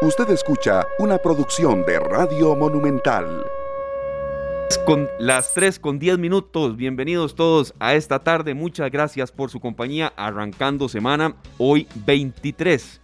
Usted 0.00 0.30
escucha 0.30 0.86
una 1.00 1.18
producción 1.18 1.84
de 1.84 1.98
Radio 1.98 2.54
Monumental. 2.54 3.44
Las 5.18 5.52
3 5.54 5.80
con 5.80 5.98
10 5.98 6.18
minutos, 6.18 6.76
bienvenidos 6.76 7.34
todos 7.34 7.74
a 7.80 7.94
esta 7.94 8.20
tarde, 8.20 8.54
muchas 8.54 8.92
gracias 8.92 9.32
por 9.32 9.50
su 9.50 9.58
compañía, 9.58 10.12
arrancando 10.16 10.88
semana 10.88 11.34
hoy 11.58 11.88
23 12.06 13.00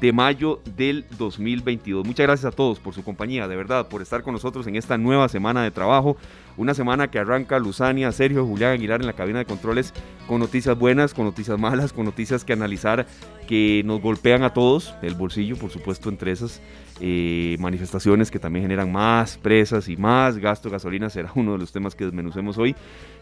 de 0.00 0.12
mayo 0.12 0.60
del 0.76 1.04
2022. 1.18 2.06
Muchas 2.06 2.26
gracias 2.26 2.52
a 2.52 2.56
todos 2.56 2.80
por 2.80 2.94
su 2.94 3.04
compañía, 3.04 3.46
de 3.46 3.56
verdad, 3.56 3.88
por 3.88 4.02
estar 4.02 4.22
con 4.22 4.34
nosotros 4.34 4.66
en 4.66 4.76
esta 4.76 4.98
nueva 4.98 5.28
semana 5.28 5.62
de 5.62 5.70
trabajo. 5.70 6.16
Una 6.56 6.74
semana 6.74 7.10
que 7.10 7.18
arranca 7.18 7.58
Luzania, 7.58 8.12
Sergio, 8.12 8.46
Julián 8.46 8.72
Aguilar 8.72 9.00
en 9.00 9.06
la 9.06 9.12
cabina 9.12 9.40
de 9.40 9.44
controles 9.44 9.92
con 10.26 10.40
noticias 10.40 10.78
buenas, 10.78 11.14
con 11.14 11.24
noticias 11.24 11.58
malas, 11.58 11.92
con 11.92 12.04
noticias 12.04 12.44
que 12.44 12.52
analizar 12.52 13.06
que 13.46 13.82
nos 13.84 14.00
golpean 14.00 14.42
a 14.42 14.52
todos, 14.52 14.94
el 15.02 15.14
bolsillo, 15.14 15.56
por 15.56 15.70
supuesto, 15.70 16.08
entre 16.08 16.32
esas 16.32 16.60
eh, 17.00 17.56
manifestaciones 17.58 18.30
que 18.30 18.38
también 18.38 18.64
generan 18.64 18.90
más 18.90 19.36
presas 19.36 19.88
y 19.88 19.96
más 19.96 20.38
gasto 20.38 20.70
gasolina, 20.70 21.10
será 21.10 21.30
uno 21.34 21.52
de 21.52 21.58
los 21.58 21.72
temas 21.72 21.94
que 21.94 22.04
desmenucemos 22.04 22.58
hoy. 22.58 22.74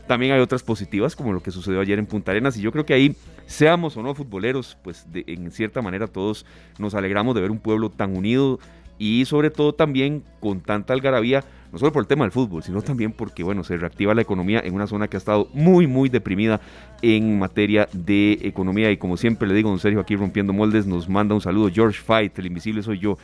También 0.06 0.32
hay 0.32 0.40
otras 0.40 0.62
positivas, 0.62 1.16
como 1.16 1.32
lo 1.32 1.42
que 1.42 1.50
sucedió 1.50 1.80
ayer 1.80 1.98
en 1.98 2.06
Punta 2.06 2.32
Arenas, 2.32 2.56
y 2.56 2.60
yo 2.60 2.72
creo 2.72 2.84
que 2.84 2.94
ahí, 2.94 3.16
seamos 3.46 3.96
o 3.96 4.02
no 4.02 4.14
futboleros, 4.14 4.76
pues 4.82 5.06
en 5.14 5.50
cierta 5.50 5.82
manera 5.82 6.06
todos 6.06 6.44
nos 6.78 6.94
alegramos 6.94 7.34
de 7.34 7.40
ver 7.40 7.50
un 7.50 7.58
pueblo 7.58 7.90
tan 7.90 8.16
unido 8.16 8.58
y 8.98 9.24
sobre 9.24 9.50
todo 9.50 9.72
también 9.72 10.22
con 10.40 10.60
tanta 10.60 10.92
algarabía, 10.92 11.44
no 11.72 11.78
solo 11.78 11.92
por 11.92 12.02
el 12.02 12.06
tema 12.06 12.24
del 12.24 12.30
fútbol, 12.30 12.62
sino 12.62 12.82
también 12.82 13.12
porque, 13.12 13.42
bueno, 13.42 13.64
se 13.64 13.76
reactiva 13.76 14.14
la 14.14 14.22
economía 14.22 14.60
en 14.62 14.74
una 14.74 14.86
zona 14.86 15.08
que 15.08 15.16
ha 15.16 15.18
estado 15.18 15.48
muy, 15.54 15.86
muy 15.86 16.08
deprimida 16.08 16.60
en 17.00 17.38
materia 17.38 17.88
de 17.92 18.38
economía. 18.42 18.90
Y 18.90 18.98
como 18.98 19.16
siempre 19.16 19.48
le 19.48 19.54
digo, 19.54 19.70
don 19.70 19.78
Sergio, 19.78 20.00
aquí 20.00 20.14
rompiendo 20.14 20.52
moldes, 20.52 20.86
nos 20.86 21.08
manda 21.08 21.34
un 21.34 21.40
saludo. 21.40 21.70
George 21.72 22.00
Fight, 22.00 22.38
el 22.38 22.46
invisible 22.46 22.82
soy 22.82 22.98
yo. 22.98 23.18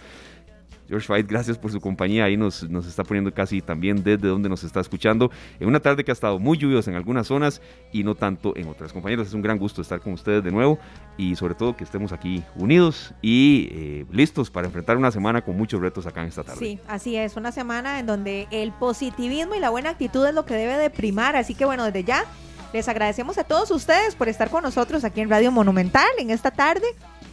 George 0.88 1.06
Fight, 1.06 1.26
gracias 1.28 1.58
por 1.58 1.70
su 1.70 1.80
compañía. 1.80 2.24
Ahí 2.24 2.36
nos, 2.36 2.68
nos 2.68 2.86
está 2.86 3.04
poniendo 3.04 3.32
casi 3.32 3.60
también 3.60 4.02
desde 4.02 4.28
donde 4.28 4.48
nos 4.48 4.64
está 4.64 4.80
escuchando. 4.80 5.30
En 5.60 5.68
una 5.68 5.80
tarde 5.80 6.02
que 6.02 6.10
ha 6.10 6.14
estado 6.14 6.38
muy 6.38 6.56
lluviosa 6.56 6.90
en 6.90 6.96
algunas 6.96 7.26
zonas 7.26 7.60
y 7.92 8.02
no 8.04 8.14
tanto 8.14 8.56
en 8.56 8.68
otras. 8.68 8.92
Compañeros, 8.92 9.28
es 9.28 9.34
un 9.34 9.42
gran 9.42 9.58
gusto 9.58 9.82
estar 9.82 10.00
con 10.00 10.14
ustedes 10.14 10.42
de 10.42 10.50
nuevo 10.50 10.78
y 11.16 11.36
sobre 11.36 11.54
todo 11.54 11.76
que 11.76 11.84
estemos 11.84 12.12
aquí 12.12 12.42
unidos 12.56 13.12
y 13.20 13.68
eh, 13.70 14.06
listos 14.10 14.50
para 14.50 14.66
enfrentar 14.66 14.96
una 14.96 15.10
semana 15.10 15.42
con 15.42 15.56
muchos 15.56 15.80
retos 15.80 16.06
acá 16.06 16.22
en 16.22 16.28
esta 16.28 16.42
tarde. 16.42 16.58
Sí, 16.58 16.80
así 16.88 17.16
es. 17.16 17.36
Una 17.36 17.52
semana 17.52 17.98
en 17.98 18.06
donde 18.06 18.48
el 18.50 18.72
positivismo 18.72 19.54
y 19.54 19.60
la 19.60 19.70
buena 19.70 19.90
actitud 19.90 20.26
es 20.26 20.34
lo 20.34 20.46
que 20.46 20.54
debe 20.54 20.78
de 20.78 20.88
primar. 20.88 21.36
Así 21.36 21.54
que 21.54 21.66
bueno, 21.66 21.84
desde 21.84 22.04
ya 22.04 22.24
les 22.72 22.88
agradecemos 22.88 23.36
a 23.38 23.44
todos 23.44 23.70
ustedes 23.70 24.14
por 24.14 24.28
estar 24.28 24.50
con 24.50 24.62
nosotros 24.62 25.04
aquí 25.04 25.20
en 25.20 25.28
Radio 25.28 25.50
Monumental 25.50 26.08
en 26.18 26.30
esta 26.30 26.50
tarde 26.50 26.86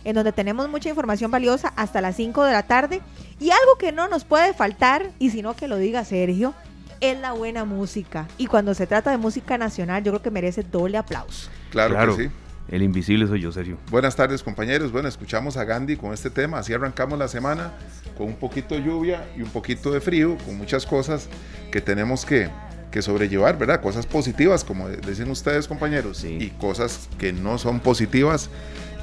en 0.06 0.16
donde 0.16 0.32
tenemos 0.32 0.70
mucha 0.70 0.88
información 0.88 1.32
valiosa 1.32 1.74
hasta 1.76 2.00
las 2.00 2.16
5 2.16 2.44
de 2.46 2.54
la 2.54 2.64
tarde. 2.64 3.02
Y 3.40 3.52
algo 3.52 3.78
que 3.78 3.92
no 3.92 4.08
nos 4.08 4.24
puede 4.24 4.54
faltar, 4.54 5.12
y 5.20 5.30
si 5.30 5.42
no 5.42 5.56
que 5.56 5.68
lo 5.68 5.78
diga 5.78 6.06
Sergio, 6.06 6.54
es 7.02 7.20
la 7.20 7.34
buena 7.34 7.66
música. 7.66 8.28
Y 8.38 8.48
cuando 8.48 8.74
se 8.74 8.88
trata 8.88 9.12
de 9.12 9.18
música 9.18 9.58
nacional, 9.58 10.04
yo 10.04 10.12
creo 10.14 10.22
que 10.22 10.32
merece 10.32 10.64
doble 10.64 10.98
aplauso. 10.98 11.50
Claro, 11.72 12.16
que 12.16 12.24
sí. 12.24 12.30
El 12.68 12.82
invisible 12.82 13.28
soy 13.28 13.42
yo, 13.42 13.52
Sergio. 13.52 13.78
Buenas 13.92 14.16
tardes, 14.16 14.42
compañeros. 14.42 14.92
Bueno, 14.92 15.08
escuchamos 15.08 15.56
a 15.56 15.66
Gandhi 15.66 15.98
con 15.98 16.14
este 16.14 16.32
tema. 16.32 16.60
Así 16.60 16.74
arrancamos 16.74 17.20
la 17.20 17.28
semana 17.28 17.74
con 18.18 18.28
un 18.28 18.36
poquito 18.36 18.74
de 18.76 18.84
lluvia 18.84 19.28
y 19.38 19.42
un 19.42 19.50
poquito 19.50 19.92
de 19.92 20.02
frío, 20.02 20.38
con 20.46 20.58
muchas 20.58 20.86
cosas 20.86 21.30
que 21.72 21.82
tenemos 21.82 22.26
que, 22.26 22.50
que 22.90 23.02
sobrellevar, 23.02 23.58
¿verdad? 23.58 23.82
Cosas 23.82 24.08
positivas, 24.08 24.64
como 24.64 24.90
dicen 24.90 25.30
ustedes, 25.30 25.68
compañeros, 25.68 26.24
y 26.24 26.50
cosas 26.52 27.08
que 27.20 27.34
no 27.34 27.58
son 27.58 27.82
positivas 27.82 28.50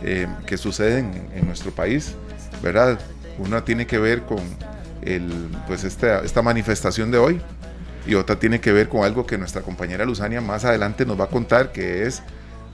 eh, 0.03 0.27
que 0.47 0.57
suceden 0.57 1.29
en, 1.35 1.47
nuestro 1.47 1.71
país, 1.71 2.15
¿verdad? 2.63 2.99
Una 3.39 3.65
tiene 3.65 3.87
que 3.87 3.99
ver 3.99 4.23
con 4.23 4.41
el, 5.03 5.49
pues 5.67 5.85
esta, 5.85 6.21
esta 6.21 6.43
manifestación 6.43 7.11
de 7.11 7.19
hoy 7.19 7.41
y 8.07 8.15
otra 8.15 8.37
tiene 8.39 8.61
que 8.61 8.73
ver 8.73 8.89
con 8.89 9.05
algo 9.05 9.27
que 9.27 9.39
nuestra 9.39 9.63
compañera 9.63 10.05
Luzania 10.05 10.41
más 10.41 10.65
adelante 10.65 11.07
nos 11.07 11.19
va 11.19 11.25
a 11.25 11.29
contar 11.29 11.73
que 11.73 12.05
es 12.05 12.23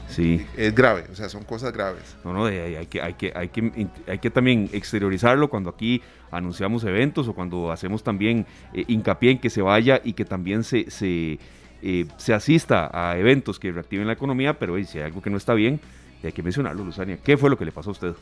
Sí. 0.09 0.45
Es 0.57 0.75
grave, 0.75 1.05
o 1.13 1.15
sea, 1.15 1.29
son 1.29 1.45
cosas 1.45 1.73
graves. 1.73 2.17
No, 2.25 2.33
no, 2.33 2.47
hay, 2.47 2.87
que, 2.87 3.01
hay, 3.01 3.15
que, 3.15 3.33
hay, 3.35 3.49
que, 3.49 3.89
hay 4.07 4.19
que 4.19 4.31
también 4.31 4.71
exteriorizarlo 4.73 5.49
cuando 5.49 5.71
aquí 5.71 6.03
anunciamos 6.31 6.85
eventos 6.85 7.29
o 7.29 7.35
cuando 7.35 7.71
hacemos 7.71 8.03
también 8.03 8.47
eh, 8.73 8.85
hincapié 8.89 9.33
en 9.33 9.39
que 9.39 9.51
se 9.51 9.63
vaya 9.63 10.01
y 10.03 10.15
que 10.15 10.25
también 10.25 10.65
se, 10.65 10.91
se, 10.91 11.39
eh, 11.83 12.07
se 12.17 12.35
asista 12.35 12.91
a 12.93 13.19
eventos 13.19 13.59
que 13.59 13.71
reactiven 13.71 14.07
la 14.07 14.15
economía, 14.15 14.59
pero 14.59 14.83
si 14.85 14.99
hay 14.99 15.05
algo 15.05 15.21
que 15.21 15.31
no 15.31 15.37
está 15.37 15.55
bien, 15.55 15.81
hay 16.25 16.33
que 16.33 16.43
mencionarlo, 16.43 16.85
Luzania. 16.85 17.19
¿Qué 17.23 17.37
fue 17.37 17.51
lo 17.51 17.59
que 17.59 17.65
le 17.65 17.73
pasó 17.73 17.91
a 17.91 17.93
usted? 17.93 18.15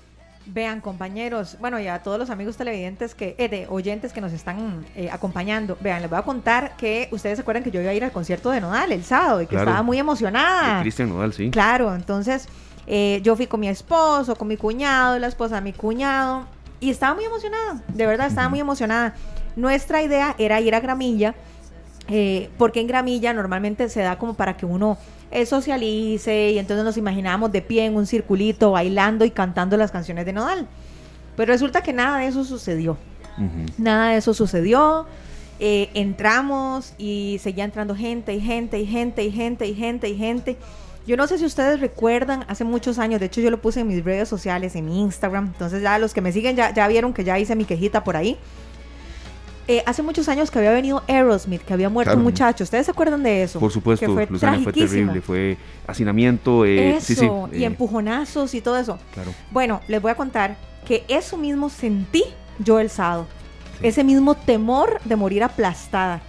Vean, 0.48 0.80
compañeros, 0.80 1.56
bueno, 1.60 1.80
y 1.80 1.88
a 1.88 2.02
todos 2.04 2.20
los 2.20 2.30
amigos 2.30 2.56
televidentes 2.56 3.16
que, 3.16 3.34
eh, 3.36 3.48
de 3.48 3.66
oyentes 3.68 4.12
que 4.12 4.20
nos 4.20 4.32
están 4.32 4.86
eh, 4.94 5.10
acompañando, 5.10 5.76
vean, 5.80 6.02
les 6.02 6.08
voy 6.08 6.20
a 6.20 6.22
contar 6.22 6.76
que 6.76 7.08
ustedes 7.10 7.36
se 7.36 7.42
acuerdan 7.42 7.64
que 7.64 7.72
yo 7.72 7.80
iba 7.80 7.90
a 7.90 7.94
ir 7.94 8.04
al 8.04 8.12
concierto 8.12 8.50
de 8.50 8.60
Nodal 8.60 8.92
el 8.92 9.02
sábado 9.02 9.42
y 9.42 9.46
que 9.46 9.56
estaba 9.56 9.82
muy 9.82 9.98
emocionada. 9.98 10.80
Cristian 10.82 11.08
Nodal, 11.08 11.32
sí. 11.32 11.50
Claro, 11.50 11.92
entonces 11.94 12.48
eh, 12.86 13.20
yo 13.24 13.34
fui 13.34 13.48
con 13.48 13.58
mi 13.58 13.68
esposo, 13.68 14.36
con 14.36 14.46
mi 14.46 14.56
cuñado, 14.56 15.18
la 15.18 15.26
esposa 15.26 15.56
de 15.56 15.62
mi 15.62 15.72
cuñado, 15.72 16.46
y 16.78 16.90
estaba 16.90 17.14
muy 17.14 17.24
emocionada, 17.24 17.82
de 17.88 18.06
verdad, 18.06 18.28
estaba 18.28 18.48
muy 18.48 18.60
emocionada. 18.60 19.14
Nuestra 19.56 20.02
idea 20.02 20.36
era 20.38 20.60
ir 20.60 20.74
a 20.74 20.80
Gramilla, 20.80 21.34
porque 22.56 22.80
en 22.80 22.86
Gramilla 22.86 23.32
normalmente 23.32 23.88
se 23.88 24.00
da 24.02 24.16
como 24.16 24.34
para 24.34 24.56
que 24.56 24.66
uno 24.66 24.96
eh, 25.31 25.47
socialice 25.47 26.53
y 26.53 26.59
entonces 26.59 26.84
nos 26.84 26.97
imaginábamos 26.97 27.53
de 27.53 27.62
pie 27.62 27.87
en 27.87 27.97
un 27.97 28.06
circulito 28.06 28.72
bailando 28.72 29.25
y 29.25 29.31
cantando 29.31 29.76
las 29.76 29.91
canciones 29.91 30.26
de 30.26 30.32
Nodal. 30.32 30.66
Pero 31.37 31.53
resulta 31.53 31.82
que 31.82 31.92
nada 31.92 32.19
de 32.19 32.26
eso 32.28 32.44
sucedió. 32.44 32.97
Nada 33.76 34.10
de 34.12 34.16
eso 34.16 34.32
sucedió. 34.32 35.06
Eh, 35.59 35.91
entramos 35.94 36.94
y 36.98 37.38
seguía 37.42 37.64
entrando 37.64 37.94
gente 37.94 38.34
y 38.34 38.41
gente 38.41 38.78
y 38.78 38.87
gente 38.87 39.25
y 39.25 39.32
gente 39.32 39.66
y 39.66 39.75
gente 39.75 40.09
y 40.09 40.16
gente. 40.16 40.56
Yo 41.06 41.16
no 41.16 41.26
sé 41.26 41.38
si 41.38 41.44
ustedes 41.44 41.81
recuerdan, 41.81 42.44
hace 42.48 42.64
muchos 42.64 42.98
años, 42.98 43.20
de 43.20 43.26
hecho 43.26 43.41
yo 43.41 43.50
lo 43.50 43.60
puse 43.60 43.81
en 43.81 43.87
mis 43.87 44.04
redes 44.04 44.28
sociales, 44.28 44.75
en 44.75 44.87
mi 44.87 45.00
Instagram, 45.00 45.47
entonces 45.47 45.81
ya 45.81 45.98
los 45.98 46.12
que 46.12 46.20
me 46.20 46.32
siguen 46.32 46.56
ya, 46.56 46.75
ya 46.75 46.88
vieron 46.88 47.12
que 47.12 47.22
ya 47.22 47.38
hice 47.38 47.54
mi 47.54 47.64
quejita 47.64 48.03
por 48.03 48.16
ahí. 48.16 48.37
Eh, 49.69 49.82
hace 49.84 50.03
muchos 50.03 50.28
años 50.28 50.50
que 50.50 50.59
había 50.59 50.71
venido 50.71 51.03
Aerosmith, 51.09 51.62
que 51.62 51.72
había 51.72 51.88
muerto 51.88 52.15
un 52.15 52.22
muchacho. 52.22 52.62
¿Ustedes 52.62 52.87
se 52.87 52.93
acuerdan 52.93 53.25
de 53.25 53.43
eso? 53.43 53.59
Por 53.59 53.72
supuesto, 53.72 54.06
fue, 54.15 54.27
fue 54.27 54.72
terrible, 54.72 55.21
fue 55.21 55.56
hacinamiento. 55.88 56.65
Eh, 56.65 56.97
eso, 56.97 57.49
y 57.53 57.65
eh. 57.65 57.66
empujonazos 57.66 58.55
y 58.55 58.60
todo 58.60 58.76
eso. 58.76 58.99
Claro. 59.12 59.34
Bueno, 59.50 59.81
les 59.88 60.00
voy 60.00 60.12
a 60.12 60.15
contar 60.15 60.56
que 60.87 61.05
eso 61.09 61.37
mismo 61.37 61.69
sentí 61.69 62.22
yo 62.60 62.78
el 62.78 62.91
sábado. 62.91 63.26
Ese 63.82 64.05
mismo 64.05 64.37
temor 64.37 65.00
de 65.05 65.16
morir 65.16 65.43
aplastada. 65.43 66.22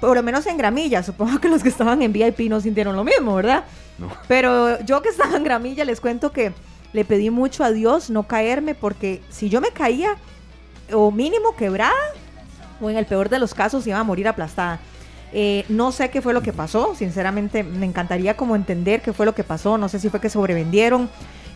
Por 0.00 0.16
lo 0.16 0.22
menos 0.22 0.46
en 0.46 0.56
Gramilla. 0.56 1.02
Supongo 1.02 1.38
que 1.38 1.48
los 1.48 1.62
que 1.62 1.68
estaban 1.68 2.00
en 2.00 2.14
VIP 2.14 2.48
no 2.48 2.62
sintieron 2.62 2.96
lo 2.96 3.04
mismo, 3.04 3.34
¿verdad? 3.34 3.64
No. 3.98 4.08
Pero 4.26 4.82
yo 4.86 5.02
que 5.02 5.10
estaba 5.10 5.36
en 5.36 5.44
Gramilla 5.44 5.84
les 5.84 6.00
cuento 6.00 6.32
que 6.32 6.54
le 6.94 7.04
pedí 7.04 7.28
mucho 7.28 7.62
a 7.62 7.70
Dios 7.70 8.08
no 8.08 8.24
caerme 8.24 8.74
porque 8.74 9.20
si 9.28 9.50
yo 9.50 9.60
me 9.60 9.70
caía 9.70 10.16
o 10.92 11.10
mínimo 11.12 11.54
quebrada, 11.56 11.94
o 12.80 12.90
en 12.90 12.96
el 12.96 13.06
peor 13.06 13.28
de 13.28 13.38
los 13.38 13.54
casos 13.54 13.86
iba 13.86 13.98
a 13.98 14.04
morir 14.04 14.28
aplastada. 14.28 14.80
Eh, 15.32 15.64
no 15.68 15.92
sé 15.92 16.10
qué 16.10 16.20
fue 16.20 16.32
lo 16.32 16.42
que 16.42 16.52
pasó, 16.52 16.94
sinceramente 16.94 17.62
me 17.62 17.86
encantaría 17.86 18.36
como 18.36 18.56
entender 18.56 19.00
qué 19.00 19.12
fue 19.12 19.26
lo 19.26 19.34
que 19.34 19.44
pasó, 19.44 19.78
no 19.78 19.88
sé 19.88 20.00
si 20.00 20.08
fue 20.08 20.20
que 20.20 20.28
sobrevendieron. 20.28 21.08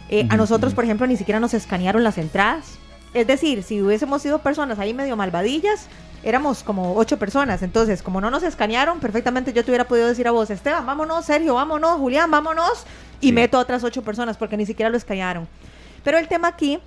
Eh, 0.09 0.27
a 0.29 0.37
nosotros, 0.37 0.75
por 0.75 0.85
ejemplo, 0.85 1.07
ni 1.07 1.17
siquiera 1.17 1.41
nos 1.41 1.55
escanearon 1.55 2.05
las 2.05 2.19
entradas. 2.19 2.79
Es 3.15 3.27
decir, 3.27 3.63
si 3.63 3.81
hubiésemos 3.81 4.23
sido 4.23 4.41
personas 4.41 4.79
ahí 4.79 4.93
medio 4.93 5.17
malvadillas, 5.17 5.89
éramos 6.23 6.63
como 6.63 6.97
ocho 6.97 7.19
personas. 7.19 7.63
Entonces, 7.63 8.03
como 8.03 8.21
no 8.21 8.31
nos 8.31 8.43
escanearon, 8.43 9.01
perfectamente 9.01 9.53
yo 9.53 9.65
te 9.65 9.71
hubiera 9.71 9.87
podido 9.87 10.09
decir 10.09 10.29
a 10.29 10.31
vos, 10.31 10.51
Esteban, 10.51 10.85
vámonos, 10.85 11.25
Sergio, 11.25 11.55
vámonos, 11.55 11.99
Julián, 11.99 12.31
vámonos, 12.31 12.85
y 13.21 13.33
meto 13.33 13.57
a 13.57 13.61
otras 13.61 13.83
ocho 13.85 14.03
personas 14.03 14.37
porque 14.37 14.57
ni 14.57 14.67
siquiera 14.67 14.91
lo 14.91 14.97
escanearon. 14.97 15.49
Pero 16.03 16.19
el 16.19 16.29
tema 16.29 16.49
aquí 16.49 16.81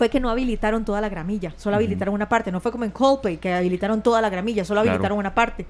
fue 0.00 0.08
que 0.08 0.18
no 0.18 0.30
habilitaron 0.30 0.82
toda 0.82 1.02
la 1.02 1.10
gramilla, 1.10 1.52
solo 1.58 1.76
habilitaron 1.76 2.14
una 2.14 2.26
parte. 2.26 2.50
No 2.50 2.58
fue 2.62 2.72
como 2.72 2.84
en 2.84 2.90
Coldplay, 2.90 3.36
que 3.36 3.52
habilitaron 3.52 4.00
toda 4.00 4.22
la 4.22 4.30
gramilla, 4.30 4.64
solo 4.64 4.80
habilitaron 4.80 5.18
una 5.18 5.34
parte. 5.34 5.66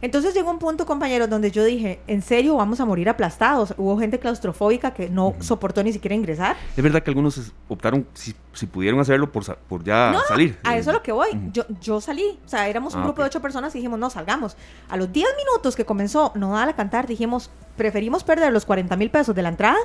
Entonces 0.00 0.34
llegó 0.34 0.50
un 0.50 0.58
punto, 0.58 0.84
compañeros, 0.84 1.30
donde 1.30 1.52
yo 1.52 1.64
dije, 1.64 2.00
¿en 2.08 2.22
serio 2.22 2.56
vamos 2.56 2.80
a 2.80 2.84
morir 2.84 3.08
aplastados? 3.08 3.72
Hubo 3.76 3.96
gente 4.00 4.18
claustrofóbica 4.18 4.92
que 4.92 5.08
no 5.08 5.36
soportó 5.38 5.84
ni 5.84 5.92
siquiera 5.92 6.16
ingresar. 6.16 6.56
Es 6.76 6.82
verdad 6.82 7.04
que 7.04 7.10
algunos 7.10 7.52
optaron, 7.68 8.04
si, 8.14 8.34
si 8.52 8.66
pudieron 8.66 8.98
hacerlo, 8.98 9.30
por, 9.30 9.44
por 9.68 9.84
ya 9.84 10.12
salir. 10.26 10.58
A 10.64 10.76
eso 10.76 10.90
es 10.90 10.96
lo 10.96 11.02
que 11.04 11.12
voy. 11.12 11.28
yo, 11.52 11.62
yo 11.80 12.00
salí. 12.00 12.40
O 12.44 12.48
sea, 12.48 12.66
éramos 12.66 12.94
un 12.96 13.02
ah, 13.02 13.04
grupo 13.04 13.22
de 13.22 13.28
ocho 13.28 13.40
personas 13.40 13.72
y 13.76 13.78
dijimos, 13.78 13.96
no, 13.96 14.10
salgamos. 14.10 14.56
A 14.88 14.96
los 14.96 15.12
diez 15.12 15.28
minutos 15.36 15.76
que 15.76 15.84
comenzó 15.84 16.32
Nodal 16.34 16.68
a 16.68 16.72
cantar, 16.72 17.06
dijimos, 17.06 17.52
preferimos 17.76 18.24
perder 18.24 18.52
los 18.52 18.64
40 18.64 18.96
mil 18.96 19.10
pesos 19.10 19.34
de 19.34 19.42
la 19.42 19.48
entrada, 19.48 19.78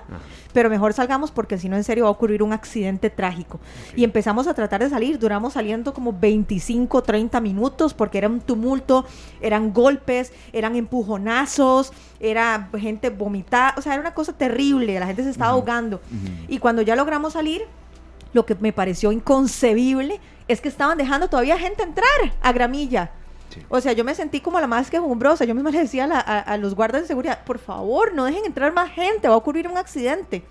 pero 0.54 0.69
mejor 0.69 0.94
salgamos 0.94 1.31
porque 1.31 1.57
si 1.57 1.69
no, 1.69 1.75
en 1.75 1.84
serio, 1.84 2.06
va 2.06 2.10
a 2.10 2.12
ocurrir 2.12 2.44
un 2.44 2.54
accidente 2.54 3.10
trágico. 3.10 3.60
Y 3.95 4.04
empezamos 4.04 4.48
a 4.48 4.54
tratar 4.54 4.81
de 4.84 4.89
salir. 4.89 5.19
Duramos 5.19 5.54
saliendo 5.54 5.94
como 5.94 6.13
25, 6.13 7.04
30 7.04 7.39
minutos 7.42 7.94
porque 7.94 8.18
era 8.18 8.28
un 8.28 8.42
tumulto, 8.42 9.06
eran 9.42 9.74
golpes 9.74 10.07
eran 10.54 10.75
empujonazos, 10.75 11.92
era 12.19 12.69
gente 12.78 13.10
vomitada, 13.10 13.74
o 13.78 13.81
sea, 13.81 13.94
era 13.94 14.01
una 14.01 14.13
cosa 14.13 14.33
terrible, 14.33 15.00
la 15.00 15.07
gente 15.07 15.24
se 15.24 15.30
estaba 15.30 15.51
ahogando. 15.51 16.01
Y 16.48 16.60
cuando 16.60 16.81
ya 16.81 16.95
logramos 16.95 17.33
salir, 17.33 17.63
lo 18.33 18.45
que 18.45 18.56
me 18.56 18.74
pareció 18.74 19.12
inconcebible 19.12 20.19
es 20.48 20.62
que 20.62 20.69
estaban 20.69 20.98
dejando 20.98 21.30
todavía 21.30 21.57
gente 21.57 21.83
entrar 21.83 22.07
a 22.42 22.51
Gramilla. 22.51 23.12
Sí. 23.50 23.62
O 23.70 23.80
sea, 23.82 23.94
yo 23.94 24.04
me 24.04 24.14
sentí 24.14 24.42
como 24.42 24.60
la 24.60 24.68
más 24.68 24.90
quejumbrosa. 24.90 25.46
Yo 25.46 25.56
misma 25.56 25.72
le 25.72 25.80
decía 25.80 26.04
a, 26.04 26.08
la- 26.08 26.20
a- 26.20 26.40
a 26.40 26.58
los 26.58 26.76
guardas 26.76 27.02
de 27.04 27.08
seguridad, 27.08 27.44
por 27.46 27.60
favor, 27.60 28.14
no 28.14 28.26
dejen 28.26 28.46
entrar 28.46 28.74
más 28.74 28.90
gente, 28.92 29.28
va 29.28 29.34
a 29.36 29.38
ocurrir 29.38 29.68
un 29.68 29.78
accidente. 29.78 30.44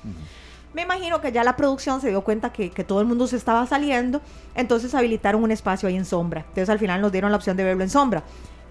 Me 0.74 0.82
imagino 0.82 1.20
que 1.20 1.32
ya 1.32 1.42
la 1.44 1.56
producción 1.56 2.00
se 2.00 2.08
dio 2.08 2.22
cuenta 2.22 2.52
que, 2.52 2.70
que 2.70 2.84
todo 2.84 3.00
el 3.00 3.06
mundo 3.06 3.26
se 3.26 3.36
estaba 3.36 3.66
saliendo, 3.66 4.20
entonces 4.54 4.94
habilitaron 4.94 5.42
un 5.42 5.50
espacio 5.50 5.88
ahí 5.88 5.96
en 5.96 6.04
sombra. 6.04 6.40
Entonces 6.40 6.68
al 6.68 6.78
final 6.78 7.00
nos 7.00 7.12
dieron 7.12 7.30
la 7.30 7.36
opción 7.38 7.56
de 7.56 7.64
verlo 7.64 7.82
en 7.82 7.88
sombra. 7.90 8.22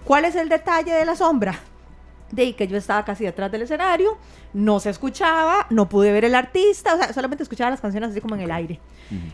¿Cuál 0.04 0.24
es 0.24 0.36
el 0.36 0.48
detalle 0.48 0.92
de 0.92 1.04
la 1.04 1.16
sombra? 1.16 1.58
De 2.30 2.54
que 2.54 2.66
yo 2.68 2.76
estaba 2.76 3.04
casi 3.04 3.24
detrás 3.24 3.50
del 3.50 3.62
escenario, 3.62 4.18
no 4.52 4.78
se 4.80 4.90
escuchaba, 4.90 5.66
no 5.70 5.88
pude 5.88 6.12
ver 6.12 6.24
el 6.24 6.34
artista, 6.36 6.94
o 6.94 6.96
sea, 6.98 7.12
solamente 7.12 7.42
escuchaba 7.42 7.70
las 7.70 7.80
canciones 7.80 8.10
así 8.10 8.20
como 8.20 8.34
en 8.36 8.40
el 8.42 8.50
aire. 8.52 8.80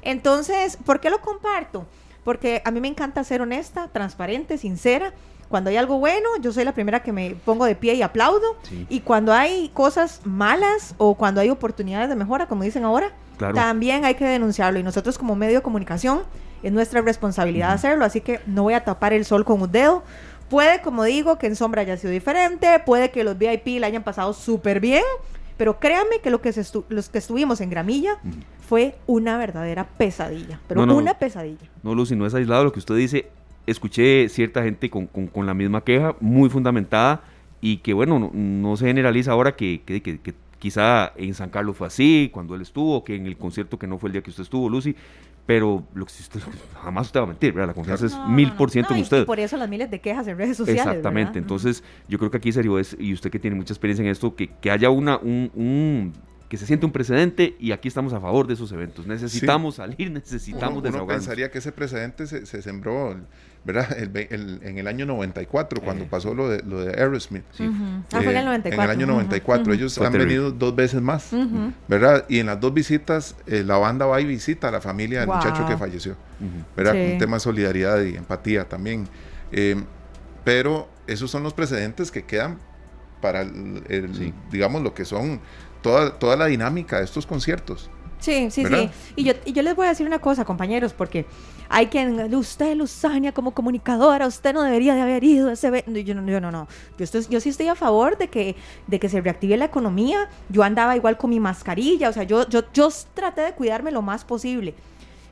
Entonces, 0.02 0.76
¿por 0.84 1.00
qué 1.00 1.10
lo 1.10 1.20
comparto? 1.20 1.86
Porque 2.24 2.62
a 2.64 2.70
mí 2.70 2.80
me 2.80 2.88
encanta 2.88 3.24
ser 3.24 3.42
honesta, 3.42 3.88
transparente, 3.92 4.58
sincera. 4.58 5.12
Cuando 5.48 5.70
hay 5.70 5.76
algo 5.76 5.98
bueno, 5.98 6.28
yo 6.40 6.52
soy 6.52 6.64
la 6.64 6.72
primera 6.72 7.02
que 7.02 7.12
me 7.12 7.34
pongo 7.44 7.64
de 7.66 7.74
pie 7.74 7.94
y 7.94 8.02
aplaudo. 8.02 8.56
Sí. 8.62 8.86
Y 8.88 9.00
cuando 9.00 9.32
hay 9.34 9.70
cosas 9.74 10.20
malas 10.24 10.94
o 10.98 11.14
cuando 11.14 11.40
hay 11.40 11.50
oportunidades 11.50 12.08
de 12.08 12.14
mejora, 12.14 12.46
como 12.46 12.62
dicen 12.62 12.84
ahora, 12.84 13.10
Claro. 13.36 13.54
también 13.54 14.04
hay 14.04 14.14
que 14.14 14.24
denunciarlo. 14.24 14.78
Y 14.78 14.82
nosotros 14.82 15.18
como 15.18 15.34
medio 15.36 15.56
de 15.56 15.62
comunicación 15.62 16.22
es 16.62 16.72
nuestra 16.72 17.00
responsabilidad 17.02 17.72
hacerlo. 17.72 18.04
Así 18.04 18.20
que 18.20 18.40
no 18.46 18.62
voy 18.62 18.74
a 18.74 18.84
tapar 18.84 19.12
el 19.12 19.24
sol 19.24 19.44
con 19.44 19.60
un 19.60 19.70
dedo. 19.72 20.02
Puede, 20.48 20.80
como 20.80 21.04
digo, 21.04 21.38
que 21.38 21.48
en 21.48 21.56
sombra 21.56 21.82
haya 21.82 21.96
sido 21.96 22.12
diferente. 22.12 22.78
Puede 22.86 23.10
que 23.10 23.24
los 23.24 23.36
VIP 23.36 23.78
la 23.80 23.88
hayan 23.88 24.04
pasado 24.04 24.32
súper 24.32 24.80
bien. 24.80 25.02
Pero 25.58 25.78
créanme 25.78 26.20
que, 26.22 26.30
lo 26.30 26.40
que 26.40 26.52
se 26.52 26.64
los 26.88 27.08
que 27.10 27.18
estuvimos 27.18 27.60
en 27.60 27.68
Gramilla 27.70 28.18
fue 28.72 28.94
una 29.06 29.36
verdadera 29.36 29.84
pesadilla. 29.86 30.58
Pero 30.66 30.80
No, 30.80 30.86
no. 30.86 30.96
una 30.96 31.12
pesadilla. 31.12 31.68
No, 31.82 31.94
Lucy, 31.94 32.16
no 32.16 32.24
es 32.24 32.32
aislado 32.32 32.64
lo 32.64 32.72
que 32.72 32.78
usted 32.78 32.96
dice. 32.96 33.26
Escuché 33.66 34.30
cierta 34.30 34.62
gente 34.62 34.88
con, 34.88 35.06
con- 35.08 35.26
con 35.26 35.44
la 35.44 35.52
misma 35.52 35.84
queja, 35.84 36.16
muy 36.20 36.48
fundamentada, 36.48 37.20
y 37.60 37.76
que 37.76 37.92
bueno, 37.92 38.18
no, 38.18 38.30
no 38.32 38.74
se 38.78 38.86
generaliza 38.86 39.32
ahora 39.32 39.56
que, 39.56 39.82
que- 39.84 40.00
que- 40.02 40.18
que 40.20 40.32
quizá 40.58 41.12
en 41.16 41.34
San 41.34 41.50
Carlos 41.50 41.76
fue 41.76 41.86
así, 41.86 42.30
cuando 42.32 42.54
él 42.54 42.62
estuvo, 42.62 43.04
que 43.04 43.14
en 43.14 43.26
el 43.26 43.36
concierto 43.36 43.78
que 43.78 43.86
no 43.86 43.98
fue 43.98 44.08
el 44.08 44.12
día 44.14 44.22
que 44.22 44.30
usted 44.30 44.44
estuvo, 44.44 44.70
Lucy, 44.70 44.96
pero 45.44 45.84
lo 45.92 46.06
que 46.06 46.12
usted, 46.18 46.40
jamás 46.82 47.08
usted 47.08 47.20
va 47.20 47.24
a 47.24 47.26
mentir, 47.26 47.52
¿verdad? 47.52 47.68
La 47.68 47.74
confianza 47.74 48.06
es 48.06 48.12
No, 48.14 48.26
mil 48.30 48.52
por 48.54 48.70
ciento 48.70 48.92
No, 48.92 48.96
en 48.96 49.02
usted. 49.02 49.20
Y 49.20 49.26
por 49.26 49.38
eso 49.38 49.58
las 49.58 49.68
miles 49.68 49.90
de 49.90 50.00
quejas 50.00 50.26
en 50.28 50.38
redes 50.38 50.56
sociales. 50.56 50.80
Exactamente, 50.86 51.32
¿verdad? 51.32 51.36
entonces 51.42 51.84
yo 52.08 52.18
creo 52.18 52.30
que 52.30 52.38
aquí 52.38 52.50
serio 52.52 52.78
es, 52.78 52.96
y 52.98 53.12
usted 53.12 53.30
que 53.30 53.38
tiene 53.38 53.54
mucha 53.54 53.74
experiencia 53.74 54.02
en 54.02 54.10
esto, 54.10 54.34
que, 54.34 54.48
que 54.48 54.70
haya 54.70 54.88
una, 54.88 55.18
un, 55.18 55.50
un- 55.54 56.31
que 56.52 56.58
se 56.58 56.66
siente 56.66 56.84
un 56.84 56.92
precedente 56.92 57.56
y 57.58 57.72
aquí 57.72 57.88
estamos 57.88 58.12
a 58.12 58.20
favor 58.20 58.46
de 58.46 58.52
esos 58.52 58.70
eventos. 58.72 59.06
Necesitamos 59.06 59.76
salir, 59.76 60.10
necesitamos 60.10 60.68
Uno, 60.68 60.80
uno 60.80 60.82
desahogarnos. 60.82 61.24
pensaría 61.24 61.50
que 61.50 61.56
ese 61.56 61.72
precedente 61.72 62.26
se, 62.26 62.44
se 62.44 62.60
sembró 62.60 63.16
¿verdad? 63.64 63.96
El 63.98 64.10
ve- 64.10 64.28
el- 64.30 64.60
en 64.62 64.76
el 64.76 64.86
año 64.86 65.06
94, 65.06 65.80
cuando 65.80 66.04
Eh. 66.04 66.08
pasó 66.10 66.34
lo 66.34 66.50
de, 66.50 66.62
lo 66.62 66.80
de 66.84 66.90
Aerosmith. 67.00 67.44
Sí. 67.52 67.64
Ah, 68.12 68.20
fue 68.20 68.32
en 68.32 68.36
Eh, 68.36 68.38
el 68.40 68.44
94. 68.44 68.82
En 68.84 68.90
el 68.90 68.96
año 68.98 69.06
Ujú, 69.06 69.14
94. 69.14 69.62
ujú. 69.62 69.72
Ellos 69.72 69.94
Fue 69.94 70.06
han 70.06 70.12
terrible. 70.12 70.34
venido 70.34 70.52
dos 70.52 70.76
veces 70.76 71.00
más. 71.00 71.30
¿verdad? 71.88 72.26
Y 72.28 72.40
en 72.40 72.46
las 72.46 72.60
dos 72.60 72.74
visitas, 72.74 73.34
eh, 73.46 73.62
la 73.64 73.78
banda 73.78 74.04
va 74.04 74.20
y 74.20 74.26
visita 74.26 74.68
a 74.68 74.72
la 74.72 74.82
familia 74.82 75.20
del 75.20 75.28
Wow. 75.28 75.36
muchacho 75.36 75.66
que 75.66 75.78
falleció. 75.78 76.16
¿verdad? 76.76 76.92
Sí. 76.92 77.12
Un 77.12 77.18
tema 77.18 77.36
de 77.36 77.40
solidaridad 77.40 78.02
y 78.02 78.16
empatía 78.16 78.68
también. 78.68 79.08
Eh, 79.52 79.76
pero 80.44 80.88
esos 81.06 81.30
son 81.30 81.42
los 81.44 81.54
precedentes 81.54 82.10
que 82.10 82.24
quedan 82.24 82.58
para, 83.22 83.40
el, 83.40 83.84
el- 83.88 84.14
Sí. 84.14 84.34
digamos, 84.50 84.82
lo 84.82 84.92
que 84.92 85.04
son 85.06 85.40
toda, 85.82 86.18
toda 86.18 86.36
la 86.36 86.46
dinámica 86.46 86.98
de 86.98 87.04
estos 87.04 87.26
conciertos. 87.26 87.90
Sí, 88.20 88.52
sí, 88.52 88.62
¿Verdad? 88.62 88.90
sí. 88.92 89.12
Y 89.16 89.24
yo, 89.24 89.32
y 89.44 89.52
yo 89.52 89.62
les 89.62 89.74
voy 89.74 89.86
a 89.86 89.88
decir 89.88 90.06
una 90.06 90.20
cosa, 90.20 90.44
compañeros, 90.44 90.92
porque 90.92 91.26
hay 91.68 91.88
quien, 91.88 92.32
usted, 92.36 92.76
Luzania, 92.76 93.32
como 93.32 93.52
comunicadora, 93.52 94.28
usted 94.28 94.54
no 94.54 94.62
debería 94.62 94.94
de 94.94 95.00
haber 95.00 95.24
ido 95.24 95.48
a 95.48 95.54
ese 95.54 95.66
evento. 95.66 95.90
Yo 95.98 96.14
no, 96.14 96.24
yo 96.30 96.40
no, 96.40 96.52
no. 96.52 96.68
Yo, 96.98 97.04
estoy- 97.04 97.26
yo 97.28 97.40
sí 97.40 97.48
estoy 97.48 97.66
a 97.66 97.74
favor 97.74 98.16
de 98.16 98.28
que, 98.28 98.54
de 98.86 99.00
que 99.00 99.08
se 99.08 99.20
reactive 99.20 99.56
la 99.56 99.64
economía. 99.64 100.28
Yo 100.50 100.62
andaba 100.62 100.94
igual 100.94 101.16
con 101.16 101.30
mi 101.30 101.40
mascarilla, 101.40 102.10
o 102.10 102.12
sea, 102.12 102.22
yo, 102.22 102.48
yo, 102.48 102.62
yo 102.72 102.88
traté 103.14 103.40
de 103.40 103.52
cuidarme 103.54 103.90
lo 103.90 104.02
más 104.02 104.24
posible. 104.24 104.74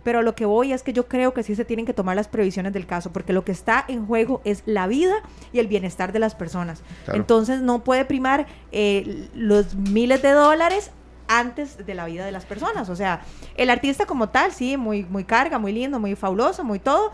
Pero 0.02 0.22
lo 0.22 0.34
que 0.34 0.46
voy 0.46 0.72
es 0.72 0.82
que 0.82 0.92
yo 0.92 1.06
creo 1.06 1.34
que 1.34 1.42
sí 1.42 1.54
se 1.54 1.64
tienen 1.64 1.86
que 1.86 1.92
tomar 1.92 2.16
las 2.16 2.28
previsiones 2.28 2.72
del 2.72 2.86
caso, 2.86 3.12
porque 3.12 3.32
lo 3.32 3.44
que 3.44 3.52
está 3.52 3.84
en 3.88 4.06
juego 4.06 4.40
es 4.44 4.62
la 4.66 4.86
vida 4.86 5.14
y 5.52 5.58
el 5.58 5.66
bienestar 5.66 6.12
de 6.12 6.18
las 6.18 6.34
personas. 6.34 6.82
Claro. 7.04 7.20
Entonces 7.20 7.60
no 7.60 7.84
puede 7.84 8.04
primar 8.04 8.46
eh, 8.72 9.28
los 9.34 9.74
miles 9.74 10.22
de 10.22 10.30
dólares 10.30 10.90
antes 11.30 11.86
de 11.86 11.94
la 11.94 12.06
vida 12.06 12.24
de 12.24 12.32
las 12.32 12.44
personas. 12.44 12.88
O 12.88 12.96
sea, 12.96 13.20
el 13.56 13.70
artista 13.70 14.04
como 14.04 14.28
tal, 14.30 14.52
sí, 14.52 14.76
muy, 14.76 15.04
muy 15.04 15.24
carga, 15.24 15.58
muy 15.58 15.72
lindo, 15.72 16.00
muy 16.00 16.16
fabuloso, 16.16 16.64
muy 16.64 16.80
todo. 16.80 17.12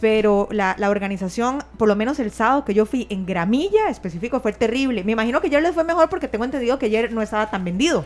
Pero 0.00 0.48
la, 0.52 0.76
la 0.78 0.90
organización, 0.90 1.64
por 1.76 1.88
lo 1.88 1.96
menos 1.96 2.20
el 2.20 2.30
sábado 2.30 2.64
que 2.64 2.72
yo 2.72 2.86
fui 2.86 3.08
en 3.10 3.26
Gramilla 3.26 3.88
específico, 3.88 4.38
fue 4.40 4.52
terrible. 4.52 5.02
Me 5.02 5.12
imagino 5.12 5.40
que 5.40 5.48
ayer 5.48 5.62
les 5.62 5.74
fue 5.74 5.82
mejor 5.82 6.08
porque 6.08 6.28
tengo 6.28 6.44
entendido 6.44 6.78
que 6.78 6.86
ayer 6.86 7.12
no 7.12 7.22
estaba 7.22 7.50
tan 7.50 7.64
vendido. 7.64 8.04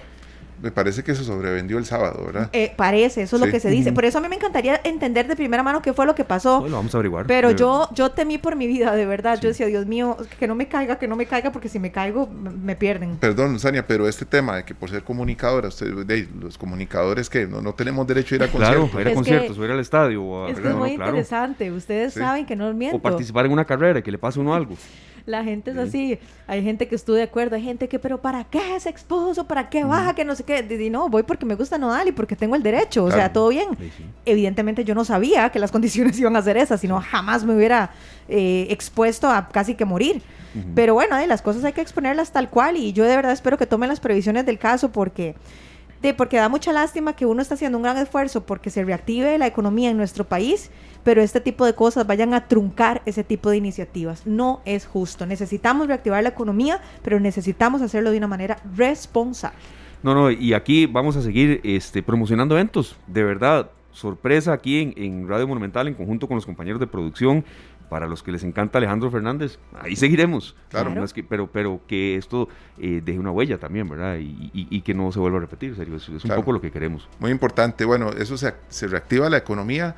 Me 0.63 0.71
parece 0.71 1.03
que 1.03 1.15
se 1.15 1.25
sobrevendió 1.25 1.77
el 1.77 1.85
sábado, 1.85 2.25
¿verdad? 2.25 2.49
Eh, 2.53 2.73
parece, 2.77 3.23
eso 3.23 3.37
es 3.37 3.43
Sí. 3.43 3.47
lo 3.47 3.53
que 3.53 3.59
se 3.59 3.69
dice. 3.69 3.93
Por 3.93 4.05
eso 4.05 4.19
a 4.19 4.21
mí 4.21 4.29
me 4.29 4.37
encantaría 4.37 4.81
entender 4.85 5.27
de 5.27 5.35
primera 5.35 5.63
mano 5.65 5.83
qué 5.83 5.93
fue 5.93 6.07
lo 6.07 6.15
que 6.15 6.25
pasó. 6.25 6.67
Lo 6.69 6.77
vamos 6.77 6.95
a 6.95 6.99
averiguar. 6.99 7.27
Pero 7.27 7.51
yo, 7.51 7.89
yo 7.95 8.11
temí 8.13 8.39
por 8.39 8.55
mi 8.55 8.69
vida, 8.69 8.95
de 8.95 9.05
verdad. 9.05 9.35
Sí. 9.37 9.43
Yo 9.43 9.49
decía, 9.49 9.67
Dios 9.67 9.87
mío, 9.87 10.17
que 10.39 10.47
no 10.47 10.55
me 10.55 10.69
caiga, 10.69 10.99
que 11.01 11.09
no 11.09 11.17
me 11.17 11.27
caiga, 11.27 11.51
porque 11.51 11.69
si 11.69 11.79
me 11.81 11.91
caigo, 11.91 12.29
me, 12.29 12.77
pierden. 12.77 13.17
Perdón, 13.17 13.59
Sania, 13.59 13.87
pero 13.87 14.07
este 14.09 14.25
tema 14.25 14.57
de 14.57 14.65
que 14.65 14.75
por 14.75 14.89
ser 14.89 15.03
comunicadora, 15.03 15.67
usted, 15.69 16.07
de, 16.07 16.29
los 16.41 16.57
comunicadores 16.59 17.29
que 17.29 17.47
no, 17.47 17.61
no 17.61 17.75
tenemos 17.75 18.07
derecho 18.07 18.35
a 18.35 18.37
ir 18.37 18.43
a 18.45 18.49
Claro, 18.49 18.83
conciertos. 18.83 18.95
a 18.97 19.01
ir 19.01 19.07
a 19.07 19.11
Es 19.11 19.17
conciertos, 19.17 19.57
que- 19.57 19.63
o 19.63 19.65
ir 19.65 19.71
al 19.73 19.81
estadio. 19.81 20.23
O, 20.23 20.47
a- 20.47 20.51
Es 20.51 20.59
que 20.61 20.69
es 20.69 20.75
muy 20.75 20.91
No, 20.93 20.97
claro. 20.97 21.11
interesante. 21.11 21.73
Ustedes 21.73 22.15
Sí. 22.15 22.21
saben 22.21 22.47
que 22.47 22.55
no 22.55 22.73
miento. 22.73 22.99
O 22.99 23.01
participar 23.03 23.47
en 23.47 23.53
una 23.53 23.65
carrera 23.65 23.99
y 23.99 24.03
que 24.03 24.13
le 24.13 24.19
pase 24.19 24.39
a 24.39 24.43
uno 24.43 24.55
algo. 24.55 24.77
La 25.27 25.45
gente 25.45 25.71
es 25.71 25.77
Sí. 25.77 25.83
así. 25.83 26.19
Hay 26.47 26.63
gente 26.63 26.89
que 26.89 26.95
estuvo 26.95 27.17
de 27.17 27.23
acuerdo. 27.23 27.57
Hay 27.57 27.63
gente 27.63 27.89
que, 27.89 27.99
pero 27.99 28.21
¿para 28.21 28.45
qué 28.45 28.79
se 28.81 28.89
expuso? 28.89 29.47
¿Para 29.47 29.69
qué 29.71 29.85
baja? 29.85 30.15
Que 30.15 30.25
no 30.25 30.35
sé 30.35 30.45
qué. 30.45 30.67
Y 30.81 30.91
no, 30.91 31.09
voy 31.09 31.23
porque 31.23 31.47
me 31.47 31.55
gusta 31.55 31.79
Nodal 31.79 32.09
y 32.09 32.13
porque 32.13 32.37
tengo 32.37 32.57
el 32.57 32.63
derecho. 32.63 33.05
O 33.05 33.11
sea, 33.11 33.33
todo 33.33 33.49
bien. 33.49 33.69
Sí, 33.79 33.91
sí. 33.97 34.05
Evidentemente 34.25 34.85
yo 34.85 34.95
no 34.95 35.05
sabía 35.05 35.51
que 35.51 35.59
las 35.59 35.71
condiciones 35.73 36.19
iban 36.19 36.35
a 36.37 36.43
ser 36.43 36.57
esas, 36.57 36.81
sino 36.81 37.01
jamás 37.01 37.45
me 37.45 37.55
hubiera 37.55 37.91
eh, 38.29 38.67
expuesto 38.71 39.29
a 39.29 39.49
casi 39.49 39.75
que 39.75 39.85
morir. 39.85 40.23
Pero 40.75 40.93
bueno, 40.93 41.17
eh, 41.17 41.27
las 41.27 41.41
cosas 41.41 41.65
hay 41.65 41.73
que 41.73 41.81
exponerlas 41.81 42.31
tal 42.31 42.51
cual 42.51 42.77
y 42.77 42.93
yo 42.93 43.05
de 43.05 43.17
verdad 43.17 43.33
espero 43.33 43.57
que 43.57 43.65
tomen 43.65 43.89
las 43.89 44.01
previsiones 44.01 44.45
del 44.45 44.59
caso 44.59 44.93
porque, 44.93 45.35
de, 46.03 46.15
porque 46.15 46.37
da 46.37 46.49
mucha 46.49 46.73
lástima 46.73 47.15
que 47.15 47.25
uno 47.25 47.41
está 47.41 47.55
haciendo 47.55 47.79
un 47.79 47.85
gran 47.85 47.97
esfuerzo 47.97 48.45
porque 48.45 48.71
se 48.71 48.85
reactive 48.85 49.39
la 49.39 49.47
economía 49.47 49.91
en 49.91 49.97
nuestro 49.97 50.25
país, 50.25 50.71
pero 51.05 51.23
este 51.23 51.41
tipo 51.41 51.65
de 51.65 51.75
cosas 51.75 52.07
vayan 52.07 52.35
a 52.35 52.49
truncar 52.49 53.03
ese 53.07 53.25
tipo 53.25 53.51
de 53.51 53.57
iniciativas. 53.57 54.27
No 54.27 54.61
es 54.65 54.87
justo. 54.87 55.27
Necesitamos 55.27 55.87
reactivar 55.87 56.23
la 56.23 56.31
economía, 56.31 56.81
pero 57.03 57.21
necesitamos 57.21 57.81
hacerlo 57.83 58.11
de 58.11 58.19
una 58.19 58.29
manera 58.29 58.59
responsable. 58.77 59.57
No, 60.03 60.15
no, 60.15 60.31
y 60.31 60.53
aquí 60.53 60.87
vamos 60.87 61.17
a 61.17 61.23
seguir 61.23 61.61
este, 61.63 62.03
promocionando 62.03 62.57
eventos, 62.57 62.97
de 63.07 63.23
verdad. 63.23 63.71
Sorpresa 63.93 64.53
aquí 64.53 64.81
en, 64.81 64.95
en 64.97 65.29
Radio 65.29 65.47
Monumental 65.47 65.87
en 65.87 65.95
conjunto 65.95 66.27
con 66.27 66.35
los 66.35 66.47
compañeros 66.47 66.81
de 66.81 66.87
producción. 66.87 67.45
Para 67.93 68.07
los 68.07 68.23
que 68.23 68.33
les 68.33 68.43
encanta 68.43 68.79
Alejandro 68.79 69.11
Fernández, 69.11 69.59
ahí 69.79 69.97
seguiremos. 69.97 70.57
Claro. 70.71 70.89
No 70.95 71.05
es 71.05 71.13
que- 71.13 71.23
pero, 71.23 71.47
pero 71.53 71.83
que 71.87 72.17
esto 72.17 72.49
eh, 72.79 73.03
deje 73.05 73.19
una 73.19 73.31
huella 73.33 73.59
también, 73.59 73.87
¿verdad? 73.87 74.17
Y, 74.17 74.51
y- 74.55 74.67
y 74.71 74.81
que 74.81 74.95
no 74.95 75.13
se 75.13 75.19
vuelva 75.19 75.37
a 75.37 75.41
repetir, 75.43 75.77
serio. 75.77 75.97
Es, 75.97 76.05
es 76.05 76.09
un 76.09 76.19
Claro. 76.21 76.41
poco 76.41 76.53
lo 76.53 76.61
que 76.63 76.71
queremos. 76.71 77.07
Muy 77.19 77.31
importante. 77.31 77.85
Bueno, 77.85 78.09
eso 78.13 78.39
se, 78.39 78.55
se 78.71 78.87
reactiva 78.87 79.29
la 79.29 79.37
economía, 79.37 79.95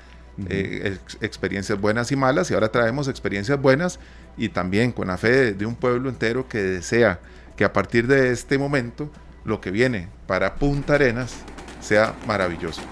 eh, 0.49 0.99
ex- 1.05 1.19
experiencias 1.23 1.81
buenas 1.81 2.11
y 2.11 2.17
malas, 2.17 2.51
y 2.51 2.55
ahora 2.55 2.69
traemos 2.73 3.07
experiencias 3.07 3.63
buenas 3.63 4.01
y 4.37 4.49
también 4.49 4.91
con 4.91 5.07
la 5.07 5.17
fe 5.17 5.31
de, 5.31 5.53
de 5.53 5.65
un 5.65 5.77
pueblo 5.77 6.09
entero 6.09 6.49
que 6.49 6.59
desea 6.59 7.21
que 7.57 7.63
a 7.65 7.73
partir 7.73 8.09
de 8.09 8.33
este 8.33 8.59
momento 8.59 9.09
lo 9.45 9.61
que 9.61 9.71
viene 9.71 10.09
para 10.27 10.57
Punta 10.57 10.95
Arenas 10.95 11.45
sea 11.81 12.13
maravilloso. 12.27 12.83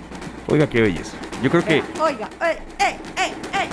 Oiga, 0.46 0.68
qué 0.68 0.80
belleza. 0.80 1.16
Yo 1.42 1.50
creo 1.50 1.64
que 1.64 1.82
Oiga, 2.00 2.30
ey, 2.40 2.58
ey, 2.78 2.96
ey, 3.16 3.32
ey. 3.52 3.68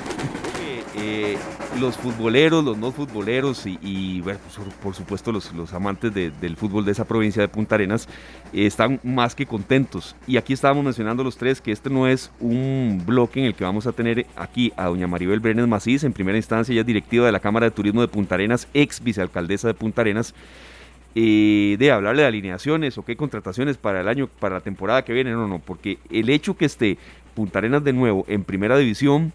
que, 0.55 0.58
eh, 0.95 1.37
los 1.79 1.97
futboleros, 1.97 2.63
los 2.63 2.77
no 2.77 2.91
futboleros 2.91 3.65
y, 3.65 4.21
pues, 4.23 4.37
por, 4.81 4.95
supuesto 4.95 5.31
los, 5.31 5.73
amantes 5.73 6.13
de- 6.13 6.31
del 6.31 6.55
fútbol 6.55 6.85
de 6.85 6.91
esa 6.91 7.05
provincia 7.05 7.41
de 7.41 7.47
Punta 7.47 7.75
Arenas 7.75 8.07
eh, 8.53 8.65
están 8.65 8.99
más 9.03 9.35
que 9.35 9.45
contentos. 9.45 10.15
Y 10.27 10.37
aquí 10.37 10.53
estábamos 10.53 10.83
mencionando 10.83 11.23
los 11.23 11.37
tres 11.37 11.61
que 11.61 11.71
este 11.71 11.89
no 11.89 12.07
es 12.07 12.31
un 12.39 13.03
bloque 13.05 13.39
en 13.39 13.45
el 13.45 13.55
que 13.55 13.63
vamos 13.63 13.87
a 13.87 13.91
tener 13.91 14.25
aquí 14.35 14.73
a 14.77 14.85
doña 14.85 15.07
Maribel 15.07 15.39
Brenes 15.39 15.67
Macís, 15.67 16.03
en 16.03 16.13
primera 16.13 16.37
instancia 16.37 16.71
ella 16.71 16.81
es 16.81 16.87
directiva 16.87 17.25
de 17.25 17.31
la 17.31 17.39
Cámara 17.39 17.65
de 17.67 17.71
Turismo 17.71 18.01
de 18.01 18.07
Punta 18.07 18.35
Arenas, 18.35 18.67
ex 18.73 19.03
vicealcaldesa 19.03 19.67
de 19.67 19.73
Punta 19.73 20.01
Arenas. 20.01 20.33
eh, 21.15 21.75
de 21.79 21.91
hablarle 21.91 22.21
de 22.21 22.27
alineaciones 22.27 22.97
o 22.97 23.03
qué 23.03 23.15
contrataciones 23.15 23.77
para 23.77 24.01
el 24.01 24.07
año, 24.07 24.27
para 24.39 24.55
la 24.55 24.61
temporada 24.61 25.03
que 25.03 25.11
viene, 25.13 25.31
no, 25.31 25.47
no, 25.47 25.59
porque 25.59 25.97
el 26.11 26.29
hecho 26.29 26.55
que 26.55 26.65
esté 26.65 26.97
Punta 27.35 27.59
Arenas 27.59 27.83
de 27.83 27.93
nuevo 27.93 28.25
en 28.27 28.43
primera 28.43 28.77
división 28.77 29.33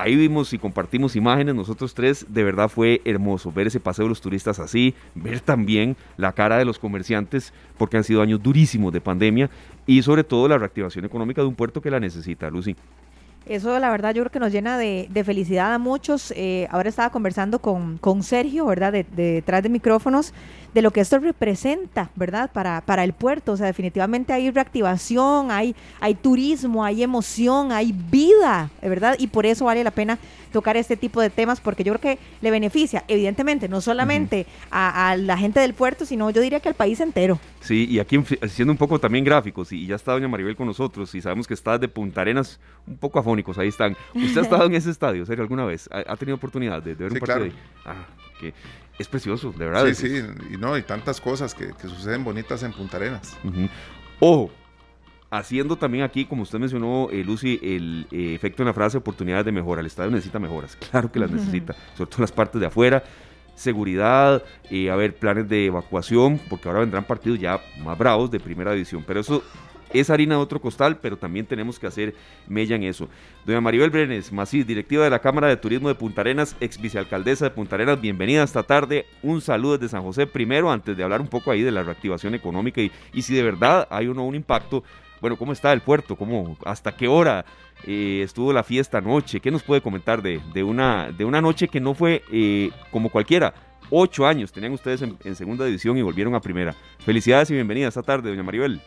ahí 0.00 0.16
vimos 0.16 0.52
y 0.52 0.58
compartimos 0.58 1.16
imágenes, 1.16 1.54
nosotros 1.54 1.94
tres, 1.94 2.26
de 2.28 2.44
verdad 2.44 2.68
fue 2.68 3.00
hermoso 3.04 3.52
ver 3.52 3.66
ese 3.66 3.80
paseo 3.80 4.04
de 4.04 4.10
los 4.10 4.20
turistas 4.20 4.58
así, 4.58 4.94
ver 5.14 5.40
también 5.40 5.96
la 6.16 6.32
cara 6.32 6.58
de 6.58 6.64
los 6.64 6.78
comerciantes, 6.78 7.52
porque 7.78 7.96
han 7.96 8.04
sido 8.04 8.22
años 8.22 8.42
durísimos 8.42 8.92
de 8.92 9.00
pandemia 9.00 9.50
y 9.86 10.02
sobre 10.02 10.24
todo 10.24 10.48
la 10.48 10.58
reactivación 10.58 11.04
económica 11.04 11.42
de 11.42 11.48
un 11.48 11.54
puerto 11.54 11.80
que 11.80 11.90
la 11.90 12.00
necesita, 12.00 12.50
Lucy. 12.50 12.76
Eso 13.46 13.78
la 13.78 13.90
verdad 13.90 14.12
yo 14.12 14.22
creo 14.22 14.32
que 14.32 14.40
nos 14.40 14.50
llena 14.50 14.76
de, 14.76 15.22
felicidad 15.24 15.72
a 15.72 15.78
muchos. 15.78 16.32
Eh, 16.36 16.66
ahora 16.70 16.88
estaba 16.88 17.10
conversando 17.10 17.60
con, 17.60 17.96
con 17.98 18.24
Sergio, 18.24 18.66
¿verdad? 18.66 18.92
De, 18.92 19.04
detrás 19.04 19.62
de 19.62 19.68
micrófonos, 19.68 20.34
de 20.76 20.82
lo 20.82 20.90
que 20.90 21.00
esto 21.00 21.18
representa, 21.18 22.10
¿verdad? 22.16 22.50
Para, 22.52 22.82
para 22.82 23.02
el 23.02 23.14
puerto. 23.14 23.52
O 23.52 23.56
sea, 23.56 23.64
definitivamente 23.64 24.34
hay 24.34 24.50
reactivación, 24.50 25.50
hay, 25.50 25.74
hay 26.00 26.14
turismo, 26.14 26.84
hay 26.84 27.02
emoción, 27.02 27.72
hay 27.72 27.92
vida, 27.92 28.68
¿verdad? 28.82 29.16
Y 29.18 29.28
por 29.28 29.46
eso 29.46 29.64
vale 29.64 29.82
la 29.82 29.90
pena 29.90 30.18
tocar 30.52 30.76
este 30.76 30.98
tipo 30.98 31.22
de 31.22 31.30
temas 31.30 31.62
porque 31.62 31.82
yo 31.82 31.94
creo 31.94 32.16
que 32.16 32.22
le 32.42 32.50
beneficia, 32.50 33.04
evidentemente, 33.08 33.70
no 33.70 33.80
solamente 33.80 34.44
a, 34.70 35.16
la 35.16 35.38
gente 35.38 35.60
del 35.60 35.72
puerto, 35.72 36.04
sino 36.04 36.28
yo 36.28 36.42
diría 36.42 36.60
que 36.60 36.68
al 36.68 36.74
país 36.74 37.00
entero. 37.00 37.40
Sí, 37.60 37.86
y 37.88 37.98
aquí 37.98 38.22
siendo 38.46 38.70
un 38.70 38.78
poco 38.78 38.98
también 38.98 39.24
gráficos, 39.24 39.72
y 39.72 39.86
ya 39.86 39.96
está 39.96 40.12
doña 40.12 40.28
Maribel 40.28 40.56
con 40.56 40.66
nosotros, 40.66 41.14
y 41.14 41.22
sabemos 41.22 41.46
que 41.46 41.54
está 41.54 41.78
de 41.78 41.88
Punta 41.88 42.20
Arenas 42.20 42.60
un 42.86 42.98
poco 42.98 43.18
afónicos, 43.18 43.56
ahí 43.56 43.68
están. 43.68 43.96
¿Usted 44.14 44.40
ha 44.40 44.44
estado 44.44 44.66
en 44.66 44.74
ese 44.80 44.90
estadio, 44.90 45.24
serio, 45.24 45.42
alguna 45.42 45.64
vez? 45.64 45.88
¿Ha, 45.90 46.16
tenido 46.16 46.36
oportunidad 46.36 46.82
de, 46.82 46.94
ver 46.94 47.12
un 47.12 47.18
partido 47.18 47.44
ahí? 47.44 47.52
Ah, 47.86 48.04
que 48.38 48.52
es 48.98 49.08
precioso, 49.08 49.52
de 49.52 49.66
verdad. 49.66 49.86
Sí, 49.86 49.94
sí, 49.94 50.22
y 50.52 50.56
no, 50.56 50.76
y 50.76 50.82
tantas 50.82 51.20
cosas 51.20 51.54
que, 51.54 51.72
suceden 51.82 52.24
bonitas 52.24 52.62
en 52.62 52.72
Punta 52.72 52.96
Arenas. 52.96 53.36
Ojo, 54.20 54.50
haciendo 55.30 55.76
también 55.76 56.04
aquí, 56.04 56.24
como 56.24 56.42
usted 56.42 56.58
mencionó, 56.58 57.08
eh, 57.10 57.22
Lucy, 57.24 57.58
el 57.62 58.06
eh, 58.10 58.34
efecto 58.34 58.62
en 58.62 58.68
la 58.68 58.74
frase 58.74 58.96
oportunidades 58.96 59.44
de 59.44 59.52
mejora. 59.52 59.80
El 59.80 59.86
estadio 59.86 60.10
necesita 60.10 60.38
mejoras, 60.38 60.76
claro 60.90 61.10
que 61.10 61.18
las 61.18 61.30
necesita, 61.30 61.74
sobre 61.96 62.10
todo 62.10 62.22
las 62.22 62.32
partes 62.32 62.60
de 62.60 62.66
afuera. 62.66 63.04
Seguridad, 63.54 64.44
eh, 64.70 64.90
a 64.90 64.96
ver, 64.96 65.16
planes 65.16 65.48
de 65.48 65.66
evacuación, 65.66 66.38
porque 66.50 66.68
ahora 66.68 66.80
vendrán 66.80 67.04
partidos 67.04 67.38
ya 67.38 67.58
más 67.82 67.96
bravos 67.96 68.30
de 68.30 68.38
primera 68.38 68.72
división. 68.72 69.02
Pero 69.06 69.20
eso 69.20 69.42
es 70.00 70.10
harina 70.10 70.36
de 70.36 70.40
otro 70.40 70.60
costal, 70.60 70.98
pero 70.98 71.16
también 71.16 71.46
tenemos 71.46 71.78
que 71.78 71.86
hacer 71.86 72.14
mella 72.48 72.76
en 72.76 72.84
eso. 72.84 73.08
Doña 73.44 73.60
Maribel 73.60 73.90
Brenes, 73.90 74.32
Macís, 74.32 74.66
directiva 74.66 75.04
de 75.04 75.10
la 75.10 75.20
Cámara 75.20 75.48
de 75.48 75.56
Turismo 75.56 75.88
de 75.88 75.94
Punta 75.94 76.20
Arenas, 76.20 76.56
ex 76.60 76.80
vicealcaldesa 76.80 77.46
de 77.46 77.50
Punta 77.50 77.76
Arenas, 77.76 78.00
bienvenida 78.00 78.42
esta 78.42 78.62
tarde. 78.62 79.06
Un 79.22 79.40
saludo 79.40 79.78
desde 79.78 79.90
San 79.90 80.02
José. 80.02 80.26
Primero, 80.26 80.70
antes 80.70 80.96
de 80.96 81.02
hablar 81.02 81.20
un 81.20 81.28
poco 81.28 81.50
ahí 81.50 81.62
de 81.62 81.72
la 81.72 81.82
reactivación 81.82 82.34
económica 82.34 82.80
y, 82.80 83.22
si 83.22 83.34
de 83.34 83.42
verdad 83.42 83.86
hay 83.90 84.08
o 84.08 84.14
no 84.14 84.24
un 84.24 84.34
impacto 84.34 84.82
bueno, 85.18 85.36
¿cómo 85.38 85.52
está 85.52 85.72
el 85.72 85.80
puerto? 85.80 86.14
¿Cómo, 86.14 86.58
¿Hasta 86.66 86.94
qué 86.94 87.08
hora 87.08 87.46
eh, 87.84 88.20
estuvo 88.22 88.52
la 88.52 88.62
fiesta 88.62 88.98
anoche? 88.98 89.40
¿Qué 89.40 89.50
nos 89.50 89.62
puede 89.62 89.80
comentar 89.80 90.20
de, 90.20 90.40
de, 90.52 90.62
una, 90.62 91.10
de 91.10 91.24
una 91.24 91.40
noche 91.40 91.68
que 91.68 91.80
no 91.80 91.94
fue 91.94 92.22
eh, 92.30 92.70
como 92.90 93.08
cualquiera? 93.08 93.54
Ocho 93.90 94.26
años 94.26 94.52
tenían 94.52 94.72
ustedes 94.72 95.02
en, 95.02 95.36
segunda 95.36 95.64
división 95.64 95.96
y 95.96 96.02
volvieron 96.02 96.34
a 96.34 96.40
primera. 96.40 96.74
Felicidades 96.98 97.50
y 97.50 97.54
bienvenida 97.54 97.88
esta 97.88 98.02
tarde, 98.02 98.30
doña 98.30 98.42
Maribel. 98.42 98.80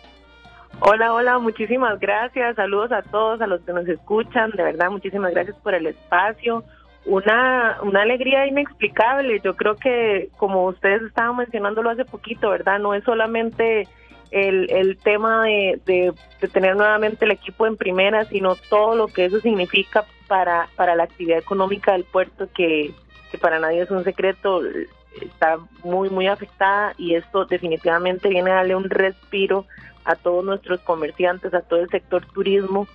Hola, 0.82 1.14
hola, 1.14 1.40
muchísimas 1.40 2.00
gracias. 2.00 2.56
Saludos 2.56 2.92
a 2.92 3.02
todos, 3.02 3.42
a 3.42 3.48
los 3.48 3.62
que 3.62 3.74
nos 3.74 3.88
escuchan. 3.88 4.52
De 4.52 4.64
verdad, 4.64 4.90
muchísimas 4.90 5.32
gracias 5.32 5.58
por 5.58 5.74
el 5.74 5.88
espacio. 5.88 6.64
Una, 7.06 7.78
una 7.82 8.02
alegría 8.04 8.48
inexplicable. 8.48 9.42
Yo 9.44 9.56
creo 9.56 9.76
que, 9.76 10.30
como 10.38 10.66
ustedes 10.66 11.02
estaban 11.02 11.36
mencionándolo 11.38 11.90
hace 11.90 12.06
poquito, 12.06 12.50
¿verdad? 12.50 12.80
No 12.80 12.94
es 12.94 13.04
solamente 13.04 13.88
el, 14.32 14.72
el 14.72 14.98
tema 14.98 15.44
de, 15.44 15.82
de, 15.86 16.14
tener 16.50 16.76
nuevamente 16.76 17.26
el 17.26 17.32
equipo 17.32 17.66
en 17.66 17.78
primera, 17.78 18.26
sino 18.26 18.56
todo 18.70 18.96
lo 18.96 19.08
que 19.08 19.26
eso 19.26 19.40
significa 19.40 20.06
para, 20.28 20.70
para 20.76 20.96
la 20.96 21.04
actividad 21.04 21.40
económica 21.40 21.94
del 21.94 22.04
puerto, 22.04 22.48
que, 22.54 22.94
que 23.32 23.38
para 23.38 23.60
nadie 23.60 23.82
es 23.82 23.92
un 23.92 24.04
secreto, 24.04 24.62
está 25.22 25.58
muy, 25.84 26.10
muy 26.10 26.28
afectada 26.28 26.94
y 26.98 27.16
esto 27.16 27.46
definitivamente 27.46 28.30
viene 28.30 28.52
a 28.52 28.56
darle 28.56 28.76
un 28.76 28.90
respiro 28.90 29.66
a 30.10 30.16
todos 30.16 30.44
nuestros 30.44 30.80
comerciantes, 30.82 31.54
a 31.54 31.62
todo 31.62 31.82
el 31.82 31.90
sector 31.90 32.26
turismo 32.26 32.88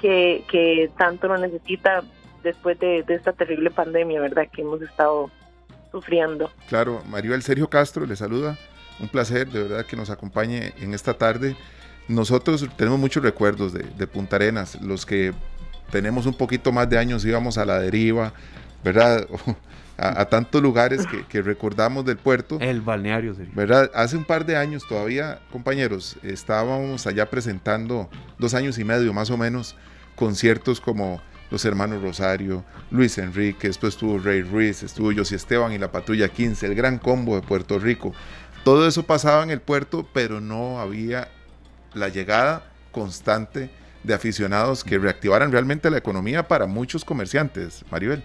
que, 0.00 0.44
que 0.48 0.90
tanto 0.96 1.28
lo 1.28 1.36
necesita 1.36 2.02
después 2.42 2.78
de, 2.78 3.02
de 3.02 3.14
esta 3.14 3.32
terrible 3.32 3.70
pandemia, 3.70 4.20
¿verdad? 4.20 4.48
Que 4.52 4.62
hemos 4.62 4.80
estado 4.80 5.30
sufriendo. 5.90 6.50
Claro, 6.68 7.02
Maribel 7.08 7.42
Sergio 7.42 7.68
Castro 7.68 8.06
le 8.06 8.16
saluda 8.16 8.56
un 9.00 9.08
placer 9.08 9.48
de 9.48 9.62
verdad 9.64 9.86
que 9.86 9.96
nos 9.96 10.10
acompañe 10.10 10.72
en 10.80 10.94
esta 10.94 11.14
tarde. 11.14 11.56
Nosotros 12.08 12.66
tenemos 12.76 12.98
muchos 12.98 13.22
recuerdos 13.22 13.72
de, 13.72 14.06
Punta 14.06 14.36
Arenas, 14.36 14.80
los 14.80 15.06
que 15.06 15.32
tenemos 15.90 16.26
un 16.26 16.34
poquito 16.34 16.72
más 16.72 16.88
de 16.88 16.98
años 16.98 17.24
íbamos 17.24 17.58
a 17.58 17.64
la 17.64 17.80
deriva, 17.80 18.32
¿verdad? 18.84 19.26
A, 20.02 20.24
tantos 20.24 20.62
lugares 20.62 21.06
que, 21.28 21.42
recordamos 21.42 22.06
del 22.06 22.16
puerto. 22.16 22.58
El 22.58 22.80
balneario, 22.80 23.36
¿verdad? 23.54 23.90
Hace 23.94 24.16
un 24.16 24.24
par 24.24 24.46
de 24.46 24.56
años 24.56 24.86
todavía, 24.88 25.40
compañeros, 25.52 26.16
estábamos 26.22 27.06
allá 27.06 27.28
presentando, 27.28 28.08
dos 28.38 28.54
años 28.54 28.78
y 28.78 28.84
medio 28.84 29.12
más 29.12 29.30
o 29.30 29.36
menos, 29.36 29.76
conciertos 30.16 30.80
como 30.80 31.20
los 31.50 31.64
hermanos 31.66 32.02
Rosario, 32.02 32.64
Luis 32.90 33.18
Enrique, 33.18 33.66
después 33.68 33.94
estuvo 33.94 34.18
Rey 34.18 34.40
Ruiz, 34.42 34.82
estuvo 34.82 35.12
José 35.14 35.36
Esteban 35.36 35.72
y 35.72 35.78
la 35.78 35.92
Patrulla 35.92 36.28
15, 36.28 36.66
el 36.66 36.74
gran 36.74 36.98
combo 36.98 37.36
de 37.36 37.42
Puerto 37.42 37.78
Rico. 37.78 38.14
Todo 38.64 38.86
eso 38.86 39.04
pasaba 39.04 39.42
en 39.42 39.50
el 39.50 39.60
puerto, 39.60 40.08
pero 40.14 40.40
no 40.40 40.80
había 40.80 41.28
la 41.92 42.08
llegada 42.08 42.70
constante 42.92 43.70
de 44.02 44.14
aficionados 44.14 44.84
que 44.84 44.98
reactivaran 44.98 45.52
realmente 45.52 45.90
la 45.90 45.98
economía 45.98 46.48
para 46.48 46.66
muchos 46.66 47.04
comerciantes, 47.04 47.84
Maribel. 47.90 48.22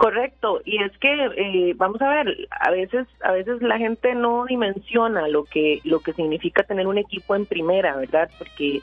Correcto, 0.00 0.62
y 0.64 0.82
es 0.82 0.96
que 0.96 1.26
eh, 1.36 1.74
vamos 1.76 2.00
a 2.00 2.08
ver, 2.08 2.48
a 2.58 2.70
veces, 2.70 3.06
a 3.22 3.32
veces 3.32 3.60
la 3.60 3.76
gente 3.76 4.14
no 4.14 4.46
dimensiona 4.46 5.28
lo 5.28 5.44
que 5.44 5.82
lo 5.84 6.00
que 6.00 6.14
significa 6.14 6.62
tener 6.62 6.86
un 6.86 6.96
equipo 6.96 7.34
en 7.34 7.44
primera, 7.44 7.94
¿verdad? 7.96 8.30
Porque 8.38 8.80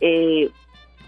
eh, 0.00 0.50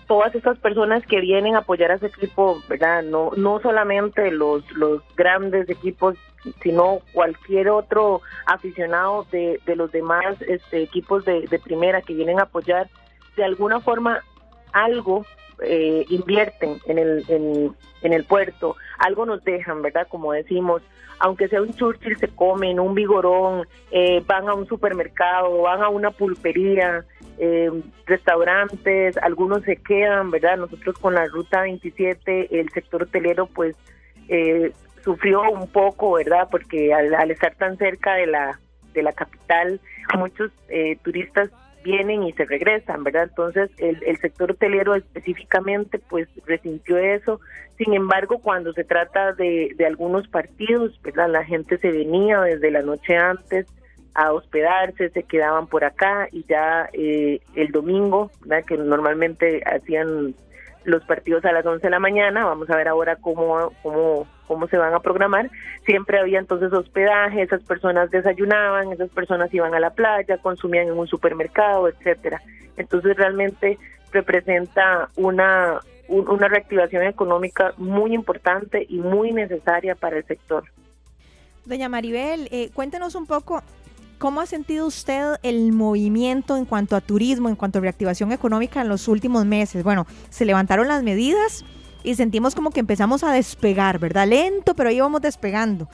todas 0.06 0.32
estas 0.36 0.60
personas 0.60 1.04
que 1.04 1.20
vienen 1.20 1.56
a 1.56 1.58
apoyar 1.58 1.90
a 1.90 1.94
ese 1.94 2.06
equipo, 2.06 2.62
¿verdad? 2.68 3.02
No, 3.02 3.32
no 3.36 3.58
solamente 3.58 4.30
los, 4.30 4.62
los 4.76 5.02
grandes 5.16 5.68
equipos, 5.68 6.14
sino 6.62 7.00
cualquier 7.12 7.68
otro 7.68 8.20
aficionado 8.46 9.26
de, 9.32 9.58
de 9.66 9.74
los 9.74 9.90
demás 9.90 10.40
este, 10.42 10.84
equipos 10.84 11.24
de, 11.24 11.48
de 11.48 11.58
primera 11.58 12.00
que 12.00 12.14
vienen 12.14 12.38
a 12.38 12.44
apoyar, 12.44 12.88
de 13.36 13.42
alguna 13.42 13.80
forma 13.80 14.20
algo 14.72 15.26
eh, 15.62 16.04
invierten 16.08 16.78
en 16.86 16.98
el, 16.98 17.24
en, 17.28 18.12
el 18.12 18.24
puerto, 18.24 18.76
algo 18.98 19.26
nos 19.26 19.42
dejan, 19.44 19.82
¿verdad? 19.82 20.06
Como 20.08 20.32
decimos, 20.32 20.82
aunque 21.18 21.48
sea 21.48 21.62
un 21.62 21.74
Churchill, 21.74 22.16
se 22.18 22.28
comen, 22.28 22.78
un 22.78 22.94
vigorón, 22.94 23.66
eh, 23.90 24.22
van 24.26 24.48
a 24.48 24.54
un 24.54 24.66
supermercado, 24.66 25.62
van 25.62 25.82
a 25.82 25.88
una 25.88 26.10
pulpería, 26.10 27.04
eh, 27.38 27.70
restaurantes, 28.06 29.16
algunos 29.18 29.62
se 29.62 29.76
quedan, 29.76 30.30
¿verdad? 30.30 30.56
Nosotros 30.56 30.98
con 30.98 31.14
la 31.14 31.26
ruta 31.26 31.62
27, 31.62 32.60
el 32.60 32.68
sector 32.70 33.04
hotelero, 33.04 33.46
pues 33.46 33.76
eh, 34.28 34.72
sufrió 35.04 35.42
un 35.50 35.68
poco, 35.68 36.12
¿verdad? 36.12 36.48
Porque 36.50 36.92
al, 36.92 37.30
estar 37.30 37.54
tan 37.54 37.76
cerca 37.78 38.14
de 38.14 38.26
la 38.26 38.60
de 38.92 39.02
la 39.02 39.12
capital, 39.12 39.80
muchos 40.18 40.50
eh, 40.68 40.96
turistas 41.02 41.50
vienen 41.82 42.22
y 42.22 42.32
se 42.32 42.44
regresan, 42.44 43.04
¿verdad? 43.04 43.24
Entonces 43.24 43.70
el, 43.78 44.02
el 44.04 44.18
sector 44.18 44.52
hotelero 44.52 44.94
específicamente 44.94 45.98
pues 45.98 46.28
resintió 46.46 46.98
eso. 46.98 47.40
Sin 47.76 47.94
embargo, 47.94 48.40
cuando 48.40 48.72
se 48.72 48.84
trata 48.84 49.32
de, 49.32 49.72
de 49.76 49.86
algunos 49.86 50.26
partidos, 50.28 51.00
¿verdad? 51.02 51.28
La 51.30 51.44
gente 51.44 51.78
se 51.78 51.90
venía 51.90 52.40
desde 52.40 52.70
la 52.70 52.82
noche 52.82 53.16
antes 53.16 53.66
a 54.14 54.32
hospedarse, 54.32 55.10
se 55.10 55.22
quedaban 55.22 55.68
por 55.68 55.84
acá 55.84 56.28
y 56.32 56.44
ya 56.48 56.88
eh, 56.92 57.40
el 57.54 57.70
domingo, 57.70 58.32
que 58.66 58.76
normalmente 58.76 59.62
hacían 59.64 60.34
los 60.84 61.04
partidos 61.04 61.44
a 61.44 61.52
las 61.52 61.64
11 61.64 61.86
de 61.86 61.90
la 61.90 61.98
mañana, 61.98 62.44
vamos 62.44 62.68
a 62.70 62.76
ver 62.76 62.88
ahora 62.88 63.16
cómo, 63.16 63.72
cómo, 63.82 64.26
cómo 64.46 64.66
se 64.68 64.78
van 64.78 64.94
a 64.94 65.00
programar, 65.00 65.50
siempre 65.84 66.18
había 66.18 66.38
entonces 66.38 66.72
hospedaje, 66.72 67.42
esas 67.42 67.62
personas 67.62 68.10
desayunaban, 68.10 68.92
esas 68.92 69.10
personas 69.10 69.52
iban 69.52 69.74
a 69.74 69.80
la 69.80 69.90
playa, 69.90 70.38
consumían 70.38 70.88
en 70.88 70.98
un 70.98 71.06
supermercado, 71.06 71.88
etcétera. 71.88 72.42
Entonces 72.76 73.16
realmente 73.16 73.78
representa 74.12 75.08
una, 75.16 75.80
una 76.08 76.48
reactivación 76.48 77.04
económica 77.04 77.74
muy 77.76 78.14
importante 78.14 78.86
y 78.88 78.98
muy 78.98 79.32
necesaria 79.32 79.94
para 79.94 80.16
el 80.16 80.24
sector. 80.24 80.64
Doña 81.68 81.90
Maribel, 81.90 82.48
eh, 82.50 82.70
cuéntenos 82.72 83.14
un 83.14 83.26
poco 83.26 83.62
¿Cómo 84.18 84.40
ha 84.40 84.46
sentido 84.46 84.86
usted 84.86 85.36
el 85.44 85.72
movimiento 85.72 86.56
en 86.56 86.64
cuanto 86.64 86.96
a 86.96 87.00
turismo, 87.00 87.48
en 87.48 87.54
cuanto 87.54 87.78
a 87.78 87.82
reactivación 87.82 88.32
económica 88.32 88.80
en 88.80 88.88
los 88.88 89.06
últimos 89.06 89.46
meses? 89.46 89.84
Bueno, 89.84 90.06
se 90.28 90.44
levantaron 90.44 90.88
las 90.88 91.04
medidas, 91.04 91.64
y 92.02 92.14
sentimos 92.14 92.54
como 92.54 92.70
que 92.70 92.80
empezamos 92.80 93.22
a 93.24 93.32
despegar, 93.32 93.98
¿verdad? 93.98 94.26
Lento, 94.26 94.74
pero 94.74 94.88
ahí 94.88 95.00
vamos 95.00 95.20
despegando. 95.20 95.88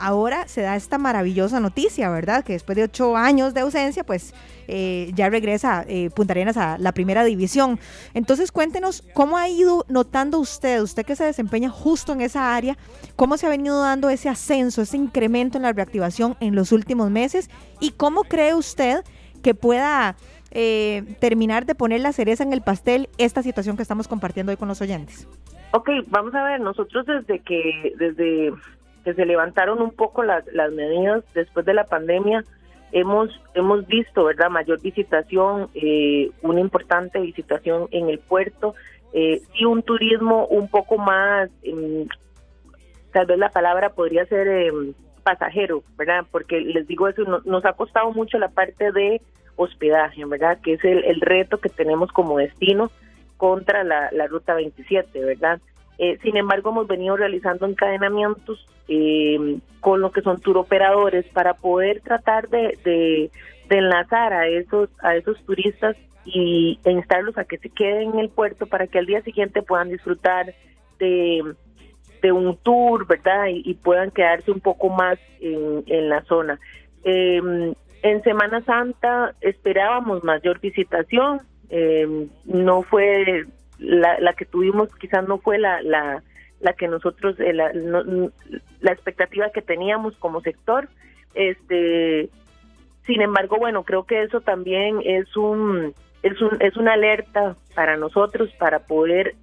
Ahora 0.00 0.48
se 0.48 0.62
da 0.62 0.76
esta 0.76 0.96
maravillosa 0.96 1.60
noticia, 1.60 2.08
¿verdad? 2.08 2.42
Que 2.42 2.54
después 2.54 2.74
de 2.74 2.84
ocho 2.84 3.18
años 3.18 3.52
de 3.52 3.60
ausencia, 3.60 4.02
pues 4.02 4.34
eh, 4.66 5.10
ya 5.14 5.28
regresa 5.28 5.84
eh, 5.86 6.08
Punta 6.08 6.32
Arenas 6.32 6.56
a 6.56 6.78
la 6.78 6.92
primera 6.92 7.22
división. 7.22 7.78
Entonces 8.14 8.50
cuéntenos 8.50 9.04
cómo 9.12 9.36
ha 9.36 9.48
ido 9.48 9.84
notando 9.88 10.38
usted, 10.38 10.80
usted 10.80 11.04
que 11.04 11.16
se 11.16 11.24
desempeña 11.24 11.68
justo 11.68 12.14
en 12.14 12.22
esa 12.22 12.56
área, 12.56 12.78
cómo 13.14 13.36
se 13.36 13.46
ha 13.46 13.50
venido 13.50 13.78
dando 13.82 14.08
ese 14.08 14.30
ascenso, 14.30 14.80
ese 14.80 14.96
incremento 14.96 15.58
en 15.58 15.64
la 15.64 15.72
reactivación 15.72 16.34
en 16.40 16.54
los 16.54 16.72
últimos 16.72 17.10
meses 17.10 17.50
y 17.78 17.90
cómo 17.90 18.24
cree 18.24 18.54
usted 18.54 19.04
que 19.42 19.54
pueda 19.54 20.16
eh, 20.50 21.16
terminar 21.20 21.66
de 21.66 21.74
poner 21.74 22.00
la 22.00 22.12
cereza 22.12 22.42
en 22.42 22.52
el 22.54 22.62
pastel 22.62 23.10
esta 23.18 23.42
situación 23.42 23.76
que 23.76 23.82
estamos 23.82 24.08
compartiendo 24.08 24.50
hoy 24.50 24.56
con 24.56 24.68
los 24.68 24.80
oyentes. 24.80 25.28
Ok, 25.72 25.90
vamos 26.08 26.34
a 26.34 26.42
ver, 26.42 26.60
nosotros 26.60 27.06
desde 27.06 27.40
que, 27.40 27.94
desde 27.96 28.52
que 29.04 29.14
se 29.14 29.26
levantaron 29.26 29.80
un 29.80 29.90
poco 29.90 30.22
las, 30.22 30.46
las 30.52 30.72
medidas 30.72 31.24
después 31.34 31.64
de 31.66 31.74
la 31.74 31.84
pandemia, 31.84 32.44
hemos 32.92 33.30
hemos 33.54 33.86
visto, 33.86 34.24
¿verdad? 34.24 34.50
Mayor 34.50 34.80
visitación, 34.80 35.68
eh, 35.74 36.30
una 36.42 36.60
importante 36.60 37.20
visitación 37.20 37.88
en 37.90 38.08
el 38.08 38.18
puerto, 38.18 38.74
eh, 39.12 39.40
y 39.54 39.64
un 39.64 39.82
turismo 39.82 40.46
un 40.46 40.68
poco 40.68 40.98
más, 40.98 41.50
em, 41.62 42.06
tal 43.12 43.26
vez 43.26 43.38
la 43.38 43.50
palabra 43.50 43.90
podría 43.90 44.24
ser 44.26 44.46
em, 44.46 44.94
pasajero, 45.22 45.82
¿verdad? 45.96 46.24
Porque 46.30 46.60
les 46.60 46.86
digo 46.86 47.08
eso, 47.08 47.42
nos 47.44 47.64
ha 47.64 47.72
costado 47.72 48.12
mucho 48.12 48.38
la 48.38 48.48
parte 48.48 48.92
de 48.92 49.20
hospedaje, 49.56 50.24
¿verdad? 50.24 50.58
Que 50.62 50.74
es 50.74 50.84
el, 50.84 51.04
el 51.04 51.20
reto 51.20 51.58
que 51.58 51.68
tenemos 51.68 52.10
como 52.12 52.38
destino 52.38 52.90
contra 53.36 53.84
la, 53.84 54.10
la 54.12 54.26
ruta 54.26 54.54
27, 54.54 55.24
¿verdad? 55.24 55.60
Eh, 56.02 56.18
sin 56.22 56.34
embargo, 56.38 56.70
hemos 56.70 56.86
venido 56.86 57.14
realizando 57.14 57.66
encadenamientos 57.66 58.66
eh, 58.88 59.58
con 59.80 60.00
lo 60.00 60.10
que 60.10 60.22
son 60.22 60.40
tour 60.40 60.56
operadores 60.56 61.26
para 61.26 61.52
poder 61.52 62.00
tratar 62.00 62.48
de, 62.48 63.30
enlazar 63.68 64.32
a 64.32 64.48
esos 64.48 64.88
a 65.02 65.14
esos 65.14 65.40
turistas 65.44 65.96
y 66.24 66.80
e 66.84 66.90
instarlos 66.90 67.36
a 67.36 67.44
que 67.44 67.58
se 67.58 67.68
queden 67.68 68.14
en 68.14 68.18
el 68.18 68.30
puerto 68.30 68.64
para 68.64 68.86
que 68.86 68.98
al 68.98 69.04
día 69.04 69.20
siguiente 69.22 69.60
puedan 69.60 69.90
disfrutar 69.90 70.54
de, 70.98 71.44
un 72.32 72.56
tour, 72.62 73.06
¿verdad? 73.06 73.48
Y, 73.48 73.74
puedan 73.74 74.10
quedarse 74.10 74.50
un 74.50 74.60
poco 74.60 74.88
más 74.88 75.18
en, 75.40 76.08
la 76.08 76.22
zona. 76.22 76.58
Em, 77.04 77.74
en 78.02 78.22
Semana 78.22 78.62
Santa 78.62 79.34
esperábamos 79.42 80.24
mayor 80.24 80.60
visitación, 80.60 81.42
em, 81.68 82.30
no 82.46 82.82
fue 82.82 83.44
la, 83.80 84.34
que 84.34 84.44
tuvimos 84.44 84.94
quizás 84.96 85.26
no 85.26 85.38
fue 85.38 85.58
la, 85.58 85.82
la, 85.82 86.22
la 86.60 86.72
que 86.74 86.86
nosotros, 86.88 87.38
eh, 87.40 87.52
la, 87.52 87.72
la 87.72 88.92
expectativa 88.92 89.50
que 89.50 89.62
teníamos 89.62 90.16
como 90.16 90.40
sector. 90.42 90.88
Este, 91.34 92.28
sin 93.06 93.22
embargo, 93.22 93.56
bueno, 93.58 93.84
creo 93.84 94.04
que 94.04 94.22
eso 94.22 94.40
también 94.40 95.00
es 95.04 95.36
un, 95.36 95.94
es 96.22 96.40
un, 96.40 96.56
es 96.60 96.76
una 96.76 96.94
alerta 96.94 97.56
para 97.74 97.96
nosotros 97.96 98.50
para 98.58 98.80
poder 98.80 99.34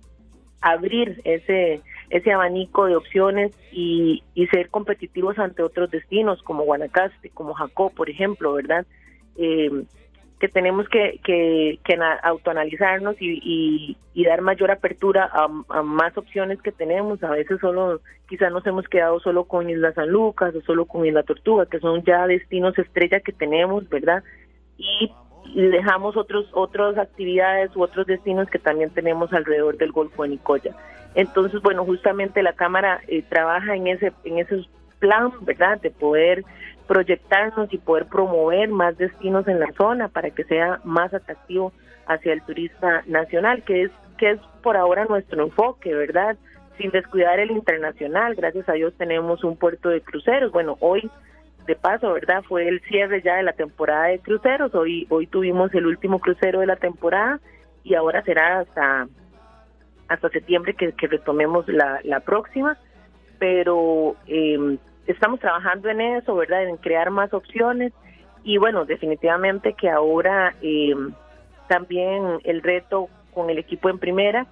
abrir 0.62 1.22
ese, 1.24 1.82
ese 2.10 2.32
abanico 2.32 2.86
de 2.86 2.96
opciones 2.96 3.52
y, 3.72 4.24
y 4.34 4.48
ser 4.48 4.70
competitivos 4.70 5.40
ante 5.40 5.64
otros 5.64 5.90
destinos 5.90 6.42
como 6.44 6.64
Guanacaste, 6.64 7.30
como 7.30 7.54
Jacó, 7.54 7.90
por 7.90 8.10
ejemplo, 8.10 8.54
¿verdad? 8.54 8.86
Eh, 9.38 9.70
que 10.40 10.48
tenemos 10.48 10.88
que, 10.90 11.20
que, 11.24 11.80
que 11.84 12.00
autoanalizarnos 12.24 13.16
y, 13.20 13.98
y, 14.14 14.26
dar 14.26 14.42
mayor 14.42 14.72
apertura 14.72 15.30
a, 15.32 15.48
más 15.84 16.18
opciones 16.18 16.62
que 16.62 16.72
tenemos. 16.72 17.24
A 17.24 17.32
veces 17.32 17.60
solo, 17.60 18.02
quizás 18.28 18.52
nos 18.52 18.66
hemos 18.68 18.88
quedado 18.88 19.20
solo 19.20 19.46
con 19.46 19.70
Isla 19.70 19.94
San 19.94 20.10
Lucas 20.10 20.54
o 20.56 20.62
solo 20.62 20.86
con 20.86 21.06
Isla 21.06 21.24
Tortuga, 21.24 21.66
que 21.66 21.80
son 21.80 22.04
ya 22.04 22.28
destinos 22.28 22.78
estrella 22.78 23.20
que 23.20 23.32
tenemos, 23.32 23.88
¿verdad? 23.90 24.24
Y, 24.78 25.12
dejamos 25.56 26.18
otros 26.18 26.46
otras 26.52 26.98
actividades 26.98 27.74
u 27.74 27.82
otros 27.82 28.06
destinos 28.06 28.50
que 28.50 28.60
también 28.60 28.90
tenemos 28.90 29.32
alrededor 29.32 29.78
del 29.78 29.94
Golfo 29.94 30.24
de 30.24 30.30
Nicoya. 30.30 30.76
Entonces, 31.16 31.62
bueno, 31.62 31.86
justamente 31.86 32.44
la 32.44 32.52
Cámara 32.52 33.00
eh, 33.08 33.24
trabaja 33.30 33.74
en 33.74 33.88
ese 33.88 34.12
en 34.26 34.40
esos 34.40 34.70
plan, 35.00 35.32
¿verdad? 35.42 35.80
De 35.80 35.90
poder 35.90 36.44
proyectarnos 36.88 37.72
y 37.74 37.78
poder 37.78 38.06
promover 38.08 38.70
más 38.70 38.98
destinos 38.98 39.48
en 39.48 39.60
la 39.60 39.72
zona 39.74 40.08
para 40.08 40.32
que 40.32 40.44
sea 40.46 40.80
más 40.84 41.14
atractivo 41.14 41.74
hacia 42.08 42.34
el 42.34 42.42
turista 42.44 43.04
nacional, 43.06 43.64
que 43.64 43.84
es 43.84 43.92
que 44.18 44.32
es 44.32 44.40
por 44.64 44.78
ahora 44.78 45.06
nuestro 45.06 45.44
enfoque, 45.44 45.94
¿verdad? 45.94 46.38
Sin 46.78 46.90
descuidar 46.92 47.40
el 47.40 47.52
internacional, 47.52 48.34
gracias 48.36 48.68
a 48.68 48.74
Dios 48.74 48.94
tenemos 48.98 49.44
un 49.44 49.58
puerto 49.58 49.90
de 49.90 50.02
cruceros. 50.02 50.52
Bueno, 50.52 50.78
hoy 50.80 51.10
de 51.68 51.76
paso, 51.76 52.14
¿verdad? 52.14 52.42
Fue 52.48 52.68
el 52.68 52.82
cierre 52.82 53.22
ya 53.22 53.36
de 53.36 53.44
la 53.44 53.54
temporada 53.54 54.06
de 54.06 54.20
cruceros. 54.20 54.74
Hoy 54.74 55.06
hoy 55.10 55.28
tuvimos 55.28 55.74
el 55.74 55.86
último 55.86 56.20
crucero 56.20 56.62
de 56.62 56.66
la 56.66 56.78
temporada 56.78 57.40
y 57.84 57.94
ahora 57.94 58.24
será 58.24 58.60
hasta 58.60 59.08
hasta 60.08 60.30
septiembre 60.30 60.74
que, 60.74 61.08
retomemos 61.08 61.68
la, 61.68 62.00
la 62.04 62.22
próxima. 62.22 62.78
Pero 63.38 64.16
eh, 64.26 64.78
estamos 65.08 65.40
trabajando 65.40 65.90
en 65.90 66.02
eso, 66.02 66.36
¿verdad? 66.36 66.68
En 66.68 66.78
crear 66.78 67.10
más 67.10 67.34
opciones 67.34 67.94
y 68.44 68.58
bueno, 68.58 68.86
definitivamente 68.86 69.74
que 69.74 69.90
ahora 69.90 70.56
eh, 70.62 70.96
también 71.68 72.40
el 72.44 72.62
reto 72.62 73.10
con 73.34 73.50
el 73.50 73.58
equipo 73.58 73.90
en 73.90 74.00
primera, 74.00 74.48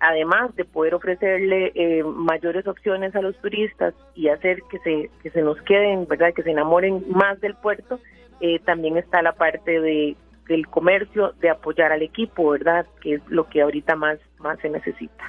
además 0.00 0.54
de 0.56 0.64
poder 0.64 0.94
ofrecerle 0.94 1.72
eh, 1.74 2.02
mayores 2.04 2.66
opciones 2.66 3.14
a 3.16 3.22
los 3.22 3.36
turistas 3.38 3.94
y 4.14 4.28
hacer 4.28 4.62
que 4.70 4.78
se, 4.80 5.10
que 5.22 5.30
se 5.30 5.42
nos 5.42 5.60
queden, 5.62 6.06
¿verdad? 6.06 6.32
Que 6.34 6.42
se 6.42 6.50
enamoren 6.50 7.04
más 7.08 7.40
del 7.40 7.54
puerto, 7.54 7.98
eh, 8.40 8.58
también 8.60 8.96
está 8.96 9.22
la 9.22 9.32
parte 9.32 9.80
de 9.80 10.16
del 10.48 10.66
comercio, 10.66 11.32
de 11.40 11.50
apoyar 11.50 11.92
al 11.92 12.02
equipo, 12.02 12.50
¿verdad? 12.50 12.84
Que 13.00 13.14
es 13.14 13.22
lo 13.28 13.48
que 13.48 13.62
ahorita 13.62 13.96
más, 13.96 14.18
más 14.38 14.58
se 14.58 14.68
necesita. 14.68 15.24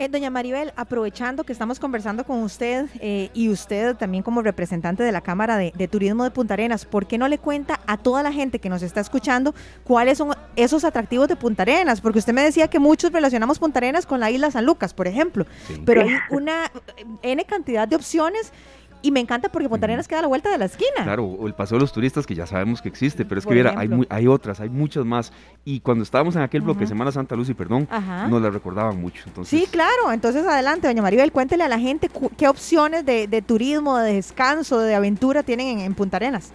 Eh, 0.00 0.08
doña 0.08 0.30
Maribel, 0.30 0.72
aprovechando 0.76 1.44
que 1.44 1.52
estamos 1.52 1.78
conversando 1.78 2.24
con 2.24 2.42
usted 2.42 2.86
eh, 3.00 3.28
y 3.34 3.50
usted 3.50 3.94
también 3.96 4.22
como 4.22 4.40
representante 4.40 5.02
de 5.02 5.12
la 5.12 5.20
Cámara 5.20 5.58
de, 5.58 5.88
Turismo 5.88 6.24
de 6.24 6.30
Punta 6.30 6.54
Arenas, 6.54 6.86
¿por 6.86 7.06
qué 7.06 7.18
no 7.18 7.28
le 7.28 7.36
cuenta 7.36 7.80
a 7.86 7.98
toda 7.98 8.22
la 8.22 8.32
gente 8.32 8.60
que 8.60 8.70
nos 8.70 8.80
está 8.80 9.02
escuchando 9.02 9.54
cuáles 9.84 10.16
son 10.16 10.34
esos 10.56 10.84
atractivos 10.84 11.28
de 11.28 11.36
Punta 11.36 11.64
Arenas? 11.64 12.00
Porque 12.00 12.18
usted 12.18 12.32
me 12.32 12.40
decía 12.40 12.68
que 12.68 12.78
muchos 12.78 13.12
relacionamos 13.12 13.58
Punta 13.58 13.78
Arenas 13.78 14.06
con 14.06 14.20
la 14.20 14.30
isla 14.30 14.50
San 14.50 14.64
Lucas, 14.64 14.94
por 14.94 15.06
ejemplo, 15.06 15.44
pero 15.84 16.00
hay 16.08 16.08
una 16.30 16.72
N 17.20 17.44
cantidad 17.44 17.86
de 17.86 17.96
opciones 17.96 18.54
y 19.02 19.10
me 19.10 19.20
encanta 19.20 19.48
porque 19.50 19.68
Punta 19.68 19.86
Arenas 19.86 20.08
queda 20.08 20.20
a 20.20 20.22
la 20.22 20.28
vuelta 20.28 20.50
de 20.50 20.58
la 20.58 20.66
esquina. 20.66 21.02
Claro, 21.04 21.24
o 21.24 21.46
el 21.46 21.54
Paseo 21.54 21.78
de 21.78 21.82
los 21.82 21.92
Turistas, 21.92 22.26
que 22.26 22.34
ya 22.34 22.46
sabemos 22.46 22.82
que 22.82 22.88
existe, 22.88 23.24
pero 23.24 23.38
es 23.38 23.46
que 23.46 23.54
mira, 23.54 23.74
hay, 23.76 23.88
hay 24.08 24.26
otras, 24.26 24.60
hay 24.60 24.68
muchas 24.68 25.04
más. 25.04 25.32
Y 25.64 25.80
cuando 25.80 26.02
estábamos 26.02 26.36
en 26.36 26.42
aquel 26.42 26.62
bloque, 26.62 26.86
Semana 26.86 27.12
Santa 27.12 27.36
Luz 27.36 27.48
y 27.48 27.54
perdón, 27.54 27.88
nos 28.28 28.42
la 28.42 28.50
recordaban 28.50 29.00
mucho. 29.00 29.24
Entonces... 29.26 29.58
Sí, 29.58 29.66
claro. 29.70 30.12
Entonces, 30.12 30.46
adelante, 30.46 30.86
doña 30.86 31.02
Maribel, 31.02 31.32
cuéntele 31.32 31.64
a 31.64 31.68
la 31.68 31.78
gente 31.78 32.10
qué 32.36 32.48
opciones 32.48 33.04
de, 33.06 33.44
turismo, 33.46 33.98
de 33.98 34.14
descanso, 34.14 34.78
de 34.78 34.94
aventura 34.94 35.42
tienen 35.42 35.80
en, 35.80 35.94
Punta 35.94 36.16
Arenas. 36.16 36.52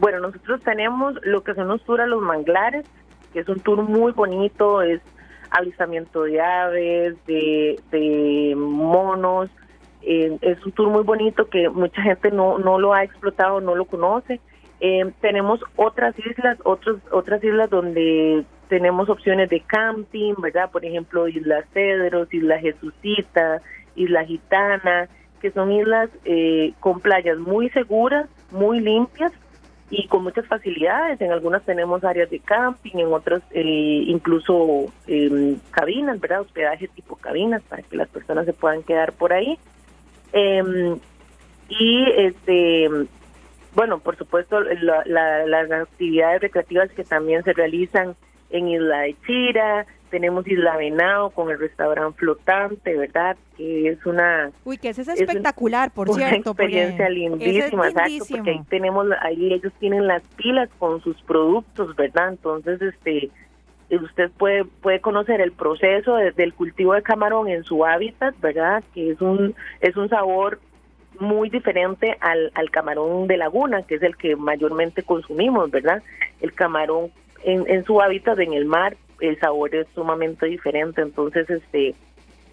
Bueno, 0.00 0.20
nosotros 0.20 0.60
tenemos 0.62 1.14
lo 1.22 1.42
que 1.42 1.54
son 1.54 1.68
los 1.68 1.82
tours 1.84 2.02
a 2.02 2.06
los 2.06 2.22
manglares, 2.22 2.86
que 3.32 3.40
es 3.40 3.48
un 3.48 3.60
tour 3.60 3.82
muy 3.82 4.12
bonito, 4.12 4.82
es 4.82 5.00
avistamiento 5.50 6.22
de 6.22 6.40
aves, 6.40 7.16
de, 7.26 7.80
de 7.90 8.54
monos, 8.56 9.50
eh, 10.02 10.38
es 10.42 10.64
un 10.64 10.72
tour 10.72 10.88
muy 10.88 11.02
bonito 11.02 11.48
que 11.48 11.68
mucha 11.68 12.02
gente 12.02 12.30
no, 12.30 12.58
no 12.58 12.78
lo 12.78 12.94
ha 12.94 13.04
explotado, 13.04 13.60
no 13.60 13.74
lo 13.74 13.84
conoce. 13.84 14.40
Eh, 14.80 15.10
tenemos 15.20 15.60
otras 15.76 16.16
islas, 16.18 16.58
otros, 16.64 17.00
otras 17.10 17.42
islas 17.42 17.68
donde 17.68 18.44
tenemos 18.68 19.08
opciones 19.08 19.50
de 19.50 19.60
camping, 19.60 20.34
¿verdad? 20.38 20.70
Por 20.70 20.84
ejemplo, 20.84 21.26
Isla 21.26 21.64
Cedros, 21.72 22.32
Isla 22.32 22.60
Jesucita, 22.60 23.60
Isla 23.96 24.24
Gitana, 24.24 25.08
que 25.40 25.50
son 25.50 25.72
islas 25.72 26.10
eh, 26.24 26.74
con 26.80 27.00
playas 27.00 27.38
muy 27.38 27.70
seguras, 27.70 28.28
muy 28.52 28.80
limpias 28.80 29.32
y 29.90 30.06
con 30.06 30.22
muchas 30.22 30.46
facilidades. 30.46 31.20
En 31.20 31.32
algunas 31.32 31.64
tenemos 31.64 32.04
áreas 32.04 32.30
de 32.30 32.38
camping, 32.38 32.98
en 32.98 33.12
otras 33.12 33.42
incluso 33.52 34.92
cabinas, 35.70 36.20
¿verdad? 36.20 36.42
Hospedaje 36.42 36.88
tipo 36.88 37.16
cabinas 37.16 37.62
para 37.62 37.82
que 37.82 37.96
las 37.96 38.08
personas 38.08 38.44
se 38.44 38.52
puedan 38.52 38.82
quedar 38.82 39.12
por 39.12 39.32
ahí. 39.32 39.58
Eh, 40.32 40.96
y 41.68 42.04
este 42.16 42.88
bueno, 43.74 44.00
por 44.00 44.16
supuesto, 44.16 44.60
las 44.60 45.70
actividades 45.70 46.42
recreativas 46.42 46.90
que 46.90 47.04
también 47.04 47.44
se 47.44 47.52
realizan 47.52 48.16
en 48.50 48.68
Isla 48.68 49.00
de 49.02 49.16
Chira, 49.24 49.86
tenemos 50.10 50.46
Isla 50.48 50.76
Venado 50.76 51.30
con 51.30 51.50
el 51.50 51.58
restaurante 51.58 52.18
flotante, 52.18 52.96
¿verdad? 52.96 53.36
Que 53.56 53.90
es 53.90 54.04
una... 54.04 54.50
Uy, 54.64 54.78
que 54.78 54.88
es 54.88 54.98
espectacular, 54.98 55.92
por 55.92 56.08
cierto. 56.14 56.50
Una 56.50 56.50
experiencia 56.50 57.08
lindísima, 57.08 57.88
exacto, 57.88 58.24
porque 58.28 58.50
ahí 58.50 58.62
tenemos, 58.68 59.06
ahí 59.20 59.52
ellos 59.52 59.72
tienen 59.78 60.06
las 60.06 60.22
pilas 60.36 60.68
con 60.78 61.00
sus 61.02 61.20
productos, 61.22 61.94
¿verdad? 61.94 62.30
Entonces, 62.30 62.82
este, 62.82 63.30
usted 63.96 64.30
puede 64.36 64.64
puede 64.64 65.00
conocer 65.00 65.40
el 65.40 65.52
proceso 65.52 66.16
del 66.16 66.54
cultivo 66.54 66.94
de 66.94 67.02
camarón 67.02 67.48
en 67.48 67.64
su 67.64 67.84
hábitat, 67.84 68.38
¿verdad? 68.40 68.84
Que 68.94 69.10
es 69.10 69.20
un 69.20 69.54
es 69.80 69.96
un 69.96 70.08
sabor 70.08 70.60
muy 71.20 71.50
diferente 71.50 72.16
al, 72.20 72.52
al 72.54 72.70
camarón 72.70 73.26
de 73.26 73.36
laguna, 73.36 73.82
que 73.82 73.96
es 73.96 74.02
el 74.02 74.16
que 74.16 74.36
mayormente 74.36 75.02
consumimos, 75.02 75.70
¿verdad? 75.70 76.02
El 76.40 76.52
camarón 76.52 77.10
en, 77.44 77.68
en 77.68 77.84
su 77.84 78.00
hábitat 78.00 78.38
en 78.38 78.52
el 78.52 78.66
mar, 78.66 78.96
el 79.20 79.38
sabor 79.40 79.74
es 79.74 79.86
sumamente 79.94 80.46
diferente, 80.46 81.02
entonces 81.02 81.48
este 81.50 81.94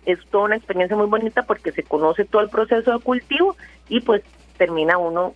es 0.06 0.19
toda 0.30 0.45
una 0.45 0.56
experiencia 0.56 0.95
muy 0.95 1.08
bonita 1.08 1.43
porque 1.43 1.71
se 1.71 1.84
conoce 1.84 2.26
todo 2.26 2.41
el 2.41 2.50
proceso 2.50 2.93
de 2.93 3.00
cultivo 3.00 3.56
y 3.89 4.02
pues 4.02 4.24
termina 4.58 4.98
uno 4.98 5.34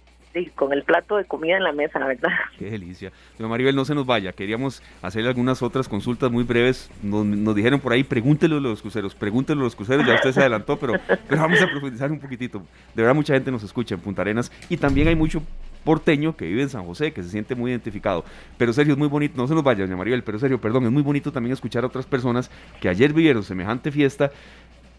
con 0.56 0.74
el 0.74 0.84
plato 0.84 1.18
de 1.18 1.26
comida 1.26 1.58
en 1.58 1.64
la 1.64 1.72
mesa, 1.72 2.00
¿verdad? 2.00 2.30
Qué 2.58 2.70
delicia. 2.70 3.12
Doña 3.38 3.50
Maribel, 3.50 3.76
no 3.76 3.86
se 3.86 3.96
nos 3.96 4.06
vaya. 4.06 4.32
Queríamos 4.32 4.82
hacerle 5.02 5.30
algunas 5.30 5.62
otras 5.62 5.88
consultas 5.88 6.32
muy 6.32 6.44
breves. 6.44 6.90
Nos, 7.02 7.56
dijeron 7.56 7.80
por 7.80 7.94
ahí, 7.94 8.04
pregúntelo 8.04 8.58
a 8.58 8.60
los 8.60 8.82
cruceros, 8.82 9.16
pregúntelo 9.16 9.62
a 9.62 9.64
los 9.66 9.76
cruceros. 9.76 10.06
Ya 10.06 10.16
usted 10.16 10.32
se 10.32 10.40
adelantó, 10.42 10.78
pero, 10.78 10.94
pero 11.28 11.42
vamos 11.42 11.62
a 11.62 11.68
profundizar 11.68 12.12
un 12.12 12.20
poquitito. 12.20 12.60
De 12.94 13.02
verdad, 13.02 13.16
mucha 13.16 13.34
gente 13.34 13.52
nos 13.52 13.64
escucha 13.64 13.96
en 13.96 14.02
Punta 14.02 14.22
Arenas 14.22 14.52
y 14.70 14.78
también 14.78 15.08
hay 15.08 15.16
mucho 15.16 15.42
porteño 15.84 16.36
que 16.36 16.46
vive 16.46 16.62
en 16.62 16.70
San 16.70 16.86
José, 16.86 17.12
que 17.14 17.24
se 17.24 17.30
siente 17.30 17.56
muy 17.56 17.72
identificado. 17.72 18.24
Pero 18.58 18.74
serio, 18.74 18.94
es 18.94 19.00
muy 19.00 19.08
bonito, 19.08 19.36
no 19.38 19.48
se 19.48 19.56
nos 19.56 19.64
vaya, 19.64 19.86
doña 19.86 19.96
Maribel, 19.96 20.24
pero 20.24 20.38
serio, 20.38 20.60
perdón, 20.60 20.86
es 20.86 20.92
muy 20.92 21.02
bonito 21.02 21.32
también 21.32 21.54
escuchar 21.54 21.84
a 21.84 21.88
otras 21.88 22.06
personas 22.06 22.52
que 22.82 22.90
ayer 22.90 23.14
vivieron 23.14 23.44
semejante 23.44 23.92
fiesta 23.92 24.32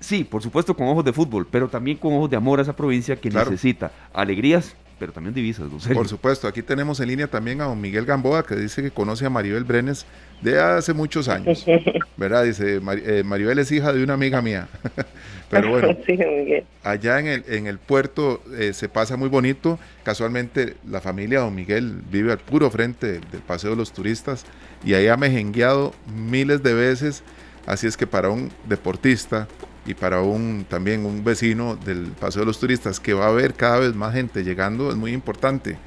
Sí, 0.00 0.24
por 0.24 0.42
supuesto 0.42 0.74
con 0.74 0.88
ojos 0.88 1.04
de 1.04 1.12
fútbol, 1.12 1.46
pero 1.48 1.68
también 1.68 1.98
con 1.98 2.14
ojos 2.14 2.30
de 2.30 2.36
amor 2.36 2.58
a 2.58 2.62
esa 2.62 2.74
provincia 2.74 3.16
que 3.16 3.28
necesita 3.28 3.92
alegrías, 4.14 4.74
pero 5.00 5.12
también 5.12 5.34
divisas. 5.34 5.66
Por 5.94 6.06
supuesto, 6.06 6.46
aquí 6.46 6.60
tenemos 6.62 7.00
en 7.00 7.08
línea 7.08 7.26
también 7.26 7.62
a 7.62 7.64
don 7.64 7.80
Miguel 7.80 8.04
Gamboa, 8.04 8.44
que 8.44 8.54
dice 8.54 8.82
que 8.82 8.90
conoce 8.90 9.24
a 9.24 9.30
Maribel 9.30 9.64
Brenes 9.64 10.04
de 10.42 10.60
hace 10.60 10.92
muchos 10.92 11.26
años. 11.26 11.64
¿Verdad? 12.18 12.44
Dice, 12.44 12.76
eh, 12.76 13.22
Maribel 13.24 13.58
es 13.58 13.72
hija 13.72 13.94
de 13.94 14.04
una 14.04 14.12
amiga 14.12 14.42
mía. 14.42 14.68
pero 15.50 15.70
bueno, 15.70 15.96
allá 16.84 17.18
en 17.18 17.26
el, 17.28 17.44
en 17.48 17.66
el 17.66 17.78
puerto 17.78 18.42
eh, 18.58 18.74
se 18.74 18.90
pasa 18.90 19.16
muy 19.16 19.30
bonito. 19.30 19.78
Casualmente 20.02 20.74
la 20.86 21.00
familia 21.00 21.38
de 21.38 21.44
don 21.46 21.54
Miguel 21.54 22.02
vive 22.12 22.32
al 22.32 22.38
puro 22.38 22.70
frente 22.70 23.20
del 23.20 23.40
Paseo 23.46 23.70
de 23.70 23.76
los 23.76 23.92
Turistas 23.92 24.44
y 24.84 24.92
ahí 24.92 25.08
ha 25.08 25.16
mejengueado 25.16 25.94
miles 26.14 26.62
de 26.62 26.74
veces. 26.74 27.22
Así 27.66 27.86
es 27.86 27.96
que 27.96 28.06
para 28.06 28.28
un 28.28 28.50
deportista 28.68 29.48
y 29.86 29.94
para 29.94 30.20
un 30.22 30.64
también 30.68 31.06
un 31.06 31.24
vecino 31.24 31.76
del 31.76 32.12
Paseo 32.20 32.40
de 32.40 32.46
los 32.46 32.60
Turistas 32.60 33.00
que 33.00 33.14
va 33.14 33.28
a 33.28 33.32
ver 33.32 33.54
cada 33.54 33.80
vez 33.80 33.94
más 33.94 34.14
gente 34.14 34.44
llegando 34.44 34.90
es 34.90 34.96
muy 34.96 35.12
importante. 35.12 35.78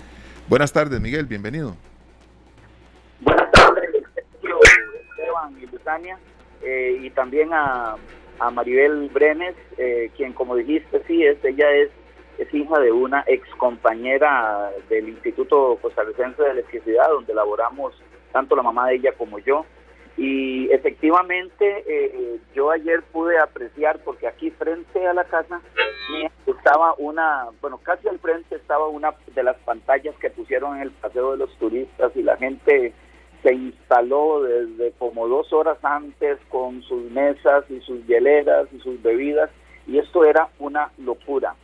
Buenas 0.48 0.74
tardes, 0.74 1.00
Miguel, 1.00 1.26
bienvenido. 1.26 1.76
Buenas 3.22 3.52
tardes, 3.52 4.04
Esteban 4.16 5.56
y 5.62 5.66
Luzania, 5.68 6.18
eh, 6.62 7.00
y 7.02 7.10
también 7.12 7.54
a, 7.54 7.96
a 8.40 8.52
Maribel 8.52 9.10
Brenes, 9.10 9.56
eh, 9.78 10.12
quien 10.18 10.34
como 10.34 10.56
dijiste, 10.56 11.02
sí, 11.08 11.24
es, 11.24 11.38
ella 11.44 11.72
es, 11.72 11.90
es 12.38 12.54
hija 12.54 12.80
de 12.80 12.92
una 12.92 13.24
ex 13.28 13.48
compañera 13.56 14.72
del 14.90 15.10
Instituto 15.10 15.78
Costarricense 15.82 16.42
de 16.42 16.52
Electricidad, 16.52 17.08
donde 17.10 17.34
laboramos 17.34 17.94
tanto 18.32 18.56
la 18.56 18.64
mamá 18.64 18.88
de 18.88 18.96
ella 18.96 19.14
como 19.18 19.40
yo. 19.40 19.66
Y 20.16 20.72
efectivamente, 20.72 21.84
eh, 21.88 22.40
yo 22.54 22.70
ayer 22.70 23.02
pude 23.12 23.38
apreciar, 23.40 24.00
porque 24.04 24.28
aquí 24.28 24.52
frente 24.52 25.08
a 25.08 25.14
la 25.14 25.24
casa 25.24 25.60
estaba 26.46 26.94
una, 26.98 27.48
bueno, 27.62 27.80
casi 27.82 28.08
al 28.08 28.20
frente 28.20 28.56
estaba 28.56 28.88
una 28.88 29.14
de 29.34 29.44
las 29.44 29.58
pantallas 29.58 30.16
que 30.18 30.30
pusieron 30.30 30.76
en 30.76 30.84
el 30.84 30.92
paseo 30.92 31.32
de 31.32 31.38
los 31.38 31.58
turistas 31.58 32.12
y 32.16 32.22
la 32.22 32.38
gente 32.38 32.94
se 33.42 33.54
instaló 33.54 34.44
desde 34.44 34.92
como 34.98 35.28
dos 35.28 35.52
horas 35.52 35.78
antes 35.84 36.38
con 36.50 36.82
sus 36.84 37.04
mesas 37.12 37.66
y 37.70 37.82
sus 37.82 38.06
hieleras 38.08 38.68
y 38.72 38.80
sus 38.80 39.02
bebidas 39.02 39.50
y 39.86 39.98
esto 39.98 40.24
era 40.24 40.50
una 40.60 40.92
locura. 40.98 41.56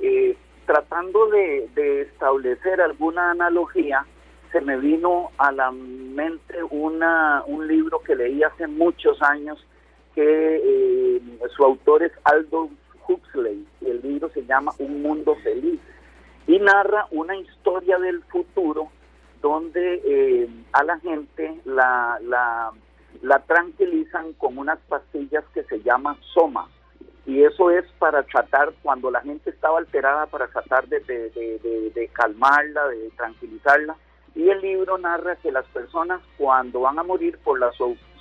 Eh, 0.00 0.36
tratando 0.66 1.26
de, 1.28 1.68
de 1.74 2.02
establecer 2.02 2.80
alguna 2.80 3.30
analogía, 3.30 4.04
se 4.52 4.60
me 4.60 4.76
vino 4.78 5.30
a 5.38 5.52
la 5.52 5.70
mente 5.70 6.62
una, 6.70 7.42
un 7.46 7.66
libro 7.66 8.00
que 8.00 8.16
leí 8.16 8.42
hace 8.42 8.66
muchos 8.66 9.20
años 9.22 9.58
que 10.14 10.22
eh, 10.64 11.22
su 11.54 11.64
autor 11.64 12.02
es 12.02 12.12
Aldous 12.24 12.70
Huxley 13.06 13.66
y 13.80 13.86
el 13.86 14.02
libro 14.02 14.30
se 14.30 14.44
llama 14.44 14.72
Un 14.78 15.02
Mundo 15.02 15.36
Feliz 15.42 15.80
y 16.46 16.58
narra 16.58 17.06
una 17.10 17.36
historia 17.36 17.98
del 17.98 18.22
futuro 18.24 18.90
donde 19.42 20.02
eh, 20.04 20.48
a 20.72 20.82
la 20.82 20.98
gente 21.00 21.60
la, 21.64 22.18
la, 22.22 23.38
tranquilizan 23.46 24.32
con 24.34 24.58
unas 24.58 24.78
pastillas 24.88 25.44
que 25.54 25.62
se 25.64 25.80
llaman 25.82 26.16
Soma 26.34 26.68
y 27.26 27.42
eso 27.42 27.70
es 27.70 27.84
para 27.98 28.22
tratar, 28.22 28.72
cuando 28.82 29.10
la 29.10 29.20
gente 29.20 29.50
estaba 29.50 29.78
alterada, 29.78 30.26
para 30.26 30.48
tratar 30.48 30.88
de, 30.88 31.00
de, 31.00 31.92
de 31.94 32.08
calmarla, 32.08 32.88
de 32.88 33.10
tranquilizarla 33.10 33.96
y 34.34 34.48
el 34.48 34.60
libro 34.60 34.98
narra 34.98 35.36
que 35.36 35.52
las 35.52 35.66
personas 35.66 36.20
cuando 36.36 36.80
van 36.80 36.98
a 36.98 37.02
morir 37.02 37.38
por 37.42 37.58
la 37.58 37.70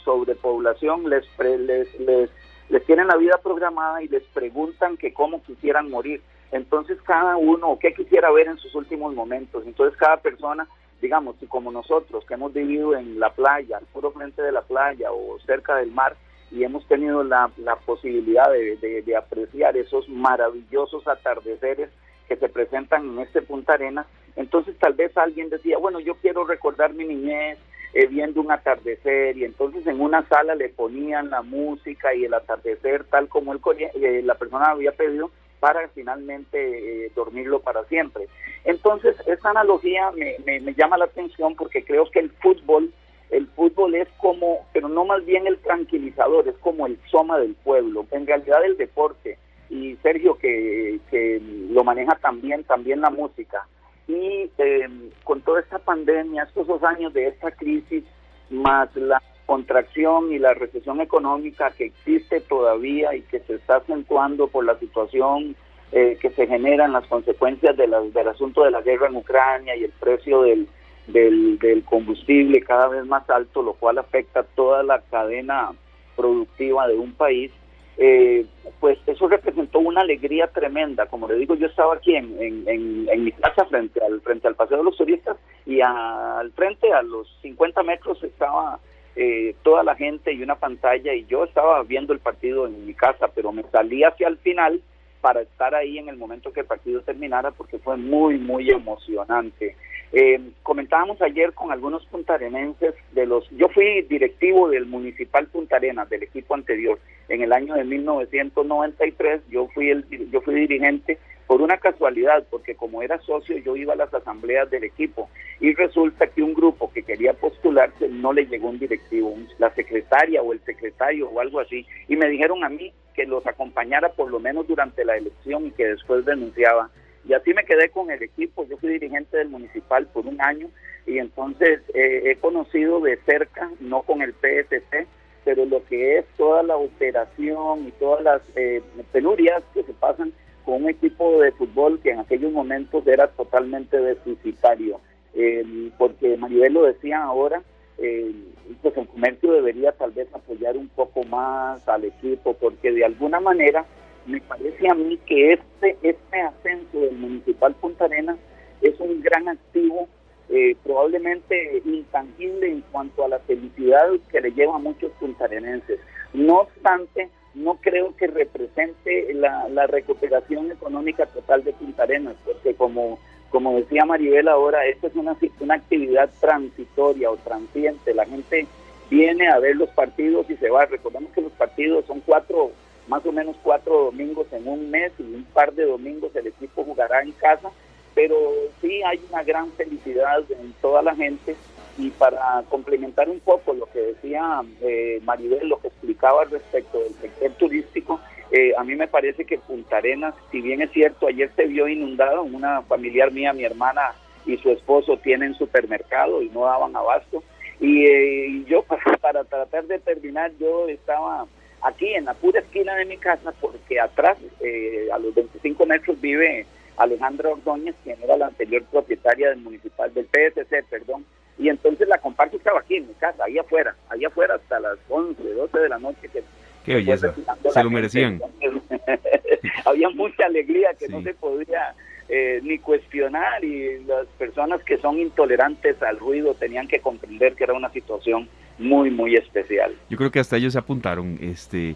sobrepoblación 0.04 1.10
les, 1.10 1.26
les, 1.40 2.00
les, 2.00 2.30
les 2.70 2.86
tienen 2.86 3.08
la 3.08 3.18
vida 3.18 3.40
programada 3.44 4.02
y 4.02 4.08
les 4.08 4.24
preguntan 4.34 4.98
que 4.98 5.14
cómo 5.14 5.44
quisieran 5.44 5.90
morir. 5.90 6.22
Entonces 6.52 6.98
cada 7.04 7.38
uno, 7.38 7.78
qué 7.80 7.94
quisiera 7.94 8.32
ver 8.32 8.48
en 8.48 8.58
sus 8.58 8.74
últimos 8.76 9.14
momentos. 9.14 9.64
Entonces 9.66 9.98
cada 9.98 10.18
persona, 10.18 10.68
digamos, 11.02 11.36
si 11.40 11.48
como 11.48 11.72
nosotros 11.72 12.26
que 12.26 12.34
hemos 12.34 12.54
vivido 12.54 12.96
en 12.96 13.20
la 13.20 13.30
playa, 13.32 13.78
al 13.78 13.86
puro 13.86 14.12
frente 14.12 14.42
de 14.42 14.52
la 14.52 14.62
playa 14.62 15.12
o 15.12 15.38
cerca 15.46 15.76
del 15.76 15.92
mar, 15.92 16.16
y 16.50 16.64
hemos 16.64 16.88
tenido 16.88 17.24
la, 17.24 17.52
la 17.58 17.76
posibilidad 17.76 18.50
de, 18.50 19.04
de 19.06 19.16
apreciar 19.18 19.76
esos 19.76 20.08
maravillosos 20.08 21.06
atardeceres 21.06 21.90
que 22.28 22.36
se 22.36 22.50
presentan 22.50 23.08
en 23.08 23.20
este 23.20 23.42
Punta 23.42 23.74
Arena, 23.74 24.06
entonces 24.36 24.76
tal 24.80 24.94
vez 24.94 25.16
alguien 25.18 25.50
decía, 25.50 25.78
bueno, 25.78 26.00
yo 26.00 26.16
quiero 26.16 26.46
recordar 26.46 26.94
mi 26.94 27.06
niñez 27.06 27.58
eh, 27.94 28.06
viendo 28.08 28.42
un 28.42 28.52
atardecer 28.52 29.38
y 29.38 29.46
entonces 29.46 29.88
en 29.88 30.02
una 30.02 30.28
sala 30.28 30.56
le 30.56 30.70
ponían 30.70 31.30
la 31.30 31.42
música 31.42 32.14
y 32.14 32.26
el 32.26 32.34
atardecer 32.34 33.06
tal 33.06 33.28
como 33.28 33.54
el, 33.54 33.60
eh, 33.96 34.22
la 34.24 34.36
persona 34.36 34.66
había 34.66 34.92
pedido 34.92 35.32
para 35.60 35.88
finalmente 35.90 37.06
eh, 37.06 37.12
dormirlo 37.16 37.62
para 37.62 37.84
siempre. 37.86 38.28
Entonces 38.66 39.16
esa 39.26 39.50
analogía 39.50 40.12
me, 40.12 40.36
me, 40.46 40.60
me 40.60 40.74
llama 40.74 40.98
la 40.98 41.06
atención 41.06 41.56
porque 41.56 41.84
creo 41.84 42.10
que 42.12 42.20
el 42.20 42.30
fútbol 42.30 42.94
el 43.30 43.48
fútbol 43.48 43.96
es 43.96 44.08
como, 44.18 44.66
pero 44.74 44.88
no 44.88 45.04
más 45.04 45.26
bien 45.26 45.48
el 45.48 45.58
tranquilizador, 45.58 46.48
es 46.48 46.56
como 46.60 46.88
el 46.88 46.98
soma 47.10 47.38
del 47.40 47.56
pueblo. 47.56 48.06
En 48.12 48.26
realidad 48.26 48.64
el 48.64 48.78
deporte 48.78 49.38
y 49.70 49.96
Sergio 49.98 50.38
que, 50.38 51.00
que 51.10 51.42
lo 51.70 51.84
maneja 51.84 52.16
también, 52.16 52.64
también 52.64 53.02
la 53.02 53.10
música. 53.10 53.68
Y 54.08 54.50
em, 54.58 55.10
con 55.24 55.42
toda 55.42 55.60
esta 55.60 55.80
pandemia, 55.80 56.44
estos 56.44 56.68
dos 56.68 56.84
años 56.84 57.14
de 57.14 57.28
esta 57.28 57.52
crisis, 57.52 58.04
más 58.50 58.96
la 58.96 59.22
contracción 59.46 60.32
y 60.32 60.40
la 60.40 60.54
recesión 60.54 61.02
económica 61.02 61.72
que 61.72 61.86
existe 61.86 62.42
todavía 62.42 63.16
y 63.16 63.22
que 63.22 63.40
se 63.42 63.56
está 63.56 63.78
acentuando 63.78 64.48
por 64.48 64.66
la 64.66 64.78
situación 64.80 65.56
eh, 65.92 66.18
que 66.22 66.30
se 66.32 66.48
generan 66.48 66.92
las 66.92 67.08
consecuencias 67.08 67.76
de 67.78 67.88
del 67.88 68.28
asunto 68.28 68.64
de 68.64 68.72
la 68.72 68.82
guerra 68.82 69.08
en 69.08 69.16
Ucrania 69.16 69.76
y 69.76 69.86
el 69.86 69.92
precio 69.92 70.42
del, 70.42 70.68
del, 71.08 71.58
del 71.60 71.84
combustible 71.86 72.62
cada 72.62 72.90
vez 72.90 73.06
más 73.06 73.30
alto, 73.30 73.62
lo 73.62 73.74
cual 73.74 73.98
afecta 73.98 74.44
toda 74.44 74.84
la 74.84 75.00
cadena 75.10 75.72
productiva 76.18 76.88
de 76.88 76.98
un 76.98 77.14
país, 77.14 77.52
eh, 77.98 78.46
pues 78.80 79.00
eso 79.08 79.28
representó 79.28 79.80
una 79.80 80.02
alegría 80.02 80.48
tremenda. 80.48 81.08
Como 81.08 81.28
le 81.28 81.36
digo, 81.36 81.56
yo 81.56 81.68
estaba 81.68 81.96
aquí 81.96 82.16
en, 82.16 82.38
en, 82.40 83.24
mi 83.24 83.32
casa 83.32 83.66
frente 83.66 84.00
al, 84.04 84.22
frente 84.22 84.48
al 84.48 84.56
Paseo 84.56 84.78
de 84.78 84.84
los 84.84 84.98
Turistas 84.98 85.38
y 85.66 85.82
al 85.82 86.52
frente, 86.52 86.94
a 86.94 87.02
los 87.02 87.28
50 87.42 87.82
metros, 87.84 88.24
estaba 88.24 88.80
eh, 89.16 89.56
toda 89.64 89.84
la 89.84 89.96
gente 89.96 90.32
y 90.32 90.44
una 90.44 90.56
pantalla 90.56 91.14
y 91.14 91.26
yo 91.26 91.44
estaba 91.44 91.82
viendo 91.84 92.14
el 92.14 92.20
partido 92.20 92.68
en 92.68 92.86
mi 92.86 92.94
casa, 92.94 93.28
pero 93.34 93.52
me 93.52 93.64
salí 93.72 94.04
hacia 94.04 94.28
el 94.28 94.38
final 94.38 94.82
para 95.22 95.42
estar 95.42 95.74
ahí 95.74 95.98
en 95.98 96.10
el 96.10 96.18
momento 96.18 96.54
que 96.54 96.60
el 96.60 96.68
partido 96.68 97.02
terminara 97.02 97.50
porque 97.52 97.80
fue 97.80 97.98
muy, 97.98 98.38
muy 98.38 98.70
emocionante. 98.70 99.76
Eh, 100.14 100.40
comentábamos 100.64 101.22
ayer 101.22 101.54
con 101.54 101.72
algunos 101.72 102.06
puntarenenses 102.06 102.96
de 103.12 103.26
los, 103.26 103.50
yo 103.52 103.68
fui 103.70 104.04
directivo 104.04 104.70
del 104.70 104.86
municipal 104.86 105.48
Punta 105.48 105.76
Arenas 105.76 106.10
del 106.10 106.24
equipo 106.24 106.56
anterior. 106.56 107.00
En 107.28 107.42
el 107.42 107.52
año 107.52 107.74
de 107.74 107.84
1993, 107.84 109.42
yo 109.50 109.68
fui 109.74 109.90
el, 109.90 110.06
yo 110.32 110.42
fui 110.42 110.56
dirigente 110.56 111.18
por 111.46 111.62
una 111.62 111.78
casualidad, 111.78 112.46
porque 112.50 112.76
como 112.76 113.02
era 113.02 113.20
socio 113.20 113.58
yo 113.58 113.76
iba 113.76 113.94
a 113.94 113.98
las 113.98 114.14
asambleas 114.14 114.70
del 114.70 114.84
equipo. 114.84 115.30
Y 115.60 115.74
resulta 115.74 116.28
que 116.28 116.44
un 116.44 116.54
grupo 116.54 116.92
que 116.92 117.04
quería 117.04 117.34
postularse 117.34 118.08
no 118.10 118.34
le 118.34 118.46
llegó 118.46 118.70
un 118.70 118.80
directivo, 118.80 119.36
la 119.58 119.74
secretaria 119.74 120.42
o 120.42 120.54
el 120.54 120.60
secretario 120.62 121.30
o 121.30 121.40
algo 121.40 121.60
así, 121.60 121.86
y 122.08 122.16
me 122.16 122.30
dijeron 122.30 122.64
a 122.64 122.70
mí 122.70 122.94
que 123.14 123.26
los 123.26 123.46
acompañara 123.48 124.10
por 124.10 124.30
lo 124.30 124.40
menos 124.40 124.68
durante 124.68 125.04
la 125.04 125.18
elección 125.18 125.68
y 125.68 125.72
que 125.72 125.88
después 125.88 126.24
denunciaba 126.26 126.92
Y 127.28 127.34
así 127.34 127.54
me 127.54 127.66
quedé 127.66 127.90
con 127.90 128.10
el 128.10 128.24
equipo. 128.24 128.66
Yo 128.66 128.78
fui 128.78 128.90
dirigente 128.90 129.38
del 129.38 129.50
municipal 129.50 130.08
por 130.08 130.26
un 130.26 130.42
año 130.42 130.70
y 131.06 131.20
entonces 131.20 131.82
eh, 131.94 132.24
he 132.26 132.36
conocido 132.38 133.00
de 133.02 133.18
cerca, 133.26 133.70
no 133.80 134.02
con 134.04 134.22
el 134.22 134.34
PSC, 134.34 135.08
pero 135.44 135.66
lo 135.66 135.84
que 135.86 136.18
es 136.18 136.26
toda 136.38 136.64
la 136.64 136.78
operación 136.78 137.88
y 137.88 137.92
todas 137.92 138.24
las 138.24 138.42
eh, 138.56 138.82
penurias 139.12 139.64
que 139.74 139.84
se 139.84 139.94
pasan 139.94 140.34
con 140.66 140.84
un 140.84 140.90
equipo 140.90 141.42
de 141.42 141.54
fútbol 141.54 142.00
que 142.02 142.12
en 142.12 142.20
aquellos 142.20 142.52
momentos 142.52 143.08
era 143.08 143.28
totalmente 143.28 143.98
deficitario. 143.98 145.00
Eh, 145.34 145.92
porque 145.98 146.36
Maribel 146.36 146.74
lo 146.74 146.84
decía 146.84 147.24
ahora, 147.24 147.62
eh, 147.98 148.34
pues 148.82 148.98
el 148.98 149.08
comercio 149.08 149.54
debería 149.54 149.92
tal 149.94 150.12
vez 150.12 150.28
apoyar 150.34 150.76
un 150.76 150.90
poco 150.90 151.24
más 151.24 151.88
al 151.88 152.06
equipo, 152.06 152.54
porque 152.54 152.92
de 152.92 153.06
alguna 153.06 153.40
manera 153.40 153.86
me 154.28 154.42
parece 154.42 154.90
a 154.90 154.94
mí 154.94 155.18
que 155.26 155.54
este, 155.54 155.98
este 156.02 156.42
ascenso 156.42 157.00
del 157.00 157.18
Municipal 157.18 157.74
Punta 157.76 158.06
Arenas 158.06 158.38
es 158.82 159.00
un 159.00 159.22
gran 159.22 159.48
activo 159.48 160.08
eh, 160.50 160.76
probablemente 160.84 161.82
intangible 161.86 162.72
en 162.72 162.82
cuanto 162.92 163.26
a 163.26 163.30
la 163.30 163.40
felicidad 163.40 164.08
que 164.32 164.42
le 164.42 164.52
lleva 164.52 164.76
a 164.76 164.80
muchos 164.80 165.12
puntarenenses. 165.20 166.00
No 166.34 166.62
obstante, 166.62 167.30
no 167.54 167.76
creo 167.82 168.16
que 168.16 168.28
represente 168.28 169.34
la, 169.34 169.68
la 169.70 169.88
recuperación 169.88 170.72
económica 170.72 171.26
total 171.26 171.64
de 171.64 171.74
Punta 171.74 172.04
Arenas, 172.04 172.36
porque 172.46 172.76
como, 172.76 173.20
como 173.50 173.76
decía 173.78 174.06
Maribel 174.06 174.48
ahora, 174.48 174.86
esto 174.86 175.08
es 175.08 175.16
una, 175.16 175.36
una 175.60 175.76
actividad 175.76 176.30
transitoria 176.40 177.32
o 177.32 177.38
transiente. 177.38 178.14
La 178.14 178.26
gente 178.26 178.68
viene 179.10 179.48
a 179.50 179.60
ver 179.60 179.76
los 179.76 179.90
partidos 179.90 180.50
y 180.50 180.56
se 180.58 180.70
va. 180.70 180.86
Recordemos 180.86 181.32
que 181.34 181.42
los 181.42 181.52
partidos 181.54 182.06
son 182.06 182.22
cuatro, 182.22 182.72
más 183.08 183.26
o 183.26 183.32
menos 183.32 183.56
cuatro 183.64 184.06
domingos 184.06 184.48
en 184.52 184.68
un 184.68 184.90
mes 184.90 185.12
y 185.20 185.24
un 185.24 185.44
par 185.54 185.74
de 185.74 185.86
domingos 185.86 186.36
el 186.36 186.48
equipo 186.48 186.84
jugará 186.84 187.22
en 187.22 187.32
casa. 187.34 187.70
Pero 188.14 188.36
sí 188.82 189.02
hay 189.04 189.20
una 189.30 189.44
gran 189.44 189.72
felicidad 189.74 190.44
en 190.50 190.74
toda 190.82 191.02
la 191.02 191.16
gente. 191.16 191.56
Y 192.00 192.10
para 192.12 192.64
complementar 192.70 193.28
un 193.30 193.40
poco 193.40 193.74
lo 193.74 193.88
que 193.88 194.00
decía 194.00 194.62
eh, 194.82 195.20
Maribel, 195.24 195.68
lo 195.68 195.80
que 195.80 195.88
explicaba 195.88 196.44
respecto 196.46 197.00
del 197.00 197.14
sector 197.16 197.52
turístico, 197.54 198.20
eh, 198.52 198.72
a 198.78 198.84
mí 198.84 198.96
me 198.96 199.08
parece 199.08 199.46
que 199.46 199.58
Punta 199.58 199.98
Arenas, 199.98 200.34
si 200.52 200.62
bien 200.62 200.82
es 200.82 200.92
cierto, 200.92 201.28
ayer 201.28 201.52
se 201.56 201.66
vio 201.66 201.88
inundado, 201.88 202.44
una 202.44 202.82
familiar 202.84 203.32
mía, 203.32 203.52
mi 203.52 203.66
hermana 203.66 204.14
y 204.46 204.58
su 204.58 204.72
esposo 204.72 205.18
tienen 205.18 205.54
supermercado 205.56 206.42
y 206.42 206.50
no 206.50 206.64
daban 206.66 206.96
abasto, 206.96 207.44
y, 207.80 208.06
eh, 208.06 208.64
yo 208.68 208.84
para, 208.88 209.18
para 209.18 209.44
tratar 209.44 209.86
de 209.86 210.00
terminar, 210.00 210.52
yo 210.60 210.88
estaba 210.88 211.46
aquí 211.82 212.14
en 212.14 212.26
la 212.26 212.34
pura 212.34 212.60
esquina 212.60 212.96
de 212.96 213.06
mi 213.06 213.18
casa 213.18 213.54
porque 213.60 214.00
atrás, 214.00 214.38
eh, 214.62 215.08
a 215.12 215.20
los 215.20 215.34
25 215.34 215.86
metros, 215.86 216.20
vive 216.20 216.66
Alejandra 216.98 217.50
Ordóñez, 217.50 217.96
quien 218.04 218.22
era 218.22 218.38
la 218.38 218.48
anterior 218.48 218.84
propietaria 218.92 219.50
del 219.50 219.60
municipal 219.60 220.14
del 220.14 220.26
PSC, 220.26 220.84
perdón, 220.90 221.26
y 221.58 221.70
entonces 221.70 222.08
la 222.08 222.18
comparto 222.20 222.58
estaba 222.58 222.80
aquí 222.80 222.98
en 222.98 223.08
mi 223.08 223.14
casa, 223.16 223.44
ahí 223.44 223.58
afuera, 223.58 223.96
ahí 224.10 224.26
afuera 224.26 224.56
hasta 224.56 224.80
las 224.80 224.98
11, 225.10 225.42
12 225.44 225.80
de 225.80 225.90
la 225.90 226.00
noche. 226.00 226.30
Que, 226.30 226.44
Qué 226.86 226.96
belleza, 226.96 227.34
se 227.74 227.84
lo 227.84 227.90
merecían. 227.90 228.42
Había 229.86 230.10
mucha 230.12 230.46
alegría 230.46 230.94
que 230.98 231.08
no 231.10 231.22
se 231.22 231.34
podía 231.34 231.94
eh, 232.30 232.60
ni 232.64 232.78
cuestionar 232.80 233.64
y 233.64 234.04
las 234.06 234.28
personas 234.38 234.84
que 234.84 234.98
son 234.98 235.20
intolerantes 235.20 236.02
al 236.04 236.20
ruido 236.20 236.54
tenían 236.54 236.88
que 236.88 237.00
comprender 237.00 237.56
que 237.56 237.64
era 237.64 237.74
una 237.74 237.90
situación 237.92 238.50
muy, 238.78 239.10
muy 239.10 239.36
especial. 239.36 239.96
Yo 240.10 240.18
creo 240.18 240.32
que 240.32 240.40
hasta 240.40 240.58
ellos 240.58 240.74
se 240.74 240.80
apuntaron, 240.80 241.38
este 241.42 241.96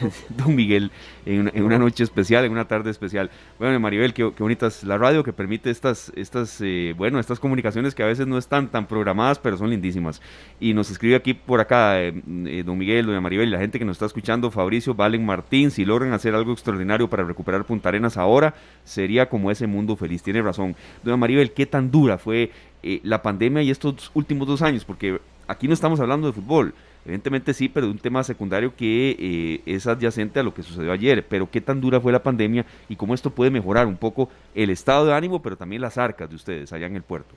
don 0.30 0.54
Miguel, 0.54 0.90
en 1.26 1.62
una, 1.62 1.78
noche 1.78 2.04
especial, 2.04 2.44
en 2.44 2.52
una 2.52 2.66
tarde 2.66 2.90
especial. 2.90 3.30
Bueno, 3.58 3.78
Maribel, 3.80 4.14
qué, 4.14 4.24
bonita 4.24 4.66
es 4.66 4.84
la 4.84 4.98
radio 4.98 5.22
que 5.22 5.32
permite 5.32 5.70
estas, 5.70 6.12
estas, 6.16 6.60
eh, 6.60 6.94
bueno, 6.96 7.18
estas 7.18 7.38
comunicaciones 7.38 7.94
que 7.94 8.02
a 8.02 8.06
veces 8.06 8.26
no 8.26 8.38
están 8.38 8.68
tan 8.68 8.86
programadas, 8.86 9.38
pero 9.38 9.56
son 9.56 9.70
lindísimas. 9.70 10.20
Y 10.58 10.74
nos 10.74 10.90
escribe 10.90 11.16
aquí 11.16 11.34
por 11.34 11.60
acá, 11.60 12.00
eh, 12.00 12.14
eh, 12.46 12.62
don 12.64 12.78
Miguel, 12.78 13.06
doña 13.06 13.20
Maribel, 13.20 13.50
la 13.50 13.58
gente 13.58 13.78
que 13.78 13.84
nos 13.84 13.96
está 13.96 14.06
escuchando, 14.06 14.50
Fabricio, 14.50 14.94
Valen, 14.94 15.24
Martín, 15.24 15.70
si 15.70 15.84
logran 15.84 16.12
hacer 16.12 16.34
algo 16.34 16.52
extraordinario 16.52 17.08
para 17.08 17.24
recuperar 17.24 17.64
Punta 17.64 17.88
Arenas 17.88 18.16
ahora, 18.16 18.54
sería 18.84 19.28
como 19.28 19.50
ese 19.50 19.66
mundo 19.66 19.96
feliz. 19.96 20.22
Tiene 20.22 20.42
razón. 20.42 20.76
Doña 21.04 21.16
Maribel, 21.16 21.52
¿qué 21.52 21.66
tan 21.66 21.90
dura 21.90 22.18
fue 22.18 22.50
la 22.82 23.22
pandemia 23.22 23.62
y 23.62 23.70
estos 23.70 24.10
últimos 24.14 24.48
dos 24.48 24.62
años? 24.62 24.84
Porque 24.84 25.20
aquí 25.46 25.68
no 25.68 25.74
estamos 25.74 26.00
hablando 26.00 26.26
de 26.26 26.32
fútbol 26.32 26.74
Evidentemente 27.04 27.54
sí, 27.54 27.68
pero 27.68 27.86
de 27.86 27.92
un 27.92 27.98
tema 27.98 28.22
secundario 28.22 28.74
que 28.76 29.16
eh, 29.18 29.62
es 29.66 29.86
adyacente 29.86 30.40
a 30.40 30.42
lo 30.42 30.52
que 30.52 30.62
sucedió 30.62 30.92
ayer. 30.92 31.24
Pero 31.28 31.50
qué 31.50 31.60
tan 31.60 31.80
dura 31.80 32.00
fue 32.00 32.12
la 32.12 32.22
pandemia 32.22 32.66
y 32.88 32.96
cómo 32.96 33.14
esto 33.14 33.30
puede 33.30 33.50
mejorar 33.50 33.86
un 33.86 33.96
poco 33.96 34.28
el 34.54 34.70
estado 34.70 35.06
de 35.06 35.14
ánimo, 35.14 35.40
pero 35.40 35.56
también 35.56 35.82
las 35.82 35.96
arcas 35.96 36.28
de 36.28 36.36
ustedes 36.36 36.72
allá 36.72 36.86
en 36.86 36.96
el 36.96 37.02
puerto. 37.02 37.34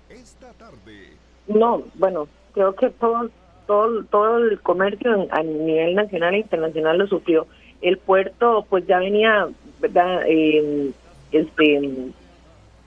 No, 1.48 1.84
bueno, 1.96 2.28
creo 2.54 2.76
que 2.76 2.90
todo, 2.90 3.30
todo, 3.66 4.04
todo 4.06 4.38
el 4.38 4.60
comercio 4.60 5.28
a 5.32 5.44
nivel 5.44 5.96
nacional 5.96 6.34
e 6.34 6.40
internacional 6.40 6.98
lo 6.98 7.08
sufrió. 7.08 7.48
El 7.82 7.98
puerto 7.98 8.66
pues 8.70 8.86
ya 8.86 9.00
venía, 9.00 9.48
¿verdad? 9.80 10.24
Eh, 10.28 10.92
este 11.32 12.12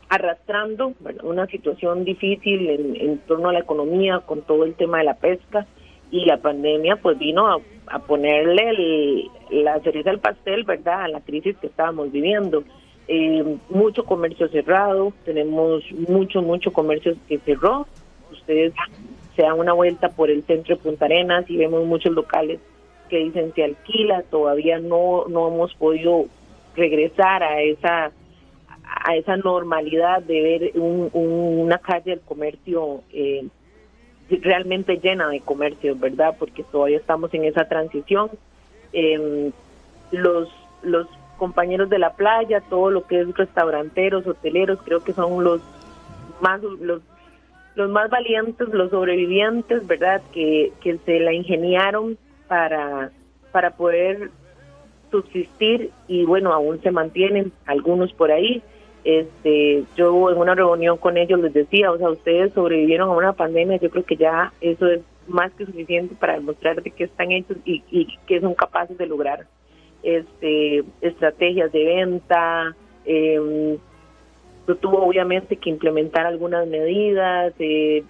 arrastrando 0.09 0.93
una 1.25 1.47
situación 1.47 2.05
difícil 2.05 2.71
en, 2.71 2.95
en 2.95 3.19
torno 3.19 3.49
a 3.49 3.53
la 3.53 3.59
economía 3.59 4.21
con 4.21 4.43
todo 4.43 4.65
el 4.65 4.75
tema 4.75 4.99
de 4.99 5.05
la 5.05 5.15
pesca 5.15 5.67
y 6.11 6.25
la 6.25 6.39
pandemia 6.39 6.97
pues 6.97 7.19
vino 7.19 7.47
a, 7.47 7.61
ponerle 8.01 9.31
la 9.51 9.79
cereza 9.81 10.11
al 10.11 10.19
pastel, 10.19 10.65
¿verdad?, 10.65 11.03
a 11.03 11.09
la 11.09 11.21
crisis 11.21 11.57
que 11.59 11.69
estábamos 11.69 12.11
viviendo. 12.11 12.65
Eh, 13.07 13.59
mucho 13.69 14.05
comercio 14.05 14.49
cerrado, 14.49 15.13
tenemos 15.25 15.85
mucho, 16.09 16.43
mucho 16.43 16.73
comercio 16.73 17.15
que 17.29 17.39
cerró. 17.39 17.87
Ustedes 18.33 18.73
se 19.37 19.43
dan 19.43 19.61
una 19.61 19.73
vuelta 19.73 20.09
por 20.09 20.31
el 20.31 20.43
centro 20.43 20.75
de 20.75 20.83
Punta 20.83 21.05
Arenas 21.05 21.49
y 21.49 21.57
vemos 21.57 21.85
muchos 21.87 22.13
locales 22.13 22.59
que 23.09 23.19
dicen 23.19 23.53
se 23.55 23.63
alquila, 23.63 24.23
todavía 24.23 24.81
no, 24.81 25.27
no 25.29 25.49
hemos 25.49 25.73
podido 25.75 26.25
regresar 26.75 27.43
a 27.43 27.63
esa 27.63 28.11
a 29.05 29.17
esa 29.17 29.37
normalidad 29.37 30.23
de 30.23 30.41
ver 30.43 30.73
una 30.75 31.79
calle 31.79 32.11
del 32.11 32.21
comercio 32.21 33.03
eh, 33.13 33.47
realmente 34.29 34.99
llena 34.99 35.29
de 35.29 35.41
comercios, 35.41 35.99
¿verdad? 35.99 36.37
Porque 36.39 36.65
todavía 36.65 36.99
estamos 36.99 37.33
en 37.35 37.45
esa 37.45 37.69
transición. 37.69 38.31
Em, 38.93 39.53
los, 40.11 40.49
los 40.83 41.07
compañeros 41.37 41.91
de 41.91 41.99
la 41.99 42.15
playa, 42.15 42.61
todo 42.69 42.91
lo 42.91 43.07
que 43.07 43.21
es 43.21 43.37
restauranteros, 43.37 44.27
hoteleros, 44.27 44.81
creo 44.85 45.03
que 45.05 45.13
son 45.13 45.45
los 45.45 45.61
más 46.41 46.61
los, 46.63 47.03
los 47.75 47.91
más 47.91 48.11
valientes, 48.11 48.69
los 48.69 48.91
sobrevivientes, 48.91 49.87
¿verdad? 49.87 50.23
Que, 50.33 50.73
que 50.81 50.99
se 50.99 51.21
la 51.21 51.33
ingeniaron 51.33 52.19
para, 52.49 53.11
para 53.53 53.71
poder 53.71 54.31
subsistir 55.11 55.91
y 56.09 56.25
bueno, 56.25 56.53
aún 56.53 56.81
se 56.83 56.91
mantienen 56.91 57.53
algunos 57.67 58.13
por 58.13 58.31
ahí. 58.31 58.63
Este, 59.07 59.85
yo 59.95 60.33
en 60.33 60.39
una 60.39 60.57
reunión 60.57 60.97
con 60.97 61.17
ellos 61.17 61.39
les 61.39 61.53
decía, 61.53 61.93
o 61.93 61.97
sea, 61.97 62.11
ustedes 62.11 62.53
sobrevivieron 62.53 63.09
a 63.09 63.13
una 63.13 63.33
pandemia, 63.35 63.77
yo 63.77 63.89
creo 63.89 64.05
que 64.05 64.17
ya 64.17 64.53
eso 64.61 64.89
es 64.89 65.01
más 65.29 65.53
que 65.53 65.65
suficiente 65.65 66.17
para 66.17 66.35
demostrar 66.35 66.83
de 66.83 66.91
qué 66.91 67.05
están 67.05 67.31
hechos 67.31 67.57
y, 67.65 67.85
y 67.89 68.19
qué 68.27 68.41
son 68.41 68.55
capaces 68.55 68.99
de 68.99 69.07
lograr. 69.07 69.47
Este, 70.03 70.83
estrategias 71.03 71.71
de 71.71 71.85
venta, 71.85 72.75
eh, 73.05 73.79
tuvo 74.75 75.07
obviamente 75.07 75.57
que 75.57 75.71
implementar 75.71 76.27
algunas 76.27 76.67
medidas, 76.67 77.55
eh, 77.61 78.03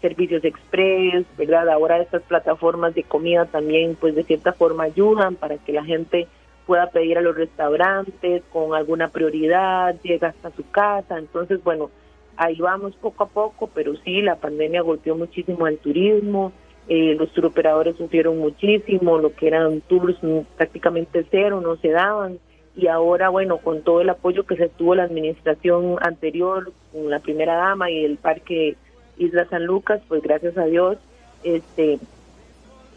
servicios 0.00 0.44
express, 0.44 1.26
¿verdad? 1.36 1.68
Ahora 1.68 2.00
estas 2.00 2.22
plataformas 2.22 2.94
de 2.94 3.02
comida 3.02 3.46
también, 3.46 3.96
pues 4.00 4.14
de 4.14 4.22
cierta 4.22 4.52
forma 4.52 4.84
ayudan 4.84 5.34
para 5.34 5.56
que 5.58 5.72
la 5.72 5.84
gente 5.84 6.28
pueda 6.66 6.90
pedir 6.90 7.18
a 7.18 7.22
los 7.22 7.36
restaurantes 7.36 8.42
con 8.52 8.74
alguna 8.74 9.08
prioridad, 9.08 9.96
llega 10.02 10.28
hasta 10.28 10.50
su 10.50 10.68
casa. 10.70 11.18
Entonces, 11.18 11.62
bueno, 11.62 11.90
ahí 12.36 12.56
vamos 12.58 12.94
poco 12.96 13.24
a 13.24 13.28
poco, 13.28 13.68
pero 13.74 13.94
sí, 14.04 14.22
la 14.22 14.36
pandemia 14.36 14.82
golpeó 14.82 15.16
muchísimo 15.16 15.66
al 15.66 15.78
turismo, 15.78 16.52
eh, 16.88 17.14
los 17.18 17.32
turoperadores 17.32 17.96
sufrieron 17.96 18.38
muchísimo, 18.38 19.18
lo 19.18 19.34
que 19.34 19.46
eran 19.46 19.80
tours 19.82 20.16
prácticamente 20.56 21.26
cero, 21.30 21.60
no 21.60 21.76
se 21.76 21.90
daban. 21.90 22.38
Y 22.76 22.88
ahora, 22.88 23.28
bueno, 23.28 23.58
con 23.58 23.82
todo 23.82 24.00
el 24.00 24.10
apoyo 24.10 24.44
que 24.44 24.56
se 24.56 24.68
tuvo 24.68 24.94
la 24.94 25.04
administración 25.04 25.96
anterior, 26.00 26.72
con 26.92 27.08
la 27.08 27.20
primera 27.20 27.54
dama 27.54 27.90
y 27.90 28.04
el 28.04 28.16
parque 28.16 28.76
Isla 29.16 29.46
San 29.46 29.64
Lucas, 29.64 30.02
pues 30.08 30.22
gracias 30.22 30.58
a 30.58 30.64
Dios, 30.64 30.98
este 31.44 32.00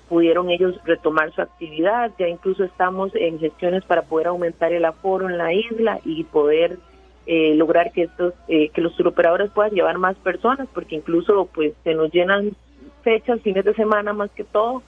pudieron 0.10 0.50
ellos 0.50 0.76
retomar 0.86 1.34
su 1.34 1.42
actividad, 1.42 2.12
ya 2.18 2.28
incluso 2.28 2.64
estamos 2.64 3.14
en 3.16 3.40
gestiones 3.40 3.84
para 3.84 4.04
poder 4.04 4.28
aumentar 4.28 4.74
el 4.74 4.86
aforo 4.86 5.30
en 5.30 5.38
la 5.38 5.54
isla 5.54 6.00
y 6.06 6.24
poder 6.24 6.78
eh, 7.26 7.56
lograr 7.56 7.92
que 7.92 8.04
estos 8.04 8.34
eh, 8.48 8.70
que 8.70 8.82
los 8.82 8.96
turoperadores 8.96 9.52
puedan 9.52 9.72
llevar 9.72 9.98
más 9.98 10.16
personas, 10.18 10.68
porque 10.74 10.96
incluso 10.96 11.50
pues 11.54 11.74
se 11.84 11.94
nos 11.94 12.12
llenan 12.12 12.56
fechas, 13.04 13.42
fines 13.42 13.66
de 13.66 13.74
semana 13.74 14.14
más 14.14 14.32
que 14.32 14.44
todo, 14.44 14.82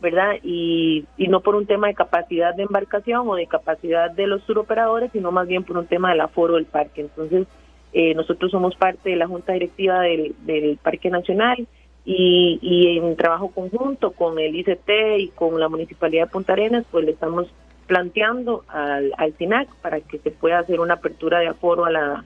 ¿verdad? 0.00 0.34
Y, 0.42 1.06
y 1.16 1.28
no 1.28 1.40
por 1.40 1.54
un 1.54 1.66
tema 1.66 1.86
de 1.86 1.94
capacidad 1.94 2.54
de 2.54 2.64
embarcación 2.64 3.28
o 3.28 3.36
de 3.36 3.46
capacidad 3.46 4.10
de 4.10 4.26
los 4.26 4.42
turoperadores, 4.44 5.12
sino 5.12 5.30
más 5.30 5.46
bien 5.46 5.64
por 5.64 5.78
un 5.78 5.86
tema 5.86 6.10
del 6.10 6.20
aforo 6.20 6.54
del 6.54 6.66
parque. 6.66 7.02
Entonces, 7.02 7.46
eh, 7.92 8.12
nosotros 8.14 8.50
somos 8.50 8.74
parte 8.74 9.10
de 9.10 9.16
la 9.16 9.28
Junta 9.28 9.52
Directiva 9.52 10.00
del, 10.00 10.34
del 10.44 10.78
Parque 10.82 11.10
Nacional 11.10 11.66
y, 12.04 12.58
y 12.60 12.98
en 12.98 13.16
trabajo 13.16 13.48
conjunto 13.48 14.12
con 14.12 14.38
el 14.38 14.54
ICT 14.56 14.90
y 15.18 15.28
con 15.28 15.58
la 15.58 15.68
Municipalidad 15.68 16.26
de 16.26 16.30
Punta 16.30 16.52
Arenas, 16.52 16.84
pues 16.90 17.04
le 17.04 17.12
estamos 17.12 17.48
planteando 17.86 18.64
al, 18.68 19.12
al 19.16 19.36
SINAC 19.36 19.68
para 19.76 20.00
que 20.00 20.18
se 20.18 20.30
pueda 20.30 20.58
hacer 20.58 20.80
una 20.80 20.94
apertura 20.94 21.40
de 21.40 21.48
aforo 21.48 21.84
a 21.84 21.90
la 21.90 22.24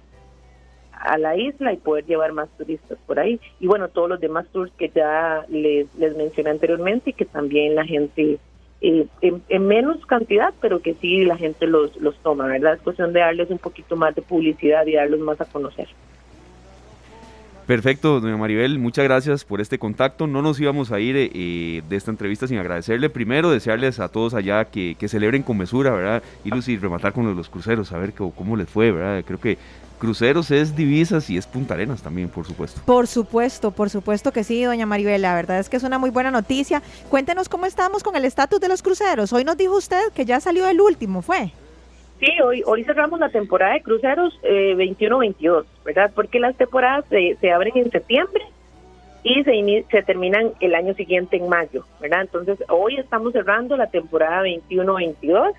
a 1.01 1.17
la 1.17 1.37
isla 1.37 1.73
y 1.73 1.77
poder 1.77 2.05
llevar 2.07 2.33
más 2.33 2.49
turistas 2.59 2.99
por 3.07 3.21
ahí. 3.21 3.41
Y 3.61 3.67
bueno, 3.67 3.89
todos 3.89 4.09
los 4.09 4.21
demás 4.21 4.47
tours 4.53 4.73
que 4.77 4.89
ya 4.89 5.45
les, 5.49 5.95
les 5.95 6.17
mencioné 6.17 6.51
anteriormente 6.51 7.11
y 7.11 7.13
que 7.13 7.25
también 7.25 7.77
la 7.77 7.85
gente, 7.85 8.39
eh, 8.81 9.07
en, 9.21 9.43
en, 9.49 9.67
menos 9.67 10.05
cantidad, 10.07 10.53
pero 10.61 10.81
que 10.81 10.95
sí 10.95 11.25
la 11.25 11.37
gente 11.37 11.69
los, 11.69 11.97
los 11.99 12.17
toma, 12.19 12.47
¿verdad? 12.47 12.75
Es 12.75 12.81
cuestión 12.81 13.13
de 13.13 13.21
darles 13.21 13.51
un 13.51 13.59
poquito 13.59 13.97
más 13.97 14.15
de 14.15 14.23
publicidad 14.23 14.87
y 14.87 14.95
darlos 14.95 15.21
más 15.21 15.41
a 15.41 15.45
conocer. 15.45 15.89
Perfecto, 17.69 18.19
doña 18.19 18.39
Maribel, 18.39 18.79
muchas 18.79 19.05
gracias 19.05 19.45
por 19.45 19.61
este 19.61 19.79
contacto. 19.79 20.27
No 20.27 20.41
nos 20.41 20.59
íbamos 20.59 20.91
a 20.91 21.01
ir 21.01 21.17
eh, 21.19 21.83
de 21.87 21.97
esta 21.97 22.11
entrevista 22.11 22.49
sin 22.49 22.57
agradecerle. 22.57 23.11
Primero, 23.11 23.51
desearles 23.51 24.01
a 24.01 24.09
todos 24.09 24.33
allá 24.33 24.65
que, 24.65 24.97
celebren 25.07 25.43
con 25.43 25.59
mesura, 25.59 25.91
¿verdad? 25.91 26.23
Y 26.47 26.49
Lucy, 26.49 26.79
rematar 26.79 27.13
con 27.13 27.27
los, 27.27 27.37
los 27.37 27.51
cruceros, 27.51 27.93
a 27.93 27.99
ver 27.99 28.15
cómo, 28.15 28.31
cómo 28.31 28.57
les 28.57 28.71
fue, 28.71 28.91
¿verdad? 28.91 29.23
Creo 29.23 29.39
que 29.39 29.59
cruceros 29.99 30.51
es 30.51 30.77
divisas 30.77 31.29
y 31.29 31.37
es 31.37 31.47
Punta 31.47 31.75
Arenas 31.75 32.01
también, 32.01 32.31
por 32.31 32.47
supuesto. 32.47 32.81
Por 32.87 33.07
supuesto, 33.07 33.71
por 33.71 33.91
supuesto 33.91 34.33
que 34.33 34.45
sí, 34.45 34.65
doña 34.65 34.87
Maribel. 34.87 35.21
La 35.21 35.35
verdad 35.35 35.59
es 35.59 35.69
que 35.69 35.77
es 35.77 35.83
una 35.83 35.99
muy 35.99 36.09
buena 36.09 36.31
noticia. 36.31 36.83
Cuéntenos 37.11 37.51
cómo 37.51 37.67
estamos 37.67 38.03
con 38.03 38.17
el 38.17 38.25
estatus 38.25 38.61
de 38.61 38.69
los 38.69 38.81
cruceros. 38.81 39.31
Hoy 39.35 39.45
nos 39.45 39.59
dijo 39.59 39.77
usted 39.77 40.11
que 40.15 40.25
ya 40.25 40.41
salió 40.41 40.67
el 40.71 40.81
último, 40.81 41.21
¿fue? 41.21 41.53
Sí, 42.21 42.27
hoy, 42.43 42.63
hoy 42.67 42.85
cerramos 42.85 43.21
la 43.21 43.29
temporada 43.29 43.75
de 43.75 43.83
cruceros 43.83 44.39
eh, 44.43 44.75
21-22, 44.77 45.65
¿verdad? 45.85 46.11
Porque 46.15 46.41
las 46.41 46.57
temporadas 46.57 47.05
se, 47.09 47.37
se 47.41 47.53
abren 47.53 47.77
en 47.77 47.91
septiembre 47.91 48.43
y 49.23 49.45
se, 49.45 49.85
se 49.91 50.03
terminan 50.03 50.53
el 50.61 50.75
año 50.75 50.95
siguiente 50.95 51.37
en 51.37 51.49
mayo, 51.49 51.85
¿verdad? 52.01 52.23
Entonces, 52.23 52.59
hoy 52.69 52.97
estamos 52.97 53.33
cerrando 53.33 53.77
la 53.77 53.87
temporada 53.87 54.43
21-22. 54.43 55.53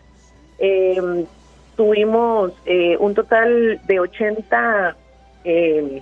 Eh, 0.59 1.25
tuvimos 1.77 2.51
eh, 2.65 2.97
un 2.97 3.13
total 3.13 3.79
de 3.87 3.99
80, 4.01 4.97
eh, 5.45 6.01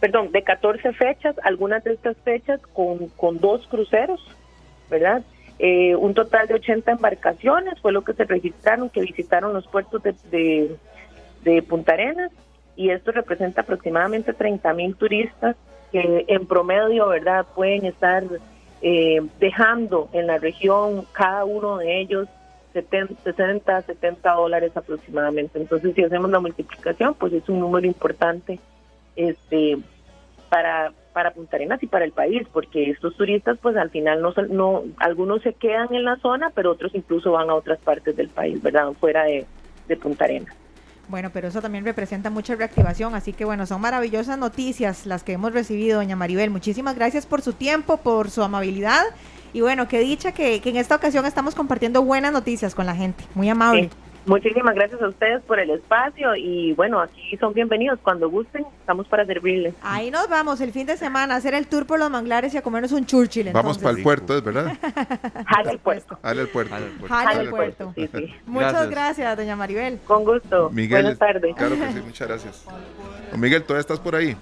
perdón, 0.00 0.32
de 0.32 0.42
14 0.42 0.92
fechas, 0.92 1.34
algunas 1.44 1.82
de 1.84 1.94
estas 1.94 2.18
fechas 2.18 2.60
con, 2.74 3.08
con 3.16 3.38
dos 3.38 3.66
cruceros, 3.68 4.20
¿verdad? 4.90 5.22
Eh, 5.64 5.94
un 5.94 6.12
total 6.12 6.48
de 6.48 6.54
80 6.54 6.90
embarcaciones 6.90 7.78
fue 7.80 7.92
lo 7.92 8.02
que 8.02 8.14
se 8.14 8.24
registraron, 8.24 8.90
que 8.90 9.00
visitaron 9.00 9.52
los 9.52 9.64
puertos 9.68 10.02
de, 10.02 10.76
de, 11.44 11.62
Punta 11.62 11.92
Arenas, 11.92 12.32
y 12.74 12.90
esto 12.90 13.12
representa 13.12 13.60
aproximadamente 13.60 14.32
30 14.32 14.74
mil 14.74 14.96
turistas 14.96 15.54
que 15.92 16.24
en 16.26 16.46
promedio, 16.46 17.06
¿verdad?, 17.06 17.46
pueden 17.54 17.84
estar 17.84 18.24
eh, 18.80 19.20
dejando 19.38 20.08
en 20.12 20.26
la 20.26 20.38
región 20.38 21.06
cada 21.12 21.44
uno 21.44 21.76
de 21.76 22.00
ellos 22.00 22.28
70, 22.72 23.22
60, 23.22 23.82
70 23.82 24.32
dólares 24.32 24.72
aproximadamente. 24.76 25.60
Entonces, 25.60 25.94
si 25.94 26.02
hacemos 26.02 26.28
la 26.32 26.40
multiplicación, 26.40 27.14
pues 27.14 27.32
es 27.34 27.48
un 27.48 27.60
número 27.60 27.86
importante 27.86 28.58
este 29.14 29.78
para 30.48 30.92
para 31.12 31.32
Punta 31.32 31.56
Arenas 31.56 31.82
y 31.82 31.86
para 31.86 32.04
el 32.04 32.12
país, 32.12 32.46
porque 32.52 32.90
estos 32.90 33.16
turistas, 33.16 33.58
pues 33.60 33.76
al 33.76 33.90
final 33.90 34.22
no, 34.22 34.32
no 34.48 34.82
algunos 34.98 35.42
se 35.42 35.52
quedan 35.54 35.94
en 35.94 36.04
la 36.04 36.16
zona, 36.16 36.50
pero 36.54 36.72
otros 36.72 36.94
incluso 36.94 37.32
van 37.32 37.50
a 37.50 37.54
otras 37.54 37.78
partes 37.78 38.16
del 38.16 38.28
país, 38.28 38.62
¿verdad? 38.62 38.92
Fuera 38.98 39.24
de, 39.24 39.46
de 39.88 39.96
Punta 39.96 40.24
Arenas. 40.24 40.54
Bueno, 41.08 41.30
pero 41.32 41.48
eso 41.48 41.60
también 41.60 41.84
representa 41.84 42.30
mucha 42.30 42.54
reactivación, 42.54 43.14
así 43.14 43.32
que 43.32 43.44
bueno, 43.44 43.66
son 43.66 43.80
maravillosas 43.80 44.38
noticias 44.38 45.04
las 45.04 45.24
que 45.24 45.32
hemos 45.32 45.52
recibido, 45.52 45.98
doña 45.98 46.16
Maribel. 46.16 46.50
Muchísimas 46.50 46.94
gracias 46.94 47.26
por 47.26 47.42
su 47.42 47.52
tiempo, 47.52 47.98
por 47.98 48.30
su 48.30 48.42
amabilidad 48.42 49.02
y 49.52 49.60
bueno, 49.60 49.88
qué 49.88 50.00
dicha 50.00 50.32
que, 50.32 50.60
que 50.60 50.70
en 50.70 50.76
esta 50.76 50.96
ocasión 50.96 51.26
estamos 51.26 51.54
compartiendo 51.54 52.02
buenas 52.02 52.32
noticias 52.32 52.74
con 52.74 52.86
la 52.86 52.94
gente. 52.94 53.24
Muy 53.34 53.48
amable. 53.48 53.84
Sí. 53.84 54.11
Muchísimas 54.24 54.74
gracias 54.76 55.02
a 55.02 55.08
ustedes 55.08 55.42
por 55.42 55.58
el 55.58 55.70
espacio 55.70 56.36
y 56.36 56.72
bueno, 56.74 57.00
aquí 57.00 57.36
son 57.38 57.52
bienvenidos 57.54 57.98
cuando 58.02 58.30
gusten, 58.30 58.64
estamos 58.78 59.08
para 59.08 59.26
servirles. 59.26 59.74
Ahí 59.82 60.12
nos 60.12 60.28
vamos 60.28 60.60
el 60.60 60.70
fin 60.70 60.86
de 60.86 60.96
semana 60.96 61.34
a 61.34 61.38
hacer 61.38 61.54
el 61.54 61.66
tour 61.66 61.86
por 61.86 61.98
los 61.98 62.08
manglares 62.08 62.54
y 62.54 62.56
a 62.56 62.62
comernos 62.62 62.92
un 62.92 63.04
Churchill. 63.04 63.50
Vamos 63.52 63.78
para 63.78 63.96
el 63.96 64.02
puerto, 64.02 64.36
¿es 64.36 64.44
verdad? 64.44 64.76
Jale 65.46 65.72
el 65.72 65.78
puerto. 65.80 66.18
Jale 66.22 66.42
el 66.42 66.48
puerto. 66.48 66.74
Jale 67.08 67.40
el 67.40 67.50
puerto. 67.50 67.92
Sí, 67.96 68.08
sí. 68.14 68.34
Muchas 68.46 68.72
gracias. 68.72 68.90
gracias. 68.90 69.36
doña 69.36 69.56
Maribel. 69.56 69.98
Con 70.06 70.24
gusto. 70.24 70.70
Miguel, 70.70 71.02
Buenas 71.02 71.18
tardes. 71.18 71.56
Claro 71.56 71.74
que 71.74 71.92
sí, 71.92 72.00
muchas 72.04 72.28
gracias. 72.28 72.64
Miguel, 73.36 73.64
¿todavía 73.64 73.80
estás 73.80 73.98
por 73.98 74.14
ahí? 74.14 74.36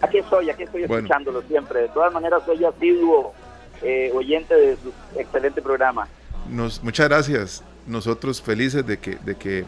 Aquí 0.00 0.18
estoy, 0.18 0.48
aquí 0.48 0.62
estoy 0.62 0.86
bueno. 0.86 1.06
escuchándolo 1.06 1.42
siempre. 1.42 1.82
De 1.82 1.88
todas 1.88 2.12
maneras, 2.12 2.42
soy 2.46 2.64
asiduo 2.64 3.34
eh, 3.82 4.12
oyente 4.14 4.54
de 4.54 4.76
su 4.76 4.92
excelente 5.18 5.60
programa. 5.60 6.06
Nos, 6.48 6.82
muchas 6.84 7.08
gracias. 7.08 7.64
Nosotros 7.86 8.40
felices 8.40 8.86
de 8.86 8.98
que, 8.98 9.16
de 9.16 9.34
que 9.34 9.64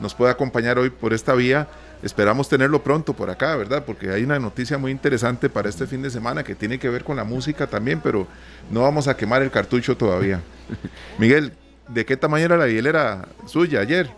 nos 0.00 0.14
pueda 0.14 0.32
acompañar 0.32 0.78
hoy 0.78 0.90
por 0.90 1.12
esta 1.12 1.34
vía. 1.34 1.68
Esperamos 2.02 2.48
tenerlo 2.48 2.82
pronto 2.82 3.12
por 3.12 3.28
acá, 3.28 3.56
¿verdad? 3.56 3.84
Porque 3.84 4.10
hay 4.10 4.24
una 4.24 4.38
noticia 4.38 4.78
muy 4.78 4.90
interesante 4.90 5.50
para 5.50 5.68
este 5.68 5.86
fin 5.86 6.00
de 6.00 6.08
semana 6.08 6.42
que 6.42 6.54
tiene 6.54 6.78
que 6.78 6.88
ver 6.88 7.04
con 7.04 7.16
la 7.16 7.24
música 7.24 7.66
también, 7.66 8.00
pero 8.00 8.26
no 8.70 8.82
vamos 8.82 9.06
a 9.08 9.16
quemar 9.16 9.42
el 9.42 9.50
cartucho 9.50 9.94
todavía. 9.96 10.40
Miguel, 11.18 11.52
¿de 11.88 12.06
qué 12.06 12.16
tamaño 12.16 12.46
era 12.46 12.56
la 12.56 12.68
hielera 12.68 13.26
suya 13.46 13.80
ayer? 13.80 14.08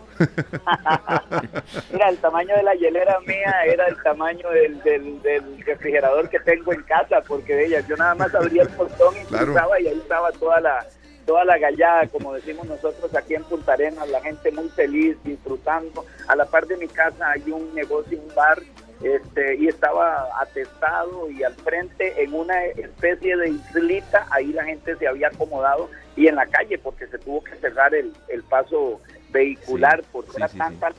Mira, 1.91 2.09
el 2.09 2.17
tamaño 2.17 2.55
de 2.55 2.63
la 2.63 2.75
hielera 2.75 3.19
mía 3.27 3.53
era 3.65 3.87
el 3.87 4.01
tamaño 4.03 4.49
del, 4.51 4.81
del, 4.83 5.21
del 5.21 5.65
refrigerador 5.65 6.29
que 6.29 6.39
tengo 6.39 6.71
en 6.71 6.83
casa, 6.83 7.21
porque 7.27 7.53
de 7.55 7.65
ella 7.65 7.79
yo 7.87 7.97
nada 7.97 8.15
más 8.15 8.33
abría 8.33 8.63
el 8.63 8.69
portón 8.69 9.15
y 9.21 9.25
Claro. 9.25 9.53
y 9.81 9.87
ahí 9.87 9.97
estaba 9.99 10.31
toda 10.31 10.61
la 10.61 10.85
toda 11.25 11.45
la 11.45 11.57
gallada, 11.57 12.07
como 12.07 12.33
decimos 12.33 12.65
nosotros 12.65 13.15
aquí 13.15 13.35
en 13.35 13.43
Punta 13.43 13.73
Arenas, 13.73 14.09
la 14.09 14.21
gente 14.21 14.51
muy 14.51 14.69
feliz, 14.69 15.17
disfrutando. 15.23 16.05
A 16.27 16.35
la 16.35 16.45
par 16.45 16.67
de 16.67 16.77
mi 16.77 16.87
casa 16.87 17.31
hay 17.31 17.51
un 17.51 17.73
negocio, 17.73 18.19
un 18.19 18.33
bar, 18.35 18.59
este, 19.03 19.55
y 19.57 19.67
estaba 19.67 20.29
atestado 20.41 21.29
y 21.29 21.43
al 21.43 21.53
frente 21.55 22.23
en 22.23 22.33
una 22.33 22.65
especie 22.65 23.35
de 23.35 23.49
islita, 23.49 24.25
ahí 24.31 24.53
la 24.53 24.63
gente 24.63 24.95
se 24.95 25.07
había 25.07 25.27
acomodado 25.27 25.89
y 26.15 26.27
en 26.27 26.35
la 26.35 26.45
calle 26.45 26.77
porque 26.77 27.07
se 27.07 27.17
tuvo 27.17 27.43
que 27.43 27.55
cerrar 27.55 27.93
el, 27.93 28.13
el 28.29 28.43
paso 28.43 29.01
vehicular 29.31 29.99
Sí, 30.01 30.07
porque 30.11 30.31
sí, 30.31 30.37
era 30.37 30.47
sí, 30.47 30.57
tanta 30.57 30.91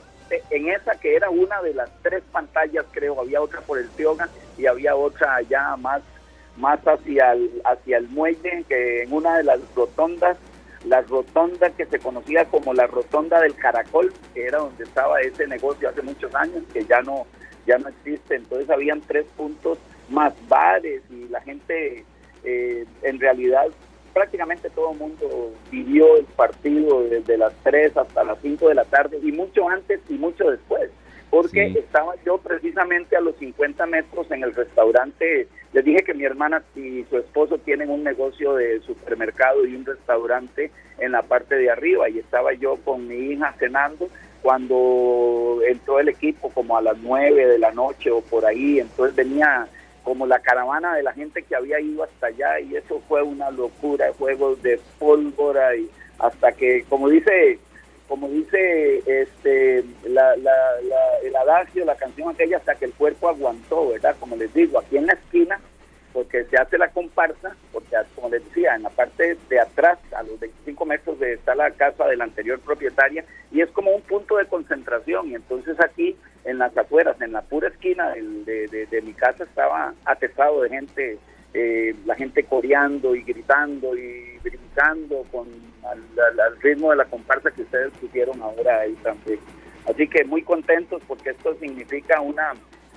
en 0.49 0.69
esa 0.69 0.95
que 0.95 1.15
era 1.15 1.29
una 1.29 1.61
de 1.61 1.73
las 1.73 1.89
tres 2.01 2.23
pantallas 2.31 2.85
creo 2.91 3.19
había 3.19 3.41
otra 3.41 3.61
por 3.61 3.77
el 3.77 3.87
Tioga 3.89 4.27
y 4.57 4.65
había 4.65 4.95
otra 4.95 5.35
allá 5.35 5.75
más 5.77 6.01
más 6.57 6.79
hacia 6.87 7.33
el, 7.33 7.61
hacia 7.65 7.97
el 7.97 8.07
muelle 8.09 8.63
que 8.67 9.03
en 9.03 9.13
una 9.13 9.37
de 9.37 9.43
las 9.43 9.59
rotondas 9.75 10.37
la 10.85 11.01
rotonda 11.01 11.69
que 11.71 11.85
se 11.87 11.99
conocía 11.99 12.45
como 12.45 12.73
la 12.73 12.87
rotonda 12.87 13.41
del 13.41 13.55
caracol 13.55 14.13
que 14.33 14.45
era 14.45 14.59
donde 14.59 14.83
estaba 14.83 15.19
ese 15.21 15.47
negocio 15.47 15.89
hace 15.89 16.01
muchos 16.01 16.33
años 16.35 16.63
que 16.73 16.83
ya 16.85 17.01
no 17.01 17.25
ya 17.65 17.77
no 17.77 17.89
existe 17.89 18.35
entonces 18.35 18.69
habían 18.69 19.01
tres 19.01 19.25
puntos 19.35 19.79
más 20.09 20.33
bares 20.47 21.01
y 21.09 21.27
la 21.29 21.41
gente 21.41 22.05
eh, 22.43 22.85
en 23.01 23.19
realidad 23.19 23.65
prácticamente 24.13 24.69
todo 24.69 24.91
el 24.93 24.99
mundo 24.99 25.51
vivió 25.71 26.15
el 26.17 26.23
partido 26.25 27.03
desde 27.03 27.37
las 27.37 27.53
3 27.63 27.97
hasta 27.97 28.23
las 28.23 28.37
5 28.41 28.69
de 28.69 28.75
la 28.75 28.85
tarde 28.85 29.19
y 29.21 29.31
mucho 29.33 29.67
antes 29.67 29.99
y 30.07 30.13
mucho 30.13 30.49
después, 30.51 30.89
porque 31.29 31.73
Sí. 31.73 31.79
estaba 31.79 32.13
yo 32.25 32.37
precisamente 32.37 33.17
a 33.17 33.19
los 33.19 33.35
50 33.35 33.85
metros 33.87 34.31
en 34.31 34.43
el 34.43 34.53
restaurante, 34.55 35.49
les 35.75 35.83
dije 35.83 36.03
que 36.03 36.13
mi 36.13 36.23
hermana 36.23 36.63
y 36.73 37.03
su 37.09 37.17
esposo 37.17 37.57
tienen 37.57 37.89
un 37.89 38.01
negocio 38.01 38.55
de 38.55 38.79
supermercado 38.79 39.65
y 39.65 39.75
un 39.75 39.85
restaurante 39.85 40.71
en 40.99 41.11
la 41.11 41.21
parte 41.21 41.55
de 41.55 41.69
arriba 41.69 42.09
y 42.09 42.17
estaba 42.17 42.53
yo 42.53 42.77
con 42.85 43.05
mi 43.09 43.33
hija 43.33 43.53
cenando 43.59 44.07
cuando 44.41 45.59
entró 45.67 45.99
el 45.99 46.07
equipo 46.07 46.49
como 46.51 46.77
a 46.77 46.81
las 46.81 46.97
9 46.99 47.45
de 47.45 47.59
la 47.59 47.73
noche 47.73 48.09
o 48.09 48.21
por 48.21 48.45
ahí, 48.45 48.79
entonces 48.79 49.17
venía 49.17 49.67
como 50.01 50.25
la 50.25 50.39
caravana 50.39 50.95
de 50.95 51.03
la 51.03 51.11
gente 51.11 51.43
que 51.43 51.57
había 51.57 51.77
ido 51.81 52.05
hasta 52.05 52.27
allá 52.27 52.57
y 52.61 52.77
eso 52.77 53.01
fue 53.09 53.21
una 53.21 53.51
locura, 53.51 54.13
juegos 54.17 54.63
de 54.63 54.79
pólvora 54.97 55.75
y 55.75 55.89
hasta 56.19 56.53
que, 56.53 56.85
como 56.87 57.09
dice, 57.09 57.59
como 58.07 58.27
dice 58.29 59.01
este 59.21 59.83
la, 60.05 60.35
la, 60.37 60.53
la- 60.83 61.19
el 61.23 61.35
adagio, 61.35 61.85
la 61.85 61.95
canción 61.95 62.29
aquella, 62.29 62.57
hasta 62.57 62.75
que 62.75 62.85
el 62.85 62.93
cuerpo 62.93 63.29
aguantó, 63.29 63.89
¿verdad? 63.89 64.15
Como 64.19 64.35
les 64.35 64.53
digo, 64.53 64.79
aquí 64.79 64.97
en 64.97 65.07
la 65.07 65.13
esquina, 65.13 65.59
porque 66.13 66.45
se 66.45 66.55
hace 66.57 66.77
la 66.77 66.89
comparsa, 66.91 67.55
porque 67.73 67.95
como 68.15 68.29
les 68.29 68.43
decía, 68.45 68.75
en 68.75 68.83
la 68.83 68.89
parte 68.89 69.37
de 69.49 69.59
atrás, 69.59 69.97
a 70.15 70.23
los 70.23 70.39
25 70.39 70.85
metros 70.85 71.19
de 71.19 71.33
está 71.33 71.55
la 71.55 71.71
casa 71.71 72.05
de 72.07 72.15
la 72.15 72.23
anterior 72.25 72.59
propietaria, 72.59 73.25
y 73.51 73.61
es 73.61 73.69
como 73.71 73.91
un 73.91 74.01
punto 74.01 74.37
de 74.37 74.45
concentración, 74.47 75.27
y 75.29 75.35
entonces 75.35 75.75
aquí 75.83 76.15
en 76.45 76.59
las 76.59 76.77
afueras, 76.77 77.19
en 77.21 77.33
la 77.33 77.41
pura 77.41 77.67
esquina 77.69 78.11
del- 78.11 78.45
de, 78.45 78.67
de- 78.67 78.85
de 78.85 79.01
mi 79.01 79.13
casa 79.13 79.43
estaba 79.43 79.93
atestado 80.05 80.61
de 80.61 80.69
gente 80.69 81.17
eh, 81.57 81.95
la 82.05 82.15
gente 82.15 82.43
coreando 82.43 83.15
y 83.15 83.23
gritando 83.23 83.95
y 83.97 84.37
brincando 84.43 85.23
con 85.31 85.47
al, 85.89 86.59
ritmo 86.61 86.91
de 86.91 86.97
la 86.97 87.05
comparsa 87.05 87.49
que 87.51 87.61
ustedes 87.61 87.93
pusieron 87.93 88.41
ahora 88.41 88.81
ahí 88.81 88.93
también. 89.03 89.39
Así 89.89 90.05
que 90.09 90.25
muy 90.25 90.41
contentos 90.41 91.01
porque 91.07 91.29
esto 91.29 91.55
significa 91.61 92.19
una, 92.19 92.53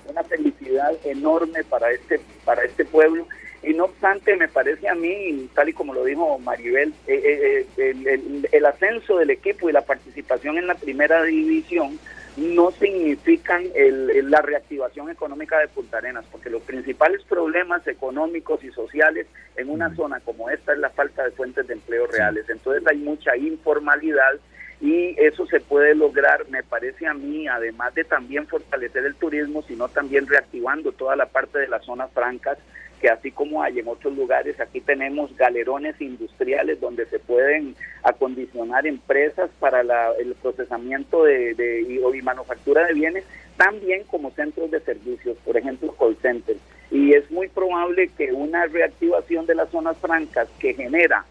una 0.07 0.23
felicidad 0.23 0.91
enorme 1.05 1.63
para 1.63 1.89
este, 1.91 2.19
para 2.43 2.63
este 2.65 2.83
pueblo. 2.83 3.25
Y 3.63 3.73
no 3.73 3.85
obstante, 3.85 4.35
me 4.35 4.49
parece 4.49 4.89
a 4.89 4.95
mí, 4.95 5.49
tal 5.53 5.69
y 5.69 5.73
como 5.73 5.93
lo 5.93 6.03
dijo 6.03 6.37
Maribel, 6.39 6.93
eh, 7.07 7.65
eh, 7.77 7.91
el, 7.91 8.49
el 8.51 8.65
ascenso 8.65 9.19
del 9.19 9.29
equipo 9.29 9.69
y 9.69 9.73
la 9.73 9.85
participación 9.85 10.57
en 10.57 10.67
la 10.67 10.75
primera 10.75 11.23
división 11.23 11.97
no 12.39 12.71
significan 12.71 13.65
la 13.75 14.41
reactivación 14.41 15.09
económica 15.09 15.59
de 15.59 15.67
Punta 15.67 15.97
Arenas, 15.97 16.25
porque 16.31 16.49
los 16.49 16.61
principales 16.63 17.21
problemas 17.23 17.85
económicos 17.87 18.63
y 18.63 18.71
sociales 18.71 19.27
en 19.55 19.69
una 19.69 19.93
zona 19.95 20.19
como 20.21 20.49
esta 20.49 20.73
es 20.73 20.79
la 20.79 20.89
falta 20.89 21.23
de 21.23 21.31
fuentes 21.31 21.67
de 21.67 21.73
empleo 21.73 22.07
reales. 22.07 22.49
Entonces 22.49 22.85
hay 22.87 22.97
mucha 22.97 23.35
informalidad 23.35 24.39
y 24.81 25.13
eso 25.21 25.45
se 25.47 25.59
puede 25.59 25.93
lograr, 25.93 26.47
me 26.49 26.63
parece 26.63 27.05
a 27.05 27.13
mí, 27.13 27.47
además 27.47 27.93
de 27.95 28.05
también 28.05 28.47
fortalecer 28.47 29.05
el 29.05 29.15
turismo, 29.15 29.61
sino 29.63 29.89
también 29.89 30.25
reactivando 30.25 30.93
toda 30.93 31.17
la 31.17 31.25
parte 31.25 31.59
de 31.59 31.67
las 31.67 31.83
zonas 31.83 32.09
francas 32.13 32.57
que 32.99 33.09
así 33.09 33.31
como 33.31 33.63
hay 33.63 33.79
en 33.79 33.87
otros 33.87 34.15
lugares, 34.15 34.59
aquí 34.59 34.81
tenemos 34.81 35.35
galerones 35.35 35.99
industriales 36.01 36.79
donde 36.79 37.05
se 37.05 37.19
pueden 37.19 37.75
acondicionar 38.03 38.85
empresas 38.85 39.49
para 39.59 39.81
el 39.81 40.35
procesamiento 40.41 41.23
de, 41.23 41.85
y, 41.87 42.21
manufactura 42.21 42.85
de 42.85 42.93
bienes, 42.93 43.23
también 43.57 44.03
como 44.03 44.31
centros 44.31 44.69
de 44.71 44.79
servicios, 44.81 45.37
por 45.45 45.57
ejemplo, 45.57 45.95
call 45.97 46.17
centers. 46.21 46.59
Y 46.91 47.13
es 47.13 47.29
muy 47.31 47.47
probable 47.47 48.09
que 48.17 48.33
una 48.33 48.65
reactivación 48.65 49.45
de 49.45 49.55
las 49.55 49.69
zonas 49.69 49.97
francas 49.97 50.49
que 50.59 50.73
genera 50.73 51.25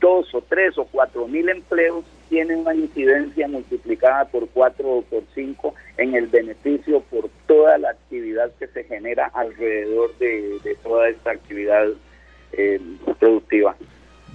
dos 0.00 0.34
o 0.34 0.42
tres 0.42 0.76
o 0.76 0.84
cuatro 0.84 1.26
mil 1.26 1.48
empleos 1.48 2.04
tienen 2.28 2.60
una 2.60 2.74
incidencia 2.74 3.48
multiplicada 3.48 4.24
por 4.26 4.48
cuatro 4.48 4.90
o 4.90 5.02
por 5.02 5.22
cinco 5.34 5.74
en 5.96 6.14
el 6.14 6.26
beneficio 6.26 7.00
por 7.00 7.28
toda 7.46 7.78
la 7.78 7.90
actividad 7.90 8.50
que 8.58 8.66
se 8.68 8.84
genera 8.84 9.30
alrededor 9.34 10.16
de, 10.18 10.76
toda 10.82 11.08
esta 11.08 11.32
actividad 11.32 11.88
eh, 12.52 12.80
productiva. 13.18 13.76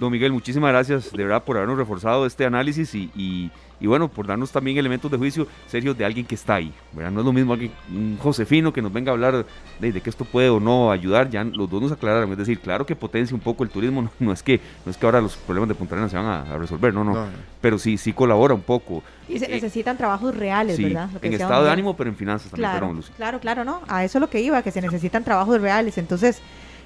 Don 0.02 0.10
Miguel, 0.10 0.32
muchísimas 0.32 0.72
gracias 0.72 1.12
de 1.12 1.22
verdad 1.22 1.44
por 1.44 1.56
habernos 1.56 1.78
reforzado 1.78 2.26
este 2.26 2.44
análisis 2.44 2.92
y 2.92 3.52
y 3.82 3.88
bueno, 3.88 4.06
por 4.06 4.28
darnos 4.28 4.52
también 4.52 4.78
elementos 4.78 5.10
de 5.10 5.18
juicio 5.18 5.48
serios 5.66 5.98
de 5.98 6.04
alguien 6.04 6.24
que 6.24 6.36
está 6.36 6.54
ahí. 6.54 6.72
¿verdad? 6.92 7.10
No 7.10 7.20
es 7.20 7.26
lo 7.26 7.32
mismo 7.32 7.52
alguien, 7.52 7.72
un 7.90 8.16
Josefino 8.16 8.72
que 8.72 8.80
nos 8.80 8.92
venga 8.92 9.10
a 9.10 9.14
hablar 9.14 9.44
de, 9.80 10.00
que 10.00 10.08
esto 10.08 10.24
puede 10.24 10.48
o 10.50 10.60
no 10.60 10.92
ayudar, 10.92 11.28
ya 11.28 11.42
los 11.42 11.68
dos 11.68 11.82
nos 11.82 11.90
aclararon, 11.90 12.30
es 12.30 12.38
decir, 12.38 12.60
claro 12.60 12.86
que 12.86 12.94
potencia 12.94 13.34
un 13.34 13.40
poco 13.40 13.64
el 13.64 13.70
turismo, 13.70 14.08
no, 14.20 14.32
es, 14.32 14.42
que, 14.44 14.60
no 14.86 14.90
es 14.92 14.96
que 14.96 15.04
ahora 15.04 15.20
los 15.20 15.36
problemas 15.36 15.68
de 15.68 15.74
Punta 15.74 15.96
Arenas 15.96 16.12
se 16.12 16.16
van 16.16 16.26
a, 16.26 16.56
resolver, 16.56 16.94
no, 16.94 17.02
no, 17.02 17.26
pero 17.60 17.76
sí, 17.76 17.98
sí 17.98 18.12
colabora 18.12 18.54
un 18.54 18.62
poco. 18.62 19.02
Y 19.28 19.40
se 19.40 19.46
eh, 19.46 19.48
necesitan 19.48 19.96
trabajos 19.96 20.36
reales, 20.36 20.80
¿verdad? 20.80 21.10
en 21.20 21.32
estado 21.32 21.64
de 21.64 21.70
ánimo, 21.70 21.96
pero 21.96 22.08
en 22.08 22.14
finanzas 22.14 22.52
también. 22.52 22.70
Claro, 22.70 23.02
claro, 23.16 23.40
claro, 23.40 23.64
¿no? 23.64 23.80
A 23.88 24.04
eso 24.04 24.18
es 24.18 24.20
lo 24.20 24.30
que 24.30 24.40
iba, 24.40 24.62
que 24.62 24.70
se 24.70 24.80
necesitan 24.80 25.24
trabajos 25.24 25.60
reales, 25.60 25.98
entonces 25.98 26.40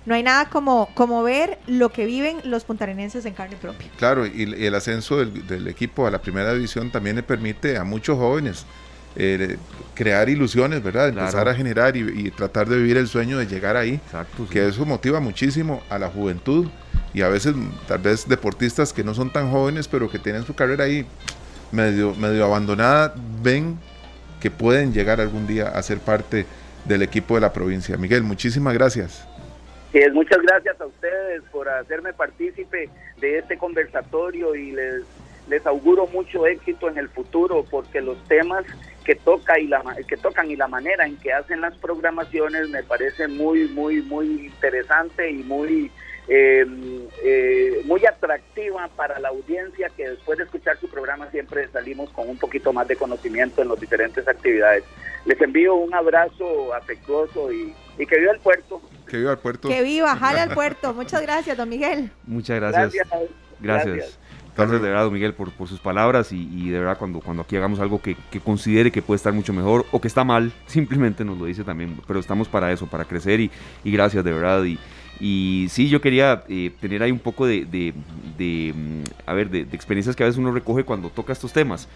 no 0.07 0.15
hay 0.15 0.23
nada 0.23 0.49
como, 0.49 0.89
como 0.95 1.23
ver 1.25 1.59
lo 1.67 1.91
que 1.91 2.07
viven 2.07 2.39
los 2.45 2.65
puntarenenses 2.65 3.27
en 3.27 3.35
carne 3.35 3.57
propia. 3.57 3.89
Claro, 3.99 4.25
y, 4.25 4.43
el 4.65 4.75
ascenso 4.75 5.19
del, 5.19 5.67
equipo 5.67 6.07
a 6.07 6.11
la 6.11 6.21
primera 6.21 6.55
división 6.55 6.91
también 6.91 7.17
le 7.17 7.25
permite 7.25 7.77
a 7.77 7.83
muchos 7.83 8.17
jóvenes 8.17 8.65
eh, 9.17 9.57
crear 9.95 10.29
ilusiones, 10.29 10.83
¿verdad? 10.83 11.09
Empezar 11.09 11.49
a 11.49 11.55
generar 11.55 11.97
y, 11.97 12.31
tratar 12.31 12.69
de 12.69 12.77
vivir 12.77 12.97
el 12.97 13.09
sueño 13.09 13.37
de 13.39 13.47
llegar 13.47 13.77
ahí. 13.77 13.95
Exacto, 13.95 14.47
Que 14.49 14.69
eso 14.69 14.87
motiva 14.87 15.19
muchísimo 15.19 15.83
a 15.91 15.99
la 15.99 16.09
juventud 16.09 16.69
y 17.13 17.23
a 17.23 17.29
veces 17.29 17.55
tal 17.89 17.99
vez 17.99 18.29
deportistas 18.29 18.93
que 18.93 19.03
no 19.03 19.13
son 19.13 19.33
tan 19.33 19.51
jóvenes 19.51 19.89
pero 19.89 20.11
que 20.11 20.19
tienen 20.19 20.45
su 20.45 20.55
carrera 20.55 20.85
ahí 20.85 21.07
medio, 21.73 22.15
medio 22.15 22.45
abandonada, 22.45 23.15
ven 23.43 23.79
que 24.41 24.51
pueden 24.51 24.93
llegar 24.93 25.21
algún 25.21 25.49
día 25.49 25.69
a 25.69 25.83
ser 25.83 25.99
parte 25.99 26.47
del 26.85 27.03
equipo 27.03 27.35
de 27.35 27.41
la 27.41 27.53
provincia. 27.53 27.97
Miguel, 27.97 28.23
muchísimas 28.23 28.75
gracias 28.75 29.27
muchas 30.13 30.43
gracias 30.43 30.81
a 30.81 30.87
ustedes 30.87 31.43
por 31.51 31.69
hacerme 31.69 32.13
partícipe 32.13 32.91
de 33.19 33.39
este 33.39 33.57
conversatorio 33.57 34.55
y 34.55 34.73
les, 34.73 35.05
les 35.49 35.67
auguro 35.67 36.07
mucho 36.07 36.47
éxito 36.47 36.89
en 36.89 36.99
el 36.99 37.09
futuro 37.09 37.65
porque 37.71 38.01
los 38.01 38.23
temas 38.25 38.65
que 39.05 39.15
toca 39.15 39.59
y 39.59 39.69
la 39.69 39.83
que 40.09 40.17
tocan 40.17 40.51
y 40.51 40.57
la 40.57 40.67
manera 40.69 41.07
en 41.07 41.17
que 41.17 41.33
hacen 41.33 41.61
las 41.61 41.77
programaciones 41.79 42.69
me 42.69 42.83
parece 42.83 43.29
muy 43.29 43.69
muy 43.69 44.03
muy 44.03 44.27
interesante 44.47 45.31
y 45.31 45.45
muy 45.45 45.91
em, 46.29 47.07
eh, 47.23 47.83
muy 47.85 48.05
atractiva 48.05 48.89
para 48.97 49.21
la 49.21 49.29
audiencia 49.29 49.89
que 49.97 50.11
después 50.11 50.39
de 50.39 50.45
escuchar 50.45 50.77
su 50.79 50.91
programa 50.91 51.31
siempre 51.31 51.69
salimos 51.69 52.11
con 52.11 52.29
un 52.29 52.37
poquito 52.37 52.73
más 52.73 52.89
de 52.89 52.97
conocimiento 52.97 53.63
en 53.63 53.69
las 53.69 53.81
diferentes 53.81 54.27
actividades. 54.27 54.83
Les 55.25 55.41
envío 55.41 55.77
un 55.77 55.95
abrazo 55.95 56.75
afectuoso 56.75 57.53
y, 57.53 57.73
y 57.99 58.07
que 58.07 58.19
viva 58.19 58.33
el 58.33 58.41
puerto. 58.41 58.81
Que 59.07 59.19
viva 59.19 59.33
el 59.33 59.39
puerto. 59.39 59.69
Que 59.69 59.83
viva, 59.83 60.17
jale 60.17 60.41
al 60.41 60.51
puerto. 60.51 60.93
Muchas 60.95 61.23
gracias, 61.23 61.57
don 61.57 61.69
Miguel. 61.69 62.11
Muchas 62.27 62.57
gracias. 62.57 62.93
Gracias. 63.61 64.19
gracias. 64.57 64.71
de 64.71 64.79
verdad, 64.79 65.05
don 65.05 65.13
Miguel, 65.13 65.35
por, 65.35 65.53
por 65.53 65.69
sus 65.69 65.81
palabras 65.81 66.33
y, 66.33 66.71
de 66.71 66.79
verdad 66.79 66.99
cuando, 66.99 67.21
cuando 67.21 67.43
aquí 67.43 67.57
hagamos 67.57 67.81
algo 67.81 68.01
que, 68.01 68.17
considere 68.45 68.91
que 68.91 69.03
puede 69.03 69.17
estar 69.17 69.33
mucho 69.33 69.53
mejor 69.53 69.87
o 69.93 70.01
que 70.01 70.09
está 70.09 70.25
mal, 70.25 70.53
simplemente 70.67 71.25
nos 71.25 71.39
lo 71.39 71.47
dice 71.47 71.65
también. 71.65 71.99
Pero 72.07 72.21
estamos 72.21 72.49
para 72.49 72.73
eso, 72.73 72.87
para 72.87 73.05
crecer 73.05 73.41
y, 73.41 73.51
gracias 73.85 74.25
de 74.25 74.33
verdad. 74.33 74.65
Y, 74.65 74.79
y 75.21 75.69
sí, 75.71 75.89
yo 75.89 76.01
quería 76.01 76.45
eh, 76.49 76.73
tener 76.81 77.03
ahí 77.03 77.13
un 77.13 77.19
poco 77.19 77.47
de, 77.47 77.65
de, 77.65 78.73
mm, 78.75 79.03
a 79.25 79.33
ver, 79.33 79.49
de, 79.49 79.61
experiencias 79.73 80.15
que 80.15 80.23
a 80.23 80.27
veces 80.27 80.39
uno 80.39 80.53
recoge 80.53 80.85
cuando 80.85 81.09
toca 81.11 81.33
estos 81.33 81.53
temas. 81.53 81.89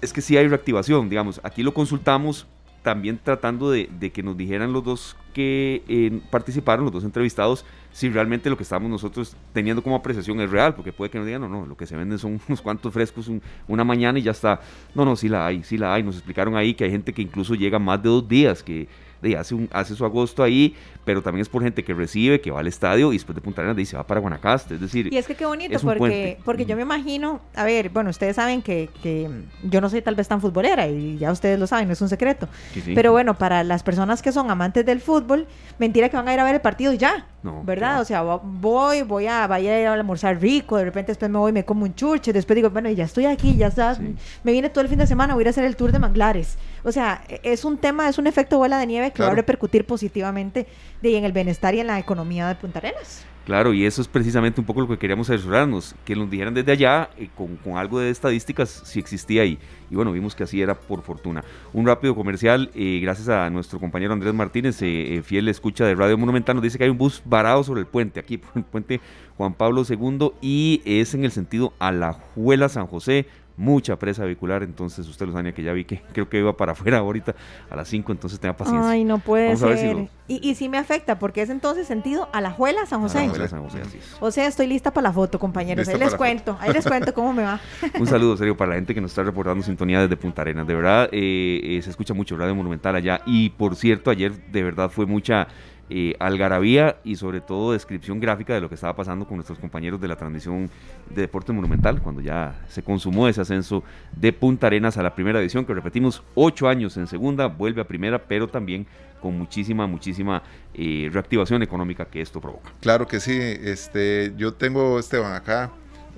Es 0.00 0.12
que 0.12 0.20
sí 0.20 0.36
hay 0.36 0.48
reactivación, 0.48 1.08
digamos, 1.08 1.40
aquí 1.44 1.62
lo 1.62 1.72
consultamos 1.72 2.46
también 2.84 3.18
tratando 3.20 3.70
de, 3.70 3.88
que 4.12 4.22
nos 4.22 4.36
dijeran 4.36 4.74
los 4.74 4.84
dos 4.84 5.16
que 5.32 6.20
participaron, 6.30 6.84
los 6.84 6.92
dos 6.92 7.02
entrevistados, 7.02 7.64
si 7.90 8.10
realmente 8.10 8.50
lo 8.50 8.58
que 8.58 8.62
estamos 8.62 8.90
nosotros 8.90 9.34
teniendo 9.54 9.82
como 9.82 9.96
apreciación 9.96 10.38
es 10.42 10.50
real, 10.50 10.74
porque 10.74 10.92
puede 10.92 11.10
que 11.10 11.16
nos 11.16 11.26
digan, 11.26 11.40
no, 11.40 11.48
no, 11.48 11.64
lo 11.64 11.78
que 11.78 11.86
se 11.86 11.96
venden 11.96 12.18
son 12.18 12.38
unos 12.46 12.60
cuantos 12.60 12.92
frescos 12.92 13.30
una 13.66 13.84
mañana 13.84 14.18
y 14.18 14.22
ya 14.22 14.32
está. 14.32 14.60
No, 14.94 15.06
no, 15.06 15.16
sí 15.16 15.30
la 15.30 15.46
hay, 15.46 15.64
sí 15.64 15.78
la 15.78 15.94
hay. 15.94 16.02
Nos 16.02 16.16
explicaron 16.16 16.56
ahí 16.56 16.74
que 16.74 16.84
hay 16.84 16.90
gente 16.90 17.14
que 17.14 17.22
incluso 17.22 17.54
llega 17.54 17.78
más 17.78 18.02
de 18.02 18.10
dos 18.10 18.28
días, 18.28 18.62
que 18.62 18.86
hace, 19.32 19.54
un, 19.54 19.68
hace 19.72 19.94
su 19.94 20.04
agosto 20.04 20.42
ahí, 20.42 20.74
pero 21.04 21.22
también 21.22 21.42
es 21.42 21.48
por 21.48 21.62
gente 21.62 21.82
que 21.82 21.94
recibe, 21.94 22.40
que 22.40 22.50
va 22.50 22.60
al 22.60 22.66
estadio 22.66 23.12
y 23.12 23.16
después 23.16 23.34
de 23.34 23.40
Punta 23.40 23.62
Arenas 23.62 23.76
dice 23.76 23.96
va 23.96 24.06
para 24.06 24.20
Guanacaste. 24.20 24.74
Es 24.74 24.80
decir, 24.80 25.12
y 25.12 25.16
es 25.16 25.26
que 25.26 25.34
qué 25.34 25.46
bonito, 25.46 25.78
porque, 25.80 26.38
porque 26.44 26.66
yo 26.66 26.76
me 26.76 26.82
imagino, 26.82 27.40
a 27.54 27.64
ver, 27.64 27.88
bueno, 27.90 28.10
ustedes 28.10 28.36
saben 28.36 28.62
que, 28.62 28.90
que, 29.02 29.30
yo 29.62 29.80
no 29.80 29.88
soy 29.88 30.02
tal 30.02 30.14
vez 30.14 30.28
tan 30.28 30.40
futbolera 30.40 30.86
y 30.86 31.18
ya 31.18 31.32
ustedes 31.32 31.58
lo 31.58 31.66
saben, 31.66 31.86
no 31.86 31.92
es 31.92 32.00
un 32.00 32.08
secreto. 32.08 32.48
Pero 32.94 33.12
bueno, 33.12 33.34
para 33.34 33.64
las 33.64 33.82
personas 33.82 34.22
que 34.22 34.32
son 34.32 34.50
amantes 34.50 34.84
del 34.84 35.00
fútbol, 35.00 35.46
mentira 35.78 36.08
que 36.08 36.16
van 36.16 36.28
a 36.28 36.34
ir 36.34 36.40
a 36.40 36.44
ver 36.44 36.56
el 36.56 36.60
partido 36.60 36.92
y 36.92 36.98
ya. 36.98 37.26
¿Verdad? 37.64 38.00
O 38.00 38.04
sea, 38.04 38.22
voy, 38.22 39.02
voy 39.02 39.26
a, 39.26 39.46
vaya 39.46 39.74
a 39.74 39.80
ir 39.80 39.86
a 39.86 39.92
almorzar 39.92 40.40
rico, 40.40 40.78
de 40.78 40.84
repente 40.86 41.12
después 41.12 41.30
me 41.30 41.38
voy, 41.38 41.52
me 41.52 41.64
como 41.64 41.84
un 41.84 41.94
churche, 41.94 42.32
después 42.32 42.54
digo, 42.54 42.70
bueno, 42.70 42.90
ya 42.90 43.04
estoy 43.04 43.26
aquí, 43.26 43.54
ya 43.56 43.66
está, 43.66 43.98
me 44.42 44.52
viene 44.52 44.70
todo 44.70 44.80
el 44.80 44.88
fin 44.88 44.98
de 44.98 45.06
semana, 45.06 45.34
voy 45.34 45.42
a 45.42 45.44
ir 45.44 45.46
a 45.48 45.50
hacer 45.50 45.64
el 45.64 45.76
tour 45.76 45.92
de 45.92 45.98
manglares. 45.98 46.56
O 46.84 46.92
sea, 46.92 47.24
e, 47.28 47.40
es 47.42 47.64
un 47.64 47.78
tema, 47.78 48.08
es 48.08 48.18
un 48.18 48.26
efecto 48.26 48.58
bola 48.58 48.78
de 48.78 48.86
nieve 48.86 49.10
que 49.10 49.22
va 49.22 49.30
a 49.30 49.34
repercutir 49.34 49.84
positivamente 49.84 50.66
de, 51.02 51.16
en 51.16 51.24
el 51.24 51.32
bienestar 51.32 51.74
y 51.74 51.80
en 51.80 51.88
la 51.88 51.98
economía 51.98 52.46
de 52.46 52.54
Punta 52.54 52.78
Arenas. 52.78 53.26
Claro, 53.44 53.74
y 53.74 53.84
eso 53.84 54.00
es 54.00 54.08
precisamente 54.08 54.58
un 54.58 54.66
poco 54.66 54.80
lo 54.80 54.88
que 54.88 54.96
queríamos 54.96 55.28
asesorarnos, 55.28 55.94
que 56.06 56.16
nos 56.16 56.30
dijeran 56.30 56.54
desde 56.54 56.72
allá, 56.72 57.10
eh, 57.18 57.28
con, 57.36 57.56
con, 57.56 57.76
algo 57.76 58.00
de 58.00 58.08
estadísticas, 58.08 58.70
si 58.70 58.98
existía 58.98 59.42
ahí. 59.42 59.58
Y 59.90 59.96
bueno, 59.96 60.12
vimos 60.12 60.34
que 60.34 60.44
así 60.44 60.62
era 60.62 60.74
por 60.74 61.02
fortuna. 61.02 61.44
Un 61.74 61.86
rápido 61.86 62.14
comercial, 62.14 62.70
eh, 62.74 63.00
gracias 63.02 63.28
a 63.28 63.50
nuestro 63.50 63.78
compañero 63.78 64.14
Andrés 64.14 64.32
Martínez, 64.32 64.78
eh, 64.80 65.20
fiel 65.22 65.46
escucha 65.48 65.84
de 65.84 65.94
Radio 65.94 66.16
Monumental, 66.16 66.56
nos 66.56 66.62
dice 66.62 66.78
que 66.78 66.84
hay 66.84 66.90
un 66.90 66.96
bus 66.96 67.20
varado 67.26 67.62
sobre 67.64 67.80
el 67.80 67.86
puente, 67.86 68.18
aquí 68.18 68.38
por 68.38 68.50
el 68.56 68.64
puente 68.64 69.02
Juan 69.36 69.52
Pablo 69.52 69.82
II, 69.86 70.32
y 70.40 70.80
es 70.86 71.12
en 71.12 71.24
el 71.24 71.30
sentido 71.30 71.74
Alajuela 71.78 72.70
San 72.70 72.86
José, 72.86 73.26
mucha 73.56 73.96
presa 73.98 74.24
vehicular, 74.24 74.62
entonces 74.62 75.06
usted 75.08 75.26
lo 75.26 75.32
sabe 75.32 75.54
que 75.54 75.62
ya 75.62 75.72
vi 75.72 75.84
que 75.84 76.02
creo 76.12 76.28
que 76.28 76.38
iba 76.38 76.56
para 76.56 76.72
afuera 76.72 76.98
ahorita 76.98 77.34
a 77.70 77.76
las 77.76 77.88
5, 77.88 78.12
entonces 78.12 78.40
tenga 78.40 78.56
paciencia. 78.56 78.90
Ay, 78.90 79.04
no 79.04 79.18
puede 79.18 79.56
ser. 79.56 80.08
y, 80.26 80.48
y 80.48 80.54
sí 80.54 80.68
me 80.68 80.78
afecta, 80.78 81.18
porque 81.18 81.42
es 81.42 81.50
entonces 81.50 81.86
sentido 81.86 82.28
a 82.32 82.40
la 82.40 82.50
Juela 82.50 82.86
San 82.86 83.00
José. 83.00 83.18
A 83.20 83.38
la 83.38 83.48
San 83.48 83.62
José, 83.62 83.80
así 83.82 83.98
es. 83.98 84.16
O 84.20 84.30
sea, 84.30 84.46
estoy 84.46 84.66
lista 84.66 84.92
para 84.92 85.08
la 85.08 85.12
foto, 85.12 85.38
compañeros. 85.38 85.86
ahí 85.88 85.98
les 85.98 86.14
cuento, 86.14 86.56
ahí 86.60 86.72
les 86.72 86.84
cuento 86.86 87.14
cómo 87.14 87.32
me 87.32 87.44
va. 87.44 87.60
Un 87.98 88.06
saludo 88.06 88.36
serio 88.36 88.56
para 88.56 88.70
la 88.70 88.74
gente 88.76 88.94
que 88.94 89.00
nos 89.00 89.12
está 89.12 89.22
reportando 89.22 89.62
sintonía 89.64 90.00
desde 90.00 90.16
Punta 90.16 90.42
Arenas. 90.42 90.66
De 90.66 90.74
verdad, 90.74 91.08
eh, 91.12 91.60
eh, 91.62 91.82
se 91.82 91.90
escucha 91.90 92.14
mucho 92.14 92.36
Radio 92.36 92.54
Monumental 92.54 92.96
allá. 92.96 93.20
Y 93.26 93.50
por 93.50 93.76
cierto, 93.76 94.10
ayer 94.10 94.32
de 94.50 94.62
verdad 94.62 94.90
fue 94.90 95.06
mucha 95.06 95.46
eh, 95.90 96.14
algarabía 96.18 96.96
y 97.04 97.16
sobre 97.16 97.40
todo 97.40 97.72
descripción 97.72 98.20
gráfica 98.20 98.54
de 98.54 98.60
lo 98.60 98.68
que 98.68 98.74
estaba 98.74 98.96
pasando 98.96 99.26
con 99.26 99.36
nuestros 99.36 99.58
compañeros 99.58 100.00
de 100.00 100.08
la 100.08 100.16
transmisión 100.16 100.70
de 101.10 101.22
Deporte 101.22 101.52
Monumental, 101.52 102.00
cuando 102.00 102.20
ya 102.20 102.54
se 102.68 102.82
consumó 102.82 103.28
ese 103.28 103.42
ascenso 103.42 103.84
de 104.16 104.32
Punta 104.32 104.66
Arenas 104.66 104.96
a 104.96 105.02
la 105.02 105.14
primera 105.14 105.38
división, 105.38 105.64
que 105.66 105.74
repetimos, 105.74 106.22
ocho 106.34 106.68
años 106.68 106.96
en 106.96 107.06
segunda, 107.06 107.46
vuelve 107.46 107.82
a 107.82 107.86
primera, 107.86 108.18
pero 108.18 108.48
también 108.48 108.86
con 109.20 109.38
muchísima, 109.38 109.86
muchísima 109.86 110.42
eh, 110.74 111.08
reactivación 111.12 111.62
económica 111.62 112.04
que 112.06 112.20
esto 112.20 112.40
provoca. 112.40 112.72
Claro 112.80 113.06
que 113.06 113.20
sí, 113.20 113.38
este, 113.40 114.32
yo 114.36 114.54
tengo, 114.54 114.98
Esteban, 114.98 115.32
acá 115.32 115.70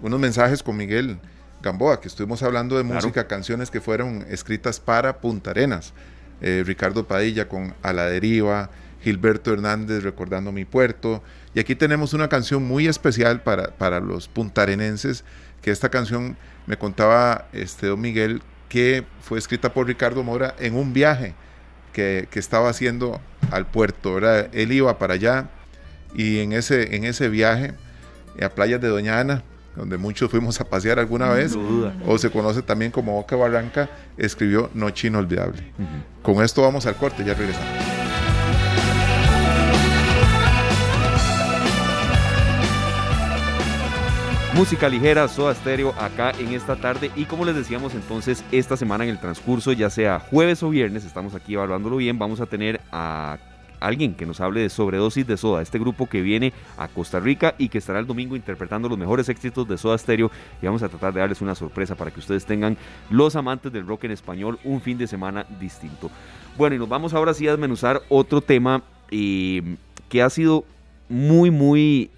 unos 0.02 0.20
mensajes 0.20 0.62
con 0.62 0.76
Miguel 0.76 1.18
Gamboa, 1.62 2.00
que 2.00 2.08
estuvimos 2.08 2.42
hablando 2.42 2.76
de 2.76 2.84
música, 2.84 3.26
canciones 3.26 3.70
que 3.70 3.80
fueron 3.80 4.24
escritas 4.28 4.78
para 4.78 5.18
Punta 5.20 5.50
Arenas. 5.50 5.92
Eh, 6.40 6.62
Ricardo 6.66 7.06
Padilla 7.06 7.48
con 7.48 7.74
A 7.82 7.92
la 7.94 8.04
Deriva, 8.06 8.70
Gilberto 9.02 9.52
Hernández 9.52 10.02
recordando 10.02 10.52
mi 10.52 10.64
puerto. 10.64 11.22
Y 11.54 11.60
aquí 11.60 11.74
tenemos 11.74 12.12
una 12.12 12.28
canción 12.28 12.62
muy 12.62 12.86
especial 12.86 13.42
para, 13.42 13.70
para 13.70 14.00
los 14.00 14.28
puntarenenses, 14.28 15.24
que 15.62 15.70
esta 15.70 15.88
canción 15.88 16.36
me 16.66 16.76
contaba 16.76 17.48
este 17.52 17.86
don 17.88 18.00
Miguel 18.00 18.42
que 18.68 19.04
fue 19.20 19.38
escrita 19.38 19.72
por 19.72 19.86
Ricardo 19.86 20.22
Mora 20.22 20.54
en 20.58 20.74
un 20.74 20.92
viaje 20.92 21.34
que, 21.92 22.28
que 22.30 22.38
estaba 22.38 22.68
haciendo 22.68 23.20
al 23.50 23.66
puerto. 23.66 24.18
Él 24.52 24.72
iba 24.72 24.98
para 24.98 25.14
allá 25.14 25.48
y 26.14 26.40
en 26.40 26.52
ese, 26.52 26.96
en 26.96 27.04
ese 27.04 27.28
viaje 27.28 27.74
a 28.42 28.48
playas 28.48 28.80
de 28.80 28.88
Doña 28.88 29.20
Ana, 29.20 29.42
donde 29.76 29.96
muchos 29.98 30.30
fuimos 30.30 30.60
a 30.60 30.64
pasear 30.64 30.98
alguna 30.98 31.28
vez, 31.28 31.56
o 32.06 32.18
se 32.18 32.30
conoce 32.30 32.62
también 32.62 32.90
como 32.90 33.12
Boca 33.12 33.36
Barranca, 33.36 33.88
escribió 34.16 34.70
Noche 34.74 35.08
Inolvidable. 35.08 35.62
Con 36.22 36.42
esto 36.42 36.62
vamos 36.62 36.86
al 36.86 36.96
corte, 36.96 37.24
ya 37.24 37.34
regresamos. 37.34 38.05
Música 44.56 44.88
ligera, 44.88 45.28
Soda 45.28 45.54
Stereo 45.54 45.92
acá 45.98 46.30
en 46.30 46.54
esta 46.54 46.76
tarde 46.76 47.10
y 47.14 47.26
como 47.26 47.44
les 47.44 47.54
decíamos 47.54 47.94
entonces 47.94 48.42
esta 48.50 48.74
semana 48.78 49.04
en 49.04 49.10
el 49.10 49.20
transcurso, 49.20 49.70
ya 49.72 49.90
sea 49.90 50.18
jueves 50.18 50.62
o 50.62 50.70
viernes, 50.70 51.04
estamos 51.04 51.34
aquí 51.34 51.52
evaluándolo 51.52 51.98
bien, 51.98 52.18
vamos 52.18 52.40
a 52.40 52.46
tener 52.46 52.80
a 52.90 53.36
alguien 53.80 54.14
que 54.14 54.24
nos 54.24 54.40
hable 54.40 54.60
de 54.60 54.70
sobredosis 54.70 55.26
de 55.26 55.36
soda, 55.36 55.60
este 55.60 55.78
grupo 55.78 56.08
que 56.08 56.22
viene 56.22 56.54
a 56.78 56.88
Costa 56.88 57.20
Rica 57.20 57.54
y 57.58 57.68
que 57.68 57.76
estará 57.76 57.98
el 57.98 58.06
domingo 58.06 58.34
interpretando 58.34 58.88
los 58.88 58.96
mejores 58.96 59.28
éxitos 59.28 59.68
de 59.68 59.76
Soda 59.76 59.98
Stereo 59.98 60.30
y 60.62 60.64
vamos 60.64 60.82
a 60.82 60.88
tratar 60.88 61.12
de 61.12 61.20
darles 61.20 61.42
una 61.42 61.54
sorpresa 61.54 61.94
para 61.94 62.10
que 62.10 62.20
ustedes 62.20 62.46
tengan 62.46 62.78
los 63.10 63.36
amantes 63.36 63.70
del 63.70 63.86
rock 63.86 64.04
en 64.04 64.12
español 64.12 64.58
un 64.64 64.80
fin 64.80 64.96
de 64.96 65.06
semana 65.06 65.44
distinto. 65.60 66.10
Bueno, 66.56 66.76
y 66.76 66.78
nos 66.78 66.88
vamos 66.88 67.12
ahora 67.12 67.34
sí 67.34 67.46
a 67.46 67.50
desmenuzar 67.50 68.00
otro 68.08 68.40
tema 68.40 68.82
eh, 69.10 69.76
que 70.08 70.22
ha 70.22 70.30
sido 70.30 70.64
muy, 71.10 71.50
muy 71.50 72.10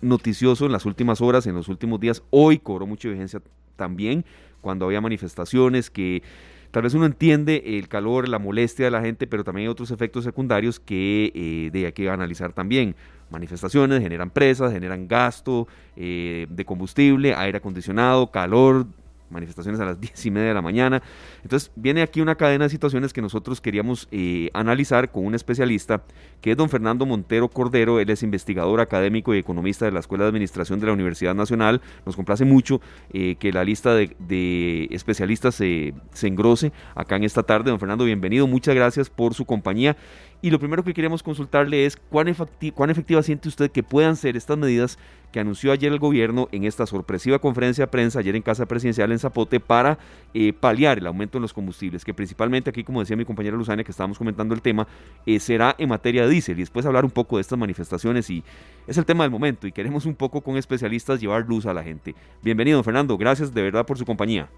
noticioso 0.00 0.66
en 0.66 0.72
las 0.72 0.86
últimas 0.86 1.20
horas, 1.20 1.46
en 1.46 1.54
los 1.54 1.68
últimos 1.68 2.00
días. 2.00 2.22
Hoy 2.30 2.58
cobró 2.58 2.86
mucha 2.86 3.08
vigencia 3.08 3.40
también 3.76 4.24
cuando 4.60 4.86
había 4.86 5.00
manifestaciones 5.00 5.90
que 5.90 6.22
Tal 6.70 6.82
vez 6.82 6.92
uno 6.92 7.06
entiende 7.06 7.62
el 7.78 7.88
calor, 7.88 8.28
la 8.28 8.38
molestia 8.38 8.84
de 8.84 8.90
la 8.90 9.00
gente, 9.00 9.26
pero 9.26 9.42
también 9.42 9.66
hay 9.66 9.72
otros 9.72 9.90
efectos 9.90 10.24
secundarios 10.24 10.78
que 10.78 11.32
eh, 11.34 11.70
de 11.72 11.86
hay 11.86 11.92
que 11.92 12.10
analizar 12.10 12.52
también. 12.52 12.94
Manifestaciones 13.30 14.02
generan 14.02 14.30
presas, 14.30 14.72
generan 14.72 15.08
gasto 15.08 15.66
eh, 15.96 16.46
de 16.50 16.64
combustible, 16.66 17.34
aire 17.34 17.58
acondicionado, 17.58 18.30
calor, 18.30 18.86
manifestaciones 19.30 19.80
a 19.80 19.86
las 19.86 20.00
diez 20.00 20.26
y 20.26 20.30
media 20.30 20.48
de 20.48 20.54
la 20.54 20.62
mañana. 20.62 21.02
Entonces 21.42 21.70
viene 21.74 22.02
aquí 22.02 22.20
una 22.20 22.34
cadena 22.34 22.64
de 22.64 22.70
situaciones 22.70 23.14
que 23.14 23.22
nosotros 23.22 23.62
queríamos 23.62 24.06
eh, 24.10 24.50
analizar 24.52 25.10
con 25.10 25.24
un 25.24 25.34
especialista 25.34 26.02
que 26.40 26.52
es 26.52 26.56
don 26.56 26.68
Fernando 26.68 27.06
Montero 27.06 27.48
Cordero, 27.48 28.00
él 28.00 28.10
es 28.10 28.22
investigador 28.22 28.80
académico 28.80 29.34
y 29.34 29.38
economista 29.38 29.84
de 29.84 29.92
la 29.92 30.00
Escuela 30.00 30.24
de 30.24 30.28
Administración 30.28 30.80
de 30.80 30.86
la 30.86 30.92
Universidad 30.92 31.34
Nacional. 31.34 31.80
Nos 32.06 32.16
complace 32.16 32.44
mucho 32.44 32.80
eh, 33.12 33.36
que 33.36 33.52
la 33.52 33.64
lista 33.64 33.94
de, 33.94 34.88
especialistas 34.90 35.54
se, 35.54 35.94
se 36.12 36.28
engrose 36.28 36.72
acá 36.94 37.16
en 37.16 37.24
esta 37.24 37.42
tarde. 37.42 37.70
Don 37.70 37.80
Fernando, 37.80 38.04
bienvenido, 38.04 38.46
muchas 38.46 38.74
gracias 38.74 39.10
por 39.10 39.34
su 39.34 39.44
compañía. 39.44 39.96
Y 40.40 40.50
lo 40.50 40.60
primero 40.60 40.84
que 40.84 40.94
queremos 40.94 41.24
consultarle 41.24 41.84
es 41.84 41.96
cuán, 41.96 42.32
cuán 42.74 42.90
efectiva 42.90 43.22
siente 43.24 43.48
usted 43.48 43.72
que 43.72 43.82
puedan 43.82 44.14
ser 44.14 44.36
estas 44.36 44.56
medidas 44.56 44.96
que 45.32 45.40
anunció 45.40 45.72
ayer 45.72 45.92
el 45.92 45.98
gobierno 45.98 46.48
en 46.52 46.64
esta 46.64 46.86
sorpresiva 46.86 47.40
conferencia 47.40 47.84
de 47.84 47.88
prensa 47.88 48.20
ayer 48.20 48.36
en 48.36 48.42
Casa 48.42 48.64
Presidencial 48.66 49.10
en 49.10 49.18
Zapote 49.18 49.58
para 49.58 49.98
eh, 50.32 50.52
paliar 50.52 50.98
el 50.98 51.06
aumento 51.06 51.38
en 51.38 51.42
los 51.42 51.52
combustibles, 51.52 52.04
que 52.04 52.14
principalmente 52.14 52.70
aquí, 52.70 52.84
como 52.84 53.00
decía 53.00 53.16
mi 53.16 53.24
compañera 53.24 53.56
Luzania, 53.56 53.84
que 53.84 53.90
estábamos 53.90 54.16
comentando 54.16 54.54
el 54.54 54.62
tema, 54.62 54.86
eh, 55.26 55.40
será 55.40 55.74
en 55.76 55.88
materia 55.88 56.22
de 56.22 56.27
diésel 56.28 56.56
y 56.56 56.60
después 56.60 56.86
hablar 56.86 57.04
un 57.04 57.10
poco 57.10 57.36
de 57.36 57.42
estas 57.42 57.58
manifestaciones 57.58 58.28
y 58.30 58.44
es 58.86 58.98
el 58.98 59.04
tema 59.04 59.24
del 59.24 59.30
momento 59.30 59.66
y 59.66 59.72
queremos 59.72 60.06
un 60.06 60.14
poco 60.14 60.40
con 60.40 60.56
especialistas 60.56 61.20
llevar 61.20 61.44
luz 61.46 61.66
a 61.66 61.74
la 61.74 61.82
gente. 61.82 62.14
Bienvenido 62.42 62.82
Fernando, 62.82 63.16
gracias 63.16 63.52
de 63.54 63.62
verdad 63.62 63.86
por 63.86 63.98
su 63.98 64.04
compañía. 64.04 64.48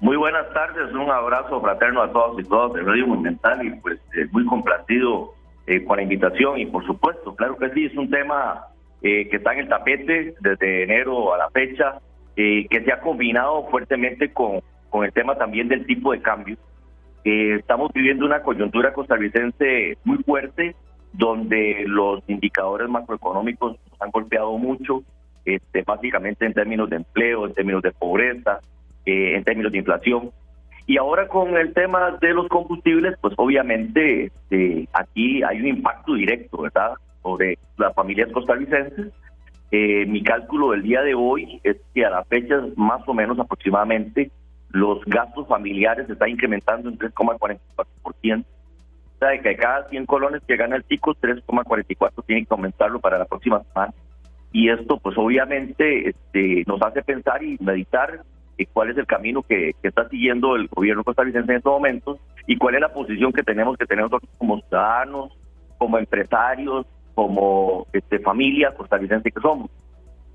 Muy 0.00 0.16
buenas 0.16 0.52
tardes, 0.52 0.92
un 0.92 1.10
abrazo 1.10 1.60
fraterno 1.60 2.02
a 2.02 2.12
todos 2.12 2.40
y 2.40 2.44
todas 2.44 2.72
de 2.74 2.82
Radio 2.82 3.06
Monumental 3.06 3.66
y 3.66 3.70
pues 3.80 3.98
eh, 4.16 4.26
muy 4.32 4.44
complacido 4.46 5.34
con 5.86 5.96
la 5.96 6.02
invitación 6.02 6.58
y 6.58 6.66
por 6.66 6.84
supuesto, 6.84 7.34
claro 7.34 7.56
que 7.56 7.70
sí, 7.70 7.86
es 7.86 7.96
un 7.96 8.10
tema 8.10 8.66
eh, 9.06 9.28
que 9.28 9.36
está 9.36 9.52
en 9.52 9.58
el 9.58 9.68
tapete 9.68 10.34
desde 10.40 10.84
enero 10.84 11.34
a 11.34 11.36
la 11.36 11.50
fecha, 11.50 12.00
eh, 12.36 12.66
que 12.70 12.82
se 12.82 12.90
ha 12.90 13.00
combinado 13.00 13.68
fuertemente 13.68 14.32
con, 14.32 14.62
con 14.88 15.04
el 15.04 15.12
tema 15.12 15.36
también 15.36 15.68
del 15.68 15.84
tipo 15.84 16.12
de 16.12 16.22
cambio. 16.22 16.56
Eh, 17.24 17.56
estamos 17.58 17.90
viviendo 17.92 18.26
una 18.26 18.42
coyuntura 18.42 18.92
costarricense 18.92 19.96
muy 20.04 20.18
fuerte, 20.18 20.76
donde 21.12 21.84
los 21.86 22.22
indicadores 22.28 22.88
macroeconómicos 22.88 23.78
nos 23.90 24.02
han 24.02 24.10
golpeado 24.10 24.56
mucho, 24.58 25.02
este, 25.44 25.82
básicamente 25.82 26.44
en 26.44 26.54
términos 26.54 26.90
de 26.90 26.96
empleo, 26.96 27.46
en 27.46 27.54
términos 27.54 27.82
de 27.82 27.92
pobreza, 27.92 28.60
en 29.06 29.44
términos 29.44 29.72
de 29.72 29.78
inflación. 29.78 30.30
Y 30.86 30.98
ahora 30.98 31.28
con 31.28 31.56
el 31.56 31.72
tema 31.72 32.18
de 32.20 32.34
los 32.34 32.48
combustibles, 32.48 33.16
pues 33.20 33.34
obviamente 33.38 34.26
este, 34.26 34.88
aquí 34.92 35.42
hay 35.42 35.60
un 35.60 35.68
impacto 35.68 36.14
directo, 36.14 36.62
¿verdad? 36.62 36.94
sobre 37.24 37.58
las 37.78 37.92
familias 37.94 38.30
costarricenses. 38.30 39.12
Eh, 39.72 40.06
mi 40.06 40.22
cálculo 40.22 40.70
del 40.70 40.82
día 40.82 41.00
de 41.00 41.14
hoy 41.14 41.60
es 41.64 41.78
que 41.92 42.04
a 42.04 42.10
la 42.10 42.24
fecha, 42.24 42.62
más 42.76 43.00
o 43.08 43.14
menos 43.14 43.38
aproximadamente, 43.40 44.30
los 44.74 45.04
gastos 45.04 45.46
familiares 45.46 46.08
se 46.08 46.14
están 46.14 46.30
incrementando 46.30 46.88
en 46.88 46.98
3,44%. 46.98 48.44
O 48.44 49.18
sea, 49.20 49.28
de 49.28 49.40
que 49.40 49.56
cada 49.56 49.88
100 49.88 50.04
colones 50.04 50.42
que 50.46 50.56
gana 50.56 50.74
el 50.74 50.84
chico, 50.88 51.14
3,44 51.14 52.24
tiene 52.26 52.44
que 52.44 52.52
aumentarlo 52.52 52.98
para 52.98 53.16
la 53.16 53.24
próxima 53.24 53.62
semana. 53.62 53.94
Y 54.50 54.68
esto, 54.68 54.98
pues 54.98 55.16
obviamente, 55.16 56.08
este, 56.08 56.64
nos 56.66 56.82
hace 56.82 57.02
pensar 57.02 57.40
y 57.44 57.56
meditar 57.60 58.22
eh, 58.58 58.66
cuál 58.72 58.90
es 58.90 58.98
el 58.98 59.06
camino 59.06 59.42
que, 59.42 59.74
que, 59.80 59.88
está 59.88 60.08
siguiendo 60.08 60.56
el 60.56 60.66
gobierno 60.66 61.04
costarricense 61.04 61.52
en 61.52 61.58
estos 61.58 61.72
momentos 61.72 62.18
y 62.48 62.56
cuál 62.56 62.74
es 62.74 62.80
la 62.80 62.92
posición 62.92 63.32
que 63.32 63.44
tenemos 63.44 63.78
que 63.78 63.86
tener 63.86 64.04
nosotros 64.04 64.28
como 64.38 64.60
ciudadanos, 64.60 65.38
como 65.78 65.98
empresarios, 65.98 66.84
como 67.14 67.86
este, 67.92 68.18
familia 68.18 68.74
costarricense 68.74 69.30
que 69.30 69.40
somos. 69.40 69.70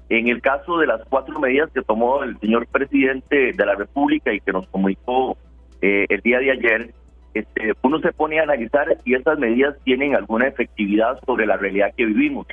En 0.10 0.28
el 0.28 0.41
caso 0.41 0.80
de 0.80 0.88
las 0.88 1.01
cuatro 1.07 1.39
medidas 1.39 1.70
que 1.72 1.84
tomó 1.84 2.24
el 2.24 2.38
señor 2.39 2.68
presidente 2.68 3.53
de 3.53 3.66
la 3.66 3.76
República 3.76 4.34
y 4.34 4.39
que 4.39 4.51
nos 4.51 4.68
comunicó 4.68 5.38
eh, 5.82 6.05
el 6.10 6.22
día 6.22 6.39
de 6.39 6.51
ayer, 6.51 6.93
este, 7.34 7.74
uno 7.84 7.99
se 7.99 8.12
pone 8.12 8.39
a 8.39 8.43
analizar 8.43 8.88
si 9.03 9.14
estas 9.14 9.38
medidas 9.38 9.76
tienen 9.84 10.16
alguna 10.16 10.47
efectividad 10.47 11.20
sobre 11.26 11.45
la 11.45 11.57
realidad 11.57 11.93
que 11.95 12.05
vivimos. 12.05 12.47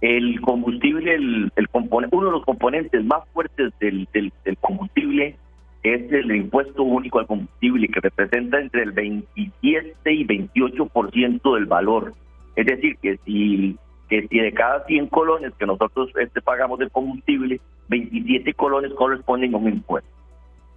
El 0.00 0.40
combustible, 0.40 1.14
el, 1.14 1.50
el 1.56 1.68
uno 1.72 2.26
de 2.26 2.32
los 2.32 2.44
componentes 2.44 3.04
más 3.04 3.26
fuertes 3.32 3.72
del, 3.80 4.06
del, 4.12 4.32
combustible 4.60 5.36
es 5.82 6.12
el 6.12 6.34
impuesto 6.34 6.82
único 6.82 7.18
al 7.18 7.26
combustible, 7.26 7.88
que 7.88 8.00
representa 8.00 8.60
entre 8.60 8.82
el 8.82 8.92
27 8.92 10.12
y 10.12 10.26
28% 10.26 11.54
del 11.54 11.66
valor 11.66 12.12
es 12.56 12.64
decir, 12.64 12.96
que 13.02 13.18
si, 13.24 13.76
que 14.08 14.26
si 14.28 14.38
de 14.38 14.52
cada 14.52 14.84
100 14.84 15.08
colones 15.08 15.52
que 15.58 15.66
nosotros 15.66 16.10
este, 16.20 16.40
pagamos 16.40 16.78
de 16.78 16.88
combustible, 16.90 17.60
27 17.88 18.54
colones 18.54 18.92
corresponden 18.94 19.54
a 19.54 19.58
un 19.58 19.68
impuesto. 19.68 20.10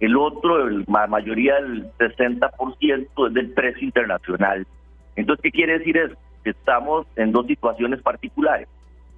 El 0.00 0.16
otro, 0.16 0.68
la 0.68 1.06
mayoría 1.06 1.56
del 1.56 1.92
60% 1.98 3.28
es 3.28 3.34
del 3.34 3.52
precio 3.52 3.84
internacional. 3.84 4.66
Entonces, 5.14 5.42
¿qué 5.42 5.50
quiere 5.50 5.78
decir 5.78 5.96
eso? 5.96 6.14
Que 6.42 6.50
estamos 6.50 7.06
en 7.16 7.32
dos 7.32 7.46
situaciones 7.46 8.00
particulares. 8.00 8.66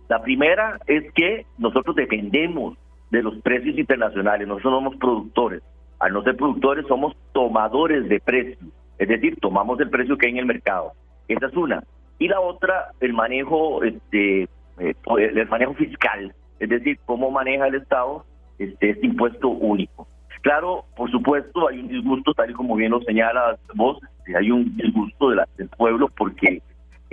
La 0.08 0.20
primera 0.20 0.80
es 0.86 1.10
que 1.12 1.46
nosotros 1.58 1.94
dependemos 1.94 2.76
de 3.10 3.22
los 3.22 3.36
precios 3.42 3.78
internacionales, 3.78 4.48
nosotros 4.48 4.74
somos 4.74 4.96
productores. 4.96 5.62
Al 6.00 6.12
no 6.12 6.22
ser 6.22 6.36
productores, 6.36 6.86
somos 6.88 7.14
tomadores 7.32 8.08
de 8.08 8.18
precios, 8.20 8.58
es 8.98 9.08
decir, 9.08 9.38
tomamos 9.40 9.78
el 9.80 9.88
precio 9.88 10.18
que 10.18 10.26
hay 10.26 10.32
en 10.32 10.38
el 10.38 10.46
mercado. 10.46 10.92
Esa 11.28 11.46
es 11.46 11.56
una 11.56 11.84
y 12.23 12.29
la 12.29 12.41
otra 12.41 12.93
el 13.01 13.12
manejo 13.12 13.83
este 13.83 14.45
eh, 14.79 14.95
el 15.16 15.49
manejo 15.49 15.75
fiscal 15.75 16.35
es 16.59 16.68
decir 16.68 16.99
cómo 17.05 17.31
maneja 17.31 17.66
el 17.66 17.75
estado 17.77 18.25
este, 18.59 18.91
este 18.91 19.07
impuesto 19.07 19.49
único 19.49 20.07
claro 20.43 20.85
por 20.97 21.11
supuesto 21.11 21.68
hay 21.68 21.81
un 21.81 21.89
disgusto 21.89 22.33
tal 22.35 22.51
y 22.51 22.55
como 22.55 22.77
bien 22.77 22.93
lo 22.93 23.01
señala 23.03 23.59
vos 23.75 23.99
este, 24.18 24.37
hay 24.37 24.51
un 24.51 24.77
disgusto 24.77 25.31
de 25.31 25.37
la, 25.37 25.49
del 25.57 25.68
pueblo 25.68 26.09
porque 26.16 26.62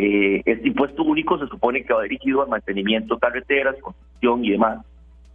Eh, 0.02 0.42
este 0.46 0.70
impuesto 0.70 1.04
único 1.04 1.38
se 1.38 1.48
supone 1.48 1.84
que 1.84 1.94
va 1.94 2.04
dirigido 2.04 2.42
al 2.42 2.48
mantenimiento 2.48 3.16
de 3.16 3.20
carreteras, 3.20 3.76
construcción 3.82 4.46
y 4.46 4.52
demás. 4.52 4.86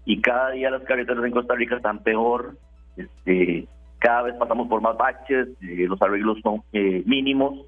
Y 0.07 0.23
cada 0.23 0.53
día 0.53 0.71
las 0.71 0.83
carreteras 0.85 1.23
en 1.23 1.33
Costa 1.33 1.55
Rica 1.55 1.77
están 1.77 1.99
peor. 2.03 2.57
Este, 2.97 3.67
cada 3.99 4.23
vez 4.23 4.35
pasamos 4.37 4.67
por 4.69 4.81
más 4.81 4.97
baches, 4.97 5.49
eh, 5.61 5.87
los 5.87 6.01
arreglos 6.01 6.39
son 6.43 6.63
eh, 6.73 7.03
mínimos. 7.05 7.67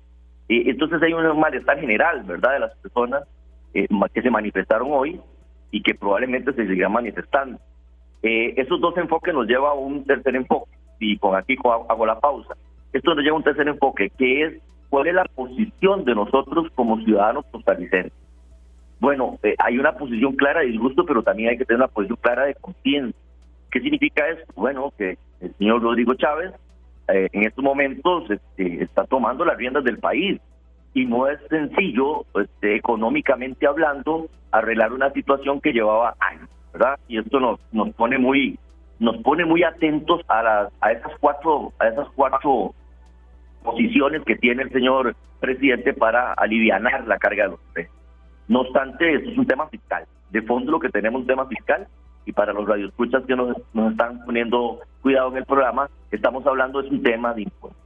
Entonces 0.48 1.02
hay 1.02 1.12
un 1.12 1.40
malestar 1.40 1.78
general, 1.80 2.22
¿verdad?, 2.24 2.52
de 2.54 2.60
las 2.60 2.74
personas 2.76 3.24
que 3.72 4.22
se 4.22 4.30
manifestaron 4.30 4.88
hoy 4.90 5.20
y 5.70 5.82
que 5.82 5.94
probablemente 5.94 6.52
se 6.52 6.66
seguirán 6.66 6.92
manifestando. 6.92 7.58
esos 8.22 8.80
dos 8.80 8.96
enfoques 8.96 9.34
nos 9.34 9.46
lleva 9.46 9.70
a 9.70 9.74
un 9.74 10.04
tercer 10.04 10.36
enfoque, 10.36 10.70
y 10.98 11.18
con 11.18 11.36
aquí 11.36 11.56
hago 11.64 12.06
la 12.06 12.18
pausa. 12.18 12.54
Esto 12.92 13.14
nos 13.14 13.22
lleva 13.22 13.34
a 13.34 13.38
un 13.38 13.44
tercer 13.44 13.68
enfoque, 13.68 14.10
que 14.16 14.42
es 14.42 14.62
cuál 14.88 15.08
es 15.08 15.14
la 15.14 15.24
posición 15.24 16.04
de 16.04 16.14
nosotros 16.14 16.68
como 16.74 16.98
ciudadanos 17.02 17.44
costarricenses. 17.50 18.12
Bueno, 18.98 19.38
eh, 19.42 19.54
hay 19.58 19.78
una 19.78 19.92
posición 19.92 20.34
clara 20.36 20.60
de 20.60 20.68
disgusto, 20.68 21.04
pero 21.04 21.22
también 21.22 21.50
hay 21.50 21.58
que 21.58 21.64
tener 21.64 21.80
una 21.80 21.88
posición 21.88 22.18
clara 22.20 22.46
de 22.46 22.54
conciencia. 22.54 23.20
¿Qué 23.70 23.80
significa 23.80 24.26
eso? 24.28 24.44
Bueno, 24.54 24.92
que 24.96 25.18
el 25.40 25.54
señor 25.56 25.82
Rodrigo 25.82 26.14
Chávez 26.14 26.52
eh, 27.08 27.28
en 27.32 27.44
estos 27.44 27.62
momentos 27.62 28.30
este, 28.30 28.82
está 28.82 29.04
tomando 29.04 29.44
las 29.44 29.56
riendas 29.56 29.84
del 29.84 29.98
país 29.98 30.40
y 30.94 31.04
no 31.04 31.28
es 31.28 31.38
sencillo, 31.48 32.24
este, 32.40 32.76
económicamente 32.76 33.66
hablando, 33.66 34.28
arreglar 34.50 34.92
una 34.92 35.10
situación 35.12 35.60
que 35.60 35.72
llevaba 35.72 36.14
años, 36.20 36.48
¿verdad? 36.72 36.98
Y 37.08 37.18
esto 37.18 37.38
nos, 37.38 37.60
nos 37.72 37.90
pone 37.94 38.18
muy 38.18 38.58
nos 38.98 39.18
pone 39.18 39.44
muy 39.44 39.62
atentos 39.62 40.22
a 40.26 40.42
las 40.42 40.72
a 40.80 40.90
esas 40.90 41.12
cuatro 41.20 41.70
a 41.78 41.88
esas 41.88 42.08
cuatro 42.16 42.74
posiciones 43.62 44.22
que 44.24 44.36
tiene 44.36 44.62
el 44.62 44.72
señor 44.72 45.14
presidente 45.38 45.92
para 45.92 46.32
aliviar 46.32 46.80
la 46.80 47.18
carga 47.18 47.44
de 47.44 47.50
los 47.50 47.60
precios. 47.74 47.94
No 48.48 48.60
obstante, 48.60 49.16
eso 49.16 49.30
es 49.30 49.36
un 49.36 49.46
tema 49.46 49.68
fiscal. 49.68 50.04
De 50.30 50.40
fondo 50.42 50.72
lo 50.72 50.80
que 50.80 50.88
tenemos 50.88 51.20
es 51.20 51.22
un 51.24 51.26
tema 51.26 51.46
fiscal 51.46 51.86
y 52.24 52.32
para 52.32 52.52
los 52.52 52.66
radioescuchas 52.66 53.24
que 53.26 53.36
nos, 53.36 53.56
nos 53.74 53.92
están 53.92 54.24
poniendo 54.24 54.80
cuidado 55.06 55.30
en 55.30 55.36
el 55.36 55.44
programa, 55.44 55.88
estamos 56.10 56.44
hablando 56.46 56.82
de 56.82 56.88
un 56.88 57.00
tema 57.00 57.32
de 57.32 57.42
impuestos. 57.42 57.80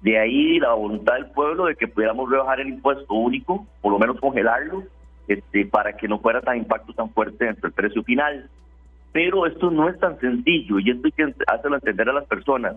De 0.00 0.18
ahí 0.18 0.58
la 0.58 0.74
voluntad 0.74 1.14
del 1.14 1.26
pueblo 1.26 1.66
de 1.66 1.76
que 1.76 1.86
pudiéramos 1.86 2.28
rebajar 2.28 2.60
el 2.60 2.68
impuesto 2.68 3.14
único, 3.14 3.64
por 3.80 3.92
lo 3.92 3.98
menos 4.00 4.18
congelarlo, 4.18 4.82
este, 5.28 5.66
para 5.66 5.92
que 5.92 6.08
no 6.08 6.18
fuera 6.18 6.40
tan 6.40 6.56
impacto 6.56 6.92
tan 6.92 7.10
fuerte 7.10 7.46
entre 7.46 7.68
el 7.68 7.72
precio 7.72 8.02
final. 8.02 8.50
Pero 9.12 9.46
esto 9.46 9.70
no 9.70 9.88
es 9.88 9.98
tan 10.00 10.18
sencillo 10.18 10.80
y 10.80 10.90
esto 10.90 11.06
hay 11.06 11.12
que 11.12 11.34
hacerlo 11.46 11.76
entender 11.76 12.08
a 12.08 12.12
las 12.12 12.26
personas 12.26 12.76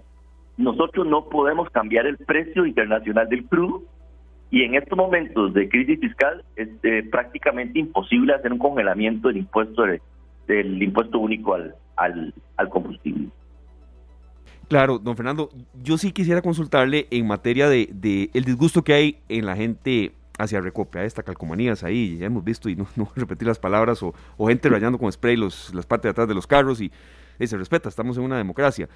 nosotros 0.58 1.08
no 1.08 1.26
podemos 1.26 1.70
cambiar 1.70 2.06
el 2.06 2.18
precio 2.18 2.66
internacional 2.66 3.28
del 3.30 3.46
crudo 3.46 3.84
y 4.50 4.64
en 4.64 4.76
estos 4.76 4.98
momentos 4.98 5.54
de 5.54 5.70
crisis 5.70 6.00
fiscal 6.00 6.44
es 6.56 6.70
eh, 6.84 7.08
prácticamente 7.10 7.80
imposible 7.80 8.34
hacer 8.34 8.52
un 8.52 8.60
congelamiento 8.60 9.30
del 9.30 9.38
impuesto 9.38 9.84
del 10.48 10.84
impuesto 10.84 11.20
único 11.20 11.54
al, 11.54 11.76
al, 11.96 12.70
combustible. 12.70 13.30
Claro, 14.72 15.00
don 15.00 15.18
Fernando, 15.18 15.50
yo 15.84 15.98
sí 15.98 16.14
quisiera 16.14 16.42
consultarle 16.42 17.06
en 17.12 17.28
materia 17.28 17.68
de, 17.68 18.30
el 18.34 18.46
disgusto 18.46 18.86
que 18.86 18.94
hay 18.94 19.20
en 19.28 19.46
la 19.46 19.58
gente 19.58 20.14
hacia 20.40 20.62
Recope, 20.62 20.98
a 20.98 21.04
esta 21.04 21.24
calcomanías 21.24 21.84
ahí, 21.84 22.18
ya 22.18 22.28
hemos 22.28 22.42
visto 22.42 22.70
y 22.70 22.78
no, 22.78 22.88
no 22.96 23.12
repetir 23.14 23.50
las 23.50 23.60
palabras, 23.60 24.02
o, 24.02 24.14
o 24.38 24.48
gente 24.48 24.70
rayando 24.70 24.98
con 24.98 25.12
spray 25.12 25.36
los, 25.36 25.74
las 25.74 25.86
partes 25.86 26.04
de 26.04 26.10
atrás 26.12 26.30
de 26.30 26.36
los 26.36 26.48
carros 26.48 26.80
y, 26.80 26.90
y 27.38 27.48
se 27.48 27.58
respeta, 27.58 27.90
estamos 27.90 28.16
en 28.18 28.24
una 28.24 28.38
democracia. 28.38 28.88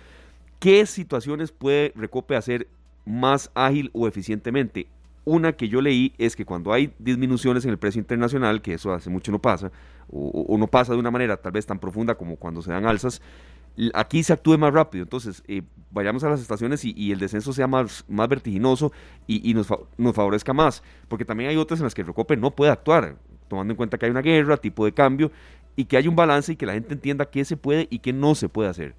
¿Qué 0.59 0.86
situaciones 0.86 1.51
puede 1.51 1.91
Recope 1.93 2.38
hacer 2.38 2.69
más 3.03 3.51
ágil 3.53 3.89
o 3.91 4.07
eficientemente? 4.07 4.88
Una 5.26 5.53
que 5.53 5.67
yo 5.67 5.82
leí 5.82 6.13
es 6.17 6.38
que 6.38 6.45
cuando 6.45 6.71
hay 6.71 6.93
disminuciones 6.99 7.65
en 7.65 7.71
el 7.71 7.80
precio 7.80 7.99
internacional, 7.99 8.61
que 8.61 8.76
eso 8.76 8.93
hace 8.93 9.09
mucho 9.09 9.30
no 9.30 9.41
pasa, 9.41 9.73
o, 10.09 10.55
no 10.57 10.67
pasa 10.67 10.93
de 10.93 10.99
una 10.99 11.11
manera 11.11 11.36
tal 11.36 11.51
vez 11.51 11.65
tan 11.65 11.80
profunda 11.80 12.15
como 12.15 12.38
cuando 12.38 12.61
se 12.61 12.71
dan 12.71 12.86
alzas, 12.86 13.21
aquí 13.93 14.23
se 14.23 14.34
actúe 14.34 14.57
más 14.57 14.73
rápido. 14.73 15.03
Entonces, 15.03 15.43
eh, 15.47 15.61
vayamos 15.91 16.23
a 16.23 16.30
las 16.30 16.41
estaciones 16.41 16.84
y, 16.86 17.11
el 17.11 17.19
descenso 17.19 17.53
sea 17.53 17.67
más, 17.67 18.05
más 18.07 18.28
vertiginoso 18.28 18.91
y, 19.28 19.53
nos, 19.53 19.67
nos, 19.97 20.15
favorezca 20.15 20.53
más. 20.53 20.84
Porque 21.07 21.26
también 21.26 21.49
hay 21.49 21.57
otras 21.57 21.80
en 21.80 21.86
las 21.86 21.95
que 21.95 22.03
Recope 22.03 22.38
no 22.38 22.51
puede 22.51 22.71
actuar, 22.71 23.15
tomando 23.47 23.71
en 23.71 23.78
cuenta 23.78 23.97
que 23.97 24.05
hay 24.05 24.11
una 24.11 24.21
guerra, 24.21 24.57
tipo 24.57 24.86
de 24.86 24.93
cambio, 24.93 25.32
y 25.76 25.86
que 25.86 25.97
hay 25.97 26.07
un 26.07 26.15
balance 26.15 26.53
y 26.53 26.55
que 26.55 26.65
la 26.65 26.73
gente 26.73 26.93
entienda 26.93 27.26
qué 27.26 27.45
se 27.45 27.57
puede 27.57 27.88
y 27.89 27.99
qué 27.99 28.13
no 28.13 28.36
se 28.36 28.49
puede 28.49 28.69
hacer. 28.69 28.93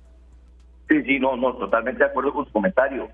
Sí, 0.89 1.03
sí, 1.03 1.19
no, 1.19 1.37
no, 1.37 1.55
totalmente 1.55 1.99
de 1.99 2.11
acuerdo 2.11 2.33
con 2.33 2.47
su 2.47 2.53
comentario. 2.53 3.09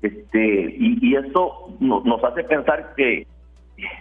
Este, 0.00 0.76
y, 0.78 0.98
y 1.00 1.16
eso 1.16 1.76
nos 1.80 2.24
hace 2.24 2.44
pensar 2.44 2.94
que, 2.96 3.26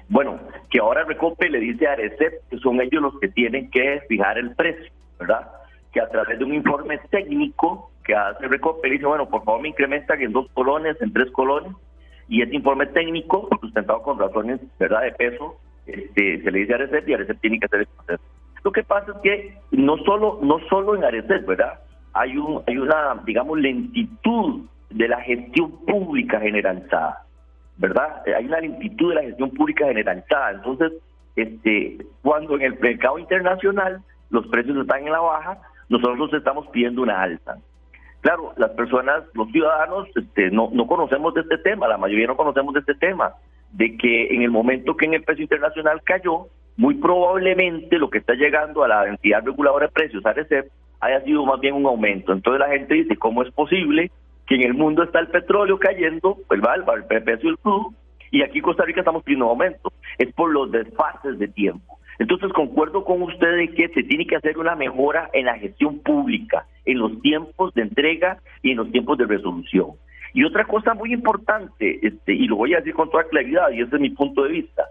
bueno, 0.10 0.40
que 0.70 0.80
ahora 0.80 1.04
Recope 1.04 1.50
le 1.50 1.60
dice 1.60 1.88
a 1.88 1.94
Arecep 1.94 2.48
que 2.50 2.58
son 2.60 2.80
ellos 2.82 3.02
los 3.02 3.20
que 3.20 3.28
tienen 3.28 3.70
que 3.70 4.02
fijar 4.08 4.38
el 4.38 4.56
precio, 4.56 4.92
¿verdad? 5.20 5.48
Que 5.94 6.02
a 6.02 6.10
través 6.10 6.38
de 6.38 6.46
un 6.46 6.54
informe 6.54 7.00
técnico 7.10 7.92
que 8.04 8.16
hace 8.16 8.48
Recope, 8.48 8.90
dice, 8.90 9.06
bueno, 9.06 9.28
por 9.30 9.44
favor 9.44 9.62
me 9.62 9.70
incrementan 9.70 10.22
en 10.22 10.32
dos 10.32 10.48
colones, 10.54 11.02
en 11.02 11.12
tres 11.12 11.32
colones, 11.32 11.74
y 12.28 12.42
ese 12.42 12.56
informe 12.56 12.86
técnico, 12.88 13.50
sustentado 13.62 14.02
con 14.02 14.20
razones, 14.20 14.60
¿verdad?, 14.80 15.02
de 15.04 15.12
peso, 15.14 15.58
este, 15.86 16.42
se 16.42 16.52
le 16.52 16.60
dice 16.60 16.74
a 16.74 16.76
Arecep 16.76 17.08
y 17.08 17.14
Arecep 17.14 17.40
tiene 17.40 17.60
que 17.60 17.66
hacer 17.66 17.80
el 17.82 17.88
proceso. 17.88 18.24
Lo 18.64 18.72
que 18.72 18.84
pasa 18.84 19.12
es 19.12 19.18
que 19.24 19.58
no 19.72 19.98
solo, 20.00 20.40
no 20.42 20.60
solo 20.70 20.96
en 20.96 21.04
Arecep, 21.04 21.46
¿verdad?, 21.46 21.80
hay, 22.14 22.38
un, 22.38 22.64
hay 22.66 22.78
una, 22.78 23.22
digamos, 23.26 23.60
lentitud 23.60 24.66
de 24.90 25.08
la 25.08 25.22
gestión 25.22 25.72
pública 25.86 26.40
generalizada, 26.40 27.24
¿verdad? 27.78 28.24
Hay 28.36 28.46
una 28.46 28.60
lentitud 28.60 29.10
de 29.10 29.16
la 29.16 29.22
gestión 29.22 29.52
pública 29.52 29.86
generalizada. 29.86 30.52
Entonces, 30.52 30.94
este, 31.36 31.98
cuando 32.24 32.56
en 32.56 32.64
el 32.64 32.80
mercado 32.80 33.20
internacional 33.20 34.02
los 34.30 34.48
precios 34.48 34.78
están 34.78 35.06
en 35.06 35.12
la 35.12 35.20
baja, 35.20 35.62
nosotros 35.90 36.34
estamos 36.34 36.68
pidiendo 36.68 37.02
una 37.02 37.22
alta. 37.22 37.58
Claro, 38.22 38.54
las 38.58 38.72
personas, 38.72 39.24
los 39.34 39.50
ciudadanos, 39.52 40.08
este, 40.16 40.50
no, 40.52 40.70
no 40.74 40.88
conocemos 40.88 41.34
de 41.34 41.42
este 41.42 41.58
tema, 41.60 41.88
la 41.88 41.98
mayoría 41.98 42.28
no 42.28 42.36
conocemos 42.36 42.74
de 42.74 42.82
este 42.82 42.96
tema, 42.96 43.34
de 43.72 43.96
que 43.98 44.28
en 44.34 44.42
el 44.42 44.50
momento 44.50 44.98
que 44.98 45.06
en 45.06 45.14
el 45.14 45.24
precio 45.24 45.44
internacional 45.44 46.02
cayó, 46.04 46.48
muy 46.78 46.96
probablemente 46.96 47.98
lo 47.98 48.10
que 48.10 48.20
está 48.20 48.34
llegando 48.34 48.84
a 48.84 48.88
la 48.88 49.08
entidad 49.08 49.44
reguladora 49.44 49.88
de 49.88 49.92
precios, 49.92 50.26
ARECEP, 50.26 50.68
haya 51.00 51.22
sido 51.22 51.46
más 51.46 51.60
bien 51.60 51.76
un 51.76 51.86
aumento. 51.86 52.34
Entonces 52.34 52.60
la 52.60 52.70
gente 52.70 52.94
dice, 52.94 53.18
¿cómo 53.18 53.44
es 53.44 53.52
posible 53.52 54.12
que 54.46 54.56
en 54.56 54.62
el 54.62 54.74
mundo 54.74 55.04
está 55.04 55.20
el 55.20 55.28
petróleo 55.28 55.78
cayendo, 55.80 56.38
el, 56.52 56.62
el 56.62 57.24
precio 57.24 57.50
del 57.50 57.58
crudo, 57.60 57.94
y 58.30 58.44
aquí 58.44 58.60
en 58.60 58.64
Costa 58.64 58.84
Rica 58.84 59.02
estamos 59.02 59.24
pidiendo 59.24 59.46
un 59.46 59.52
aumento? 59.52 59.92
Es 60.18 60.32
por 60.34 60.52
los 60.52 60.72
desfases 60.72 61.40
de 61.40 61.48
tiempo. 61.48 61.97
Entonces 62.20 62.52
concuerdo 62.54 63.04
con 63.04 63.22
usted 63.22 63.58
de 63.58 63.70
que 63.70 63.90
se 63.90 64.04
tiene 64.04 64.26
que 64.26 64.36
hacer 64.36 64.58
una 64.58 64.76
mejora 64.76 65.30
en 65.34 65.46
la 65.46 65.58
gestión 65.58 66.00
pública, 66.00 66.66
en 66.86 67.00
los 67.00 67.22
tiempos 67.22 67.74
de 67.74 67.84
entrega 67.84 68.40
y 68.64 68.72
en 68.72 68.78
los 68.78 68.92
tiempos 68.92 69.18
de 69.18 69.26
resolución. 69.26 69.92
Y 70.34 70.44
otra 70.44 70.66
cosa 70.66 70.94
muy 70.94 71.14
importante, 71.14 72.00
este, 72.06 72.34
y 72.34 72.48
lo 72.48 72.58
voy 72.58 72.74
a 72.74 72.78
decir 72.78 72.94
con 72.94 73.10
toda 73.10 73.24
claridad, 73.24 73.70
y 73.72 73.82
ese 73.82 73.96
es 73.96 74.02
mi 74.02 74.10
punto 74.10 74.44
de 74.44 74.50
vista, 74.50 74.84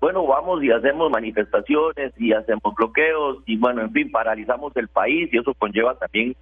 bueno, 0.00 0.26
vamos 0.26 0.62
y 0.62 0.70
hacemos 0.70 1.10
manifestaciones 1.10 2.12
y 2.18 2.32
hacemos 2.34 2.74
bloqueos 2.76 3.38
y 3.46 3.56
bueno, 3.56 3.80
en 3.80 3.90
fin, 3.90 4.10
paralizamos 4.10 4.76
el 4.76 4.88
país 4.88 5.32
y 5.32 5.38
eso 5.38 5.54
conlleva 5.54 5.94
también 5.94 6.36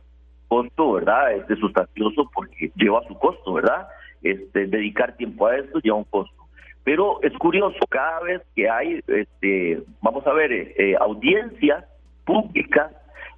costo, 0.49 0.93
¿verdad? 0.95 1.33
Este 1.33 1.55
sustancioso 1.57 2.29
porque 2.35 2.73
lleva 2.75 3.07
su 3.07 3.17
costo, 3.19 3.53
¿verdad? 3.53 3.87
Este 4.23 4.67
dedicar 4.67 5.17
tiempo 5.17 5.47
a 5.47 5.57
esto 5.57 5.79
lleva 5.79 5.97
un 5.97 6.05
costo. 6.05 6.42
Pero 6.85 7.23
es 7.23 7.33
curioso, 7.39 7.79
cada 7.89 8.21
vez 8.21 8.43
que 8.57 8.69
hay, 8.69 9.01
este, 9.07 9.83
vamos 10.01 10.27
a 10.27 10.33
ver, 10.33 10.53
eh, 10.53 10.75
eh, 10.77 10.97
audiencias 10.99 11.85
públicas 12.25 12.93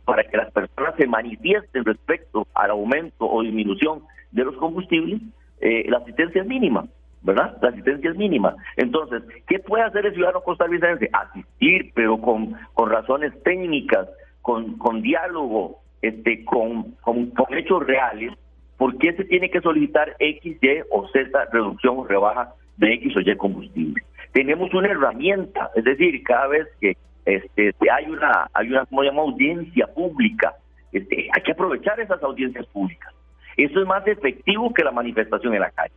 para 0.04 0.24
que 0.24 0.36
las 0.36 0.50
personas 0.52 0.94
se 0.96 1.06
manifiesten 1.06 1.84
respecto 1.84 2.46
al 2.54 2.70
aumento 2.70 3.26
o 3.26 3.42
disminución 3.42 4.02
de 4.32 4.44
los 4.44 4.56
combustibles, 4.56 5.20
eh, 5.60 5.84
la 5.88 5.98
asistencia 5.98 6.42
es 6.42 6.48
mínima. 6.48 6.86
¿verdad? 7.24 7.56
La 7.62 7.70
asistencia 7.70 8.10
es 8.10 8.16
mínima. 8.16 8.54
Entonces, 8.76 9.22
¿qué 9.48 9.58
puede 9.58 9.82
hacer 9.82 10.04
el 10.04 10.12
ciudadano 10.12 10.42
costarricense? 10.42 11.08
Asistir, 11.10 11.90
pero 11.94 12.20
con, 12.20 12.54
con 12.74 12.90
razones 12.90 13.32
técnicas, 13.42 14.08
con, 14.42 14.76
con 14.76 15.00
diálogo, 15.00 15.80
este, 16.02 16.44
con, 16.44 16.92
con, 17.00 17.32
hechos 17.56 17.86
reales. 17.86 18.34
¿Por 18.76 18.98
qué 18.98 19.14
se 19.14 19.24
tiene 19.24 19.50
que 19.50 19.62
solicitar 19.62 20.14
X, 20.18 20.58
Y 20.60 20.80
o 20.90 21.08
Z 21.08 21.48
reducción 21.50 21.98
o 21.98 22.04
rebaja 22.04 22.52
de 22.76 22.94
X 22.94 23.16
o 23.16 23.20
Y 23.20 23.36
combustible? 23.36 24.02
Tenemos 24.32 24.72
una 24.74 24.88
herramienta, 24.88 25.70
es 25.74 25.84
decir, 25.84 26.22
cada 26.24 26.48
vez 26.48 26.66
que 26.80 26.96
este, 27.24 27.74
hay 27.90 28.06
una, 28.06 28.48
hay 28.52 28.68
una, 28.68 28.86
llama, 28.90 29.22
audiencia 29.22 29.86
pública, 29.94 30.54
este, 30.92 31.28
hay 31.32 31.42
que 31.42 31.52
aprovechar 31.52 31.98
esas 32.00 32.22
audiencias 32.22 32.66
públicas. 32.66 33.12
Eso 33.56 33.80
es 33.80 33.86
más 33.86 34.06
efectivo 34.06 34.72
que 34.74 34.84
la 34.84 34.90
manifestación 34.90 35.54
en 35.54 35.60
la 35.60 35.70
calle. 35.70 35.94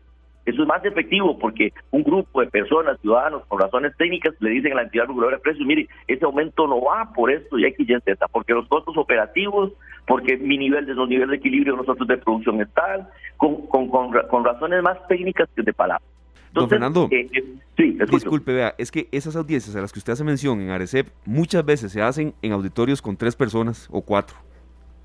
Eso 0.48 0.62
es 0.62 0.68
más 0.68 0.84
efectivo 0.86 1.38
porque 1.38 1.74
un 1.92 2.04
grupo 2.04 2.40
de 2.40 2.48
personas, 2.48 2.98
ciudadanos, 3.02 3.44
por 3.48 3.62
razones 3.62 3.92
técnicas, 3.98 4.34
le 4.40 4.52
dicen 4.52 4.72
a 4.72 4.76
la 4.76 4.82
entidad 4.84 5.06
reguladora 5.06 5.36
de 5.36 5.44
precios, 5.44 5.68
mire, 5.68 5.90
ese 6.08 6.24
aumento 6.24 6.66
no 6.68 6.82
va 6.82 7.12
por 7.14 7.30
esto 7.30 7.60
y 7.60 7.66
X 7.66 7.90
y 7.90 7.94
Z, 8.00 8.28
porque 8.30 8.54
los 8.54 8.66
costos 8.70 8.96
operativos, 8.96 9.74
porque 10.08 10.38
mi 10.38 10.58
nivel 10.58 10.86
de 10.86 10.94
los 10.94 11.10
niveles 11.10 11.32
de 11.32 11.36
equilibrio 11.36 11.74
de 11.74 11.80
nosotros 11.80 12.08
de 12.08 12.18
producción 12.18 12.62
están, 12.62 13.10
con, 13.36 13.68
con, 13.68 13.90
con, 13.90 14.46
razones 14.46 14.82
más 14.82 15.06
técnicas 15.10 15.50
que 15.54 15.64
de 15.64 15.74
palabras. 15.74 16.10
Don 16.54 16.70
Fernando, 16.70 17.08
eh, 17.12 17.30
eh, 17.34 17.44
sí, 17.76 17.98
disculpe, 18.10 18.54
vea, 18.54 18.74
es 18.78 18.92
que 18.92 19.08
esas 19.12 19.36
audiencias 19.36 19.76
a 19.76 19.82
las 19.82 19.92
que 19.92 20.00
usted 20.00 20.14
hace 20.14 20.24
mención 20.24 20.62
en 20.62 20.70
Arecep 20.70 21.08
muchas 21.26 21.64
veces 21.66 21.92
se 21.92 22.02
hacen 22.02 22.34
en 22.42 22.52
auditorios 22.52 23.02
con 23.02 23.18
tres 23.18 23.36
personas 23.36 23.88
o 23.92 24.02
cuatro 24.02 24.38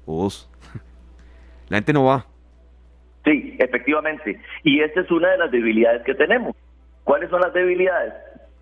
o 0.07 0.24
dos. 0.24 0.51
La 1.68 1.78
gente 1.78 1.93
no 1.93 2.05
va. 2.05 2.26
Sí, 3.24 3.57
efectivamente. 3.59 4.40
Y 4.64 4.80
esta 4.80 5.01
es 5.01 5.11
una 5.11 5.30
de 5.30 5.38
las 5.38 5.51
debilidades 5.51 6.03
que 6.03 6.14
tenemos. 6.14 6.57
¿Cuáles 7.05 7.30
son 7.30 7.40
las 7.40 7.53
debilidades? 7.53 8.14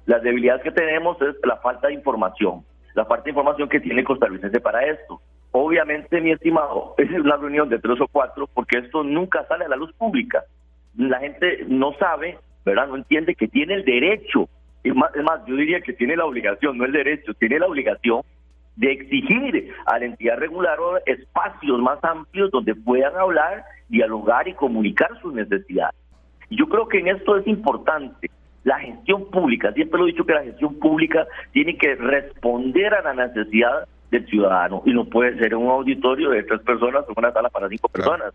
Las 0.06 0.22
debilidades 0.22 0.62
que 0.62 0.70
tenemos 0.70 1.20
es 1.22 1.36
la 1.44 1.56
falta 1.58 1.88
de 1.88 1.94
información, 1.94 2.64
la 2.94 3.04
falta 3.04 3.24
de 3.24 3.30
información 3.30 3.68
que 3.68 3.80
tiene 3.80 4.00
el 4.00 4.06
costarricense 4.06 4.60
para 4.60 4.84
esto. 4.84 5.20
Obviamente, 5.52 6.20
mi 6.20 6.32
estimado, 6.32 6.94
es 6.98 7.10
una 7.10 7.36
reunión 7.36 7.68
de 7.68 7.78
tres 7.78 8.00
o 8.00 8.08
cuatro 8.08 8.48
porque 8.52 8.78
esto 8.78 9.02
nunca 9.02 9.46
sale 9.46 9.64
a 9.64 9.68
la 9.68 9.76
luz 9.76 9.92
pública. 9.94 10.44
La 10.96 11.20
gente 11.20 11.64
no 11.68 11.92
sabe, 11.94 12.38
¿verdad? 12.64 12.88
No 12.88 12.96
entiende 12.96 13.34
que 13.34 13.48
tiene 13.48 13.74
el 13.74 13.84
derecho, 13.84 14.48
es 14.82 14.94
más, 14.94 15.14
es 15.14 15.22
más, 15.22 15.44
yo 15.46 15.56
diría 15.56 15.80
que 15.80 15.92
tiene 15.92 16.16
la 16.16 16.24
obligación, 16.24 16.78
no 16.78 16.84
el 16.84 16.92
derecho, 16.92 17.34
tiene 17.34 17.58
la 17.58 17.66
obligación 17.66 18.22
de 18.76 18.92
exigir 18.92 19.74
a 19.86 19.98
la 19.98 20.06
entidad 20.06 20.38
reguladora 20.38 21.02
espacios 21.06 21.80
más 21.80 22.02
amplios 22.02 22.50
donde 22.50 22.74
puedan 22.74 23.14
hablar, 23.16 23.64
dialogar 23.88 24.48
y 24.48 24.54
comunicar 24.54 25.10
sus 25.20 25.34
necesidades. 25.34 25.98
Yo 26.50 26.66
creo 26.66 26.88
que 26.88 26.98
en 26.98 27.08
esto 27.08 27.36
es 27.36 27.46
importante 27.46 28.30
la 28.64 28.78
gestión 28.78 29.30
pública, 29.30 29.72
siempre 29.72 29.98
lo 29.98 30.06
he 30.06 30.12
dicho 30.12 30.24
que 30.24 30.34
la 30.34 30.42
gestión 30.42 30.78
pública 30.78 31.26
tiene 31.52 31.76
que 31.76 31.94
responder 31.94 32.94
a 32.94 33.02
la 33.02 33.26
necesidad 33.26 33.86
del 34.10 34.26
ciudadano 34.26 34.82
y 34.84 34.92
no 34.92 35.04
puede 35.04 35.38
ser 35.38 35.54
un 35.54 35.68
auditorio 35.68 36.30
de 36.30 36.42
tres 36.42 36.60
personas 36.60 37.04
o 37.08 37.12
una 37.16 37.32
sala 37.32 37.48
para 37.48 37.68
cinco 37.68 37.88
personas. 37.88 38.34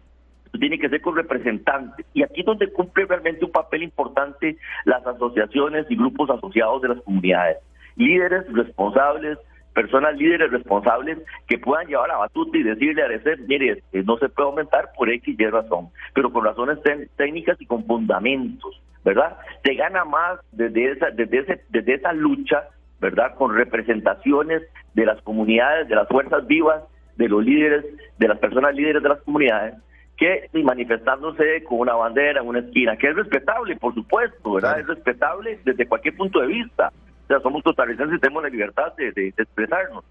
Tiene 0.59 0.79
que 0.79 0.89
ser 0.89 1.01
con 1.01 1.15
representantes. 1.15 2.05
Y 2.13 2.23
aquí 2.23 2.41
es 2.41 2.45
donde 2.45 2.71
cumple 2.71 3.05
realmente 3.05 3.45
un 3.45 3.51
papel 3.51 3.83
importante 3.83 4.57
las 4.85 5.05
asociaciones 5.05 5.85
y 5.89 5.95
grupos 5.95 6.29
asociados 6.29 6.81
de 6.81 6.89
las 6.89 7.01
comunidades. 7.01 7.57
Líderes 7.95 8.51
responsables, 8.53 9.37
personas 9.73 10.15
líderes 10.17 10.51
responsables 10.51 11.19
que 11.47 11.57
puedan 11.57 11.87
llevar 11.87 12.09
la 12.09 12.17
batuta 12.17 12.57
y 12.57 12.63
decirle 12.63 13.03
a 13.03 13.07
ese, 13.07 13.37
mire, 13.47 13.83
eh, 13.93 14.03
no 14.05 14.17
se 14.17 14.29
puede 14.29 14.49
aumentar 14.49 14.89
por 14.97 15.09
X 15.09 15.35
y 15.37 15.45
razón, 15.47 15.89
pero 16.13 16.31
con 16.31 16.45
razones 16.45 16.79
técnicas 17.15 17.59
y 17.61 17.65
con 17.65 17.85
fundamentos, 17.85 18.81
¿verdad? 19.03 19.37
Se 19.63 19.73
gana 19.75 20.05
más 20.05 20.39
desde 20.51 20.91
esa, 20.91 21.11
desde, 21.11 21.39
ese, 21.39 21.61
desde 21.69 21.95
esa 21.95 22.13
lucha 22.13 22.69
¿verdad? 22.99 23.35
Con 23.35 23.53
representaciones 23.53 24.63
de 24.93 25.05
las 25.05 25.21
comunidades, 25.21 25.87
de 25.87 25.95
las 25.95 26.07
fuerzas 26.07 26.47
vivas, 26.47 26.83
de 27.17 27.29
los 27.29 27.43
líderes, 27.43 27.85
de 28.17 28.27
las 28.27 28.39
personas 28.39 28.73
líderes 28.73 29.03
de 29.03 29.09
las 29.09 29.21
comunidades, 29.21 29.75
que 30.17 30.49
manifestándose 30.63 31.63
con 31.63 31.79
una 31.79 31.93
bandera 31.93 32.41
en 32.41 32.47
una 32.47 32.59
esquina, 32.59 32.95
que 32.97 33.09
es 33.09 33.15
respetable, 33.15 33.75
por 33.75 33.93
supuesto, 33.93 34.53
¿verdad? 34.53 34.79
Es 34.79 34.87
respetable 34.87 35.59
desde 35.63 35.87
cualquier 35.87 36.15
punto 36.15 36.39
de 36.39 36.47
vista. 36.47 36.91
O 37.23 37.27
sea, 37.27 37.39
somos 37.41 37.63
costarricenses 37.63 38.17
y 38.17 38.19
tenemos 38.19 38.43
la 38.43 38.49
libertad 38.49 38.93
de, 38.95 39.11
de 39.11 39.27
expresarnos. 39.29 40.03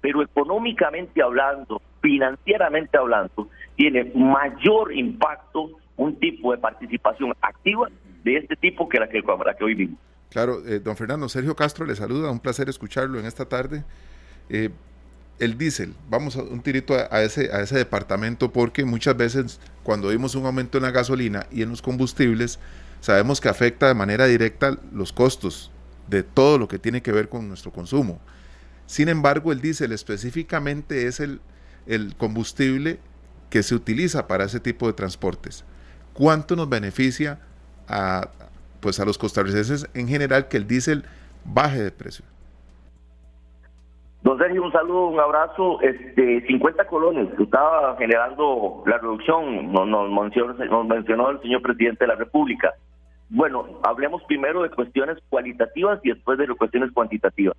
Pero 0.00 0.22
económicamente 0.22 1.20
hablando, 1.22 1.82
financieramente 2.00 2.96
hablando, 2.96 3.48
tiene 3.74 4.12
mayor 4.14 4.92
impacto 4.94 5.70
un 5.96 6.16
tipo 6.16 6.52
de 6.52 6.58
participación 6.58 7.34
activa 7.40 7.88
de 8.22 8.36
este 8.36 8.56
tipo 8.56 8.88
que 8.88 9.00
la 9.00 9.08
que, 9.08 9.20
la 9.20 9.54
que 9.54 9.64
hoy 9.64 9.74
vimos. 9.74 9.98
Claro, 10.30 10.58
eh, 10.66 10.78
don 10.78 10.96
Fernando, 10.96 11.28
Sergio 11.28 11.56
Castro 11.56 11.84
le 11.86 11.96
saluda, 11.96 12.30
un 12.30 12.40
placer 12.40 12.68
escucharlo 12.68 13.18
en 13.18 13.26
esta 13.26 13.48
tarde. 13.48 13.84
Eh, 14.50 14.70
el 15.38 15.56
diésel, 15.56 15.94
vamos 16.10 16.36
a 16.36 16.42
un 16.42 16.60
tirito 16.62 16.94
a, 16.94 17.22
ese, 17.22 17.52
a 17.52 17.60
ese 17.60 17.76
departamento 17.76 18.52
porque 18.52 18.84
muchas 18.84 19.16
veces 19.16 19.60
cuando 19.82 20.08
vimos 20.08 20.34
un 20.34 20.46
aumento 20.46 20.78
en 20.78 20.84
la 20.84 20.90
gasolina 20.90 21.46
y 21.50 21.62
en 21.62 21.70
los 21.70 21.82
combustibles, 21.82 22.58
sabemos 23.00 23.40
que 23.40 23.48
afecta 23.48 23.88
de 23.88 23.94
manera 23.94 24.26
directa 24.26 24.76
los 24.92 25.12
costos 25.12 25.70
de 26.08 26.22
todo 26.22 26.58
lo 26.58 26.68
que 26.68 26.78
tiene 26.78 27.02
que 27.02 27.12
ver 27.12 27.28
con 27.28 27.48
nuestro 27.48 27.72
consumo. 27.72 28.20
Sin 28.86 29.08
embargo, 29.08 29.52
el 29.52 29.60
diésel 29.60 29.92
específicamente 29.92 31.06
es 31.06 31.20
el, 31.20 31.40
el 31.86 32.16
combustible 32.16 32.98
que 33.50 33.62
se 33.62 33.74
utiliza 33.74 34.26
para 34.26 34.44
ese 34.44 34.60
tipo 34.60 34.86
de 34.86 34.94
transportes. 34.94 35.64
¿Cuánto 36.14 36.56
nos 36.56 36.68
beneficia 36.68 37.38
a, 37.88 38.30
pues 38.80 39.00
a 39.00 39.04
los 39.04 39.18
costarricenses 39.18 39.86
en 39.94 40.08
general 40.08 40.48
que 40.48 40.56
el 40.56 40.66
diésel 40.66 41.04
baje 41.44 41.82
de 41.82 41.90
precio. 41.90 42.24
Don 44.28 44.36
Sergio, 44.36 44.62
un 44.62 44.72
saludo, 44.72 45.06
un 45.06 45.20
abrazo. 45.20 45.80
Este, 45.80 46.46
50 46.46 46.84
colones 46.88 47.34
que 47.34 47.44
estaba 47.44 47.96
generando 47.96 48.82
la 48.84 48.98
reducción, 48.98 49.72
nos, 49.72 49.88
nos, 49.88 50.10
mencionó, 50.10 50.52
nos 50.52 50.86
mencionó 50.86 51.30
el 51.30 51.40
señor 51.40 51.62
presidente 51.62 52.04
de 52.04 52.08
la 52.08 52.14
República. 52.14 52.74
Bueno, 53.30 53.64
hablemos 53.84 54.22
primero 54.24 54.62
de 54.64 54.68
cuestiones 54.68 55.16
cualitativas 55.30 55.98
y 56.02 56.10
después 56.10 56.36
de 56.36 56.46
cuestiones 56.48 56.92
cuantitativas. 56.92 57.56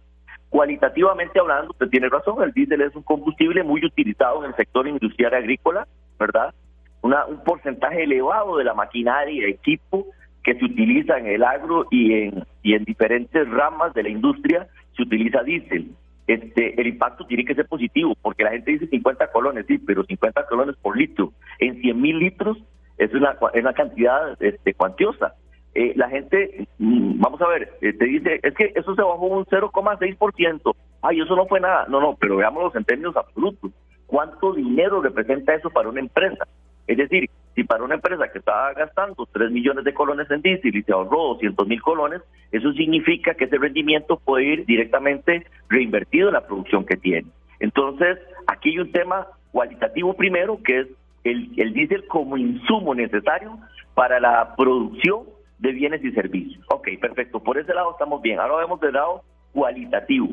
Cualitativamente 0.50 1.40
hablando, 1.40 1.72
usted 1.72 1.90
tiene 1.90 2.08
razón, 2.08 2.44
el 2.44 2.52
diésel 2.52 2.82
es 2.82 2.96
un 2.96 3.02
combustible 3.02 3.64
muy 3.64 3.84
utilizado 3.84 4.44
en 4.44 4.52
el 4.52 4.56
sector 4.56 4.88
industrial 4.88 5.34
agrícola, 5.34 5.88
¿verdad? 6.20 6.54
Una, 7.02 7.26
un 7.26 7.44
porcentaje 7.44 8.04
elevado 8.04 8.58
de 8.58 8.66
la 8.66 8.76
maquinaria 8.76 9.48
y 9.48 9.52
equipo 9.52 10.06
que 10.44 10.54
se 10.54 10.66
utiliza 10.66 11.18
en 11.18 11.26
el 11.30 11.44
agro 11.44 11.88
y 11.90 12.14
en, 12.14 12.44
y 12.62 12.76
en 12.76 12.84
diferentes 12.84 13.50
ramas 13.50 13.92
de 13.96 14.04
la 14.04 14.10
industria 14.10 14.68
se 14.96 15.02
utiliza 15.02 15.42
diésel. 15.42 15.96
Este, 16.30 16.80
el 16.80 16.86
impacto 16.86 17.26
tiene 17.26 17.44
que 17.44 17.56
ser 17.56 17.66
positivo, 17.66 18.14
porque 18.22 18.44
la 18.44 18.52
gente 18.52 18.70
dice 18.70 18.86
50 18.86 19.32
colones, 19.32 19.66
sí, 19.66 19.80
pero 19.80 20.04
50 20.04 20.46
colones 20.46 20.76
por 20.80 20.96
litro. 20.96 21.34
En 21.58 21.82
100 21.82 22.00
mil 22.00 22.20
litros 22.20 22.56
es 23.00 23.12
una, 23.16 23.36
es 23.52 23.62
una 23.64 23.74
cantidad 23.74 24.38
este, 24.40 24.76
cuantiosa. 24.76 25.34
Eh, 25.74 25.94
la 25.96 26.08
gente, 26.08 26.68
mm, 26.78 27.20
vamos 27.20 27.42
a 27.42 27.48
ver, 27.48 27.74
eh, 27.82 27.94
te 27.94 28.06
dice, 28.06 28.40
es 28.44 28.54
que 28.54 28.72
eso 28.76 28.94
se 28.94 29.02
bajó 29.02 29.26
un 29.26 29.46
0,6%. 29.46 30.76
Ay, 31.02 31.20
eso 31.20 31.36
no 31.36 31.48
fue 31.48 31.60
nada. 31.62 31.88
No, 31.90 32.00
no, 32.00 32.16
pero 32.20 32.38
veámoslo 32.38 32.78
en 32.78 32.86
términos 32.86 33.18
absolutos. 33.18 33.72
¿Cuánto 34.06 34.54
dinero 34.54 35.02
representa 35.02 35.56
eso 35.56 35.72
para 35.72 35.90
una 35.90 36.00
empresa? 36.00 36.48
Es 36.90 36.98
decir, 36.98 37.30
si 37.54 37.64
para 37.64 37.84
una 37.84 37.94
empresa 37.94 38.32
que 38.32 38.40
estaba 38.40 38.74
gastando 38.74 39.28
3 39.32 39.52
millones 39.52 39.86
de 39.86 39.94
colones 39.94 40.30
en 40.32 40.42
diésel 40.42 40.76
y 40.76 40.82
se 40.82 40.92
ahorró 40.92 41.36
200 41.36 41.68
mil 41.68 41.80
colones, 41.84 42.24
eso 42.52 42.74
significa 42.74 43.36
que 43.36 43.46
ese 43.46 43.60
rendimiento 43.60 44.18
puede 44.18 44.46
ir 44.46 44.66
directamente 44.66 45.46
reinvertido 45.70 46.30
en 46.30 46.34
la 46.34 46.48
producción 46.48 46.88
que 46.88 46.98
tiene. 46.98 47.28
Entonces, 47.60 48.18
aquí 48.48 48.70
hay 48.70 48.80
un 48.80 48.92
tema 48.92 49.28
cualitativo 49.52 50.16
primero, 50.16 50.64
que 50.64 50.80
es 50.80 50.88
el, 51.24 51.52
el 51.58 51.74
diésel 51.74 52.08
como 52.08 52.38
insumo 52.38 52.96
necesario 52.96 53.60
para 53.94 54.20
la 54.20 54.56
producción 54.56 55.26
de 55.60 55.72
bienes 55.72 56.04
y 56.04 56.12
servicios. 56.14 56.66
Ok, 56.70 56.88
perfecto. 57.00 57.40
Por 57.40 57.60
ese 57.60 57.76
lado 57.76 57.92
estamos 57.92 58.20
bien. 58.24 58.40
Ahora 58.40 58.64
vemos 58.64 58.80
del 58.80 58.94
lado 58.94 59.22
cualitativo. 59.54 60.30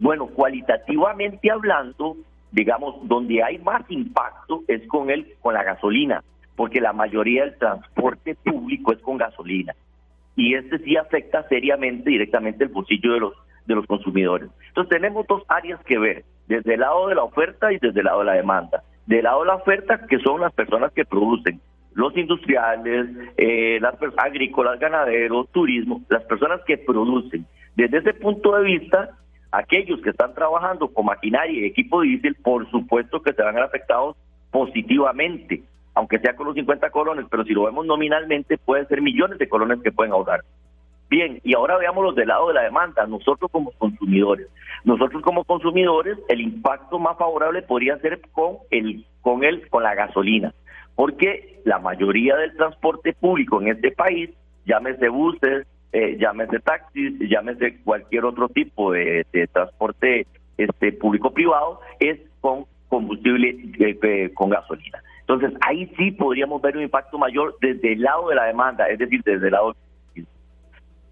Bueno, 0.00 0.26
cualitativamente 0.26 1.48
hablando, 1.48 2.16
digamos, 2.52 2.96
donde 3.08 3.42
hay 3.42 3.58
más 3.58 3.82
impacto 3.90 4.62
es 4.68 4.86
con 4.88 5.10
el, 5.10 5.34
con 5.40 5.54
la 5.54 5.62
gasolina, 5.62 6.22
porque 6.56 6.80
la 6.80 6.92
mayoría 6.92 7.44
del 7.44 7.58
transporte 7.58 8.34
público 8.34 8.92
es 8.92 8.98
con 9.00 9.16
gasolina. 9.16 9.74
Y 10.36 10.54
este 10.54 10.78
sí 10.78 10.96
afecta 10.96 11.46
seriamente 11.48 12.10
directamente 12.10 12.64
el 12.64 12.70
bolsillo 12.70 13.12
de 13.12 13.20
los, 13.20 13.34
de 13.66 13.74
los 13.74 13.86
consumidores. 13.86 14.50
Entonces 14.68 14.90
tenemos 14.90 15.26
dos 15.26 15.42
áreas 15.48 15.80
que 15.84 15.98
ver, 15.98 16.24
desde 16.48 16.74
el 16.74 16.80
lado 16.80 17.08
de 17.08 17.14
la 17.14 17.24
oferta 17.24 17.72
y 17.72 17.78
desde 17.78 18.00
el 18.00 18.06
lado 18.06 18.20
de 18.20 18.26
la 18.26 18.34
demanda. 18.34 18.82
Del 19.06 19.24
lado 19.24 19.40
de 19.40 19.46
la 19.46 19.54
oferta, 19.56 20.06
que 20.06 20.18
son 20.18 20.40
las 20.40 20.52
personas 20.52 20.92
que 20.92 21.04
producen, 21.04 21.60
los 21.94 22.16
industriales, 22.16 23.08
eh, 23.36 23.78
las 23.80 23.94
agrícolas, 24.16 24.78
ganaderos, 24.78 25.50
turismo, 25.50 26.02
las 26.08 26.22
personas 26.24 26.60
que 26.66 26.78
producen. 26.78 27.46
Desde 27.74 27.98
ese 27.98 28.14
punto 28.14 28.56
de 28.56 28.64
vista, 28.64 29.10
aquellos 29.52 30.00
que 30.00 30.10
están 30.10 30.34
trabajando 30.34 30.88
con 30.88 31.06
maquinaria 31.06 31.60
y 31.60 31.64
equipo 31.64 32.02
diésel, 32.02 32.36
por 32.36 32.70
supuesto 32.70 33.22
que 33.22 33.32
se 33.32 33.42
van 33.42 33.56
a 33.56 33.60
ver 33.60 33.64
afectados 33.64 34.16
positivamente, 34.50 35.62
aunque 35.94 36.18
sea 36.18 36.36
con 36.36 36.46
los 36.46 36.54
50 36.54 36.90
colones, 36.90 37.26
pero 37.30 37.44
si 37.44 37.52
lo 37.52 37.64
vemos 37.64 37.86
nominalmente, 37.86 38.58
pueden 38.58 38.86
ser 38.88 39.00
millones 39.02 39.38
de 39.38 39.48
colones 39.48 39.80
que 39.82 39.92
pueden 39.92 40.12
ahorrar. 40.12 40.44
Bien, 41.08 41.40
y 41.42 41.54
ahora 41.54 41.76
veámoslo 41.76 42.12
del 42.12 42.28
lado 42.28 42.48
de 42.48 42.54
la 42.54 42.62
demanda, 42.62 43.04
nosotros 43.06 43.50
como 43.50 43.72
consumidores. 43.72 44.46
Nosotros 44.84 45.22
como 45.22 45.44
consumidores, 45.44 46.16
el 46.28 46.40
impacto 46.40 47.00
más 47.00 47.18
favorable 47.18 47.62
podría 47.62 47.98
ser 47.98 48.20
con 48.32 48.58
el, 48.70 49.04
con 49.20 49.42
el, 49.42 49.68
con 49.68 49.82
la 49.82 49.96
gasolina, 49.96 50.54
porque 50.94 51.60
la 51.64 51.80
mayoría 51.80 52.36
del 52.36 52.56
transporte 52.56 53.12
público 53.12 53.60
en 53.60 53.68
este 53.68 53.90
país, 53.90 54.30
llámese 54.66 55.08
buses, 55.08 55.66
eh, 55.92 56.16
llámese 56.18 56.60
taxis, 56.60 57.18
llámese 57.18 57.78
cualquier 57.82 58.24
otro 58.24 58.48
tipo 58.48 58.92
de, 58.92 59.26
transporte 59.52 60.26
este 60.56 60.92
público-privado, 60.92 61.80
es 61.98 62.20
con 62.40 62.66
combustible 62.88 63.56
eh, 63.78 63.98
eh, 64.02 64.30
con 64.34 64.50
gasolina. 64.50 65.02
Entonces, 65.20 65.52
ahí 65.60 65.92
sí 65.96 66.10
podríamos 66.10 66.60
ver 66.60 66.76
un 66.76 66.82
impacto 66.82 67.18
mayor 67.18 67.56
desde 67.60 67.92
el 67.92 68.02
lado 68.02 68.28
de 68.28 68.34
la 68.34 68.44
demanda, 68.44 68.88
es 68.88 68.98
decir, 68.98 69.22
desde 69.24 69.46
el 69.46 69.52
lado 69.52 69.74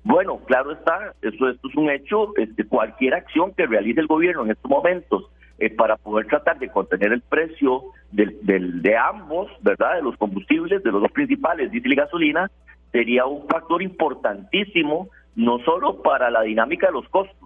bueno, 0.05 0.39
claro 0.47 0.73
está, 0.73 1.13
eso, 1.21 1.51
esto 1.51 1.69
es 1.69 1.77
un 1.77 1.91
hecho, 1.91 2.35
este, 2.39 2.65
cualquier 2.65 3.13
acción 3.13 3.53
que 3.53 3.67
realice 3.67 4.01
el 4.01 4.07
gobierno 4.07 4.43
en 4.43 4.53
estos 4.53 4.71
momentos 4.71 5.31
eh, 5.59 5.69
para 5.69 5.97
poder 5.97 6.27
tratar 6.29 6.59
de 6.59 6.71
contener 6.71 7.13
el 7.13 7.21
precio 7.21 7.83
del, 8.11 8.39
del, 8.41 8.81
de 8.81 8.97
ambos, 8.97 9.51
¿verdad? 9.61 9.97
De 9.97 10.03
los 10.03 10.17
combustibles, 10.17 10.83
de 10.83 10.93
los 10.93 11.03
dos 11.03 11.13
principales, 11.13 11.71
diésel 11.71 11.93
y 11.93 11.97
gasolina, 11.97 12.51
sería 12.93 13.27
un 13.27 13.47
factor 13.49 13.83
importantísimo, 13.83 15.09
no 15.35 15.59
solo 15.61 16.03
para 16.03 16.31
la 16.31 16.43
dinámica 16.43 16.89
de 16.89 16.95
los 16.95 17.09
costos. 17.09 17.37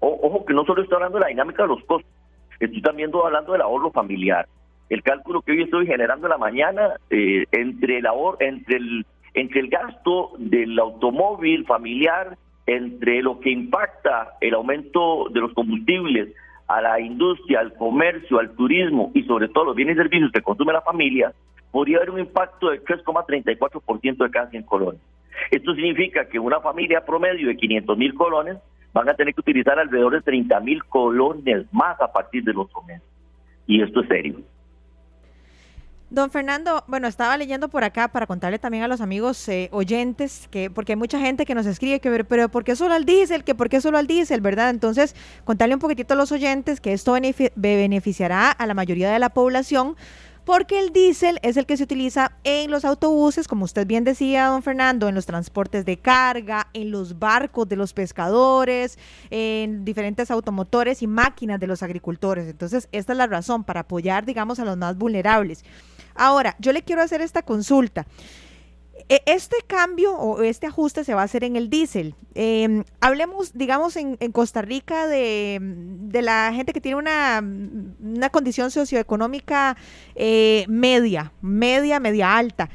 ojo 0.00 0.44
que 0.44 0.54
no 0.54 0.64
solo 0.64 0.82
estoy 0.82 0.96
hablando 0.96 1.18
de 1.18 1.24
la 1.24 1.28
dinámica 1.28 1.62
de 1.62 1.68
los 1.68 1.84
costos, 1.84 2.10
estoy 2.58 2.82
también 2.82 3.10
hablando 3.14 3.52
del 3.52 3.62
ahorro 3.62 3.90
familiar. 3.90 4.46
El 4.88 5.02
cálculo 5.02 5.42
que 5.42 5.52
hoy 5.52 5.62
estoy 5.62 5.86
generando 5.86 6.26
en 6.26 6.30
la 6.30 6.38
mañana 6.38 6.94
eh, 7.10 7.44
entre, 7.52 7.98
el 7.98 8.06
ahorro, 8.06 8.36
entre, 8.40 8.76
el, 8.76 9.06
entre 9.34 9.60
el 9.60 9.68
gasto 9.68 10.32
del 10.38 10.78
automóvil 10.78 11.64
familiar, 11.66 12.36
entre 12.66 13.22
lo 13.22 13.40
que 13.40 13.50
impacta 13.50 14.34
el 14.40 14.54
aumento 14.54 15.28
de 15.30 15.40
los 15.40 15.52
combustibles 15.54 16.28
a 16.68 16.80
la 16.80 17.00
industria, 17.00 17.60
al 17.60 17.74
comercio, 17.74 18.38
al 18.38 18.54
turismo 18.54 19.10
y 19.14 19.24
sobre 19.24 19.48
todo 19.48 19.66
los 19.66 19.76
bienes 19.76 19.94
y 19.94 19.98
servicios 19.98 20.30
que 20.32 20.42
consume 20.42 20.72
la 20.72 20.82
familia, 20.82 21.32
podría 21.72 21.96
haber 21.96 22.10
un 22.10 22.20
impacto 22.20 22.70
del 22.70 22.84
3,34% 22.84 24.24
de 24.24 24.30
cada 24.30 24.48
100 24.50 24.62
colones. 24.62 25.00
Esto 25.50 25.74
significa 25.74 26.28
que 26.28 26.38
una 26.38 26.60
familia 26.60 27.04
promedio 27.04 27.48
de 27.48 27.56
500 27.56 27.98
mil 27.98 28.14
colones 28.14 28.58
van 28.92 29.08
a 29.08 29.14
tener 29.14 29.34
que 29.34 29.40
utilizar 29.40 29.78
alrededor 29.78 30.12
de 30.12 30.20
30 30.20 30.60
mil 30.60 30.84
colones 30.84 31.66
más 31.72 32.00
a 32.00 32.12
partir 32.12 32.44
del 32.44 32.58
otro 32.58 32.82
mes. 32.82 33.00
Y 33.66 33.82
esto 33.82 34.02
es 34.02 34.08
serio. 34.08 34.40
Don 36.10 36.30
Fernando, 36.30 36.84
bueno, 36.88 37.08
estaba 37.08 37.38
leyendo 37.38 37.70
por 37.70 37.84
acá 37.84 38.08
para 38.08 38.26
contarle 38.26 38.58
también 38.58 38.84
a 38.84 38.88
los 38.88 39.00
amigos 39.00 39.48
eh, 39.48 39.70
oyentes, 39.72 40.46
que 40.50 40.68
porque 40.68 40.92
hay 40.92 40.96
mucha 40.96 41.18
gente 41.18 41.46
que 41.46 41.54
nos 41.54 41.64
escribe 41.64 42.00
que, 42.00 42.24
pero 42.24 42.50
¿por 42.50 42.64
qué 42.64 42.76
solo 42.76 42.92
al 42.92 43.06
diésel? 43.06 43.44
Que 43.44 43.54
¿por 43.54 43.70
qué 43.70 43.80
solo 43.80 43.96
al 43.96 44.06
diésel? 44.06 44.42
¿Verdad? 44.42 44.68
Entonces, 44.68 45.16
contarle 45.46 45.74
un 45.74 45.80
poquitito 45.80 46.12
a 46.12 46.18
los 46.18 46.30
oyentes 46.30 46.82
que 46.82 46.92
esto 46.92 47.16
beneficiará 47.54 48.50
a 48.50 48.66
la 48.66 48.74
mayoría 48.74 49.10
de 49.10 49.18
la 49.20 49.30
población 49.30 49.96
porque 50.44 50.78
el 50.78 50.92
diésel 50.92 51.38
es 51.42 51.56
el 51.56 51.66
que 51.66 51.76
se 51.76 51.84
utiliza 51.84 52.32
en 52.44 52.70
los 52.70 52.84
autobuses, 52.84 53.46
como 53.48 53.64
usted 53.64 53.86
bien 53.86 54.04
decía, 54.04 54.46
don 54.46 54.62
Fernando, 54.62 55.08
en 55.08 55.14
los 55.14 55.26
transportes 55.26 55.84
de 55.84 55.98
carga, 55.98 56.68
en 56.72 56.90
los 56.90 57.18
barcos 57.18 57.68
de 57.68 57.76
los 57.76 57.92
pescadores, 57.92 58.98
en 59.30 59.84
diferentes 59.84 60.30
automotores 60.30 61.02
y 61.02 61.06
máquinas 61.06 61.60
de 61.60 61.66
los 61.66 61.82
agricultores. 61.82 62.48
Entonces, 62.48 62.88
esta 62.92 63.12
es 63.12 63.16
la 63.18 63.26
razón 63.26 63.64
para 63.64 63.80
apoyar, 63.80 64.24
digamos, 64.24 64.58
a 64.58 64.64
los 64.64 64.76
más 64.76 64.96
vulnerables. 64.96 65.64
Ahora, 66.14 66.56
yo 66.58 66.72
le 66.72 66.82
quiero 66.82 67.02
hacer 67.02 67.20
esta 67.20 67.42
consulta. 67.42 68.06
E, 69.08 69.22
este 69.26 69.56
cambio 69.66 70.14
o 70.16 70.42
este 70.42 70.66
ajuste 70.66 71.04
se 71.04 71.14
va 71.14 71.22
a 71.22 71.24
hacer 71.24 71.44
en 71.44 71.56
el 71.56 71.70
diésel. 71.70 72.14
Em, 72.34 72.84
hablemos, 73.00 73.52
digamos, 73.52 73.96
en, 73.96 74.16
Costa 74.32 74.62
Rica 74.62 75.06
de, 75.06 75.60
la 76.12 76.52
gente 76.54 76.72
que 76.72 76.80
tiene 76.80 76.96
una, 76.96 78.30
condición 78.30 78.70
socioeconómica 78.70 79.76
eh, 80.14 80.64
media, 80.68 81.32
media, 81.40 82.00
media 82.00 82.36
alta. 82.36 82.70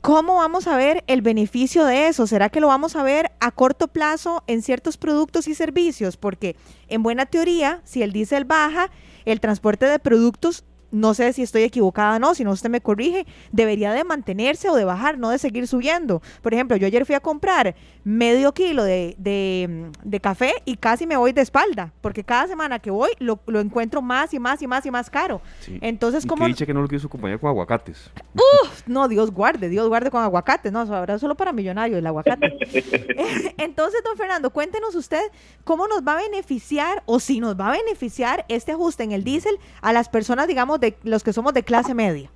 ¿Cómo 0.00 0.36
vamos 0.36 0.66
a 0.66 0.78
ver 0.78 1.04
el 1.08 1.20
beneficio 1.20 1.84
de 1.84 2.08
eso? 2.08 2.26
¿Será 2.26 2.48
que 2.48 2.60
lo 2.60 2.68
vamos 2.68 2.96
a 2.96 3.02
ver 3.02 3.32
a 3.38 3.50
corto 3.50 3.88
plazo 3.88 4.42
en 4.46 4.62
ciertos 4.62 4.96
productos 4.96 5.46
y 5.46 5.54
servicios? 5.54 6.16
Porque 6.16 6.56
en 6.88 7.02
buena 7.02 7.26
teoría, 7.26 7.82
si 7.84 8.02
el 8.02 8.12
diésel 8.12 8.46
baja, 8.46 8.90
el 9.26 9.40
transporte 9.40 9.84
de 9.84 9.98
productos 9.98 10.64
no 10.90 11.14
sé 11.14 11.32
si 11.32 11.42
estoy 11.42 11.62
equivocada 11.62 12.16
o 12.16 12.18
no, 12.18 12.34
si 12.34 12.44
no 12.44 12.52
usted 12.52 12.70
me 12.70 12.80
corrige, 12.80 13.26
debería 13.52 13.92
de 13.92 14.04
mantenerse 14.04 14.68
o 14.68 14.74
de 14.74 14.84
bajar, 14.84 15.18
no 15.18 15.30
de 15.30 15.38
seguir 15.38 15.66
subiendo. 15.66 16.22
Por 16.42 16.54
ejemplo, 16.54 16.76
yo 16.76 16.86
ayer 16.86 17.06
fui 17.06 17.14
a 17.14 17.20
comprar 17.20 17.74
medio 18.04 18.52
kilo 18.52 18.82
de, 18.84 19.14
de, 19.18 20.20
café 20.20 20.54
y 20.64 20.76
casi 20.76 21.06
me 21.06 21.16
voy 21.16 21.32
de 21.32 21.40
espalda, 21.40 21.92
porque 22.00 22.24
cada 22.24 22.46
semana 22.46 22.78
que 22.78 22.90
voy 22.90 23.10
lo, 23.18 23.40
encuentro 23.60 24.02
más 24.02 24.34
y 24.34 24.38
más 24.38 24.62
y 24.62 24.66
más 24.66 24.84
y 24.86 24.90
más 24.90 25.10
caro. 25.10 25.40
Entonces, 25.80 26.26
como... 26.26 26.46
dice 26.46 26.66
que 26.66 26.74
no 26.74 26.82
lo 26.82 26.88
quiso 26.88 27.06
acompañar 27.06 27.38
con 27.38 27.50
aguacates. 27.50 28.10
Uf, 28.34 28.82
no, 28.86 29.08
Dios 29.08 29.30
guarde, 29.30 29.68
Dios 29.68 29.88
guarde 29.88 30.10
con 30.10 30.22
aguacates, 30.22 30.72
no, 30.72 30.80
ahora 30.80 31.18
solo 31.18 31.34
para 31.34 31.52
millonarios 31.52 31.98
el 31.98 32.06
aguacate. 32.06 32.56
Entonces, 33.58 34.02
don 34.04 34.16
Fernando, 34.16 34.50
cuéntenos 34.50 34.94
usted 34.94 35.22
cómo 35.64 35.86
nos 35.88 36.02
va 36.02 36.14
a 36.14 36.22
beneficiar 36.22 37.02
o 37.06 37.20
si 37.20 37.40
nos 37.40 37.58
va 37.58 37.68
a 37.68 37.72
beneficiar 37.72 38.44
este 38.48 38.72
ajuste 38.72 39.04
en 39.04 39.12
el 39.12 39.24
diésel 39.24 39.58
a 39.82 39.92
las 39.92 40.08
personas, 40.08 40.48
digamos, 40.48 40.79
de 40.80 40.94
los 41.04 41.22
que 41.22 41.32
somos 41.32 41.54
de 41.54 41.62
clase 41.62 41.94
media? 41.94 42.30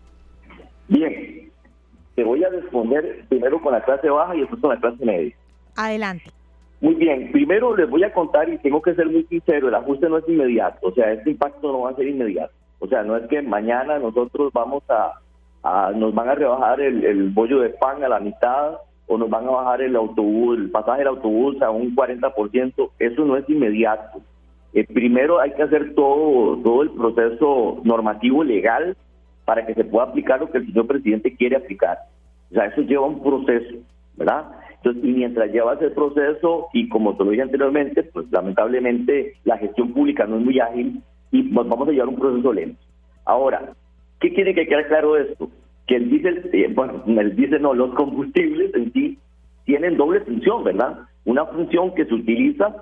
Bien, 0.89 1.51
te 2.15 2.25
voy 2.25 2.45
a 2.45 2.51
responder 2.51 3.25
primero 3.29 3.61
con 3.61 3.73
la 3.73 3.83
clase 3.83 4.09
baja 4.09 4.37
y 4.37 4.41
después 4.41 4.61
con 4.61 4.71
la 4.71 4.81
clase 4.81 5.05
media. 5.05 5.35
Adelante. 5.77 6.31
Muy 6.81 6.95
bien, 6.95 7.33
primero 7.33 7.75
les 7.75 7.89
voy 7.89 8.05
a 8.05 8.13
contar 8.13 8.49
y 8.49 8.59
tengo 8.59 8.83
que 8.83 8.95
ser 8.95 9.07
muy 9.07 9.25
sincero, 9.25 9.69
el 9.69 9.75
ajuste 9.75 10.09
no 10.09 10.19
es 10.19 10.29
inmediato, 10.29 10.87
o 10.87 10.93
sea, 10.93 11.13
este 11.13 11.31
impacto 11.31 11.73
no 11.73 11.81
va 11.81 11.91
a 11.91 11.97
ser 11.97 12.07
inmediato. 12.07 12.53
O 12.79 12.87
sea, 12.87 13.03
no 13.03 13.17
es 13.17 13.27
que 13.29 13.41
mañana 13.41 13.99
nosotros 13.99 14.53
vamos 14.53 14.83
a, 14.91 15.93
nos 15.95 16.15
van 16.15 16.29
a 16.29 16.35
rebajar 16.35 16.81
el, 16.83 17.31
bollo 17.31 17.61
de 17.61 17.71
pan 17.71 18.05
a 18.05 18.09
la 18.09 18.21
mitad 18.21 18.75
o 19.07 19.17
nos 19.17 19.31
van 19.31 19.47
a 19.47 19.53
bajar 19.53 19.81
el 19.81 19.97
autobús, 19.97 20.59
el 20.59 20.71
pasaje 20.71 20.99
del 20.99 21.09
autobús 21.09 21.61
a 21.63 21.71
un 21.71 21.97
40%, 21.97 22.91
eso 22.99 23.25
no 23.25 23.39
es 23.39 23.49
inmediato. 23.49 24.21
Eh, 24.75 24.85
primero 24.93 25.41
hay 25.41 25.53
que 25.53 25.63
hacer 25.63 25.95
todo, 25.95 26.59
todo 26.59 26.83
el 26.83 26.91
proceso 26.91 27.81
normativo 27.85 28.43
legal 28.43 28.97
para 29.45 29.65
que 29.65 29.75
se 29.75 29.85
pueda 29.85 30.07
aplicar 30.07 30.41
lo 30.41 30.51
que 30.51 30.59
el 30.59 30.67
señor 30.67 30.89
presidente 30.89 31.37
quiere 31.37 31.57
aplicar. 31.57 31.99
O 32.51 32.55
sea, 32.55 32.67
eso 32.67 32.83
lleva 32.83 33.07
un 33.07 33.23
proceso, 33.23 33.77
¿verdad? 34.17 34.47
Entonces, 34.77 35.05
y 35.05 35.13
mientras 35.13 35.53
lleva 35.53 35.75
ese 35.75 35.91
proceso, 35.91 36.67
y 36.73 36.89
como 36.89 37.17
te 37.17 37.25
lo 37.25 37.31
dije 37.31 37.43
anteriormente, 37.43 38.03
pues 38.03 38.27
lamentablemente 38.33 39.35
la 39.45 39.59
gestión 39.59 39.93
pública 39.93 40.27
no 40.27 40.39
es 40.39 40.45
muy 40.45 40.59
ágil 40.59 41.03
y 41.31 41.43
vamos 41.53 41.89
a 41.89 41.93
llevar 41.93 42.09
un 42.09 42.17
proceso 42.17 42.53
lento. 42.53 42.83
Ahora, 43.25 43.73
¿qué 44.21 44.35
quiere 44.35 44.55
que 44.55 44.67
quede 44.67 44.87
claro 44.89 45.17
esto? 45.17 45.51
Que 45.87 45.97
el 45.97 46.11
diésel, 46.11 46.51
eh, 46.53 46.71
bueno, 46.75 47.03
el 47.07 47.37
diésel 47.37 47.63
no, 47.63 47.75
los 47.75 47.95
combustibles 47.95 48.75
en 48.75 48.93
sí 48.93 49.19
tienen 49.65 49.97
doble 49.97 50.21
función, 50.21 50.65
¿verdad? 50.65 50.99
Una 51.25 51.47
función 51.47 51.95
que 51.95 52.05
se 52.05 52.15
utiliza 52.15 52.75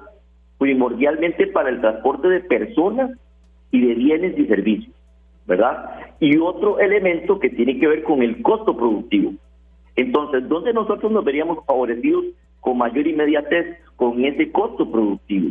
primordialmente 0.62 1.48
para 1.48 1.70
el 1.70 1.80
transporte 1.80 2.28
de 2.28 2.38
personas 2.38 3.10
y 3.72 3.84
de 3.84 3.94
bienes 3.94 4.38
y 4.38 4.46
servicios, 4.46 4.94
¿verdad? 5.44 5.90
Y 6.20 6.38
otro 6.38 6.78
elemento 6.78 7.40
que 7.40 7.50
tiene 7.50 7.80
que 7.80 7.88
ver 7.88 8.04
con 8.04 8.22
el 8.22 8.40
costo 8.42 8.76
productivo. 8.76 9.32
Entonces, 9.96 10.48
¿dónde 10.48 10.72
nosotros 10.72 11.10
nos 11.10 11.24
veríamos 11.24 11.66
favorecidos 11.66 12.26
con 12.60 12.78
mayor 12.78 13.04
inmediatez 13.08 13.76
con 13.96 14.24
ese 14.24 14.52
costo 14.52 14.88
productivo? 14.88 15.50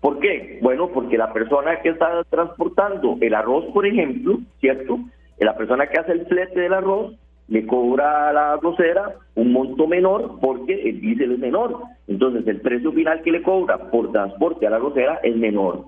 ¿Por 0.00 0.18
qué? 0.18 0.58
Bueno, 0.62 0.88
porque 0.88 1.16
la 1.16 1.32
persona 1.32 1.80
que 1.80 1.90
está 1.90 2.24
transportando 2.24 3.18
el 3.20 3.34
arroz, 3.34 3.66
por 3.66 3.86
ejemplo, 3.86 4.40
¿cierto? 4.58 4.98
La 5.38 5.56
persona 5.56 5.86
que 5.86 6.00
hace 6.00 6.10
el 6.10 6.26
flete 6.26 6.58
del 6.58 6.74
arroz 6.74 7.14
le 7.50 7.66
cobra 7.66 8.28
a 8.28 8.32
la 8.32 8.52
arrocera 8.54 9.16
un 9.34 9.52
monto 9.52 9.86
menor 9.88 10.38
porque 10.40 10.88
el 10.88 11.00
diésel 11.00 11.32
es 11.32 11.38
menor. 11.40 11.82
Entonces 12.06 12.46
el 12.46 12.60
precio 12.60 12.92
final 12.92 13.22
que 13.22 13.32
le 13.32 13.42
cobra 13.42 13.90
por 13.90 14.12
transporte 14.12 14.66
a 14.66 14.70
la 14.70 14.76
arrocera 14.76 15.20
es 15.22 15.36
menor. 15.36 15.84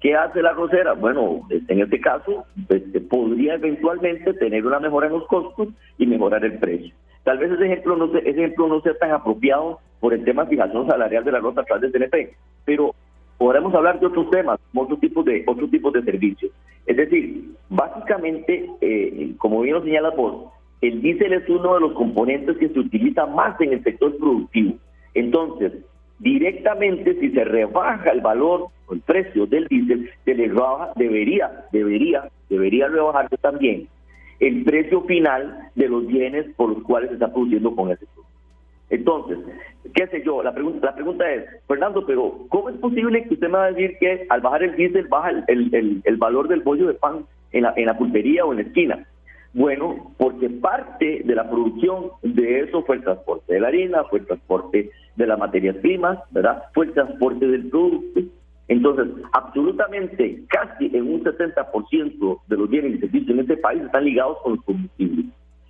¿Qué 0.00 0.14
hace 0.14 0.42
la 0.42 0.50
arrocera? 0.50 0.94
Bueno, 0.94 1.42
en 1.50 1.80
este 1.80 2.00
caso 2.00 2.44
pues, 2.66 2.82
podría 3.08 3.54
eventualmente 3.54 4.32
tener 4.34 4.66
una 4.66 4.80
mejora 4.80 5.06
en 5.06 5.12
los 5.12 5.26
costos 5.26 5.68
y 5.98 6.06
mejorar 6.06 6.42
el 6.44 6.58
precio. 6.58 6.94
Tal 7.22 7.38
vez 7.38 7.52
ese 7.52 7.66
ejemplo 7.66 7.96
no, 7.96 8.06
ese 8.16 8.30
ejemplo 8.30 8.66
no 8.66 8.80
sea 8.80 8.94
tan 8.94 9.12
apropiado 9.12 9.80
por 10.00 10.14
el 10.14 10.24
tema 10.24 10.44
de 10.44 10.50
fijación 10.50 10.86
salarial 10.86 11.24
de 11.24 11.32
la 11.32 11.40
rota 11.40 11.60
a 11.60 11.64
través 11.64 11.92
del 11.92 11.92
CNP, 11.92 12.34
pero 12.64 12.94
podremos 13.36 13.74
hablar 13.74 14.00
de 14.00 14.06
otros 14.06 14.30
temas, 14.30 14.58
otros 14.74 15.00
tipos 15.00 15.24
de, 15.24 15.44
otros 15.46 15.70
tipos 15.70 15.92
de 15.92 16.02
servicios. 16.02 16.50
Es 16.86 16.96
decir, 16.96 17.50
básicamente, 17.68 18.70
eh, 18.80 19.34
como 19.38 19.62
bien 19.62 19.74
lo 19.74 19.82
señala 19.82 20.12
el 20.88 21.00
diésel 21.00 21.32
es 21.32 21.48
uno 21.48 21.74
de 21.74 21.80
los 21.80 21.92
componentes 21.94 22.56
que 22.58 22.68
se 22.68 22.78
utiliza 22.78 23.26
más 23.26 23.58
en 23.60 23.72
el 23.72 23.82
sector 23.82 24.16
productivo. 24.18 24.74
Entonces, 25.14 25.72
directamente 26.18 27.18
si 27.20 27.30
se 27.30 27.44
rebaja 27.44 28.10
el 28.10 28.20
valor 28.20 28.68
o 28.86 28.94
el 28.94 29.00
precio 29.00 29.46
del 29.46 29.66
diésel, 29.68 30.10
se 30.24 30.34
le 30.34 30.48
rebaja, 30.48 30.92
debería, 30.96 31.50
debería, 31.72 32.28
debería 32.48 32.88
rebajarse 32.88 33.36
también 33.38 33.88
el 34.40 34.64
precio 34.64 35.02
final 35.02 35.70
de 35.74 35.88
los 35.88 36.06
bienes 36.06 36.46
por 36.56 36.70
los 36.70 36.82
cuales 36.82 37.08
se 37.08 37.14
está 37.14 37.32
produciendo 37.32 37.74
con 37.74 37.90
ese 37.90 38.04
producto. 38.06 38.24
Entonces, 38.90 39.38
qué 39.94 40.06
sé 40.08 40.22
yo, 40.24 40.42
la 40.42 40.52
pregunta, 40.52 40.86
la 40.86 40.94
pregunta 40.94 41.32
es, 41.32 41.44
Fernando, 41.66 42.04
pero 42.04 42.46
¿cómo 42.48 42.68
es 42.68 42.76
posible 42.76 43.24
que 43.24 43.34
usted 43.34 43.48
me 43.48 43.58
va 43.58 43.64
a 43.64 43.72
decir 43.72 43.96
que 43.98 44.26
al 44.28 44.40
bajar 44.40 44.64
el 44.64 44.76
diésel 44.76 45.06
baja 45.08 45.30
el, 45.48 46.02
el, 46.04 46.16
valor 46.16 46.48
del 46.48 46.60
bollo 46.60 46.88
de 46.88 46.94
pan 46.94 47.24
en 47.52 47.62
la, 47.62 47.72
en 47.76 47.86
la 47.86 47.96
pulpería 47.96 48.44
o 48.44 48.52
en 48.52 48.58
la 48.58 48.64
esquina? 48.64 49.06
Bueno, 49.54 50.12
porque 50.18 50.50
parte 50.50 51.22
de 51.24 51.34
la 51.34 51.48
producción 51.48 52.10
de 52.22 52.62
eso 52.62 52.82
fue 52.82 52.96
el 52.96 53.04
transporte 53.04 53.54
de 53.54 53.60
la 53.60 53.68
harina, 53.68 54.02
fue 54.10 54.18
el 54.18 54.26
transporte 54.26 54.90
de 55.14 55.26
las 55.28 55.38
materias 55.38 55.76
primas, 55.76 56.18
¿verdad? 56.32 56.64
Fue 56.74 56.86
el 56.86 56.92
transporte 56.92 57.46
del 57.46 57.70
producto. 57.70 58.20
Entonces, 58.66 59.06
absolutamente, 59.32 60.42
casi 60.48 60.90
en 60.92 61.08
un 61.08 61.22
70% 61.22 62.40
de 62.48 62.56
los 62.56 62.68
bienes 62.68 62.96
y 62.96 62.98
servicios 62.98 63.30
en 63.30 63.40
este 63.40 63.56
país 63.58 63.80
están 63.82 64.04
ligados 64.04 64.38
con 64.42 64.56
los 64.56 64.64
combustibles. 64.64 65.26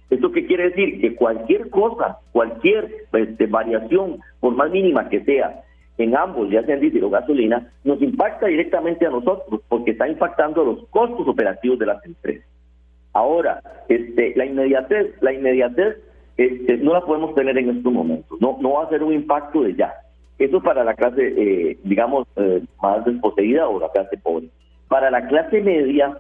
¿Esto 0.09 0.33
qué 0.33 0.47
quiere 0.47 0.71
decir? 0.71 1.03
Que 1.03 1.15
cualquier 1.15 1.69
cosa, 1.69 2.19
cualquier 2.33 3.07
este, 3.13 3.47
variación, 3.47 4.19
por 4.41 4.55
más 4.55 4.71
mínima 4.71 5.11
que 5.11 5.23
sea, 5.25 5.63
en 5.99 6.17
ambos, 6.17 6.49
ya 6.51 6.65
sean 6.65 6.81
diésel 6.81 7.05
o 7.05 7.11
gasolina, 7.11 7.71
nos 7.85 8.01
impacta 8.01 8.47
directamente 8.47 9.07
a 9.07 9.11
nosotros 9.11 9.61
porque 9.69 9.91
está 9.91 10.09
impactando 10.09 10.65
los 10.65 10.87
costos 10.89 11.29
operativos 11.29 11.79
de 11.79 11.87
las 11.87 12.03
empresas. 12.07 12.47
Ahora, 13.15 13.63
este, 13.89 14.35
la 14.37 14.45
inmediatez, 14.45 15.15
la 15.23 15.33
inmediatez 15.33 15.97
este, 16.37 16.79
no 16.79 16.93
la 16.93 17.01
podemos 17.01 17.35
tener 17.35 17.57
en 17.57 17.71
estos 17.71 17.93
momentos. 17.93 18.41
No, 18.41 18.59
no 18.61 18.73
va 18.73 18.85
a 18.85 18.89
ser 18.89 19.03
un 19.03 19.13
impacto 19.13 19.63
de 19.63 19.75
ya. 19.75 19.95
Eso 20.39 20.61
para 20.61 20.83
la 20.83 20.95
clase, 20.95 21.23
eh, 21.37 21.79
digamos, 21.85 22.27
eh, 22.37 22.63
más 22.83 23.05
desposeída 23.05 23.69
o 23.69 23.79
la 23.79 23.89
clase 23.91 24.19
pobre. 24.19 24.49
Para 24.89 25.11
la 25.11 25.29
clase 25.29 25.61
media, 25.61 26.19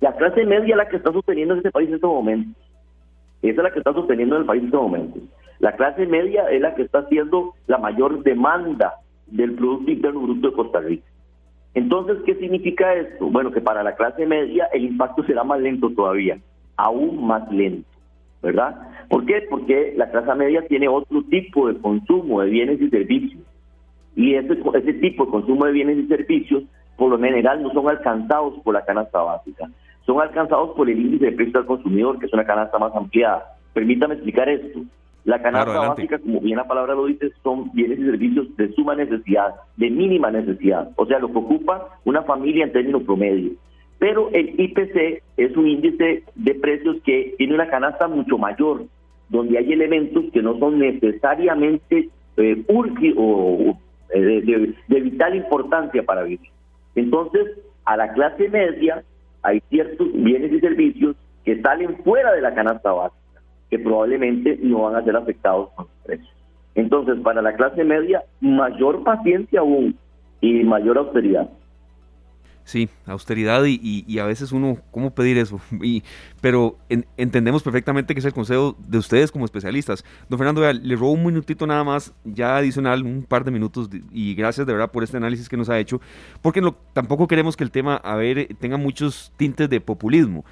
la 0.00 0.14
clase 0.14 0.44
media 0.44 0.74
es 0.74 0.76
la 0.76 0.88
que 0.88 0.96
está 0.96 1.10
sosteniendo 1.10 1.54
este 1.54 1.70
país 1.70 1.88
en 1.88 1.94
estos 1.94 2.10
momentos. 2.10 2.54
Esa 3.40 3.52
es 3.52 3.64
la 3.64 3.70
que 3.70 3.78
está 3.78 3.94
sosteniendo 3.94 4.36
el 4.36 4.44
país 4.44 4.60
en 4.60 4.66
estos 4.66 4.82
momentos. 4.82 5.22
La 5.58 5.72
clase 5.72 6.06
media 6.06 6.50
es 6.50 6.60
la 6.60 6.74
que 6.74 6.82
está 6.82 6.98
haciendo 6.98 7.54
la 7.66 7.78
mayor 7.78 8.22
demanda 8.22 8.94
del 9.26 9.54
Producto 9.54 9.90
Interno 9.90 10.20
Bruto 10.20 10.50
de 10.50 10.54
Costa 10.54 10.80
Rica. 10.80 11.06
Entonces, 11.76 12.16
¿qué 12.24 12.34
significa 12.36 12.94
esto? 12.94 13.26
Bueno, 13.26 13.52
que 13.52 13.60
para 13.60 13.82
la 13.82 13.94
clase 13.96 14.24
media 14.24 14.66
el 14.72 14.86
impacto 14.86 15.22
será 15.24 15.44
más 15.44 15.60
lento 15.60 15.90
todavía, 15.90 16.38
aún 16.74 17.26
más 17.26 17.52
lento, 17.52 17.86
¿verdad? 18.42 18.74
¿Por 19.10 19.26
qué? 19.26 19.42
Porque 19.50 19.92
la 19.94 20.10
clase 20.10 20.34
media 20.36 20.66
tiene 20.68 20.88
otro 20.88 21.22
tipo 21.24 21.68
de 21.68 21.78
consumo 21.78 22.40
de 22.40 22.48
bienes 22.48 22.80
y 22.80 22.88
servicios. 22.88 23.42
Y 24.14 24.36
ese, 24.36 24.58
ese 24.72 24.92
tipo 24.94 25.26
de 25.26 25.30
consumo 25.30 25.66
de 25.66 25.72
bienes 25.72 25.98
y 25.98 26.06
servicios, 26.06 26.62
por 26.96 27.10
lo 27.10 27.18
general, 27.18 27.62
no 27.62 27.70
son 27.74 27.90
alcanzados 27.90 28.54
por 28.64 28.72
la 28.72 28.86
canasta 28.86 29.20
básica, 29.20 29.68
son 30.06 30.22
alcanzados 30.22 30.74
por 30.76 30.88
el 30.88 30.98
índice 30.98 31.26
de 31.26 31.32
precio 31.32 31.60
al 31.60 31.66
consumidor, 31.66 32.18
que 32.18 32.24
es 32.24 32.32
una 32.32 32.46
canasta 32.46 32.78
más 32.78 32.96
ampliada. 32.96 33.54
Permítame 33.74 34.14
explicar 34.14 34.48
esto. 34.48 34.80
La 35.26 35.42
canasta 35.42 35.80
básica, 35.80 36.20
como 36.20 36.40
bien 36.40 36.56
la 36.56 36.68
palabra 36.68 36.94
lo 36.94 37.06
dice, 37.06 37.32
son 37.42 37.72
bienes 37.72 37.98
y 37.98 38.04
servicios 38.04 38.56
de 38.56 38.72
suma 38.74 38.94
necesidad, 38.94 39.56
de 39.76 39.90
mínima 39.90 40.30
necesidad, 40.30 40.92
o 40.94 41.04
sea, 41.04 41.18
lo 41.18 41.32
que 41.32 41.38
ocupa 41.38 41.98
una 42.04 42.22
familia 42.22 42.62
en 42.62 42.72
términos 42.72 43.02
promedio. 43.02 43.50
Pero 43.98 44.30
el 44.32 44.54
IPC 44.56 45.24
es 45.36 45.56
un 45.56 45.66
índice 45.66 46.22
de 46.36 46.54
precios 46.54 46.98
que 47.04 47.34
tiene 47.38 47.54
una 47.54 47.68
canasta 47.68 48.06
mucho 48.06 48.38
mayor, 48.38 48.84
donde 49.28 49.58
hay 49.58 49.72
elementos 49.72 50.26
que 50.32 50.42
no 50.42 50.60
son 50.60 50.78
necesariamente 50.78 52.08
eh, 52.36 52.64
o, 52.68 53.76
eh, 54.14 54.20
de, 54.20 54.74
de 54.86 55.00
vital 55.00 55.34
importancia 55.34 56.04
para 56.04 56.22
vivir. 56.22 56.50
Entonces, 56.94 57.48
a 57.84 57.96
la 57.96 58.12
clase 58.12 58.48
media 58.48 59.02
hay 59.42 59.60
ciertos 59.70 60.06
bienes 60.12 60.52
y 60.52 60.60
servicios 60.60 61.16
que 61.44 61.60
salen 61.62 61.96
fuera 62.04 62.32
de 62.32 62.42
la 62.42 62.54
canasta 62.54 62.92
básica 62.92 63.25
que 63.70 63.78
probablemente 63.78 64.58
no 64.62 64.82
van 64.82 64.96
a 64.96 65.04
ser 65.04 65.16
afectados 65.16 65.70
por 65.76 65.86
los 65.86 65.94
precios. 66.04 66.30
Entonces, 66.74 67.16
para 67.22 67.42
la 67.42 67.54
clase 67.54 67.84
media, 67.84 68.22
mayor 68.40 69.02
paciencia 69.02 69.60
aún 69.60 69.96
y 70.40 70.62
mayor 70.62 70.98
austeridad. 70.98 71.48
Sí, 72.66 72.88
austeridad 73.06 73.62
y, 73.64 74.18
a 74.18 74.26
veces 74.26 74.50
uno, 74.50 74.78
¿cómo 74.90 75.14
pedir 75.14 75.38
eso? 75.38 75.60
Y, 75.82 76.02
pero 76.40 76.76
entendemos 77.16 77.62
perfectamente 77.62 78.12
que 78.12 78.18
es 78.18 78.26
el 78.26 78.32
consejo 78.32 78.76
de 78.86 78.98
ustedes 78.98 79.30
como 79.30 79.44
especialistas. 79.44 80.04
Don 80.28 80.36
Fernando, 80.36 80.70
le 80.72 80.96
robo 80.96 81.12
un 81.12 81.24
minutito 81.24 81.64
nada 81.64 81.84
más, 81.84 82.12
ya 82.24 82.56
adicional, 82.56 83.04
un 83.04 83.22
par 83.22 83.44
de 83.44 83.52
minutos, 83.52 83.88
y 84.10 84.34
gracias 84.34 84.66
de 84.66 84.72
verdad 84.72 84.90
por 84.90 85.04
este 85.04 85.16
análisis 85.16 85.48
que 85.48 85.56
nos 85.56 85.70
ha 85.70 85.78
hecho, 85.78 86.00
porque 86.42 86.60
tampoco 86.92 87.28
queremos 87.28 87.56
que 87.56 87.62
el 87.62 87.70
tema, 87.70 87.96
a 87.96 88.16
ver, 88.16 88.48
tenga 88.58 88.76
muchos 88.76 89.32
tintes 89.36 89.70
de 89.70 89.80
populismo 89.80 90.44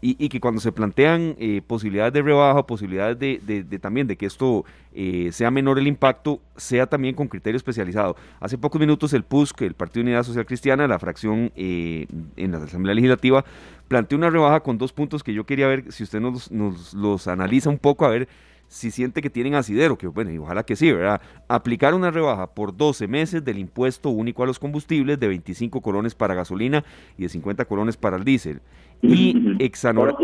y, 0.00 0.28
que 0.28 0.40
cuando 0.40 0.60
se 0.60 0.72
plantean 0.72 1.34
eh, 1.38 1.62
posibilidades 1.66 2.12
de 2.12 2.22
rebaja, 2.22 2.66
posibilidades 2.66 3.18
de, 3.18 3.78
también 3.80 4.06
de 4.06 4.16
que 4.16 4.26
esto 4.26 4.64
eh, 4.94 5.30
sea 5.32 5.50
menor 5.50 5.78
el 5.78 5.86
impacto, 5.86 6.40
sea 6.56 6.86
también 6.86 7.14
con 7.14 7.28
criterio 7.28 7.56
especializado. 7.56 8.16
Hace 8.40 8.58
pocos 8.58 8.80
minutos 8.80 9.12
el 9.12 9.24
PUSC, 9.24 9.62
el 9.62 9.74
Partido 9.74 10.04
de 10.04 10.10
Unidad 10.10 10.22
Social 10.24 10.46
Cristiana, 10.46 10.86
la 10.86 10.98
fracción 10.98 11.52
eh, 11.56 12.06
en 12.36 12.52
la 12.52 12.58
Asamblea 12.58 12.94
Legislativa, 12.94 13.44
planteó 13.88 14.18
una 14.18 14.30
rebaja 14.30 14.60
con 14.60 14.78
dos 14.78 14.92
puntos 14.92 15.22
que 15.22 15.34
yo 15.34 15.44
quería 15.44 15.66
ver 15.66 15.90
si 15.92 16.02
usted 16.02 16.20
nos, 16.20 16.50
nos 16.50 16.94
los 16.94 17.26
analiza 17.26 17.70
un 17.70 17.78
poco, 17.78 18.04
a 18.04 18.10
ver 18.10 18.28
si 18.68 18.90
siente 18.90 19.22
que 19.22 19.30
tienen 19.30 19.54
asidero, 19.54 19.96
que 19.96 20.08
bueno, 20.08 20.32
y 20.32 20.38
ojalá 20.38 20.64
que 20.64 20.74
sí, 20.74 20.90
¿verdad? 20.90 21.20
Aplicar 21.48 21.94
una 21.94 22.10
rebaja 22.10 22.48
por 22.48 22.76
12 22.76 23.06
meses 23.06 23.44
del 23.44 23.58
impuesto 23.58 24.08
único 24.08 24.42
a 24.42 24.46
los 24.46 24.58
combustibles 24.58 25.20
de 25.20 25.28
25 25.28 25.80
colones 25.80 26.14
para 26.14 26.34
gasolina 26.34 26.84
y 27.16 27.22
de 27.22 27.28
50 27.28 27.64
colones 27.66 27.96
para 27.96 28.16
el 28.16 28.24
diésel. 28.24 28.60
Y 29.06 29.56
exonerar, 29.58 30.16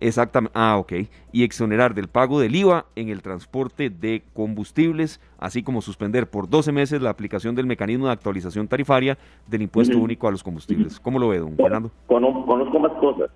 exactamente, 0.00 0.52
ah, 0.54 0.76
ok, 0.78 0.92
y 1.32 1.42
exonerar 1.42 1.94
del 1.94 2.08
pago 2.08 2.38
del 2.40 2.54
IVA 2.54 2.86
en 2.96 3.08
el 3.08 3.22
transporte 3.22 3.90
de 3.90 4.22
combustibles, 4.34 5.20
así 5.38 5.62
como 5.62 5.80
suspender 5.80 6.28
por 6.28 6.48
12 6.48 6.72
meses 6.72 7.00
la 7.00 7.10
aplicación 7.10 7.54
del 7.54 7.66
mecanismo 7.66 8.06
de 8.06 8.12
actualización 8.12 8.68
tarifaria 8.68 9.16
del 9.46 9.62
impuesto 9.62 9.98
único 9.98 10.28
a 10.28 10.30
los 10.30 10.42
combustibles. 10.42 11.00
¿Cómo 11.00 11.18
lo 11.18 11.28
ve, 11.28 11.38
don 11.38 11.56
Fernando? 11.56 11.90
Conozco 12.06 12.78
más 12.78 12.92
cosas, 12.92 13.30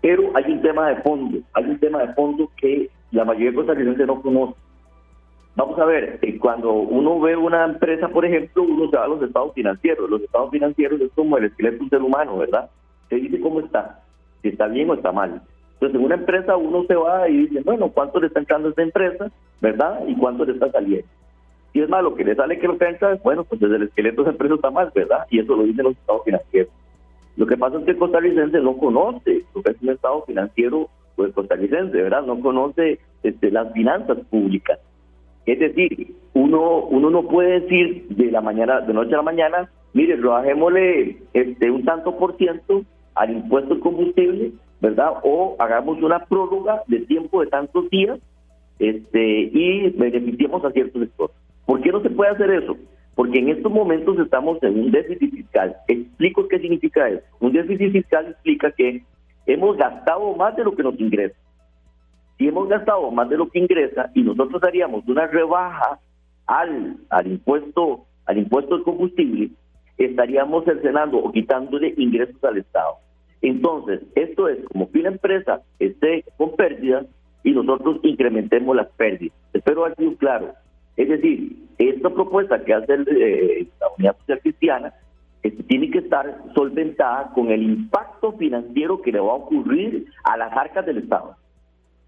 pero 0.00 0.34
hay 0.34 0.50
un 0.50 0.62
tema 0.62 0.88
de 0.88 0.96
fondo, 1.02 1.38
hay 1.52 1.64
un 1.64 1.78
tema 1.78 1.98
de 2.04 2.14
fondo 2.14 2.50
que 2.56 2.88
la 3.10 3.24
mayoría 3.24 3.50
de 3.50 3.56
costarricenses 3.56 4.06
no 4.06 4.22
conoce. 4.22 4.54
Vamos 5.56 5.78
a 5.78 5.86
ver, 5.86 6.18
eh, 6.20 6.38
cuando 6.38 6.70
uno 6.70 7.18
ve 7.18 7.34
una 7.34 7.64
empresa, 7.64 8.08
por 8.08 8.26
ejemplo, 8.26 8.62
uno 8.62 8.90
se 8.90 8.96
va 8.98 9.04
a 9.04 9.08
los 9.08 9.22
estados 9.22 9.54
financieros. 9.54 10.10
Los 10.10 10.20
estados 10.20 10.50
financieros 10.50 11.00
es 11.00 11.10
como 11.14 11.38
el 11.38 11.46
esqueleto 11.46 11.78
de 11.78 11.84
un 11.84 11.90
ser 11.90 12.02
humano, 12.02 12.36
¿verdad? 12.36 12.70
Se 13.08 13.16
dice 13.16 13.40
cómo 13.40 13.60
está, 13.60 14.02
si 14.42 14.48
está 14.48 14.66
bien 14.66 14.90
o 14.90 14.94
está 14.94 15.12
mal. 15.12 15.42
Entonces, 15.74 15.98
en 15.98 16.04
una 16.04 16.14
empresa 16.14 16.56
uno 16.56 16.84
se 16.84 16.94
va 16.94 17.28
y 17.28 17.46
dice, 17.46 17.60
bueno, 17.62 17.90
¿cuánto 17.90 18.18
le 18.20 18.28
está 18.28 18.40
entrando 18.40 18.68
a 18.68 18.70
esta 18.70 18.82
empresa? 18.82 19.30
¿Verdad? 19.60 20.00
¿Y 20.06 20.14
cuánto 20.16 20.44
le 20.44 20.52
está 20.52 20.70
saliendo? 20.70 21.06
Si 21.72 21.80
es 21.80 21.88
malo 21.88 22.14
que 22.14 22.24
le 22.24 22.34
sale 22.34 22.58
que 22.58 22.66
lo 22.66 22.78
que 22.78 22.86
entra, 22.86 23.18
bueno, 23.22 23.44
pues 23.44 23.60
desde 23.60 23.76
el 23.76 23.82
esqueleto 23.82 24.22
de 24.22 24.22
esa 24.22 24.30
empresa 24.32 24.54
está 24.54 24.70
mal, 24.70 24.90
¿verdad? 24.94 25.26
Y 25.28 25.40
eso 25.40 25.54
lo 25.54 25.64
dicen 25.64 25.84
los 25.84 25.96
estados 25.96 26.24
financieros. 26.24 26.72
Lo 27.36 27.46
que 27.46 27.56
pasa 27.58 27.78
es 27.78 27.84
que 27.84 27.90
el 27.90 27.98
costarricense 27.98 28.60
no 28.60 28.78
conoce 28.78 29.44
lo 29.54 29.62
que 29.62 29.72
es 29.72 29.82
un 29.82 29.90
estado 29.90 30.22
financiero 30.22 30.88
pues 31.16 31.32
costarricense, 31.32 31.96
¿verdad? 31.96 32.22
No 32.22 32.40
conoce 32.40 32.98
este, 33.22 33.50
las 33.50 33.72
finanzas 33.72 34.18
públicas. 34.30 34.78
Es 35.44 35.58
decir, 35.58 36.14
uno 36.34 36.84
uno 36.84 37.10
no 37.10 37.28
puede 37.28 37.60
decir 37.60 38.06
de 38.08 38.30
la 38.30 38.40
mañana 38.40 38.80
de 38.80 38.92
noche 38.92 39.14
a 39.14 39.18
la 39.18 39.22
mañana, 39.22 39.70
mire, 39.92 40.16
rebajémosle 40.16 41.18
este 41.32 41.70
un 41.70 41.84
tanto 41.84 42.16
por 42.16 42.36
ciento 42.36 42.82
al 43.16 43.30
impuesto 43.30 43.74
al 43.74 43.80
combustible, 43.80 44.52
¿verdad? 44.80 45.14
O 45.24 45.56
hagamos 45.58 46.00
una 46.02 46.24
prórroga 46.26 46.82
de 46.86 47.00
tiempo 47.00 47.40
de 47.40 47.48
tantos 47.48 47.90
días 47.90 48.18
este 48.78 49.50
y 49.52 49.90
beneficiemos 49.90 50.64
a 50.64 50.70
ciertos 50.70 51.02
sectores. 51.02 51.34
¿Por 51.64 51.80
qué 51.80 51.90
no 51.90 52.00
se 52.02 52.10
puede 52.10 52.30
hacer 52.30 52.50
eso? 52.50 52.76
Porque 53.14 53.38
en 53.38 53.48
estos 53.48 53.72
momentos 53.72 54.18
estamos 54.18 54.62
en 54.62 54.78
un 54.78 54.90
déficit 54.90 55.30
fiscal. 55.30 55.76
Explico 55.88 56.46
qué 56.46 56.60
significa 56.60 57.08
eso. 57.08 57.24
Un 57.40 57.52
déficit 57.52 57.90
fiscal 57.90 58.26
explica 58.28 58.70
que 58.70 59.02
hemos 59.46 59.76
gastado 59.76 60.34
más 60.34 60.54
de 60.54 60.64
lo 60.64 60.76
que 60.76 60.82
nos 60.82 61.00
ingresa. 61.00 61.36
Si 62.36 62.46
hemos 62.46 62.68
gastado 62.68 63.10
más 63.10 63.30
de 63.30 63.38
lo 63.38 63.48
que 63.48 63.58
ingresa 63.58 64.10
y 64.14 64.22
nosotros 64.22 64.62
haríamos 64.62 65.08
una 65.08 65.26
rebaja 65.26 65.98
al, 66.46 66.98
al 67.08 67.26
impuesto 67.26 68.04
al 68.26 68.38
impuesto 68.38 68.74
del 68.74 68.84
combustible, 68.84 69.50
estaríamos 69.96 70.64
cercenando 70.64 71.18
o 71.18 71.32
quitándole 71.32 71.94
ingresos 71.96 72.42
al 72.44 72.58
Estado. 72.58 72.96
Entonces, 73.42 74.00
esto 74.14 74.48
es 74.48 74.64
como 74.64 74.90
que 74.90 75.00
una 75.00 75.10
empresa 75.10 75.62
esté 75.78 76.24
con 76.36 76.56
pérdidas 76.56 77.06
y 77.44 77.52
nosotros 77.52 78.00
incrementemos 78.02 78.74
las 78.74 78.88
pérdidas. 78.96 79.36
Espero 79.52 79.84
haber 79.84 79.96
sido 79.96 80.16
claro. 80.16 80.52
Es 80.96 81.08
decir, 81.08 81.56
esta 81.78 82.10
propuesta 82.10 82.64
que 82.64 82.74
hace 82.74 82.94
eh, 82.94 83.66
la 83.80 83.86
Unidad 83.96 84.16
Social 84.18 84.40
Cristiana 84.40 84.94
tiene 85.68 85.90
que 85.90 85.98
estar 85.98 86.42
solventada 86.54 87.30
con 87.34 87.50
el 87.50 87.62
impacto 87.62 88.32
financiero 88.32 89.00
que 89.00 89.12
le 89.12 89.20
va 89.20 89.32
a 89.32 89.36
ocurrir 89.36 90.06
a 90.24 90.36
las 90.36 90.52
arcas 90.52 90.84
del 90.86 90.98
Estado. 90.98 91.36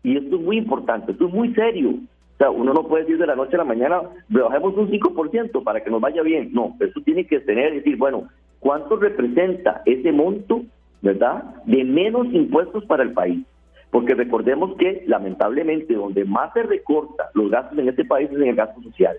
Y 0.03 0.17
esto 0.17 0.37
es 0.37 0.43
muy 0.43 0.57
importante, 0.57 1.13
esto 1.13 1.27
es 1.27 1.33
muy 1.33 1.55
serio. 1.55 1.91
O 1.91 2.39
sea, 2.39 2.51
uno 2.51 2.73
no 2.73 2.85
puede 2.85 3.05
decir 3.05 3.19
de 3.19 3.27
la 3.27 3.37
noche 3.37 3.57
a 3.57 3.59
la 3.59 3.65
mañana, 3.65 4.01
bajemos 4.29 4.77
un 4.77 4.91
5% 4.91 5.63
para 5.65 5.83
que 5.83 5.91
nos 5.91 6.01
vaya 6.01 6.23
bien. 6.23 6.51
No, 6.53 6.77
eso 6.81 7.01
tiene 7.05 7.27
que 7.27 7.41
tener, 7.41 7.75
decir, 7.75 7.97
bueno, 7.97 8.29
¿cuánto 8.61 8.97
representa 8.97 9.83
ese 9.85 10.13
monto, 10.13 10.63
verdad, 11.03 11.43
de 11.65 11.85
menos 11.85 12.27
impuestos 12.33 12.85
para 12.87 13.03
el 13.03 13.13
país? 13.13 13.45
Porque 13.91 14.15
recordemos 14.15 14.77
que, 14.77 15.05
lamentablemente, 15.07 15.95
donde 15.95 16.25
más 16.25 16.53
se 16.53 16.63
recorta 16.63 17.31
los 17.35 17.51
gastos 17.51 17.79
en 17.79 17.89
este 17.89 18.05
país 18.05 18.29
es 18.31 18.37
en 18.37 18.49
el 18.49 18.57
gasto 18.57 18.83
social. 18.83 19.17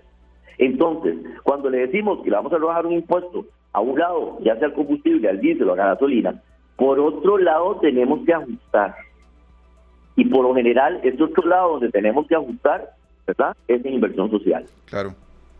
Entonces, 0.58 1.16
cuando 1.42 1.70
le 1.70 1.78
decimos 1.78 2.22
que 2.22 2.30
le 2.30 2.36
vamos 2.36 2.52
a 2.52 2.58
rebajar 2.58 2.86
un 2.86 2.92
impuesto 2.92 3.46
a 3.72 3.80
un 3.80 3.98
lado, 3.98 4.38
ya 4.42 4.56
sea 4.56 4.68
el 4.68 4.74
combustible, 4.74 5.28
al 5.28 5.40
diésel 5.40 5.68
o 5.68 5.72
a 5.72 5.76
la 5.76 5.86
gasolina, 5.86 6.40
por 6.76 7.00
otro 7.00 7.38
lado 7.38 7.76
tenemos 7.76 8.24
que 8.24 8.34
ajustar. 8.34 8.94
Y 10.16 10.26
por 10.26 10.44
lo 10.44 10.54
general, 10.54 11.00
este 11.02 11.22
otro 11.22 11.48
lado 11.48 11.72
donde 11.72 11.90
tenemos 11.90 12.26
que 12.26 12.34
ajustar, 12.34 12.90
¿verdad? 13.26 13.56
Es 13.68 13.84
en 13.84 13.94
inversión 13.94 14.30
social. 14.30 14.66
Claro. 14.84 15.14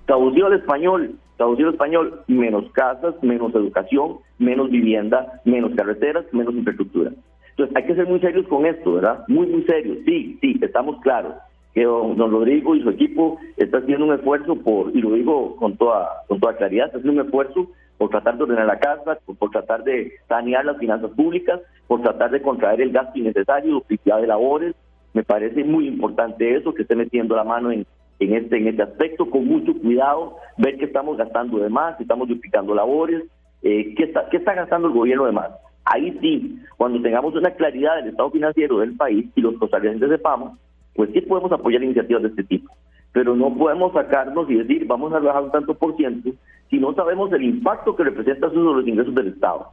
Traducido 0.07 0.47
al 0.47 0.55
español, 0.55 1.15
traducido 1.41 1.71
español, 1.71 2.21
menos 2.27 2.71
casas, 2.73 3.15
menos 3.23 3.55
educación, 3.55 4.19
menos 4.39 4.71
vivienda, 4.71 5.41
menos 5.47 5.73
carreteras, 5.75 6.27
menos 6.33 6.55
infraestructura. 6.55 7.13
Entonces 7.53 7.75
hay 7.75 7.85
que 7.85 7.95
ser 7.95 8.07
muy 8.07 8.21
serios 8.21 8.47
con 8.47 8.67
esto, 8.67 8.93
¿verdad? 8.93 9.25
Muy, 9.27 9.47
muy 9.47 9.63
serios. 9.63 10.01
Sí, 10.05 10.37
sí, 10.43 10.59
estamos 10.61 11.01
claros 11.01 11.33
que 11.73 11.85
don, 11.85 12.19
Rodrigo 12.19 12.75
y 12.75 12.83
su 12.83 12.91
equipo 12.91 13.39
está 13.57 13.79
haciendo 13.79 14.05
un 14.05 14.13
esfuerzo 14.13 14.55
por, 14.57 14.95
y 14.95 15.01
lo 15.01 15.15
digo 15.15 15.57
con 15.57 15.79
toda, 15.79 16.11
con 16.29 16.41
toda 16.41 16.59
claridad, 16.59 16.87
está 16.87 16.99
haciendo 16.99 17.23
un 17.23 17.27
esfuerzo 17.27 17.71
por 17.97 18.11
tratar 18.11 18.37
de 18.37 18.43
ordenar 18.43 18.67
la 18.67 18.79
casa, 18.79 19.19
por, 19.39 19.51
tratar 19.51 19.83
de 19.83 20.13
sanear 20.29 20.67
las 20.67 20.77
finanzas 20.77 21.11
públicas, 21.13 21.59
por 21.87 22.03
tratar 22.03 22.33
de 22.33 22.43
contraer 22.43 22.83
el 22.83 22.93
gasto 22.93 23.19
innecesario, 23.19 23.73
duplicidad 23.73 24.21
de 24.21 24.27
labores, 24.27 24.75
Me 25.15 25.23
parece 25.23 25.65
muy 25.65 25.89
importante 25.89 26.55
eso, 26.55 26.75
que 26.75 26.83
esté 26.83 26.95
metiendo 26.97 27.35
la 27.35 27.45
mano 27.45 27.73
en, 27.73 27.87
en, 28.21 28.35
este, 28.35 28.59
en 28.59 28.69
este 28.69 28.83
aspecto, 28.83 29.29
con 29.29 29.47
mucho 29.47 29.75
cuidado, 29.75 30.37
ver 30.59 30.77
que 30.77 30.85
estamos 30.85 31.17
gastando 31.17 31.59
de 31.59 31.71
más, 31.71 31.97
que 31.97 32.05
estamos 32.05 32.29
duplicando 32.29 32.75
labores, 32.75 33.25
eh, 33.63 33.95
¿qué, 33.97 34.05
está, 34.05 34.29
¿qué 34.31 34.39
gastando 34.39 34.89
el 34.89 34.95
gobierno 34.95 35.27
de 35.27 35.33
más? 35.33 35.51
Ahí 35.85 36.17
sí, 36.21 36.59
cuando 36.77 37.01
tengamos 37.01 37.35
una 37.35 37.51
claridad 37.53 37.97
del 37.97 38.11
estado 38.11 38.31
financiero 38.31 38.79
del 38.79 38.95
país 38.97 39.27
y 39.35 39.41
los 39.41 39.57
costarricenses 39.57 40.11
sepamos, 40.11 40.59
pues 40.95 41.11
sí 41.13 41.21
podemos 41.23 41.51
apoyar 41.51 41.83
iniciativas 41.83 42.23
de 42.23 42.29
este 42.29 42.45
tipo. 42.45 42.73
Pero 43.13 43.35
no 43.35 43.55
podemos 43.57 43.93
sacarnos 43.93 44.49
y 44.51 44.55
decir, 44.55 44.87
vamos 44.87 45.13
a 45.13 45.19
bajar 45.19 45.43
un 45.43 45.51
tanto 45.51 45.75
por 45.75 45.97
ciento, 45.97 46.31
si 46.69 46.79
no 46.79 46.95
sabemos 46.95 47.33
el 47.33 47.43
impacto 47.43 47.97
que 47.97 48.05
representa 48.05 48.47
eso 48.47 48.55
sobre 48.55 48.81
los 48.81 48.89
ingresos 48.89 49.15
del 49.15 49.29
Estado. 49.29 49.73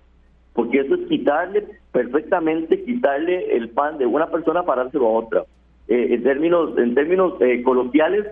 Porque 0.54 0.80
eso 0.80 0.96
es 0.96 1.08
quitarle 1.08 1.68
perfectamente, 1.92 2.84
quitarle 2.84 3.56
el 3.56 3.70
pan 3.70 3.98
de 3.98 4.06
una 4.08 4.28
persona 4.28 4.64
para 4.64 4.84
dárselo 4.84 5.06
a 5.08 5.20
otra. 5.20 5.44
Eh, 5.90 6.16
en 6.16 6.24
términos 6.24 6.78
en 6.78 6.94
términos 6.94 7.36
eh, 7.40 7.64
coloquiales, 7.64 8.26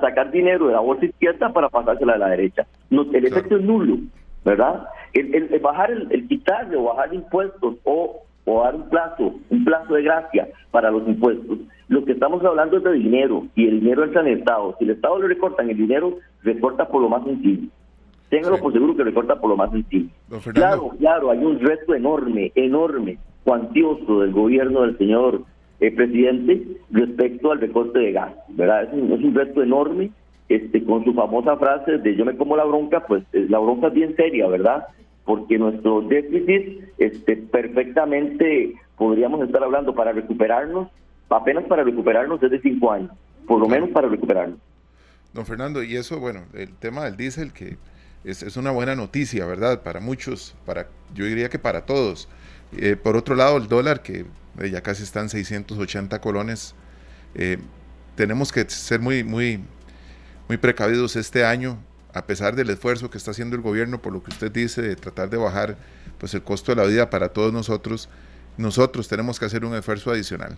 sacar 0.00 0.30
dinero 0.30 0.68
de 0.68 0.74
la 0.74 0.80
bolsa 0.80 1.06
izquierda 1.06 1.52
para 1.52 1.68
pasársela 1.68 2.12
a 2.12 2.18
la 2.18 2.28
derecha. 2.28 2.64
No, 2.90 3.06
el 3.12 3.26
efecto 3.26 3.56
es 3.56 3.62
nulo, 3.62 3.98
¿verdad? 4.44 4.86
El, 5.12 5.48
bajar, 5.60 5.90
el, 5.90 6.28
quitarle 6.28 6.76
o 6.76 6.84
bajar 6.84 7.12
impuestos 7.12 7.74
o, 7.82 8.22
o 8.44 8.62
dar 8.62 8.76
un 8.76 8.88
plazo, 8.88 9.34
un 9.50 9.64
plazo 9.64 9.94
de 9.94 10.02
gracia 10.02 10.48
para 10.70 10.92
los 10.92 11.08
impuestos, 11.08 11.58
lo 11.88 12.04
que 12.04 12.12
estamos 12.12 12.44
hablando 12.44 12.76
es 12.76 12.84
de 12.84 12.92
dinero 12.92 13.46
y 13.56 13.66
el 13.66 13.80
dinero 13.80 14.04
entra 14.04 14.20
en 14.20 14.28
el 14.28 14.38
Estado. 14.38 14.76
Si 14.78 14.84
el 14.84 14.90
Estado 14.90 15.20
le 15.20 15.28
recortan 15.28 15.70
el 15.70 15.76
dinero, 15.76 16.18
recorta 16.42 16.86
por 16.86 17.02
lo 17.02 17.08
más 17.08 17.24
sencillo. 17.24 17.68
Téngalo 18.28 18.58
por 18.58 18.72
seguro 18.72 18.96
que 18.96 19.04
recorta 19.04 19.36
por 19.36 19.50
lo 19.50 19.56
más 19.56 19.70
sencillo. 19.70 20.08
Claro, 20.52 20.90
claro, 20.98 21.30
hay 21.30 21.38
un 21.38 21.58
reto 21.60 21.94
enorme, 21.94 22.52
enorme, 22.54 23.18
cuantioso 23.44 24.20
del 24.20 24.32
gobierno 24.32 24.82
del 24.82 24.98
señor 24.98 25.42
eh, 25.80 25.90
presidente 25.90 26.62
respecto 26.90 27.52
al 27.52 27.60
recorte 27.60 27.98
de 27.98 28.12
gas, 28.12 28.32
¿verdad? 28.48 28.84
Es 28.84 28.92
un, 28.92 29.12
es 29.12 29.34
reto 29.34 29.62
enorme, 29.62 30.10
este, 30.48 30.82
con 30.84 31.04
su 31.04 31.12
famosa 31.12 31.56
frase 31.56 31.98
de 31.98 32.16
yo 32.16 32.24
me 32.24 32.36
como 32.36 32.56
la 32.56 32.64
bronca, 32.64 33.06
pues 33.06 33.24
eh, 33.32 33.46
la 33.48 33.58
bronca 33.58 33.88
es 33.88 33.94
bien 33.94 34.16
seria, 34.16 34.46
¿verdad? 34.46 34.86
Porque 35.24 35.58
nuestro 35.58 36.02
déficit 36.02 36.82
este, 36.98 37.36
perfectamente 37.36 38.74
podríamos 38.96 39.42
estar 39.42 39.62
hablando 39.62 39.94
para 39.94 40.12
recuperarnos, 40.12 40.88
apenas 41.28 41.64
para 41.64 41.82
recuperarnos 41.82 42.40
desde 42.40 42.60
cinco 42.60 42.92
años, 42.92 43.10
por 43.46 43.60
lo 43.60 43.68
menos 43.68 43.90
para 43.90 44.08
recuperarnos. 44.08 44.58
Don 45.32 45.44
Fernando, 45.44 45.82
y 45.82 45.96
eso, 45.96 46.18
bueno, 46.18 46.44
el 46.54 46.72
tema 46.74 47.04
del 47.04 47.16
diésel 47.16 47.52
que 47.52 47.76
es, 48.24 48.56
una 48.56 48.70
buena 48.70 48.96
noticia, 48.96 49.46
¿verdad? 49.46 49.82
Para 49.82 50.00
muchos, 50.00 50.56
para 50.64 50.88
yo 51.14 51.24
diría 51.24 51.48
que 51.48 51.58
para 51.58 51.86
todos. 51.86 52.28
Eh, 52.76 52.96
por 52.96 53.16
otro 53.16 53.36
lado, 53.36 53.56
el 53.56 53.68
dólar, 53.68 54.02
que 54.02 54.24
eh, 54.60 54.70
ya 54.70 54.80
casi 54.82 55.02
están 55.02 55.28
680 55.28 56.20
colones, 56.20 56.74
eh, 57.34 57.58
tenemos 58.14 58.52
que 58.52 58.68
ser 58.68 59.00
muy, 59.00 59.24
muy, 59.24 59.60
muy 60.48 60.56
precavidos 60.56 61.16
este 61.16 61.44
año, 61.44 61.78
a 62.14 62.26
pesar 62.26 62.54
del 62.56 62.70
esfuerzo 62.70 63.10
que 63.10 63.18
está 63.18 63.32
haciendo 63.32 63.56
el 63.56 63.62
gobierno, 63.62 64.00
por 64.00 64.12
lo 64.12 64.22
que 64.22 64.30
usted 64.30 64.50
dice, 64.50 64.80
de 64.82 64.96
tratar 64.96 65.28
de 65.28 65.36
bajar 65.36 65.76
pues, 66.18 66.34
el 66.34 66.42
costo 66.42 66.74
de 66.74 66.82
la 66.82 66.88
vida 66.88 67.10
para 67.10 67.28
todos 67.28 67.52
nosotros, 67.52 68.08
nosotros 68.56 69.08
tenemos 69.08 69.38
que 69.38 69.44
hacer 69.44 69.64
un 69.64 69.74
esfuerzo 69.74 70.10
adicional. 70.10 70.56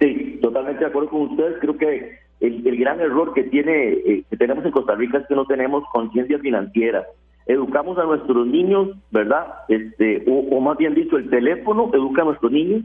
Sí, 0.00 0.38
totalmente 0.42 0.80
de 0.80 0.86
acuerdo 0.86 1.10
con 1.10 1.22
ustedes. 1.22 1.56
Creo 1.60 1.76
que 1.78 2.18
el, 2.40 2.76
gran 2.76 3.00
error 3.00 3.32
que 3.32 3.44
tiene 3.44 3.92
eh, 3.92 4.24
que 4.28 4.36
tenemos 4.36 4.64
en 4.64 4.72
Costa 4.72 4.94
Rica 4.94 5.18
es 5.18 5.26
que 5.26 5.34
no 5.34 5.46
tenemos 5.46 5.84
conciencia 5.92 6.38
financiera. 6.38 7.06
Educamos 7.46 7.96
a 7.98 8.04
nuestros 8.04 8.46
niños, 8.46 8.90
¿verdad? 9.10 9.46
Este, 9.68 10.24
o, 10.26 10.60
más 10.60 10.76
bien 10.76 10.94
dicho, 10.94 11.16
el 11.16 11.30
teléfono 11.30 11.90
educa 11.94 12.22
a 12.22 12.24
nuestros 12.24 12.50
niños, 12.50 12.82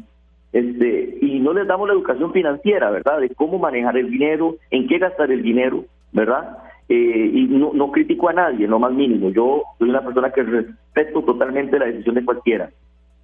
este, 0.54 1.18
y 1.22 1.40
no 1.40 1.54
les 1.54 1.68
damos 1.68 1.88
la 1.88 1.94
educación 1.94 2.34
financiera, 2.34 2.90
¿verdad? 2.92 3.20
De 3.20 3.30
cómo 3.30 3.58
manejar 3.58 3.98
el 3.98 4.10
dinero, 4.10 4.56
en 4.70 4.88
qué 4.88 4.98
gastar 4.98 5.32
el 5.32 5.42
dinero, 5.42 5.86
¿verdad? 6.12 6.58
Eh, 6.90 7.32
y 7.34 7.46
no, 7.46 7.72
no 7.74 7.92
critico 7.92 8.30
a 8.30 8.34
nadie, 8.34 8.68
no 8.68 8.80
más 8.80 8.92
mínimo. 8.92 9.30
Yo 9.30 9.64
soy 9.80 9.90
una 9.90 10.04
persona 10.04 10.32
que 10.32 10.44
respeto 10.44 11.24
totalmente 11.24 11.80
la 11.80 11.86
decisión 11.86 12.16
de 12.16 12.26
cualquiera. 12.26 12.70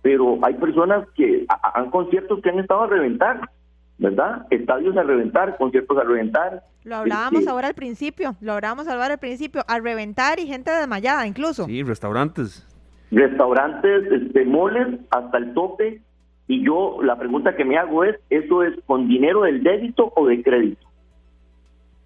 Pero 0.01 0.39
hay 0.41 0.53
personas 0.53 1.07
que 1.15 1.45
han 1.73 1.89
conciertos 1.89 2.41
que 2.41 2.49
han 2.49 2.59
estado 2.59 2.83
a 2.83 2.87
reventar 2.87 3.41
¿verdad? 3.97 4.45
Estadios 4.49 4.95
a 4.95 5.03
reventar, 5.03 5.57
conciertos 5.57 5.97
a 5.97 6.03
reventar. 6.03 6.63
Lo 6.83 6.97
hablábamos 6.97 7.39
este, 7.39 7.51
ahora 7.51 7.67
al 7.67 7.73
principio, 7.73 8.35
lo 8.41 8.53
hablábamos 8.53 8.87
ahora 8.87 9.13
al 9.13 9.19
principio, 9.19 9.63
a 9.67 9.79
reventar 9.79 10.39
y 10.39 10.47
gente 10.47 10.71
desmayada 10.71 11.27
incluso. 11.27 11.65
Sí, 11.65 11.83
restaurantes. 11.83 12.65
Restaurantes, 13.11 14.11
este, 14.11 14.45
moles 14.45 14.99
hasta 15.09 15.37
el 15.37 15.53
tope. 15.53 16.01
Y 16.47 16.63
yo 16.63 16.99
la 17.01 17.17
pregunta 17.17 17.55
que 17.55 17.65
me 17.65 17.77
hago 17.77 18.03
es, 18.03 18.17
¿eso 18.29 18.63
es 18.63 18.73
con 18.85 19.07
dinero 19.07 19.41
del 19.41 19.63
débito 19.63 20.11
o 20.15 20.27
de 20.27 20.41
crédito? 20.41 20.87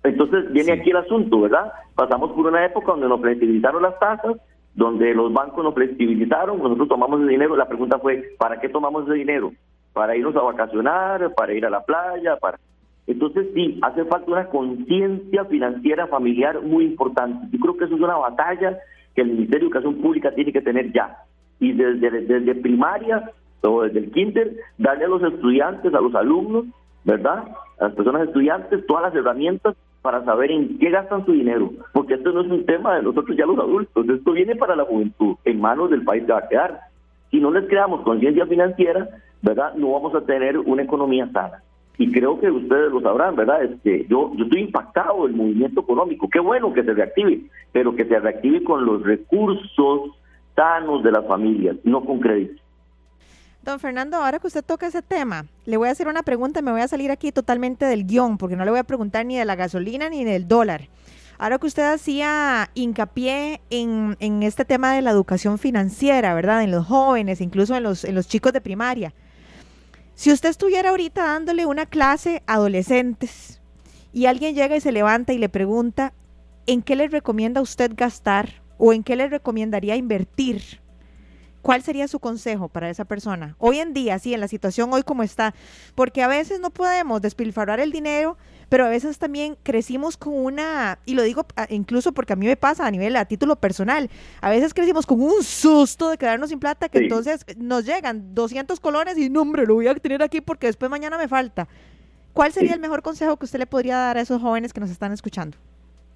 Entonces 0.04 0.52
viene 0.52 0.72
aquí 0.74 0.90
el 0.90 0.98
asunto, 0.98 1.42
¿verdad? 1.42 1.72
Pasamos 1.96 2.32
por 2.32 2.48
una 2.48 2.66
época 2.66 2.92
donde 2.94 3.08
nos 3.08 3.22
flexibilizaron 3.22 3.84
las 3.84 4.00
tasas, 4.00 4.38
donde 4.74 5.14
los 5.14 5.32
bancos 5.32 5.64
nos 5.64 5.76
flexibilizaron, 5.76 6.58
nosotros 6.58 6.88
tomamos 6.88 7.22
ese 7.22 7.30
dinero. 7.30 7.56
La 7.56 7.68
pregunta 7.68 8.00
fue, 8.00 8.32
¿para 8.40 8.60
qué 8.60 8.70
tomamos 8.70 9.04
ese 9.06 9.14
dinero? 9.14 9.52
para 9.94 10.16
irnos 10.16 10.36
a 10.36 10.42
vacacionar, 10.42 11.34
para 11.36 11.54
ir 11.54 11.66
a 11.66 11.70
la 11.70 11.84
playa, 11.84 12.38
para... 12.38 12.60
Entonces 13.08 13.48
sí, 13.54 13.80
hace 13.82 14.06
falta 14.06 14.32
una 14.32 14.46
conciencia 14.48 15.44
financiera 15.46 16.08
familiar 16.08 16.62
muy 16.62 16.86
importante. 16.86 17.48
Yo 17.52 17.60
creo 17.60 17.78
que 17.78 17.86
eso 17.86 17.96
es 17.96 18.02
una 18.02 18.18
batalla 18.18 18.78
que 19.16 19.22
el 19.22 19.32
Ministerio 19.32 19.60
de 19.60 19.66
Educación 19.66 19.96
Pública 19.96 20.34
tiene 20.34 20.54
que 20.54 20.62
tener 20.62 20.94
ya. 20.94 21.18
Y 21.60 21.74
desde, 21.74 22.10
desde 22.22 22.56
primaria 22.56 23.32
o 23.64 23.84
desde 23.84 24.00
el 24.00 24.12
kinder, 24.12 24.56
darle 24.78 25.06
a 25.06 25.10
los 25.10 25.24
estudiantes, 25.24 25.94
a 25.94 26.02
los 26.02 26.14
alumnos, 26.16 26.66
¿verdad? 27.04 27.44
A 27.80 27.86
las 27.86 27.94
personas 27.94 28.28
estudiantes, 28.28 28.86
todas 28.88 29.04
las 29.04 29.16
herramientas 29.16 29.76
para 30.02 30.24
saber 30.26 30.52
en 30.52 30.80
qué 30.80 30.90
gastan 30.90 31.26
su 31.26 31.34
dinero. 31.34 31.72
Porque 31.94 32.16
esto 32.16 32.32
no 32.32 32.42
es 32.42 32.52
un 32.52 32.66
tema 32.66 32.96
de 32.96 33.04
nosotros 33.04 33.38
ya 33.38 33.46
los 33.46 33.60
adultos, 33.60 34.10
esto 34.10 34.32
viene 34.32 34.56
para 34.56 34.76
la 34.76 34.86
juventud, 34.86 35.36
en 35.46 35.62
manos 35.62 35.90
del 35.92 36.04
país 36.04 36.24
que 36.26 36.34
va 36.34 36.40
a 36.40 36.48
quedar. 36.48 36.80
Si 37.30 37.40
no 37.40 37.52
les 37.52 37.68
creamos 37.68 38.02
conciencia 38.02 38.46
financiera, 38.46 39.08
¿verdad? 39.42 39.74
No 39.76 39.92
vamos 39.92 40.14
a 40.16 40.22
tener 40.22 40.58
una 40.58 40.84
economía 40.84 41.30
sana. 41.32 41.64
Y 41.98 42.12
creo 42.12 42.40
que 42.40 42.50
ustedes 42.50 42.92
lo 42.92 43.02
sabrán, 43.02 43.36
¿verdad? 43.36 43.64
Este, 43.64 44.08
yo, 44.10 44.32
yo 44.36 44.46
estoy 44.46 44.62
impactado 44.62 45.28
del 45.28 45.36
movimiento 45.36 45.82
económico. 45.82 46.28
Qué 46.30 46.40
bueno 46.40 46.74
que 46.74 46.84
se 46.84 46.94
reactive, 46.94 47.42
pero 47.72 47.96
que 47.96 48.06
se 48.06 48.20
reactive 48.20 48.64
con 48.64 48.86
los 48.86 49.04
recursos 49.04 50.10
sanos 50.56 51.04
de 51.04 51.12
las 51.12 51.26
familias, 51.28 51.78
no 51.84 52.04
con 52.04 52.20
crédito. 52.20 52.61
Don 53.64 53.80
Fernando, 53.80 54.18
ahora 54.18 54.40
que 54.40 54.48
usted 54.48 54.64
toca 54.64 54.88
ese 54.88 55.04
tema, 55.04 55.46
le 55.66 55.78
voy 55.78 55.88
a 55.88 55.92
hacer 55.92 56.08
una 56.08 56.24
pregunta, 56.24 56.64
me 56.64 56.72
voy 56.72 56.82
a 56.82 56.88
salir 56.88 57.12
aquí 57.12 57.32
totalmente 57.32 57.86
del 57.86 58.08
guion, 58.08 58.40
porque 58.40 58.56
no 58.56 58.66
le 58.66 58.72
voy 58.72 58.80
a 58.80 58.84
preguntar 58.84 59.24
ni 59.24 59.38
de 59.38 59.46
la 59.46 59.56
gasolina 59.56 60.10
ni 60.10 60.24
del 60.24 60.48
dólar. 60.48 60.90
Ahora 61.38 61.60
que 61.60 61.68
usted 61.68 61.84
hacía 61.84 62.72
hincapié 62.74 63.62
en, 63.70 64.16
este 64.44 64.66
tema 64.66 64.94
de 64.94 65.04
la 65.04 65.12
educación 65.12 65.60
financiera, 65.60 66.34
¿verdad? 66.34 66.64
En 66.64 66.72
los 66.72 66.88
jóvenes, 66.88 67.40
incluso 67.40 67.76
en 67.76 67.84
los, 67.84 68.04
en 68.04 68.16
los 68.16 68.28
chicos 68.28 68.52
de 68.52 68.62
primaria. 68.62 69.14
Si 70.16 70.32
usted 70.32 70.50
estuviera 70.50 70.90
ahorita 70.90 71.24
dándole 71.24 71.68
una 71.68 71.86
clase 71.86 72.42
a 72.48 72.56
adolescentes 72.56 73.62
y 74.12 74.26
alguien 74.26 74.56
llega 74.56 74.76
y 74.76 74.82
se 74.82 74.92
levanta 74.92 75.34
y 75.34 75.38
le 75.38 75.50
pregunta, 75.50 76.14
¿en 76.66 76.82
qué 76.82 76.96
le 76.96 77.08
recomienda 77.08 77.62
usted 77.62 77.92
gastar 77.96 78.62
o 78.80 78.92
en 78.92 79.04
qué 79.04 79.16
le 79.16 79.28
recomendaría 79.28 79.96
invertir? 79.96 80.82
¿Cuál 81.62 81.84
sería 81.84 82.08
su 82.08 82.20
consejo 82.20 82.70
para 82.70 82.90
esa 82.90 83.06
persona? 83.06 83.56
Hoy 83.60 83.80
en 83.80 83.94
día, 83.94 84.18
sí, 84.18 84.34
en 84.34 84.40
la 84.40 84.48
situación 84.48 84.92
hoy 84.94 85.04
como 85.04 85.22
está, 85.22 85.54
porque 85.94 86.24
a 86.24 86.28
veces 86.28 86.60
no 86.60 86.72
podemos 86.72 87.22
despilfarrar 87.22 87.80
el 87.80 87.92
dinero, 87.92 88.38
pero 88.68 88.86
a 88.86 88.90
veces 88.90 89.20
también 89.20 89.58
crecimos 89.62 90.18
con 90.18 90.34
una, 90.34 90.98
y 91.06 91.14
lo 91.14 91.22
digo 91.22 91.46
ah, 91.56 91.68
incluso 91.70 92.14
porque 92.14 92.34
a 92.34 92.36
mí 92.36 92.48
me 92.48 92.58
pasa 92.58 92.88
a 92.88 92.92
nivel, 92.92 93.16
a 93.16 93.26
título 93.26 93.58
personal, 93.58 94.10
a 94.42 94.50
veces 94.50 94.74
crecimos 94.74 95.06
con 95.06 95.22
un 95.22 95.44
susto 95.44 96.10
de 96.10 96.18
quedarnos 96.18 96.50
sin 96.50 96.60
plata, 96.60 96.90
que 96.90 96.98
entonces 96.98 97.46
nos 97.58 97.86
llegan 97.86 98.34
200 98.34 98.80
colones 98.80 99.18
y 99.20 99.30
no, 99.30 99.42
hombre, 99.42 99.68
lo 99.68 99.76
voy 99.76 99.88
a 99.88 99.96
tener 99.96 100.24
aquí 100.24 100.42
porque 100.42 100.68
después 100.68 100.90
mañana 100.90 101.18
me 101.18 101.28
falta. 101.28 101.68
¿Cuál 102.34 102.54
sería 102.54 102.74
el 102.74 102.80
mejor 102.80 103.02
consejo 103.04 103.38
que 103.38 103.46
usted 103.46 103.60
le 103.60 103.68
podría 103.68 103.98
dar 103.98 104.18
a 104.18 104.22
esos 104.22 104.42
jóvenes 104.42 104.74
que 104.74 104.80
nos 104.80 104.90
están 104.90 105.12
escuchando? 105.12 105.58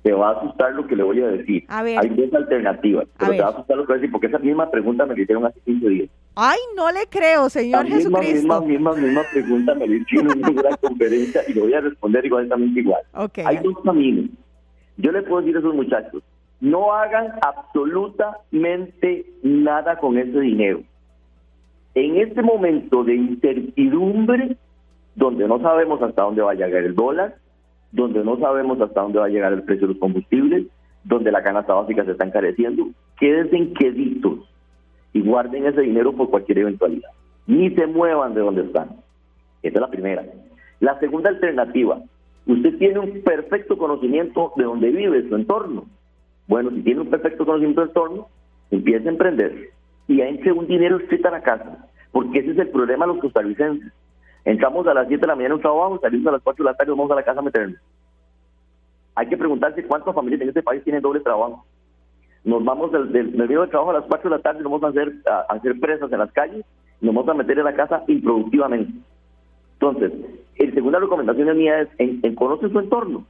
Te 0.06 0.14
va 0.14 0.30
a 0.30 0.32
asustar 0.34 0.72
lo 0.74 0.86
que 0.86 0.96
le 0.96 1.02
voy 1.02 1.20
a 1.20 1.30
decir. 1.30 1.66
Hay 1.68 2.10
dos 2.10 2.32
alternativas, 2.32 3.08
pero 3.18 3.32
te 3.32 3.42
va 3.42 3.48
a 3.48 3.50
asustar 3.50 3.76
lo 3.76 3.88
que 3.88 3.88
voy 3.88 3.98
a 3.98 4.02
decir, 4.02 4.12
porque 4.12 4.28
esa 4.28 4.38
misma 4.38 4.70
pregunta 4.70 5.04
me 5.08 5.16
la 5.16 5.22
hicieron 5.24 5.46
hace 5.48 5.60
15 5.62 5.90
días. 5.90 6.10
Ay, 6.36 6.60
no 6.76 6.92
le 6.92 7.08
creo, 7.10 7.50
Señor 7.50 7.90
la 7.90 7.96
misma, 7.96 8.20
Jesucristo. 8.20 8.62
Misma, 8.62 8.62
misma, 8.62 8.94
misma 8.94 9.22
pregunta 9.34 9.74
me 9.74 9.88
la 9.88 9.96
hicieron 9.96 10.38
en 10.38 10.60
una 10.60 10.78
conferencia 10.82 11.42
y 11.48 11.56
le 11.56 11.62
voy 11.62 11.74
a 11.74 11.82
responder 11.82 12.24
igualmente 12.24 12.80
igual. 12.82 13.02
Hay 13.46 13.58
dos 13.64 13.80
caminos. 13.84 14.30
Yo 14.98 15.12
le 15.12 15.24
puedo 15.24 15.42
decir 15.42 15.56
a 15.56 15.60
esos 15.62 15.74
muchachos, 15.74 16.22
no 16.62 16.94
hagan 16.94 17.32
absolutamente 17.42 19.26
nada 19.42 19.98
con 19.98 20.20
ese 20.20 20.40
dinero. 20.40 20.84
En 21.96 22.18
este 22.18 22.44
momento 22.44 23.04
de 23.04 23.16
incertidumbre, 23.16 24.56
donde 25.16 25.48
no 25.48 25.60
sabemos 25.62 26.00
hasta 26.04 26.22
dónde 26.22 26.44
va 26.44 26.52
a 26.52 26.54
llegar 26.54 26.84
el 26.84 26.94
dólar, 26.94 27.38
donde 27.96 28.24
no 28.24 28.38
sabemos 28.38 28.80
hasta 28.82 29.02
dónde 29.02 29.20
va 29.20 29.26
a 29.26 29.30
llegar 29.30 29.54
el 29.54 29.64
precio 29.64 29.88
de 29.88 29.94
los 29.94 30.02
combustibles, 30.02 30.68
donde 31.06 31.32
la 31.32 31.42
canasta 31.42 31.74
básica 31.74 32.04
se 32.04 32.12
está 32.12 32.26
encareciendo, 32.26 32.88
quédense 33.18 33.56
en 33.56 33.74
queditos 33.74 34.40
y 35.14 35.22
guarden 35.22 35.66
ese 35.66 35.82
dinero 35.82 36.12
por 36.12 36.30
cualquier 36.30 36.60
eventualidad. 36.60 37.10
Ni 37.48 37.70
se 37.72 37.88
muevan 37.88 38.34
de 38.34 38.42
donde 38.42 38.64
están. 38.64 38.90
Esa 39.64 39.76
es 39.76 39.82
la 39.82 39.90
primera. 39.90 40.26
La 40.82 41.00
segunda 41.00 41.30
alternativa, 41.30 42.02
usted 42.46 42.78
tiene 42.78 43.00
un 43.00 43.22
perfecto 43.22 43.78
conocimiento 43.78 44.52
de 44.58 44.66
dónde 44.66 44.92
vive, 44.92 45.30
su 45.30 45.36
entorno. 45.36 45.86
Bueno, 46.48 46.72
si 46.72 46.82
tiene 46.82 47.02
un 47.02 47.10
perfecto 47.10 47.46
conocimiento 47.46 47.82
del 47.82 47.90
entorno, 47.92 48.28
empieza 48.72 49.08
a 49.08 49.12
emprender 49.12 49.70
y 50.08 50.20
entre 50.20 50.52
un 50.52 50.68
dinero 50.68 50.98
escrito 50.98 51.30
a 51.30 51.32
la 51.32 51.42
casa, 51.42 51.88
porque 52.12 52.40
ese 52.40 52.52
es 52.52 52.58
el 52.58 52.70
problema 52.70 53.06
de 53.06 53.14
los 53.14 53.22
costarricenses. 53.22 53.94
Entramos 54.46 54.86
a 54.86 54.94
las 54.94 55.08
7 55.08 55.20
de 55.20 55.28
la 55.28 55.36
mañana 55.36 55.54
en 55.54 55.58
un 55.58 55.62
trabajo, 55.62 56.00
salimos 56.00 56.28
a 56.28 56.32
las 56.34 56.42
4 56.44 56.64
de 56.64 56.72
la 56.72 56.78
tarde 56.78 56.92
y 56.92 56.96
vamos 56.96 57.12
a 57.12 57.16
la 57.16 57.24
casa 57.24 57.40
a 57.40 57.44
meternos. 57.44 57.80
Hay 59.16 59.28
que 59.28 59.38
preguntarse 59.38 59.84
cuántas 59.86 60.14
familias 60.14 60.42
en 60.42 60.50
este 60.50 60.62
país 60.62 60.84
tienen 60.84 61.02
doble 61.02 61.22
trabajo. 61.22 61.66
Nos 62.44 62.64
vamos 62.64 62.92
del, 62.92 63.12
del, 63.12 63.36
del 63.36 63.70
trabajo 63.70 63.90
a 63.90 63.94
las 63.96 64.06
4 64.06 64.30
de 64.30 64.38
la 64.38 64.42
tarde, 64.44 64.62
nos 64.62 64.72
vamos 64.72 64.84
a 64.84 64.90
hacer, 64.90 65.14
a, 65.26 65.54
hacer 65.54 65.80
presas 65.80 66.12
en 66.12 66.20
las 66.20 66.32
calles, 66.32 66.64
y 67.02 67.06
nos 67.06 67.16
vamos 67.16 67.30
a 67.30 67.34
meter 67.34 67.58
en 67.58 67.66
la 67.66 67.74
casa 67.74 68.04
improductivamente. 68.08 68.94
Entonces, 69.74 70.12
la 70.60 70.72
segunda 70.74 71.00
recomendación 71.00 71.58
mía 71.58 71.82
es 71.82 71.90
en, 71.98 72.20
en 72.22 72.36
conoce 72.36 72.70
su 72.70 72.80
entorno. 72.80 73.26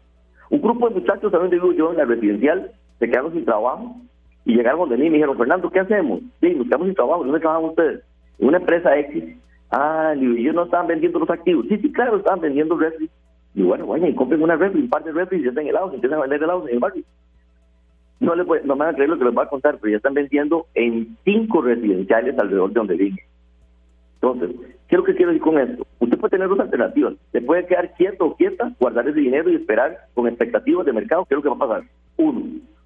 Un 0.50 0.62
grupo 0.62 0.90
de 0.90 0.96
muchachos, 0.96 1.32
¿saben 1.32 1.50
dónde 1.50 1.56
vivo 1.56 1.72
yo? 1.72 1.92
En 1.92 1.98
la 1.98 2.06
residencial, 2.06 2.72
se 3.00 3.08
quedaron 3.08 3.32
sin 3.32 3.46
trabajo 3.46 3.96
y 4.44 4.56
llegaron 4.56 4.90
de 4.90 4.98
mí 4.98 5.06
y 5.06 5.10
me 5.10 5.16
dijeron, 5.16 5.38
Fernando, 5.38 5.70
¿qué 5.70 5.80
hacemos? 5.80 6.20
Sí, 6.42 6.54
quedamos 6.66 6.88
sin 6.88 6.96
trabajo, 6.96 7.24
¿dónde 7.24 7.40
trabajan 7.40 7.70
ustedes? 7.70 8.04
En 8.38 8.48
una 8.50 8.58
empresa 8.58 8.98
X. 8.98 9.38
Ah, 9.72 10.14
y 10.16 10.26
ellos 10.40 10.56
no 10.56 10.64
estaban 10.64 10.88
vendiendo 10.88 11.20
los 11.20 11.30
activos. 11.30 11.66
Sí, 11.70 11.78
sí, 11.78 11.92
claro, 11.92 12.18
estaban 12.18 12.42
vendiendo 12.42 12.78
refri. 12.78 13.10
Y 13.54 13.64
bueno, 13.64 13.88
vayan 13.88 14.10
y 14.10 14.16
compren 14.16 14.44
una 14.44 14.56
refri, 14.56 14.82
un 14.82 14.90
par 14.90 15.04
de 15.04 15.12
refri 15.12 15.42
ya 15.42 15.50
están 15.50 15.68
helados, 15.68 15.94
empiezan 15.94 16.20
a 16.20 16.22
vender 16.22 16.44
helados 16.44 16.68
en 16.68 16.76
el 16.76 16.80
barrio. 16.80 17.04
No, 18.20 18.36
le 18.36 18.44
no 18.44 18.76
me 18.76 18.86
van 18.86 18.90
a 18.90 18.94
creer 18.94 19.10
lo 19.10 19.18
que 19.18 19.26
les 19.26 19.34
voy 19.34 19.44
a 19.44 19.50
contar, 19.50 19.78
pero 19.78 19.92
ya 19.92 19.98
están 19.98 20.14
vendiendo 20.14 20.68
en 20.74 21.18
cinco 21.24 21.62
residenciales 21.62 22.38
alrededor 22.38 22.70
de 22.70 22.80
donde 22.80 22.96
viven. 22.96 23.20
Entonces, 24.16 24.52
¿qué 24.88 24.96
es 24.96 25.00
lo 25.00 25.04
que 25.04 25.16
quiero 25.16 25.32
decir 25.32 25.44
con 25.44 25.60
esto? 25.60 25.86
Usted 26.00 26.18
puede 26.18 26.32
tener 26.32 26.48
dos 26.48 26.60
alternativas. 26.60 27.14
Se 27.32 27.42
puede 27.42 27.66
quedar 27.66 27.94
quieto 27.94 28.26
o 28.26 28.36
quieta, 28.36 28.72
guardar 28.80 29.08
ese 29.08 29.20
dinero 29.20 29.50
y 29.50 29.56
esperar 29.56 30.08
con 30.14 30.28
expectativas 30.28 30.86
de 30.86 30.94
mercado 30.94 31.26
qué 31.26 31.36
es 31.36 31.38
lo 31.38 31.44
que 31.44 31.50
va 31.50 31.56
a 31.56 31.68
pasar. 31.68 31.84
Uno. 32.18 32.42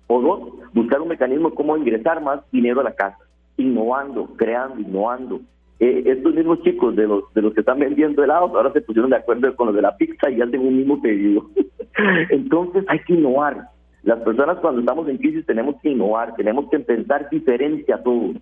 O 0.07 0.21
dos, 0.21 0.73
buscar 0.73 1.01
un 1.01 1.07
mecanismo 1.07 1.53
cómo 1.53 1.77
ingresar 1.77 2.21
más 2.21 2.41
dinero 2.51 2.81
a 2.81 2.83
la 2.83 2.93
casa, 2.93 3.19
innovando, 3.57 4.25
creando, 4.35 4.81
innovando. 4.81 5.41
Eh, 5.79 6.03
estos 6.05 6.35
mismos 6.35 6.61
chicos 6.61 6.93
de 6.95 7.07
los 7.07 7.33
de 7.33 7.41
los 7.41 7.53
que 7.53 7.61
están 7.61 7.79
vendiendo 7.79 8.21
helados 8.21 8.51
ahora 8.53 8.73
se 8.73 8.81
pusieron 8.81 9.11
de 9.11 9.15
acuerdo 9.15 9.55
con 9.55 9.67
los 9.67 9.75
de 9.75 9.81
la 9.81 9.95
pizza 9.95 10.29
y 10.29 10.37
tengo 10.37 10.67
un 10.67 10.77
mismo 10.77 11.01
pedido. 11.01 11.49
Entonces 12.29 12.83
hay 12.87 12.99
que 12.99 13.13
innovar. 13.13 13.69
Las 14.03 14.19
personas 14.19 14.57
cuando 14.59 14.81
estamos 14.81 15.07
en 15.07 15.17
crisis 15.17 15.45
tenemos 15.45 15.75
que 15.81 15.91
innovar, 15.91 16.35
tenemos 16.35 16.69
que 16.69 16.79
pensar 16.79 17.29
diferente 17.29 17.93
a 17.93 18.03
todos. 18.03 18.35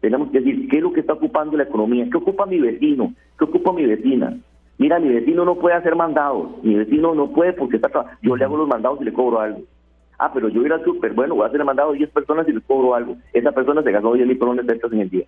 Tenemos 0.00 0.30
que 0.30 0.40
decir, 0.40 0.68
¿qué 0.68 0.78
es 0.78 0.82
lo 0.82 0.92
que 0.92 1.00
está 1.00 1.14
ocupando 1.14 1.56
la 1.56 1.64
economía? 1.64 2.06
¿Qué 2.10 2.18
ocupa 2.18 2.44
mi 2.44 2.60
vecino? 2.60 3.14
¿Qué 3.38 3.44
ocupa 3.44 3.72
mi 3.72 3.86
vecina? 3.86 4.36
Mira, 4.76 4.98
mi 4.98 5.08
vecino 5.08 5.44
no 5.44 5.54
puede 5.56 5.76
hacer 5.76 5.96
mandados. 5.96 6.62
Mi 6.62 6.74
vecino 6.74 7.14
no 7.14 7.30
puede 7.30 7.54
porque 7.54 7.76
está 7.76 7.88
yo 8.20 8.36
le 8.36 8.44
hago 8.44 8.58
los 8.58 8.68
mandados 8.68 9.00
y 9.00 9.04
le 9.04 9.12
cobro 9.12 9.40
algo. 9.40 9.62
Ah, 10.18 10.30
pero 10.32 10.48
yo 10.48 10.62
ir 10.62 10.72
al 10.72 10.84
súper, 10.84 11.12
bueno, 11.12 11.34
voy 11.34 11.44
a 11.44 11.48
hacer 11.48 11.60
el 11.60 11.66
mandado 11.66 11.90
a 11.90 11.94
10 11.94 12.10
personas 12.10 12.46
y 12.48 12.52
les 12.52 12.62
cobro 12.64 12.94
algo. 12.94 13.16
Esa 13.32 13.52
persona 13.52 13.82
se 13.82 13.90
gastó 13.90 14.12
10 14.12 14.26
mil 14.26 14.38
de 14.38 14.80
en 14.92 15.00
el 15.00 15.10
día. 15.10 15.26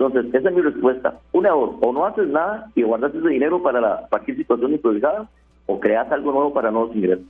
Entonces, 0.00 0.34
esa 0.34 0.48
es 0.48 0.54
mi 0.54 0.62
respuesta. 0.62 1.20
Una 1.32 1.54
o, 1.54 1.78
o 1.78 1.92
no 1.92 2.06
haces 2.06 2.26
nada 2.28 2.70
y 2.74 2.82
guardas 2.82 3.14
ese 3.14 3.28
dinero 3.28 3.62
para 3.62 3.82
la, 3.82 4.06
cualquier 4.08 4.38
situación 4.38 4.72
improvisada, 4.72 5.28
o 5.66 5.78
creas 5.78 6.10
algo 6.10 6.32
nuevo 6.32 6.54
para 6.54 6.70
nuevos 6.70 6.96
ingresos. 6.96 7.26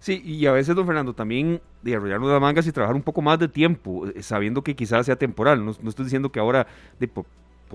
Sí, 0.00 0.20
y 0.22 0.44
a 0.44 0.52
veces, 0.52 0.76
don 0.76 0.84
Fernando, 0.84 1.14
también 1.14 1.62
de 1.80 1.96
arrollarnos 1.96 2.30
las 2.30 2.42
mangas 2.42 2.66
y 2.66 2.72
trabajar 2.72 2.94
un 2.94 3.02
poco 3.02 3.22
más 3.22 3.38
de 3.38 3.48
tiempo, 3.48 4.06
eh, 4.06 4.22
sabiendo 4.22 4.60
que 4.60 4.76
quizás 4.76 5.06
sea 5.06 5.16
temporal. 5.16 5.64
No, 5.64 5.70
estoy 5.70 6.04
diciendo 6.04 6.30
que 6.30 6.40
ahora, 6.40 6.66
de, 7.00 7.08
por, 7.08 7.24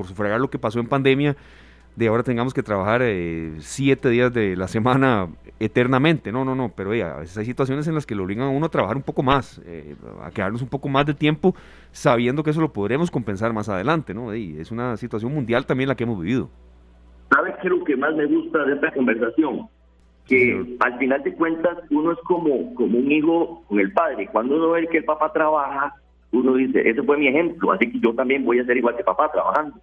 sufragar 0.06 0.40
lo 0.40 0.52
que 0.52 0.60
pasó 0.60 0.80
en 0.80 0.88
pandemia, 0.88 1.36
de 2.00 2.08
ahora 2.08 2.24
tengamos 2.24 2.54
que 2.54 2.64
trabajar 2.64 3.02
eh, 3.04 3.52
siete 3.60 4.10
días 4.10 4.34
de 4.34 4.56
la 4.56 4.70
semana 4.70 5.28
eternamente. 5.60 6.32
No, 6.32 6.46
no, 6.46 6.56
no, 6.56 6.72
pero 6.74 6.92
a 6.92 7.20
veces 7.20 7.38
hay 7.38 7.44
situaciones 7.44 7.90
en 7.90 7.96
las 7.96 8.06
que 8.06 8.16
lo 8.16 8.24
obligan 8.24 8.46
a 8.46 8.50
uno 8.50 8.68
a 8.68 8.70
trabajar 8.70 8.96
un 8.96 9.04
poco 9.04 9.22
más, 9.22 9.62
eh, 9.66 9.98
a 10.24 10.32
quedarnos 10.32 10.62
un 10.62 10.70
poco 10.70 10.88
más 10.88 11.06
de 11.06 11.14
tiempo, 11.14 11.54
sabiendo 11.92 12.42
que 12.42 12.52
eso 12.52 12.62
lo 12.62 12.72
podremos 12.72 13.12
compensar 13.12 13.52
más 13.52 13.68
adelante. 13.68 14.14
¿no? 14.14 14.34
Y 14.34 14.58
es 14.60 14.72
una 14.72 14.96
situación 14.96 15.34
mundial 15.34 15.66
también 15.66 15.90
la 15.90 15.96
que 15.96 16.06
hemos 16.06 16.22
vivido. 16.22 16.50
¿Sabes 17.32 17.56
qué 17.62 17.68
es 17.68 17.74
lo 17.74 17.84
que 17.84 17.98
más 17.98 18.16
me 18.16 18.26
gusta 18.28 18.64
de 18.64 18.76
esta 18.76 18.92
conversación? 18.94 19.68
que 20.26 20.78
al 20.80 20.98
final 21.00 21.24
de 21.24 21.34
cuentas 21.34 21.76
uno 21.90 22.12
es 22.12 22.20
como, 22.20 22.76
como 22.76 23.00
un 23.00 23.12
hijo 23.12 23.64
con 23.68 23.80
el 23.80 23.92
padre. 23.92 24.30
Cuando 24.32 24.58
uno 24.58 24.70
ve 24.70 24.88
que 24.88 25.00
el 25.00 25.04
papá 25.04 25.34
trabaja, 25.34 25.96
uno 26.32 26.54
dice, 26.54 26.88
ese 26.88 27.02
fue 27.02 27.18
mi 27.18 27.28
ejemplo, 27.30 27.72
así 27.72 27.92
que 27.92 28.00
yo 28.00 28.14
también 28.14 28.46
voy 28.46 28.60
a 28.60 28.66
ser 28.66 28.78
igual 28.78 28.96
que 28.96 29.04
papá 29.04 29.32
trabajando. 29.32 29.82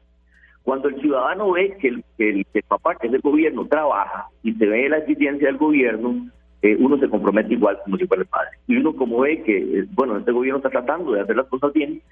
Cuando 0.66 0.88
el 0.88 1.00
ciudadano 1.00 1.52
ve 1.52 1.76
que 1.80 1.86
el, 1.88 2.04
que 2.18 2.30
el, 2.30 2.62
papá, 2.66 2.96
que 2.96 3.06
es 3.06 3.14
el 3.14 3.20
gobierno, 3.20 3.66
trabaja 3.66 4.26
y 4.42 4.52
se 4.54 4.66
ve 4.66 4.88
la 4.88 4.98
eficiencia 4.98 5.46
del 5.46 5.58
gobierno, 5.58 6.28
eh, 6.60 6.76
uno 6.80 6.98
se 6.98 7.08
compromete 7.08 7.54
igual 7.54 7.78
como 7.84 7.96
si 7.96 8.06
fuera 8.06 8.24
el 8.24 8.28
padre. 8.28 8.50
Y 8.66 8.76
uno 8.76 8.96
como 8.96 9.20
ve 9.20 9.44
que, 9.44 9.58
eh, 9.58 9.86
bueno, 9.92 10.16
este 10.16 10.32
gobierno 10.32 10.58
está 10.58 10.70
tratando 10.70 11.12
de 11.12 11.20
hacer 11.20 11.36
las 11.36 11.46
cosas 11.46 11.72
bien, 11.72 12.02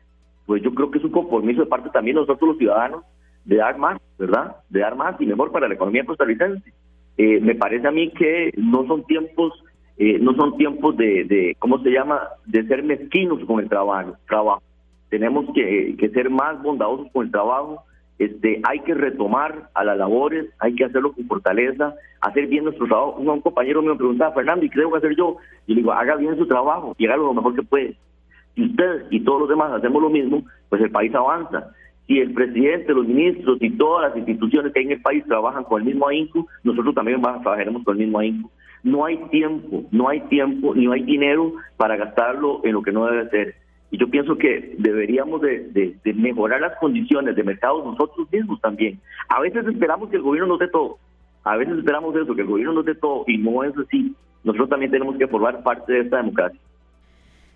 pues 0.47 0.63
yo 0.63 0.73
creo 0.73 0.89
que 0.89 0.99
es 0.99 1.05
un 1.05 1.11
compromiso 1.11 1.63
de 1.63 1.67
parte 1.67 1.91
también 1.91 2.15
nosotros 2.15 2.51
los 2.51 2.59
ciudadanos 2.59 3.03
de 3.45 3.57
dar 3.57 3.77
más, 3.77 4.01
¿verdad? 4.19 4.55
De 4.71 4.79
dar 4.79 4.95
más 4.95 5.21
y 5.21 5.27
mejor 5.27 5.51
para 5.51 5.67
la 5.67 5.75
economía 5.75 6.05
costarricense. 6.05 6.73
Eh, 7.17 7.41
me 7.41 7.57
parece 7.57 7.89
a 7.89 7.91
mí 7.91 8.13
que 8.13 8.53
no 8.57 8.87
son 8.87 9.05
tiempos 9.05 9.53
eh, 9.97 10.19
no 10.19 10.35
son 10.35 10.57
tiempos 10.57 10.97
de, 10.97 11.57
¿cómo 11.61 11.79
se 11.81 11.91
llama?, 11.91 12.21
de 12.47 12.67
ser 12.67 12.83
mezquinos 12.83 13.45
con 13.47 13.61
el 13.61 13.69
trabajo. 13.69 14.17
trabajo. 14.27 14.63
Tenemos 15.09 15.47
que, 15.55 15.97
ser 16.13 16.31
más 16.31 16.61
bondadosos 16.63 17.07
con 17.13 17.27
el 17.27 17.31
trabajo, 17.31 17.85
este, 18.19 18.61
hay 18.65 18.81
que 18.81 18.95
retomar 18.95 19.71
a 19.75 19.85
las 19.85 19.99
labores, 19.99 20.47
hay 20.61 20.75
que 20.75 20.85
hacerlo 20.85 21.13
con 21.13 21.27
fortaleza, 21.27 21.95
hacer 22.21 22.47
bien 22.47 22.65
nuestro 22.65 22.87
trabajo. 22.87 23.17
Un, 23.19 23.29
un 23.29 23.41
compañero 23.41 23.83
me 23.83 23.97
preguntaba, 23.97 24.35
Fernando, 24.35 24.65
¿y 24.65 24.71
qué 24.71 24.81
debo 24.81 24.97
hacer 24.97 25.17
yo? 25.17 25.37
Y 25.67 25.75
le 25.75 25.81
digo, 25.81 25.93
haga 25.93 26.17
bien 26.17 26.37
su 26.37 26.47
trabajo 26.47 26.95
y 26.99 27.07
hágalo 27.07 27.27
lo 27.27 27.35
mejor 27.35 27.55
que 27.55 27.63
puede. 27.63 27.97
Si 28.55 28.65
usted 28.65 29.07
y 29.11 29.21
todos 29.21 29.41
los 29.41 29.49
demás 29.49 29.73
hacemos 29.73 30.01
lo 30.01 30.11
mismo, 30.11 30.45
pues 30.69 30.81
el 30.83 30.91
país 30.91 31.15
avanza 31.15 31.73
si 32.07 32.19
el 32.19 32.33
presidente, 32.35 32.93
los 32.93 33.07
ministros 33.07 33.59
y 33.61 33.71
todas 33.71 34.09
las 34.09 34.19
instituciones 34.19 34.73
que 34.73 34.81
hay 34.81 34.87
en 34.87 34.93
el 34.93 35.03
país 35.03 35.25
trabajan 35.27 35.65
con 35.65 35.81
el 35.81 35.87
mismo 35.87 36.09
ahínco, 36.09 36.47
nosotros 36.63 36.95
también 36.95 37.21
trabajaremos 37.21 37.83
con 37.83 37.97
el 37.97 38.05
mismo 38.05 38.19
ahínco. 38.19 38.51
No 38.83 39.07
hay 39.07 39.17
tiempo, 39.31 39.85
no 39.91 40.09
hay 40.09 40.21
tiempo, 40.29 40.75
ni 40.75 40.87
hay 40.93 41.03
dinero 41.03 41.55
para 41.79 41.97
gastarlo 41.97 42.61
en 42.65 42.73
lo 42.73 42.83
que 42.83 42.93
no 42.93 43.07
debe 43.07 43.31
ser. 43.31 43.55
Y 43.95 43.97
yo 43.97 44.11
pienso 44.11 44.37
que 44.37 44.75
deberíamos 44.77 45.41
de, 45.41 45.97
mejorar 46.17 46.61
las 46.61 46.77
condiciones 46.81 47.37
de 47.37 47.45
mercado 47.45 47.85
nosotros 47.85 48.27
mismos 48.33 48.61
también. 48.61 49.01
A 49.29 49.41
veces 49.41 49.65
esperamos 49.69 50.11
que 50.11 50.17
el 50.17 50.23
gobierno 50.23 50.49
nos 50.49 50.59
dé 50.59 50.67
todo, 50.67 50.99
a 51.45 51.57
veces 51.57 51.79
esperamos 51.79 52.17
eso, 52.17 52.35
que 52.35 52.41
el 52.41 52.49
gobierno 52.49 52.73
nos 52.73 52.85
dé 52.85 52.97
todo, 52.97 53.23
y 53.29 53.39
no 53.39 53.63
es 53.63 53.73
así. 53.79 54.13
Nosotros 54.43 54.69
también 54.69 54.91
tenemos 54.91 55.17
que 55.17 55.29
formar 55.29 55.63
parte 55.63 55.93
de 55.93 56.01
esta 56.01 56.17
democracia. 56.17 56.59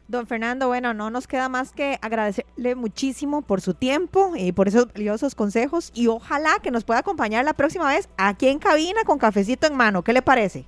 Don 0.07 0.29
Fernando, 0.29 0.69
bueno, 0.69 0.95
no 0.95 1.11
nos 1.11 1.27
queda 1.27 1.49
más 1.49 1.73
que 1.73 1.99
agradecerle 2.03 2.77
muchísimo 2.77 3.43
por 3.43 3.61
su 3.61 3.75
tiempo 3.75 4.35
y 4.37 4.53
por 4.53 4.69
esos 4.69 4.87
valiosos 4.93 5.35
consejos 5.35 5.91
y 5.93 6.07
ojalá 6.07 6.51
que 6.63 6.71
nos 6.71 6.85
pueda 6.85 7.01
acompañar 7.01 7.45
la 7.45 7.55
próxima 7.55 7.89
vez 7.89 8.09
aquí 8.17 8.47
en 8.47 8.61
cabina 8.61 9.01
con 9.05 9.19
cafecito 9.19 9.67
en 9.67 9.77
mano. 9.77 10.05
¿Qué 10.05 10.13
le 10.13 10.23
parece? 10.23 10.67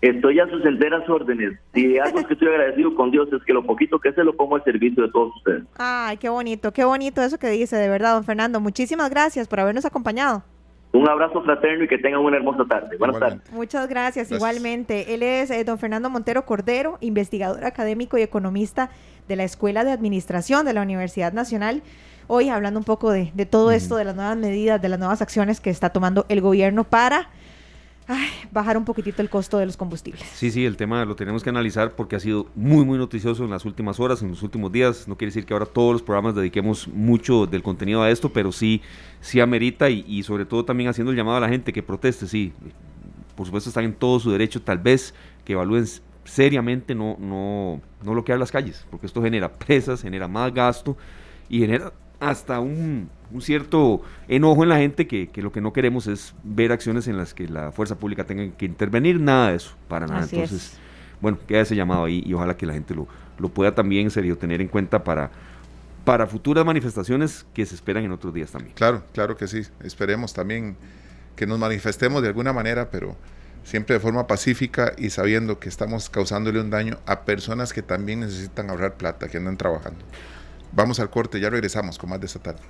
Estoy 0.00 0.40
a 0.40 0.48
sus 0.48 0.64
enteras 0.64 1.06
órdenes. 1.08 1.58
Y 1.74 1.98
algo 1.98 2.26
que 2.26 2.32
estoy 2.32 2.48
agradecido 2.48 2.94
con 2.94 3.10
Dios 3.10 3.28
es 3.32 3.42
que 3.44 3.52
lo 3.52 3.64
poquito 3.64 3.98
que 3.98 4.12
se 4.12 4.24
lo 4.24 4.34
pongo 4.34 4.56
al 4.56 4.64
servicio 4.64 5.02
de 5.02 5.10
todos 5.10 5.36
ustedes. 5.36 5.64
Ay, 5.76 6.16
qué 6.16 6.30
bonito, 6.30 6.72
qué 6.72 6.84
bonito 6.84 7.22
eso 7.22 7.38
que 7.38 7.50
dice, 7.50 7.76
de 7.76 7.88
verdad, 7.88 8.14
don 8.14 8.24
Fernando. 8.24 8.60
Muchísimas 8.60 9.10
gracias 9.10 9.46
por 9.46 9.60
habernos 9.60 9.84
acompañado. 9.84 10.42
Un 10.92 11.08
abrazo 11.08 11.42
fraterno 11.42 11.84
y 11.84 11.88
que 11.88 11.98
tengan 11.98 12.20
una 12.20 12.36
hermosa 12.38 12.64
tarde. 12.64 12.96
Buenas 12.96 13.16
igualmente. 13.16 13.44
tardes. 13.44 13.52
Muchas 13.52 13.88
gracias, 13.88 14.28
gracias, 14.28 14.38
igualmente. 14.38 15.14
Él 15.14 15.22
es 15.22 15.50
eh, 15.50 15.62
don 15.64 15.78
Fernando 15.78 16.08
Montero 16.10 16.46
Cordero, 16.46 16.96
investigador 17.00 17.64
académico 17.64 18.18
y 18.18 18.22
economista 18.22 18.90
de 19.28 19.36
la 19.36 19.44
Escuela 19.44 19.84
de 19.84 19.92
Administración 19.92 20.64
de 20.64 20.72
la 20.72 20.82
Universidad 20.82 21.32
Nacional. 21.32 21.82
Hoy 22.26 22.48
hablando 22.48 22.80
un 22.80 22.84
poco 22.84 23.12
de, 23.12 23.30
de 23.34 23.46
todo 23.46 23.70
esto, 23.70 23.96
de 23.96 24.04
las 24.04 24.16
nuevas 24.16 24.36
medidas, 24.36 24.80
de 24.80 24.88
las 24.88 24.98
nuevas 24.98 25.20
acciones 25.22 25.60
que 25.60 25.70
está 25.70 25.90
tomando 25.90 26.26
el 26.28 26.40
gobierno 26.40 26.84
para 26.84 27.28
Bajar 28.52 28.76
un 28.76 28.84
poquitito 28.84 29.22
el 29.22 29.30
costo 29.30 29.58
de 29.58 29.66
los 29.66 29.76
combustibles. 29.76 30.22
Sí, 30.34 30.50
sí, 30.50 30.64
el 30.64 30.76
tema 30.76 31.04
lo 31.04 31.16
tenemos 31.16 31.42
que 31.42 31.50
analizar 31.50 31.94
porque 31.94 32.16
ha 32.16 32.20
sido 32.20 32.46
muy, 32.54 32.84
muy 32.84 32.98
noticioso 32.98 33.44
en 33.44 33.50
las 33.50 33.64
últimas 33.64 34.00
horas, 34.00 34.22
en 34.22 34.30
los 34.30 34.42
últimos 34.42 34.72
días. 34.72 35.06
No 35.06 35.16
quiere 35.16 35.30
decir 35.30 35.46
que 35.46 35.52
ahora 35.52 35.66
todos 35.66 35.92
los 35.92 36.02
programas 36.02 36.34
dediquemos 36.34 36.88
mucho 36.88 37.46
del 37.46 37.62
contenido 37.62 38.02
a 38.02 38.10
esto, 38.10 38.32
pero 38.32 38.52
sí, 38.52 38.82
sí 39.20 39.40
amerita 39.40 39.88
y, 39.90 40.04
y 40.06 40.22
sobre 40.22 40.44
todo 40.44 40.64
también 40.64 40.90
haciendo 40.90 41.10
el 41.10 41.16
llamado 41.16 41.36
a 41.36 41.40
la 41.40 41.48
gente 41.48 41.72
que 41.72 41.82
proteste, 41.82 42.26
sí. 42.26 42.52
Por 43.36 43.46
supuesto 43.46 43.70
están 43.70 43.84
en 43.84 43.94
todo 43.94 44.20
su 44.20 44.30
derecho, 44.30 44.60
tal 44.60 44.78
vez 44.78 45.14
que 45.44 45.54
evalúen 45.54 45.86
seriamente 46.24 46.94
no, 46.94 47.16
no, 47.18 47.80
no 48.04 48.12
bloquear 48.12 48.38
las 48.38 48.52
calles, 48.52 48.86
porque 48.90 49.06
esto 49.06 49.22
genera 49.22 49.50
presas, 49.52 50.02
genera 50.02 50.28
más 50.28 50.52
gasto 50.52 50.96
y 51.48 51.60
genera 51.60 51.92
hasta 52.18 52.60
un, 52.60 53.08
un, 53.32 53.42
cierto 53.42 54.02
enojo 54.28 54.62
en 54.62 54.68
la 54.68 54.78
gente 54.78 55.06
que, 55.06 55.28
que, 55.28 55.42
lo 55.42 55.52
que 55.52 55.60
no 55.60 55.72
queremos 55.72 56.06
es 56.06 56.34
ver 56.42 56.72
acciones 56.72 57.08
en 57.08 57.16
las 57.16 57.34
que 57.34 57.48
la 57.48 57.72
fuerza 57.72 57.96
pública 57.96 58.24
tenga 58.24 58.50
que 58.56 58.66
intervenir, 58.66 59.20
nada 59.20 59.50
de 59.50 59.56
eso, 59.56 59.74
para 59.88 60.06
nada. 60.06 60.20
Así 60.20 60.36
Entonces, 60.36 60.72
es. 60.72 60.78
bueno, 61.20 61.38
queda 61.46 61.60
ese 61.60 61.76
llamado 61.76 62.04
ahí 62.04 62.22
y 62.26 62.34
ojalá 62.34 62.56
que 62.56 62.66
la 62.66 62.72
gente 62.72 62.94
lo, 62.94 63.08
lo 63.38 63.48
pueda 63.48 63.74
también 63.74 64.04
en 64.04 64.10
serio 64.10 64.36
tener 64.38 64.60
en 64.60 64.68
cuenta 64.68 65.02
para, 65.04 65.30
para 66.04 66.26
futuras 66.26 66.64
manifestaciones 66.64 67.46
que 67.54 67.66
se 67.66 67.74
esperan 67.74 68.04
en 68.04 68.12
otros 68.12 68.32
días 68.34 68.50
también. 68.50 68.74
Claro, 68.74 69.02
claro 69.12 69.36
que 69.36 69.46
sí, 69.46 69.62
esperemos 69.82 70.32
también 70.32 70.76
que 71.36 71.46
nos 71.46 71.58
manifestemos 71.58 72.22
de 72.22 72.28
alguna 72.28 72.52
manera, 72.52 72.90
pero 72.90 73.16
siempre 73.64 73.94
de 73.94 74.00
forma 74.00 74.26
pacífica 74.26 74.92
y 74.96 75.10
sabiendo 75.10 75.58
que 75.58 75.68
estamos 75.68 76.10
causándole 76.10 76.60
un 76.60 76.70
daño 76.70 76.98
a 77.06 77.20
personas 77.22 77.72
que 77.72 77.82
también 77.82 78.20
necesitan 78.20 78.70
ahorrar 78.70 78.94
plata, 78.94 79.28
que 79.28 79.36
andan 79.36 79.56
trabajando. 79.56 80.04
Vamos 80.72 81.00
al 81.00 81.10
corte, 81.10 81.40
ya 81.40 81.50
regresamos 81.50 81.98
con 81.98 82.10
más 82.10 82.20
de 82.20 82.26
esta 82.26 82.40
tarde. 82.40 82.62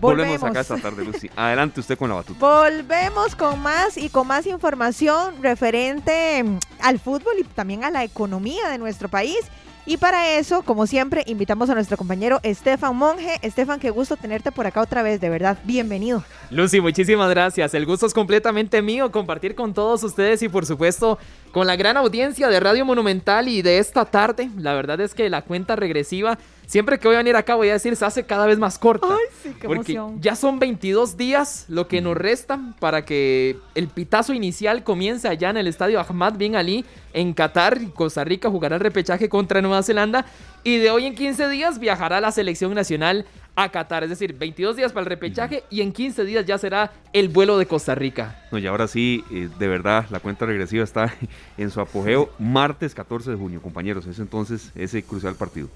Volvemos, 0.00 0.42
acá 0.42 0.60
esta 0.60 0.76
tarde, 0.78 1.04
Lucy. 1.04 1.30
Adelante 1.36 1.80
usted 1.80 1.96
con 1.96 2.08
la 2.08 2.16
batuta. 2.16 2.38
Volvemos 2.38 3.34
con 3.36 3.60
más 3.60 3.96
y 3.96 4.08
con 4.08 4.26
más 4.26 4.46
información 4.46 5.42
referente 5.42 6.44
al 6.80 6.98
fútbol 6.98 7.34
y 7.38 7.44
también 7.44 7.84
a 7.84 7.90
la 7.90 8.04
economía 8.04 8.68
de 8.68 8.78
nuestro 8.78 9.08
país. 9.08 9.38
Y 9.86 9.98
para 9.98 10.30
eso, 10.38 10.62
como 10.62 10.86
siempre, 10.86 11.24
invitamos 11.26 11.68
a 11.68 11.74
nuestro 11.74 11.98
compañero 11.98 12.40
Estefan 12.42 12.96
Monge. 12.96 13.38
Estefan, 13.42 13.78
qué 13.78 13.90
gusto 13.90 14.16
tenerte 14.16 14.50
por 14.50 14.66
acá 14.66 14.80
otra 14.80 15.02
vez, 15.02 15.20
de 15.20 15.28
verdad, 15.28 15.58
bienvenido. 15.64 16.24
Lucy, 16.50 16.80
muchísimas 16.80 17.28
gracias. 17.28 17.74
El 17.74 17.84
gusto 17.84 18.06
es 18.06 18.14
completamente 18.14 18.80
mío 18.80 19.12
compartir 19.12 19.54
con 19.54 19.74
todos 19.74 20.02
ustedes 20.02 20.42
y 20.42 20.48
por 20.48 20.64
supuesto 20.64 21.18
con 21.54 21.68
la 21.68 21.76
gran 21.76 21.96
audiencia 21.96 22.48
de 22.48 22.58
Radio 22.58 22.84
Monumental 22.84 23.46
y 23.46 23.62
de 23.62 23.78
esta 23.78 24.04
tarde. 24.04 24.50
La 24.58 24.74
verdad 24.74 25.00
es 25.00 25.14
que 25.14 25.30
la 25.30 25.42
cuenta 25.42 25.76
regresiva 25.76 26.36
Siempre 26.66 26.98
que 26.98 27.08
voy 27.08 27.14
a 27.14 27.18
venir 27.18 27.36
acá 27.36 27.54
voy 27.56 27.68
a 27.68 27.74
decir, 27.74 27.94
se 27.94 28.04
hace 28.04 28.24
cada 28.24 28.46
vez 28.46 28.58
más 28.58 28.78
corta. 28.78 29.08
Ay, 29.10 29.26
sí, 29.42 29.54
qué 29.60 29.66
porque 29.66 29.92
emoción. 29.92 30.20
ya 30.20 30.34
son 30.34 30.58
22 30.58 31.16
días 31.16 31.66
lo 31.68 31.88
que 31.88 32.00
nos 32.00 32.16
restan 32.16 32.74
para 32.74 33.04
que 33.04 33.58
el 33.74 33.88
pitazo 33.88 34.32
inicial 34.32 34.82
comience 34.82 35.28
allá 35.28 35.50
en 35.50 35.58
el 35.58 35.66
estadio 35.66 36.00
Ahmad 36.00 36.34
Bin 36.34 36.56
Ali 36.56 36.84
en 37.12 37.34
Qatar. 37.34 37.92
Costa 37.92 38.24
Rica 38.24 38.48
jugará 38.48 38.76
el 38.76 38.80
repechaje 38.80 39.28
contra 39.28 39.60
Nueva 39.60 39.82
Zelanda. 39.82 40.24
Y 40.62 40.78
de 40.78 40.90
hoy 40.90 41.04
en 41.04 41.14
15 41.14 41.48
días 41.48 41.78
viajará 41.78 42.20
la 42.20 42.32
selección 42.32 42.72
nacional 42.72 43.26
a 43.56 43.68
Qatar. 43.68 44.04
Es 44.04 44.10
decir, 44.10 44.34
22 44.34 44.76
días 44.76 44.92
para 44.92 45.02
el 45.02 45.10
repechaje 45.10 45.64
y 45.70 45.80
en 45.80 45.92
15 45.92 46.24
días 46.24 46.44
ya 46.46 46.58
será 46.58 46.92
el 47.12 47.28
vuelo 47.28 47.58
de 47.58 47.66
Costa 47.66 47.94
Rica. 47.94 48.42
No, 48.50 48.58
y 48.58 48.66
ahora 48.66 48.88
sí, 48.88 49.24
eh, 49.30 49.48
de 49.58 49.68
verdad, 49.68 50.06
la 50.10 50.20
cuenta 50.20 50.46
regresiva 50.46 50.84
está 50.84 51.14
en 51.58 51.70
su 51.70 51.80
apogeo. 51.80 52.30
Martes 52.38 52.94
14 52.94 53.30
de 53.30 53.36
junio, 53.36 53.62
compañeros. 53.62 54.06
Es 54.06 54.18
entonces 54.18 54.70
ese 54.74 55.02
crucial 55.02 55.34
partido. 55.34 55.68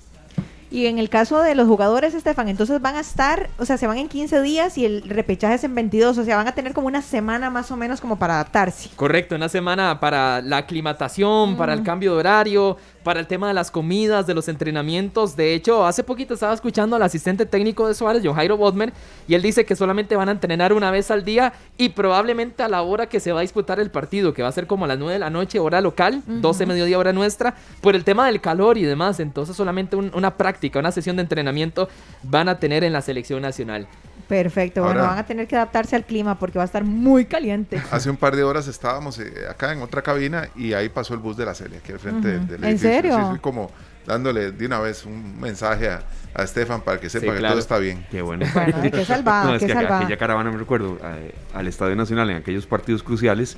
Y 0.70 0.86
en 0.86 0.99
el 0.99 1.09
caso 1.09 1.40
de 1.40 1.55
los 1.55 1.66
jugadores, 1.66 2.12
Estefan, 2.15 2.49
entonces 2.49 2.81
van 2.82 2.97
a 2.97 3.01
estar, 3.01 3.49
o 3.59 3.65
sea, 3.65 3.78
se 3.78 3.86
van 3.86 3.97
en 3.99 4.09
15 4.09 4.43
días 4.43 4.77
y 4.77 4.85
el 4.85 5.03
repechaje 5.03 5.55
es 5.55 5.65
en 5.65 5.74
22, 5.74 6.19
o 6.19 6.24
sea, 6.24 6.36
van 6.36 6.47
a 6.49 6.53
tener 6.55 6.74
como 6.74 6.86
una 6.89 7.01
semana 7.01 7.49
más 7.49 7.70
o 7.70 7.77
menos 7.77 8.01
como 8.03 8.19
para 8.19 8.35
adaptarse. 8.35 8.90
Correcto, 8.97 9.35
una 9.36 9.49
semana 9.49 9.99
para 9.99 10.43
la 10.43 10.59
aclimatación, 10.59 11.57
para 11.57 11.73
el 11.73 11.82
cambio 11.82 12.12
de 12.12 12.19
horario, 12.19 12.77
para 13.03 13.20
el 13.20 13.27
tema 13.27 13.49
de 13.49 13.55
las 13.55 13.70
comidas, 13.70 14.27
de 14.27 14.35
los 14.35 14.49
entrenamientos. 14.49 15.36
De 15.36 15.55
hecho, 15.55 15.86
hace 15.86 16.05
poquito 16.05 16.35
estaba 16.35 16.53
escuchando 16.53 16.97
al 16.97 17.03
asistente 17.03 17.47
técnico 17.47 17.89
de 17.89 17.95
Suárez, 17.95 18.23
John 18.24 18.35
Jairo 18.35 18.57
Bodmer, 18.59 18.93
y 19.27 19.35
él 19.35 19.40
dice 19.43 19.65
que 19.65 19.74
solamente 19.77 20.16
van 20.16 20.28
a 20.28 20.32
entrenar 20.32 20.74
una 20.74 20.90
vez 20.90 21.11
al 21.11 21.24
día 21.24 21.55
y 21.78 21.90
probablemente 21.90 22.62
a 22.62 22.69
la 22.69 22.82
hora 22.82 23.07
que 23.09 23.20
se 23.20 23.32
va 23.32 23.39
a 23.39 23.43
disputar 23.43 23.81
el 23.81 23.90
partido, 23.90 24.35
que 24.35 24.43
va 24.43 24.49
a 24.49 24.53
ser 24.53 24.66
como 24.66 24.85
a 24.85 24.89
las 24.89 24.99
9 24.99 25.15
de 25.15 25.19
la 25.19 25.31
noche, 25.31 25.59
hora 25.59 25.81
local, 25.81 26.23
12 26.27 26.66
mediodía, 26.66 26.99
hora 26.99 27.12
nuestra, 27.15 27.55
por 27.81 27.95
el 27.97 28.05
tema 28.05 28.27
del 28.27 28.40
calor 28.43 28.77
y 28.77 28.82
demás. 28.82 29.20
Entonces, 29.20 29.57
solamente 29.57 29.97
un- 29.97 30.11
una 30.15 30.36
práctica, 30.36 30.57
una 30.78 30.93
sesión 30.93 31.16
de 31.16 31.22
entrenamiento 31.22 31.89
van 32.22 32.48
a 32.48 32.59
tener 32.59 32.85
en 32.85 32.93
la 32.93 33.01
selección 33.02 33.43
nacional. 33.43 33.86
Perfecto, 34.28 34.82
bueno, 34.82 35.01
van 35.02 35.16
a 35.18 35.24
tener 35.24 35.47
que 35.47 35.56
adaptarse 35.56 35.97
al 35.97 36.05
clima 36.05 36.39
porque 36.39 36.59
va 36.59 36.64
a 36.64 36.66
estar 36.66 36.85
muy 36.85 37.24
caliente. 37.24 37.80
Hace 37.90 38.10
un 38.10 38.16
par 38.16 38.36
de 38.36 38.43
horas 38.44 38.68
estábamos 38.68 39.18
eh, 39.18 39.32
acá 39.48 39.72
en 39.72 39.80
otra 39.80 40.02
cabina 40.02 40.48
y 40.55 40.74
ahí 40.74 40.90
pasó 40.90 41.14
el 41.14 41.20
bus 41.20 41.36
de 41.36 41.47
la 41.47 41.55
Celia, 41.55 41.78
aquí 41.78 41.93
al 41.93 41.98
frente 41.98 42.28
del, 42.28 42.47
del 42.47 42.62
¿En 42.64 42.70
edificio. 42.70 42.90
serio? 42.90 43.16
Sí, 43.16 43.35
sí, 43.35 43.39
como 43.40 43.70
dándole 44.06 44.52
de 44.52 44.66
una 44.66 44.80
vez 44.80 45.05
un 45.06 45.39
mensaje 45.40 45.89
a, 45.90 46.02
a 46.35 46.43
Estefan 46.43 46.80
para 46.82 46.98
que 47.01 47.09
sepa 47.10 47.32
que 47.32 47.39
claro. 47.39 47.55
todo 47.55 47.60
está 47.60 47.78
bien. 47.78 48.06
Qué 48.10 48.20
bueno. 48.22 48.44
Bueno, 48.55 48.82
qué 48.90 49.05
salvada, 49.05 49.44
No, 49.48 49.55
es 49.55 49.60
qué 49.60 49.66
que 49.68 49.72
salvada. 49.74 49.98
aquella 50.01 50.16
caravana, 50.18 50.51
me 50.51 50.56
recuerdo, 50.59 50.98
eh, 51.02 51.35
al 51.55 51.66
Estadio 51.66 51.94
Nacional 51.97 52.28
en 52.30 52.36
aquellos 52.39 52.66
partidos 52.66 53.02
cruciales, 53.02 53.56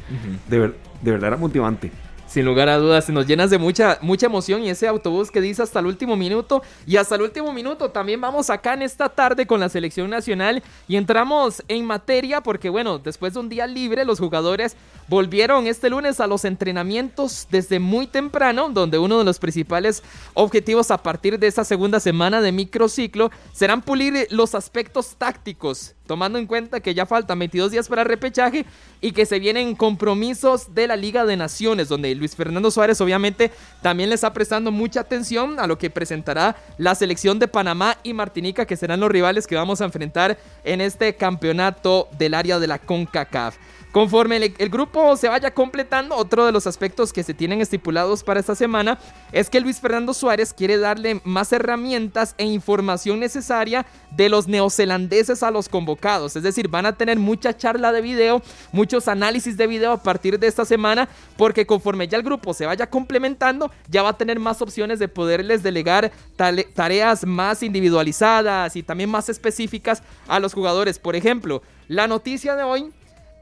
de, 0.48 0.58
ver- 0.58 0.74
de 1.02 1.10
verdad 1.10 1.28
era 1.28 1.36
motivante. 1.36 1.90
Sin 2.30 2.44
lugar 2.44 2.68
a 2.68 2.78
dudas, 2.78 3.08
nos 3.08 3.26
llenas 3.26 3.50
de 3.50 3.58
mucha, 3.58 3.98
mucha 4.02 4.26
emoción 4.26 4.62
y 4.62 4.70
ese 4.70 4.86
autobús 4.86 5.32
que 5.32 5.40
dice 5.40 5.64
hasta 5.64 5.80
el 5.80 5.86
último 5.86 6.14
minuto. 6.14 6.62
Y 6.86 6.96
hasta 6.96 7.16
el 7.16 7.22
último 7.22 7.52
minuto 7.52 7.90
también 7.90 8.20
vamos 8.20 8.50
acá 8.50 8.74
en 8.74 8.82
esta 8.82 9.08
tarde 9.08 9.48
con 9.48 9.58
la 9.58 9.68
selección 9.68 10.08
nacional 10.08 10.62
y 10.86 10.94
entramos 10.94 11.60
en 11.66 11.84
materia 11.84 12.40
porque 12.40 12.68
bueno, 12.68 13.00
después 13.00 13.34
de 13.34 13.40
un 13.40 13.48
día 13.48 13.66
libre 13.66 14.04
los 14.04 14.20
jugadores 14.20 14.76
volvieron 15.08 15.66
este 15.66 15.90
lunes 15.90 16.20
a 16.20 16.28
los 16.28 16.44
entrenamientos 16.44 17.48
desde 17.50 17.80
muy 17.80 18.06
temprano, 18.06 18.68
donde 18.70 19.00
uno 19.00 19.18
de 19.18 19.24
los 19.24 19.40
principales 19.40 20.04
objetivos 20.34 20.92
a 20.92 21.02
partir 21.02 21.36
de 21.36 21.48
esta 21.48 21.64
segunda 21.64 21.98
semana 21.98 22.40
de 22.40 22.52
microciclo 22.52 23.32
serán 23.52 23.82
pulir 23.82 24.28
los 24.30 24.54
aspectos 24.54 25.16
tácticos, 25.18 25.96
tomando 26.10 26.40
en 26.40 26.48
cuenta 26.48 26.80
que 26.80 26.92
ya 26.92 27.06
faltan 27.06 27.38
22 27.38 27.70
días 27.70 27.86
para 27.86 28.02
el 28.02 28.08
repechaje 28.08 28.66
y 29.00 29.12
que 29.12 29.26
se 29.26 29.38
vienen 29.38 29.76
compromisos 29.76 30.74
de 30.74 30.88
la 30.88 30.96
Liga 30.96 31.24
de 31.24 31.36
Naciones, 31.36 31.88
donde 31.88 32.12
Luis 32.16 32.34
Fernando 32.34 32.72
Suárez 32.72 33.00
obviamente 33.00 33.52
también 33.80 34.08
le 34.08 34.16
está 34.16 34.32
prestando 34.32 34.72
mucha 34.72 35.02
atención 35.02 35.60
a 35.60 35.68
lo 35.68 35.78
que 35.78 35.88
presentará 35.88 36.56
la 36.78 36.96
selección 36.96 37.38
de 37.38 37.46
Panamá 37.46 37.96
y 38.02 38.12
Martinica, 38.12 38.66
que 38.66 38.76
serán 38.76 38.98
los 38.98 39.08
rivales 39.08 39.46
que 39.46 39.54
vamos 39.54 39.80
a 39.80 39.84
enfrentar 39.84 40.36
en 40.64 40.80
este 40.80 41.14
campeonato 41.14 42.08
del 42.18 42.34
área 42.34 42.58
de 42.58 42.66
la 42.66 42.80
CONCACAF. 42.80 43.56
Conforme 43.92 44.36
el, 44.36 44.70
grupo 44.70 45.16
se 45.16 45.28
vaya 45.28 45.50
completando, 45.50 46.14
otro 46.14 46.46
de 46.46 46.52
los 46.52 46.68
aspectos 46.68 47.12
que 47.12 47.24
se 47.24 47.34
tienen 47.34 47.60
estipulados 47.60 48.22
para 48.22 48.38
esta 48.38 48.54
semana 48.54 49.00
es 49.32 49.50
que 49.50 49.60
Luis 49.60 49.80
Fernando 49.80 50.14
Suárez 50.14 50.54
quiere 50.54 50.78
darle 50.78 51.20
más 51.24 51.52
herramientas 51.52 52.36
e 52.38 52.44
información 52.44 53.18
necesaria 53.18 53.84
de 54.12 54.28
los 54.28 54.46
neozelandeses 54.46 55.42
a 55.42 55.50
los 55.50 55.68
convocados. 55.68 56.36
Es 56.36 56.44
decir, 56.44 56.68
van 56.68 56.86
a 56.86 56.96
tener 56.96 57.18
mucha 57.18 57.56
charla 57.56 57.90
de 57.90 58.00
video, 58.00 58.42
muchos 58.70 59.08
análisis 59.08 59.56
de 59.56 59.66
video 59.66 59.90
a 59.90 60.02
partir 60.02 60.38
de 60.38 60.46
esta 60.46 60.64
semana, 60.64 61.08
porque 61.36 61.66
conforme 61.66 62.06
ya 62.06 62.16
el 62.16 62.22
grupo 62.22 62.54
se 62.54 62.66
vaya 62.66 62.88
complementando, 62.88 63.72
ya 63.88 64.04
va 64.04 64.10
a 64.10 64.16
tener 64.16 64.38
más 64.38 64.62
opciones 64.62 65.00
de 65.00 65.08
poderles 65.08 65.64
delegar 65.64 66.12
tareas 66.36 67.26
más 67.26 67.64
individualizadas 67.64 68.76
y 68.76 68.84
también 68.84 69.10
más 69.10 69.28
específicas 69.28 70.04
a 70.28 70.38
los 70.38 70.54
jugadores. 70.54 71.00
Por 71.00 71.16
ejemplo, 71.16 71.60
la 71.88 72.06
noticia 72.06 72.54
de 72.54 72.62
hoy 72.62 72.92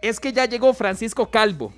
es 0.02 0.20
que 0.20 0.32
ya 0.32 0.44
llegó 0.46 0.72
Francisco 0.74 1.30
Calvo. 1.30 1.72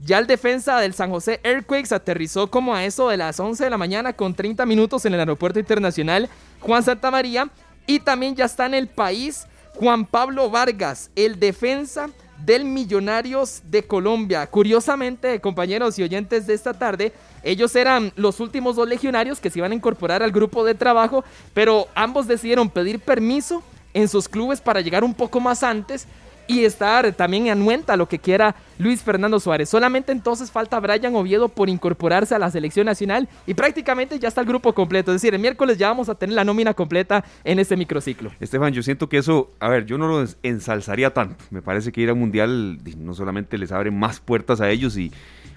Ya 0.00 0.18
el 0.18 0.26
defensa 0.26 0.78
del 0.80 0.92
San 0.92 1.10
José 1.10 1.40
Earthquakes 1.42 1.94
aterrizó 1.94 2.50
como 2.50 2.74
a 2.74 2.84
eso 2.84 3.08
de 3.08 3.16
las 3.16 3.40
11 3.40 3.64
de 3.64 3.70
la 3.70 3.78
mañana 3.78 4.12
con 4.12 4.34
30 4.34 4.66
minutos 4.66 5.04
en 5.06 5.14
el 5.14 5.20
aeropuerto 5.20 5.58
internacional 5.58 6.28
Juan 6.60 6.82
Santa 6.82 7.10
María. 7.10 7.48
Y 7.86 8.00
también 8.00 8.34
ya 8.34 8.44
está 8.44 8.66
en 8.66 8.74
el 8.74 8.88
país 8.88 9.46
Juan 9.74 10.04
Pablo 10.04 10.50
Vargas, 10.50 11.10
el 11.16 11.38
defensa 11.38 12.10
del 12.44 12.64
Millonarios 12.64 13.62
de 13.70 13.82
Colombia. 13.84 14.46
Curiosamente, 14.46 15.40
compañeros 15.40 15.98
y 15.98 16.02
oyentes 16.02 16.46
de 16.46 16.54
esta 16.54 16.74
tarde, 16.74 17.12
ellos 17.42 17.74
eran 17.74 18.12
los 18.16 18.40
últimos 18.40 18.76
dos 18.76 18.88
legionarios 18.88 19.40
que 19.40 19.50
se 19.50 19.58
iban 19.58 19.72
a 19.72 19.74
incorporar 19.74 20.22
al 20.22 20.32
grupo 20.32 20.64
de 20.64 20.74
trabajo, 20.74 21.24
pero 21.54 21.88
ambos 21.94 22.26
decidieron 22.26 22.68
pedir 22.68 23.00
permiso 23.00 23.62
en 23.94 24.08
sus 24.08 24.28
clubes 24.28 24.60
para 24.60 24.80
llegar 24.80 25.04
un 25.04 25.14
poco 25.14 25.40
más 25.40 25.62
antes 25.62 26.06
y 26.46 26.64
estar 26.64 27.12
también 27.12 27.48
anuenta 27.48 27.96
lo 27.96 28.08
que 28.08 28.18
quiera 28.18 28.54
Luis 28.78 29.02
Fernando 29.02 29.40
Suárez. 29.40 29.68
Solamente 29.68 30.12
entonces 30.12 30.50
falta 30.50 30.78
Brian 30.80 31.14
Oviedo 31.14 31.48
por 31.48 31.68
incorporarse 31.68 32.34
a 32.34 32.38
la 32.38 32.50
selección 32.50 32.86
nacional 32.86 33.28
y 33.46 33.54
prácticamente 33.54 34.18
ya 34.18 34.28
está 34.28 34.40
el 34.40 34.46
grupo 34.46 34.72
completo. 34.74 35.10
Es 35.12 35.22
decir, 35.22 35.34
el 35.34 35.40
miércoles 35.40 35.78
ya 35.78 35.88
vamos 35.88 36.08
a 36.08 36.14
tener 36.14 36.34
la 36.34 36.44
nómina 36.44 36.74
completa 36.74 37.24
en 37.44 37.58
este 37.58 37.76
microciclo. 37.76 38.30
Estefan, 38.40 38.72
yo 38.72 38.82
siento 38.82 39.08
que 39.08 39.18
eso, 39.18 39.52
a 39.60 39.68
ver, 39.68 39.86
yo 39.86 39.96
no 39.98 40.08
lo 40.08 40.22
ens- 40.22 40.36
ensalzaría 40.42 41.12
tanto. 41.14 41.44
Me 41.50 41.62
parece 41.62 41.92
que 41.92 42.00
ir 42.00 42.10
a 42.10 42.12
un 42.12 42.20
mundial 42.20 42.78
di, 42.82 42.94
no 42.96 43.14
solamente 43.14 43.56
les 43.58 43.72
abre 43.72 43.90
más 43.90 44.20
puertas 44.20 44.60
a 44.60 44.70
ellos 44.70 44.96
y 44.96 45.12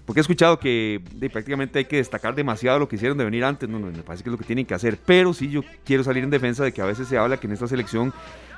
porque 0.05 0.19
he 0.19 0.21
escuchado 0.21 0.57
que 0.57 1.01
prácticamente 1.33 1.79
hay 1.79 1.85
que 1.85 1.97
destacar 1.97 2.33
demasiado 2.33 2.79
lo 2.79 2.87
que 2.87 2.95
hicieron 2.95 3.17
de 3.17 3.25
venir 3.25 3.43
antes. 3.43 3.67
No, 3.67 3.77
no, 3.77 3.87
me 3.87 4.03
parece 4.03 4.23
que 4.23 4.29
es 4.29 4.31
lo 4.31 4.37
que 4.37 4.45
tienen 4.45 4.65
que 4.65 4.73
hacer. 4.73 4.97
Pero 5.05 5.33
sí, 5.33 5.49
yo 5.49 5.63
quiero 5.83 6.01
salir 6.01 6.23
en 6.23 6.29
defensa 6.29 6.63
de 6.63 6.71
que 6.71 6.81
a 6.81 6.85
veces 6.85 7.09
se 7.09 7.17
habla 7.17 7.35
que 7.35 7.47
en 7.47 7.51
esta 7.51 7.67
selección 7.67 8.13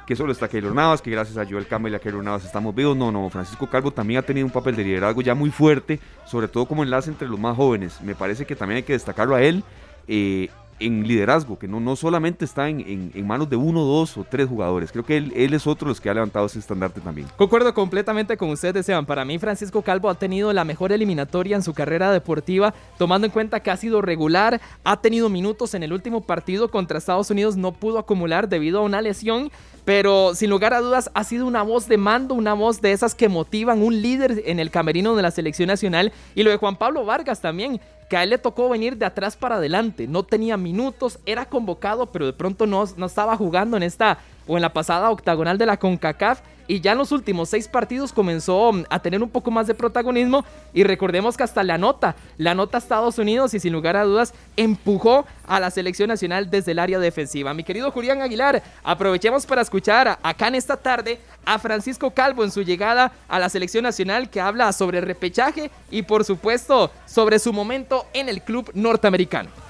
que 0.09 0.15
solo 0.15 0.31
está 0.31 0.47
Keylor 0.47 0.73
Navas, 0.73 1.03
que 1.03 1.11
gracias 1.11 1.37
a 1.37 1.45
Joel 1.47 1.67
Campbell 1.67 1.93
y 1.93 1.95
a 1.95 1.99
Keylor 1.99 2.23
Navas 2.23 2.43
estamos 2.43 2.73
vivos. 2.73 2.97
No, 2.97 3.11
no, 3.11 3.29
Francisco 3.29 3.69
Calvo 3.69 3.91
también 3.91 4.17
ha 4.19 4.23
tenido 4.23 4.43
un 4.47 4.51
papel 4.51 4.75
de 4.75 4.83
liderazgo 4.83 5.21
ya 5.21 5.35
muy 5.35 5.51
fuerte, 5.51 5.99
sobre 6.25 6.47
todo 6.47 6.65
como 6.65 6.81
enlace 6.81 7.11
entre 7.11 7.27
los 7.27 7.39
más 7.39 7.55
jóvenes. 7.55 8.01
Me 8.01 8.15
parece 8.15 8.43
que 8.47 8.55
también 8.55 8.77
hay 8.77 8.83
que 8.83 8.93
destacarlo 8.93 9.35
a 9.35 9.43
él. 9.43 9.63
eh, 10.07 10.49
en 10.81 11.05
liderazgo, 11.05 11.59
que 11.59 11.67
no, 11.67 11.81
no 11.81 11.97
solamente 11.97 12.45
está 12.45 12.69
en, 12.69 13.11
en- 13.13 13.27
manos 13.27 13.49
de 13.49 13.57
uno, 13.57 13.83
dos 13.83 14.17
o 14.17 14.23
tres 14.23 14.47
jugadores. 14.47 14.93
Creo 14.93 15.03
que 15.03 15.17
él, 15.17 15.33
él 15.35 15.53
es 15.53 15.67
otro 15.67 15.87
de 15.87 15.89
los 15.89 15.99
que 15.99 16.09
ha 16.09 16.13
levantado 16.13 16.45
ese 16.45 16.57
estandarte 16.57 17.01
también. 17.01 17.27
Concuerdo 17.35 17.73
completamente 17.73 18.37
con 18.37 18.49
ustedes, 18.49 18.77
Esteban. 18.77 19.05
Para 19.05 19.25
mí, 19.25 19.37
Francisco 19.39 19.81
Calvo 19.81 20.09
ha 20.09 20.15
tenido 20.15 20.53
la 20.53 20.63
mejor 20.63 20.93
eliminatoria 20.93 21.57
en 21.57 21.63
su 21.63 21.73
carrera 21.73 22.13
deportiva, 22.13 22.73
tomando 22.97 23.25
en 23.27 23.31
cuenta 23.33 23.59
que 23.59 23.71
ha 23.71 23.75
sido 23.75 24.01
regular, 24.01 24.61
ha 24.85 25.01
tenido 25.01 25.27
minutos 25.27 25.73
en 25.73 25.83
el 25.83 25.91
último 25.91 26.21
partido 26.21 26.71
contra 26.71 26.97
Estados 26.97 27.29
Unidos, 27.29 27.57
no 27.57 27.73
pudo 27.73 27.99
acumular 27.99 28.47
debido 28.47 28.79
a 28.79 28.83
una 28.83 29.01
lesión, 29.01 29.51
pero 29.89 30.35
sin 30.35 30.51
lugar 30.51 30.75
a 30.75 30.81
dudas 30.81 31.09
ha 31.15 31.23
sido 31.23 31.47
una 31.47 31.63
voz 31.63 31.87
de 31.87 31.97
mando, 31.97 32.35
una 32.35 32.53
voz 32.53 32.79
de 32.79 32.91
esas 32.91 33.15
que 33.15 33.27
motivan, 33.27 33.81
un 33.81 34.03
líder 34.03 34.43
en 34.45 34.59
el 34.59 34.69
camerino 34.69 35.15
de 35.15 35.23
la 35.23 35.31
selección 35.31 35.65
nacional. 35.65 36.13
Y 36.35 36.43
lo 36.43 36.51
de 36.51 36.57
Juan 36.57 36.75
Pablo 36.75 37.05
Vargas 37.05 37.41
también, 37.41 37.81
que 38.07 38.15
a 38.15 38.21
él 38.21 38.29
le 38.29 38.37
tocó 38.37 38.69
venir 38.69 38.97
de 38.97 39.07
atrás 39.07 39.35
para 39.35 39.55
adelante, 39.55 40.07
no 40.07 40.21
tenía 40.21 40.57
minutos, 40.57 41.17
era 41.25 41.49
convocado, 41.49 42.05
pero 42.05 42.27
de 42.27 42.33
pronto 42.33 42.67
no, 42.67 42.83
no 42.97 43.07
estaba 43.07 43.35
jugando 43.35 43.77
en 43.77 43.81
esta 43.81 44.19
o 44.49 44.57
en 44.57 44.63
la 44.63 44.73
pasada 44.73 45.11
octagonal 45.11 45.59
de 45.59 45.67
la 45.67 45.77
CONCACAF 45.77 46.41
y 46.67 46.81
ya 46.81 46.93
en 46.93 46.97
los 46.97 47.11
últimos 47.11 47.49
seis 47.49 47.67
partidos 47.67 48.11
comenzó 48.11 48.73
mm, 48.73 48.85
a 48.89 48.99
tener 48.99 49.21
un 49.21 49.29
poco 49.29 49.51
más 49.51 49.67
de 49.67 49.75
protagonismo 49.75 50.43
y 50.73 50.83
recordemos 50.83 51.37
que 51.37 51.43
hasta 51.43 51.63
la 51.63 51.77
nota, 51.77 52.15
la 52.37 52.55
nota 52.55 52.79
Estados 52.79 53.19
Unidos 53.19 53.53
y 53.53 53.59
sin 53.59 53.73
lugar 53.73 53.95
a 53.95 54.03
dudas 54.03 54.33
empujó 54.57 55.25
a 55.45 55.59
la 55.59 55.69
selección 55.69 56.07
nacional 56.09 56.49
desde 56.49 56.71
el 56.71 56.79
área 56.79 56.97
defensiva. 56.97 57.53
Mi 57.53 57.63
querido 57.63 57.91
Julián 57.91 58.23
Aguilar, 58.23 58.63
aprovechemos 58.83 59.45
para 59.45 59.61
escuchar 59.61 60.17
acá 60.21 60.47
en 60.47 60.55
esta 60.55 60.77
tarde 60.77 61.19
a 61.45 61.59
Francisco 61.59 62.09
Calvo 62.11 62.43
en 62.43 62.51
su 62.51 62.63
llegada 62.63 63.11
a 63.27 63.37
la 63.37 63.49
selección 63.49 63.83
nacional 63.83 64.31
que 64.31 64.41
habla 64.41 64.73
sobre 64.73 64.99
repechaje 64.99 65.69
y 65.91 66.01
por 66.01 66.25
supuesto 66.25 66.91
sobre 67.05 67.37
su 67.37 67.53
momento 67.53 68.07
en 68.13 68.29
el 68.29 68.41
club 68.41 68.71
norteamericano. 68.73 69.68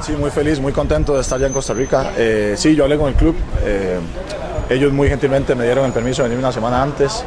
Sí, 0.00 0.12
muy 0.12 0.30
feliz, 0.30 0.60
muy 0.60 0.72
contento 0.72 1.14
de 1.14 1.20
estar 1.20 1.40
ya 1.40 1.46
en 1.46 1.52
Costa 1.52 1.74
Rica. 1.74 2.12
Eh, 2.16 2.54
sí, 2.56 2.76
yo 2.76 2.84
hablé 2.84 2.96
con 2.96 3.08
el 3.08 3.14
club. 3.14 3.34
Eh, 3.64 3.98
ellos 4.70 4.92
muy 4.92 5.08
gentilmente 5.08 5.54
me 5.54 5.64
dieron 5.64 5.84
el 5.84 5.92
permiso 5.92 6.22
de 6.22 6.28
venir 6.28 6.38
una 6.38 6.52
semana 6.52 6.82
antes. 6.82 7.24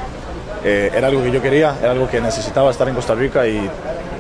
Eh, 0.64 0.92
era 0.94 1.08
algo 1.08 1.24
que 1.24 1.32
yo 1.32 1.42
quería, 1.42 1.76
era 1.82 1.92
algo 1.92 2.08
que 2.10 2.22
necesitaba 2.22 2.72
estar 2.72 2.88
en 2.88 2.96
Costa 2.96 3.16
Rica 3.16 3.48
y 3.48 3.70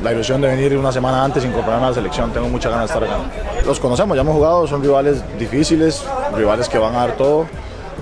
la 0.03 0.13
ilusión 0.13 0.41
de 0.41 0.47
venir 0.47 0.77
una 0.77 0.91
semana 0.91 1.23
antes 1.23 1.43
sin 1.43 1.51
incorporarme 1.51 1.85
a 1.85 1.89
la 1.89 1.95
selección. 1.95 2.31
Tengo 2.31 2.47
muchas 2.47 2.71
ganas 2.71 2.89
de 2.89 2.95
estar 2.95 3.03
acá. 3.03 3.23
Los 3.65 3.79
conocemos, 3.79 4.15
ya 4.15 4.21
hemos 4.21 4.35
jugado, 4.35 4.67
son 4.67 4.81
rivales 4.81 5.21
difíciles, 5.37 6.03
rivales 6.35 6.69
que 6.69 6.77
van 6.77 6.95
a 6.95 6.99
dar 6.99 7.17
todo 7.17 7.45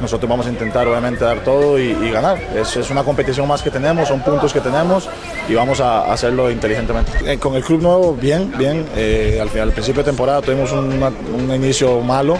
nosotros 0.01 0.29
vamos 0.29 0.45
a 0.47 0.49
intentar 0.49 0.87
obviamente 0.87 1.23
dar 1.23 1.43
todo 1.43 1.77
y, 1.79 1.93
ganar. 2.11 2.37
Es, 2.55 2.75
es, 2.75 2.89
una 2.89 3.03
competición 3.03 3.47
más 3.47 3.61
que 3.61 3.71
tenemos, 3.71 4.07
son 4.07 4.21
puntos 4.21 4.53
que 4.53 4.61
tenemos 4.61 5.09
y 5.47 5.53
vamos 5.53 5.79
a, 5.79 6.11
hacerlo 6.11 6.49
inteligentemente. 6.49 7.11
Eh, 7.25 7.37
con 7.37 7.55
el 7.55 7.63
club 7.63 7.81
nuevo, 7.81 8.13
bien, 8.13 8.53
bien. 8.57 8.85
Eh, 8.95 9.39
al, 9.41 9.59
al 9.59 9.71
principio 9.71 10.03
de 10.03 10.09
temporada 10.09 10.41
tuvimos 10.41 10.71
un 10.71 11.51
inicio 11.53 12.01
malo, 12.01 12.37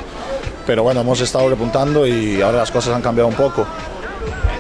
pero 0.66 0.84
bueno, 0.84 1.02
hemos 1.02 1.20
estado 1.22 1.50
repuntando 1.50 2.06
y 2.06 2.42
ahora 2.42 2.60
las 2.60 2.72
cosas 2.72 2.96
han 2.96 3.02
cambiado 3.02 3.28
un 3.28 3.36
poco. 3.36 3.66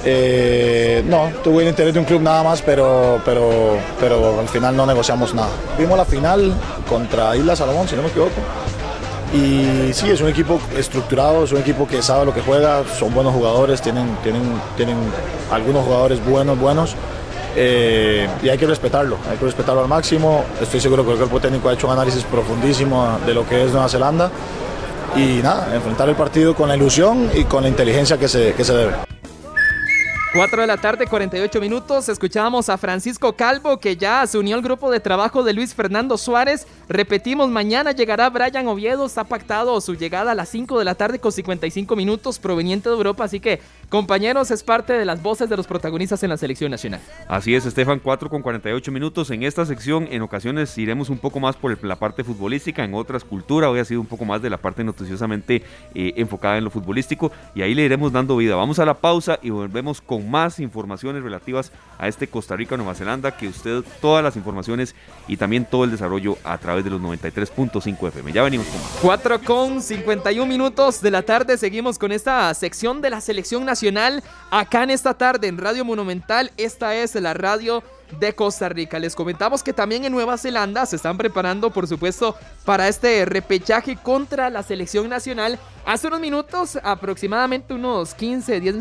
Eh, 0.10 1.04
no, 1.06 1.30
tuve 1.44 1.64
el 1.64 1.70
interés 1.70 1.94
de 1.94 2.00
un 2.00 2.06
club 2.06 2.22
nada 2.22 2.42
más, 2.42 2.62
pero, 2.62 3.22
pero, 3.26 3.78
pero 4.00 4.40
al 4.40 4.48
final 4.48 4.74
no 4.74 4.86
negociamos 4.86 5.34
nada. 5.34 5.50
Vimos 5.78 5.98
la 5.98 6.06
final 6.06 6.54
contra 6.88 7.36
Isla 7.36 7.58
Salomón, 7.58 7.90
si 7.90 7.98
no 7.98 8.04
me 8.04 8.08
equivoco. 8.08 8.32
Y 9.34 9.94
sí, 9.94 10.10
es 10.10 10.22
un 10.22 10.30
equipo 10.30 10.60
estructurado, 10.76 11.44
es 11.44 11.52
un 11.52 11.60
equipo 11.60 11.88
que 11.88 12.02
sabe 12.02 12.26
lo 12.26 12.34
que 12.34 12.42
juega, 12.42 12.84
son 12.98 13.14
buenos 13.14 13.34
jugadores, 13.34 13.82
tienen, 13.82 14.18
tienen, 14.24 14.44
tienen 14.78 14.98
algunos 15.52 15.84
jugadores 15.84 16.24
buenos, 16.26 16.58
buenos. 16.58 16.96
Eh, 17.56 18.28
y 18.44 18.50
hay 18.50 18.58
que 18.58 18.68
respetarlo, 18.68 19.18
hay 19.30 19.38
que 19.38 19.46
respetarlo 19.46 19.82
al 19.82 19.88
máximo. 19.88 20.46
Estoy 20.62 20.80
seguro 20.80 21.04
que 21.06 21.12
el 21.12 21.18
cuerpo 21.18 21.40
técnico 21.40 21.70
ha 21.70 21.74
hecho 21.74 21.88
un 21.88 21.94
análisis 21.94 22.24
profundísimo 22.24 23.18
de 23.26 23.34
lo 23.34 23.48
que 23.48 23.66
es 23.66 23.72
Nueva 23.72 23.90
Zelanda. 23.90 24.32
Y 25.16 25.42
nada, 25.42 25.74
enfrentar 25.74 26.08
el 26.08 26.16
partido 26.16 26.54
con 26.56 26.70
la 26.70 26.76
ilusión 26.76 27.30
y 27.34 27.46
con 27.46 27.64
la 27.64 27.70
inteligencia 27.70 28.18
que 28.18 28.28
se, 28.28 28.54
que 28.54 28.64
se 28.64 28.74
debe. 28.74 29.17
4 30.38 30.62
de 30.62 30.68
la 30.68 30.78
tarde, 30.78 31.08
48 31.08 31.60
minutos. 31.60 32.10
Escuchábamos 32.10 32.70
a 32.70 32.78
Francisco 32.78 33.34
Calvo 33.34 33.80
que 33.80 33.98
ya 33.98 34.28
se 34.28 34.38
unió 34.38 34.56
al 34.56 34.62
grupo 34.62 34.92
de 34.92 35.00
trabajo 35.00 35.44
de 35.44 35.52
Luis 35.52 35.74
Fernando 35.74 36.16
Suárez. 36.16 36.68
Repetimos, 36.88 37.50
mañana 37.50 37.92
llegará 37.92 38.30
Brian 38.30 38.68
Oviedo. 38.68 39.08
Está 39.08 39.24
pactado 39.24 39.82
su 39.82 39.96
llegada 39.96 40.34
a 40.34 40.36
las 40.36 40.50
5 40.50 40.78
de 40.78 40.86
la 40.86 40.94
tarde 40.94 41.18
con 41.18 41.32
55 41.32 41.96
minutos 41.96 42.38
proveniente 42.38 42.88
de 42.88 42.96
Europa. 42.96 43.24
Así 43.24 43.40
que, 43.40 43.62
compañeros, 43.90 44.52
es 44.52 44.62
parte 44.62 44.94
de 44.94 45.06
las 45.06 45.24
voces 45.24 45.50
de 45.50 45.58
los 45.58 45.66
protagonistas 45.66 46.22
en 46.22 46.30
la 46.30 46.38
selección 46.38 46.70
nacional. 46.70 47.02
Así 47.28 47.56
es, 47.56 47.66
Estefan, 47.66 48.00
4 48.00 48.30
con 48.30 48.44
48 48.44 48.92
minutos. 48.92 49.32
En 49.32 49.42
esta 49.42 49.66
sección, 49.66 50.08
en 50.12 50.22
ocasiones 50.22 50.78
iremos 50.78 51.10
un 51.10 51.18
poco 51.18 51.40
más 51.40 51.56
por 51.56 51.84
la 51.84 51.96
parte 51.96 52.24
futbolística, 52.24 52.84
en 52.84 52.94
otras 52.94 53.24
cultura. 53.24 53.72
Hoy 53.72 53.80
ha 53.80 53.86
sido 53.86 54.02
un 54.02 54.08
poco 54.08 54.24
más 54.24 54.40
de 54.44 54.52
la 54.52 54.58
parte 54.58 54.84
noticiosamente 54.84 55.64
eh, 55.96 56.14
enfocada 56.16 56.60
en 56.60 56.64
lo 56.64 56.70
futbolístico. 56.70 57.32
Y 57.56 57.64
ahí 57.64 57.74
le 57.74 57.82
iremos 57.82 58.12
dando 58.12 58.38
vida. 58.38 58.56
Vamos 58.56 58.78
a 58.78 58.86
la 58.86 58.94
pausa 58.94 59.40
y 59.42 59.50
volvemos 59.50 60.00
con 60.00 60.27
más 60.30 60.60
informaciones 60.60 61.24
relativas 61.24 61.72
a 61.98 62.08
este 62.08 62.28
Costa 62.28 62.56
Rica-Nueva 62.56 62.96
Zelanda, 62.96 63.36
que 63.36 63.48
usted 63.48 63.84
todas 64.02 64.24
las 64.24 64.36
informaciones 64.36 64.96
y 65.28 65.38
también 65.38 65.66
todo 65.66 65.84
el 65.84 65.92
desarrollo 65.92 66.38
a 66.44 66.58
través 66.58 66.84
de 66.84 66.90
los 66.90 67.02
93.5 67.02 68.08
FM. 68.08 68.32
Ya 68.32 68.44
venimos 68.44 68.68
con 68.68 68.82
más. 68.82 68.98
4 69.02 69.42
con 69.42 69.82
51 69.82 70.46
minutos 70.46 71.02
de 71.02 71.12
la 71.12 71.24
tarde, 71.24 71.58
seguimos 71.58 71.98
con 71.98 72.12
esta 72.12 72.54
sección 72.54 73.02
de 73.02 73.10
la 73.10 73.22
selección 73.22 73.66
nacional 73.66 74.24
acá 74.52 74.84
en 74.84 74.92
esta 74.92 75.14
tarde 75.14 75.48
en 75.48 75.58
Radio 75.58 75.86
Monumental. 75.86 76.52
Esta 76.58 76.96
es 76.96 77.16
la 77.16 77.34
radio 77.34 77.84
de 78.20 78.34
Costa 78.34 78.70
Rica. 78.70 79.00
Les 79.00 79.16
comentamos 79.16 79.64
que 79.64 79.74
también 79.74 80.06
en 80.06 80.12
Nueva 80.12 80.38
Zelanda 80.38 80.86
se 80.86 80.96
están 80.96 81.18
preparando, 81.18 81.72
por 81.72 81.88
supuesto, 81.88 82.36
para 82.66 82.88
este 82.88 83.26
repechaje 83.26 83.96
contra 83.96 84.50
la 84.50 84.64
selección 84.64 85.10
nacional. 85.10 85.60
Hace 85.86 86.08
unos 86.08 86.20
minutos, 86.20 86.78
aproximadamente 86.84 87.74
unos 87.74 88.14
15, 88.14 88.60
10, 88.60 88.76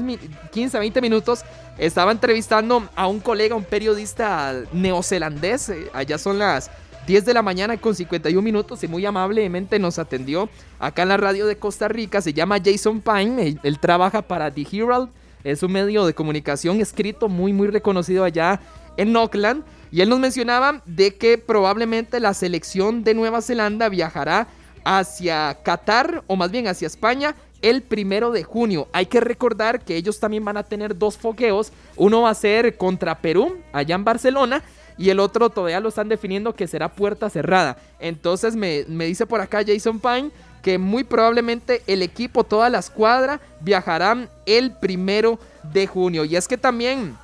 15 0.50 0.78
20 0.78 1.00
minutos, 1.00 1.44
estaba 1.78 2.12
entrevistando 2.12 2.88
a 2.94 3.06
un 3.06 3.20
colega, 3.20 3.54
un 3.54 3.64
periodista 3.64 4.54
neozelandés. 4.72 5.72
Allá 5.92 6.18
son 6.18 6.38
las 6.38 6.70
10 7.06 7.24
de 7.24 7.34
la 7.34 7.42
mañana 7.42 7.76
con 7.76 7.94
51 7.94 8.42
minutos 8.42 8.82
y 8.82 8.88
muy 8.88 9.06
amablemente 9.06 9.78
nos 9.78 9.98
atendió 9.98 10.48
acá 10.80 11.02
en 11.02 11.08
la 11.08 11.16
radio 11.16 11.46
de 11.46 11.56
Costa 11.56 11.86
Rica. 11.86 12.20
Se 12.20 12.32
llama 12.32 12.58
Jason 12.62 13.00
Pine, 13.00 13.58
él, 13.62 13.78
trabaja 13.78 14.22
para 14.22 14.50
The 14.50 14.66
Herald. 14.72 15.10
Es 15.44 15.62
un 15.62 15.70
medio 15.70 16.04
de 16.04 16.14
comunicación 16.14 16.80
escrito 16.80 17.28
muy, 17.28 17.52
muy 17.52 17.68
reconocido 17.68 18.24
allá 18.24 18.60
en 18.96 19.16
Auckland 19.16 19.64
y 19.90 20.00
él 20.00 20.08
nos 20.08 20.18
mencionaba 20.18 20.82
de 20.84 21.16
que 21.16 21.38
probablemente 21.38 22.20
la 22.20 22.34
selección 22.34 23.04
de 23.04 23.14
Nueva 23.14 23.40
Zelanda 23.40 23.88
viajará 23.88 24.48
hacia 24.84 25.58
Qatar 25.62 26.22
o 26.26 26.36
más 26.36 26.50
bien 26.50 26.68
hacia 26.68 26.86
España 26.86 27.34
el 27.62 27.82
primero 27.82 28.30
de 28.30 28.44
junio. 28.44 28.88
Hay 28.92 29.06
que 29.06 29.20
recordar 29.20 29.80
que 29.80 29.96
ellos 29.96 30.20
también 30.20 30.44
van 30.44 30.56
a 30.56 30.62
tener 30.62 30.96
dos 30.96 31.16
foqueos. 31.16 31.72
Uno 31.96 32.22
va 32.22 32.30
a 32.30 32.34
ser 32.34 32.76
contra 32.76 33.18
Perú, 33.18 33.58
allá 33.72 33.94
en 33.94 34.04
Barcelona, 34.04 34.62
y 34.98 35.10
el 35.10 35.20
otro 35.20 35.50
todavía 35.50 35.80
lo 35.80 35.88
están 35.88 36.08
definiendo 36.08 36.54
que 36.54 36.66
será 36.66 36.90
puerta 36.90 37.30
cerrada. 37.30 37.76
Entonces 37.98 38.54
me, 38.54 38.84
me 38.88 39.06
dice 39.06 39.26
por 39.26 39.40
acá 39.40 39.62
Jason 39.66 40.00
Pine 40.00 40.30
que 40.62 40.78
muy 40.78 41.04
probablemente 41.04 41.82
el 41.86 42.02
equipo, 42.02 42.44
toda 42.44 42.68
la 42.70 42.80
escuadra, 42.80 43.40
viajarán 43.60 44.28
el 44.46 44.72
primero 44.72 45.38
de 45.72 45.86
junio. 45.86 46.24
Y 46.24 46.36
es 46.36 46.48
que 46.48 46.58
también 46.58 47.16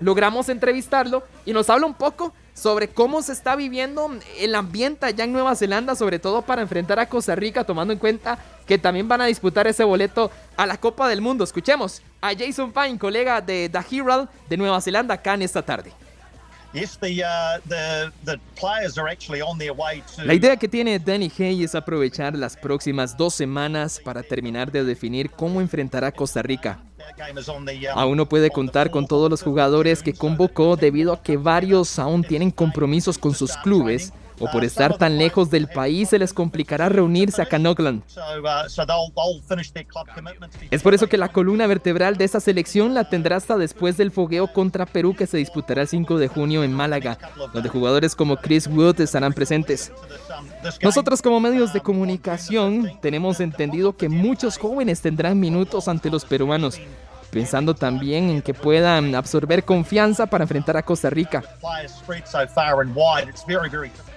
logramos 0.00 0.48
entrevistarlo 0.48 1.22
y 1.44 1.52
nos 1.52 1.70
habla 1.70 1.86
un 1.86 1.94
poco 1.94 2.32
sobre 2.54 2.88
cómo 2.88 3.22
se 3.22 3.32
está 3.32 3.56
viviendo 3.56 4.10
el 4.38 4.54
ambiente 4.54 5.06
allá 5.06 5.24
en 5.24 5.32
Nueva 5.32 5.54
Zelanda, 5.54 5.94
sobre 5.94 6.18
todo 6.18 6.42
para 6.42 6.62
enfrentar 6.62 6.98
a 6.98 7.08
Costa 7.08 7.34
Rica, 7.34 7.64
tomando 7.64 7.92
en 7.92 7.98
cuenta 7.98 8.38
que 8.66 8.78
también 8.78 9.08
van 9.08 9.20
a 9.20 9.26
disputar 9.26 9.66
ese 9.66 9.84
boleto 9.84 10.30
a 10.56 10.66
la 10.66 10.76
Copa 10.76 11.08
del 11.08 11.20
Mundo. 11.20 11.44
Escuchemos 11.44 12.02
a 12.20 12.32
Jason 12.36 12.72
Pine, 12.72 12.98
colega 12.98 13.40
de 13.40 13.70
The 13.70 13.96
Herald 13.96 14.28
de 14.48 14.56
Nueva 14.56 14.80
Zelanda, 14.80 15.14
acá 15.14 15.34
en 15.34 15.42
esta 15.42 15.62
tarde. 15.62 15.92
La 20.24 20.34
idea 20.34 20.56
que 20.56 20.68
tiene 20.68 20.98
Danny 21.00 21.32
Hay 21.38 21.64
es 21.64 21.74
aprovechar 21.74 22.36
las 22.36 22.56
próximas 22.56 23.16
dos 23.16 23.34
semanas 23.34 24.00
para 24.04 24.22
terminar 24.22 24.70
de 24.70 24.84
definir 24.84 25.30
cómo 25.30 25.60
enfrentará 25.60 26.08
a 26.08 26.12
Costa 26.12 26.42
Rica. 26.42 26.78
Aún 27.94 28.16
no 28.16 28.28
puede 28.28 28.50
contar 28.50 28.90
con 28.90 29.06
todos 29.06 29.30
los 29.30 29.42
jugadores 29.42 30.02
que 30.02 30.14
convocó 30.14 30.76
debido 30.76 31.12
a 31.12 31.22
que 31.22 31.36
varios 31.36 31.98
aún 31.98 32.22
tienen 32.22 32.50
compromisos 32.50 33.18
con 33.18 33.34
sus 33.34 33.56
clubes 33.58 34.12
o 34.40 34.50
por 34.50 34.64
estar 34.64 34.96
tan 34.96 35.18
lejos 35.18 35.50
del 35.50 35.68
país 35.68 36.08
se 36.08 36.18
les 36.18 36.32
complicará 36.32 36.88
reunirse 36.88 37.42
acá 37.42 37.56
en 37.56 37.66
Auckland. 37.66 38.02
Es 40.70 40.82
por 40.82 40.94
eso 40.94 41.06
que 41.08 41.16
la 41.16 41.28
columna 41.28 41.66
vertebral 41.66 42.16
de 42.16 42.24
esta 42.24 42.40
selección 42.40 42.94
la 42.94 43.08
tendrá 43.08 43.36
hasta 43.36 43.56
después 43.56 43.96
del 43.96 44.10
fogueo 44.10 44.52
contra 44.52 44.86
Perú 44.86 45.14
que 45.14 45.26
se 45.26 45.36
disputará 45.36 45.82
el 45.82 45.88
5 45.88 46.18
de 46.18 46.28
junio 46.28 46.64
en 46.64 46.72
Málaga, 46.72 47.18
donde 47.52 47.68
jugadores 47.68 48.16
como 48.16 48.36
Chris 48.36 48.66
Wood 48.66 49.00
estarán 49.00 49.32
presentes. 49.32 49.92
Nosotros 50.82 51.22
como 51.22 51.40
medios 51.40 51.72
de 51.72 51.80
comunicación 51.80 52.98
tenemos 53.00 53.40
entendido 53.40 53.96
que 53.96 54.08
muchos 54.08 54.58
jóvenes 54.58 55.00
tendrán 55.00 55.38
minutos 55.38 55.88
ante 55.88 56.10
los 56.10 56.24
peruanos, 56.24 56.80
pensando 57.30 57.74
también 57.74 58.30
en 58.30 58.42
que 58.42 58.54
puedan 58.54 59.14
absorber 59.14 59.64
confianza 59.64 60.26
para 60.26 60.44
enfrentar 60.44 60.76
a 60.76 60.82
Costa 60.82 61.10
Rica. 61.10 61.42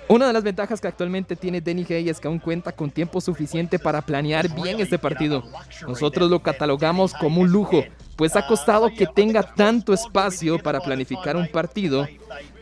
Una 0.10 0.28
de 0.28 0.34
las 0.34 0.44
ventajas 0.44 0.82
que 0.82 0.88
actualmente 0.88 1.36
tiene 1.36 1.62
Denny 1.62 1.86
Hay 1.90 2.10
es 2.10 2.20
que 2.20 2.28
aún 2.28 2.40
cuenta 2.40 2.72
con 2.74 2.92
tiempo 2.92 3.22
suficiente 3.22 3.80
para 3.80 4.02
planear 4.02 4.50
bien 4.50 4.80
este 4.80 5.00
partido. 5.00 5.44
Nosotros 5.88 6.30
lo 6.30 6.42
catalogamos 6.42 7.14
como 7.14 7.42
un 7.42 7.50
lujo, 7.50 7.84
pues 8.18 8.36
ha 8.36 8.46
costado 8.46 8.90
que 8.90 9.08
tenga 9.08 9.44
tanto 9.44 9.94
espacio 9.94 10.60
para 10.60 10.82
planificar 10.82 11.38
un 11.38 11.48
partido 11.48 12.06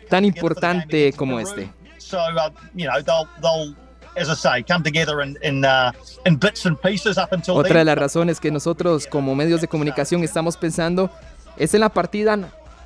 tan 0.10 0.23
importante 0.23 1.14
como 1.14 1.40
este. 1.40 1.72
Otra 7.56 7.80
de 7.80 7.86
las 7.86 7.98
razones 7.98 8.40
que 8.40 8.52
nosotros 8.52 9.08
como 9.08 9.36
medios 9.36 9.62
de 9.62 9.68
comunicación 9.68 10.24
estamos 10.24 10.58
pensando 10.58 11.10
es 11.58 11.74
en 11.74 11.82
la 11.82 11.90
partida 11.90 12.38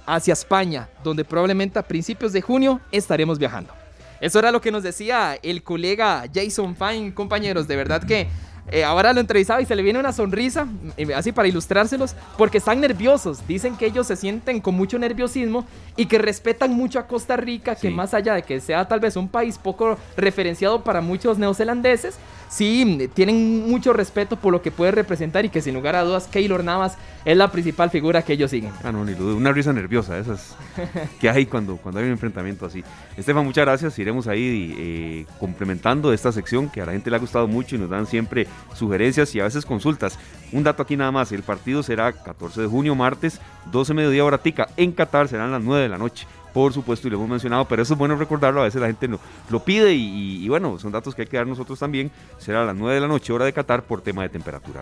hacia 0.06 0.34
España, 0.34 0.90
donde 1.04 1.26
probablemente 1.26 1.80
a 1.80 1.84
principios 1.84 2.34
de 2.34 2.42
junio 2.42 2.80
estaremos 2.92 3.40
viajando. 3.40 3.74
Eso 4.22 4.40
era 4.40 4.52
lo 4.52 4.62
que 4.62 4.72
nos 4.72 4.84
decía 4.84 5.38
el 5.42 5.64
colega 5.64 6.26
Jason 6.34 6.76
Fine, 6.76 7.14
compañeros. 7.14 7.68
De 7.68 7.76
verdad 7.76 8.04
que 8.04 8.28
eh, 8.72 8.84
ahora 8.84 9.14
lo 9.14 9.20
entrevistaba 9.20 9.62
y 9.62 9.66
se 9.66 9.76
le 9.76 9.84
viene 9.84 10.00
una 10.00 10.12
sonrisa, 10.12 10.68
eh, 10.98 11.14
así 11.14 11.32
para 11.32 11.48
ilustrárselos, 11.48 12.16
porque 12.38 12.58
están 12.58 12.82
nerviosos. 12.82 13.46
Dicen 13.48 13.78
que 13.78 13.86
ellos 13.86 14.08
se 14.08 14.16
sienten 14.16 14.60
con 14.60 14.76
mucho 14.76 14.98
nerviosismo 14.98 15.66
y 15.96 16.08
que 16.08 16.18
respetan 16.18 16.74
mucho 16.74 16.98
a 16.98 17.08
Costa 17.08 17.38
Rica, 17.38 17.76
que 17.76 17.92
más 17.92 18.14
allá 18.14 18.34
de 18.34 18.44
que 18.44 18.60
sea 18.60 18.88
tal 18.88 19.00
vez 19.00 19.16
un 19.16 19.28
país 19.28 19.58
poco 19.58 19.98
referenciado 20.18 20.84
para 20.84 21.02
muchos 21.02 21.38
neozelandeses, 21.38 22.18
sí 22.50 23.10
tienen 23.14 23.70
mucho 23.70 23.94
respeto 23.94 24.36
por 24.36 24.52
lo 24.52 24.62
que 24.62 24.72
puede 24.72 24.92
representar 24.92 25.46
y 25.46 25.50
que 25.50 25.62
sin 25.62 25.74
lugar 25.74 25.96
a 25.96 26.04
dudas 26.04 26.28
Keylor 26.28 26.64
Navas 26.64 26.98
es 27.24 27.36
la 27.36 27.52
principal 27.52 27.90
figura 27.90 28.22
que 28.22 28.34
ellos 28.34 28.52
siguen. 28.52 28.72
Ah, 28.84 28.92
no, 28.92 29.04
ni 29.04 29.14
duda. 29.14 29.36
Una 29.36 29.52
risa 29.52 29.74
nerviosa, 29.74 30.18
esas 30.18 30.56
que 31.20 31.30
hay 31.30 31.46
cuando, 31.46 31.78
cuando 31.78 32.00
hay 32.00 32.06
un 32.06 32.12
enfrentamiento 32.12 32.66
así. 32.66 32.84
Estefan, 33.18 33.44
muchas 33.44 33.66
gracias. 33.66 33.98
Iremos 33.98 34.28
ahí 34.28 34.76
eh, 34.78 35.26
complementando 35.40 36.14
esta 36.14 36.32
sección 36.32 36.70
que 36.70 36.82
a 36.82 36.86
la 36.86 36.92
gente 36.92 37.10
le 37.10 37.16
ha 37.16 37.20
gustado 37.20 37.48
mucho 37.48 37.76
y 37.76 37.80
nos 37.80 37.90
dan 37.90 38.06
siempre 38.06 38.48
sugerencias 38.76 39.34
y 39.36 39.40
a 39.40 39.46
veces 39.46 39.66
consultas. 39.66 40.20
Un 40.52 40.64
dato 40.64 40.84
aquí 40.84 40.96
nada 40.96 41.12
más, 41.12 41.32
el 41.32 41.44
partido 41.44 41.82
será 41.82 42.12
14 42.12 42.62
de 42.62 42.68
junio, 42.68 42.96
martes, 42.96 43.42
12 43.72 43.94
mediodía 43.94 44.24
hora 44.24 44.38
tica. 44.38 44.70
En 44.78 44.92
Qatar 44.92 45.28
serán 45.28 45.52
las 45.52 45.64
9 45.64 45.84
de 45.84 45.90
la 45.90 45.98
noche 45.98 46.28
por 46.56 46.72
supuesto, 46.72 47.10
y 47.10 47.12
lo 47.12 47.18
hemos 47.18 47.28
mencionado, 47.28 47.66
pero 47.66 47.82
eso 47.82 47.96
es 47.96 48.00
bueno 48.00 48.16
recordarlo, 48.16 48.62
a 48.62 48.64
veces 48.64 48.80
la 48.80 48.88
gente 48.88 49.10
no, 49.10 49.20
lo 49.50 49.60
pide 49.60 49.92
y, 49.94 50.48
bueno, 50.48 50.80
son 50.80 50.90
datos 50.90 51.14
que 51.14 51.24
hay 51.24 51.28
que 51.28 51.36
dar 51.36 51.46
nosotros 51.46 51.78
también. 51.78 52.10
Será 52.38 52.62
a 52.62 52.66
las 52.66 52.76
9 52.78 52.96
de 52.96 53.02
la 53.02 53.10
noche, 53.10 53.34
hora 53.34 53.44
de 53.44 53.52
Qatar, 53.52 53.84
por 53.84 54.00
tema 54.00 54.22
de 54.22 54.30
temperatura. 54.30 54.82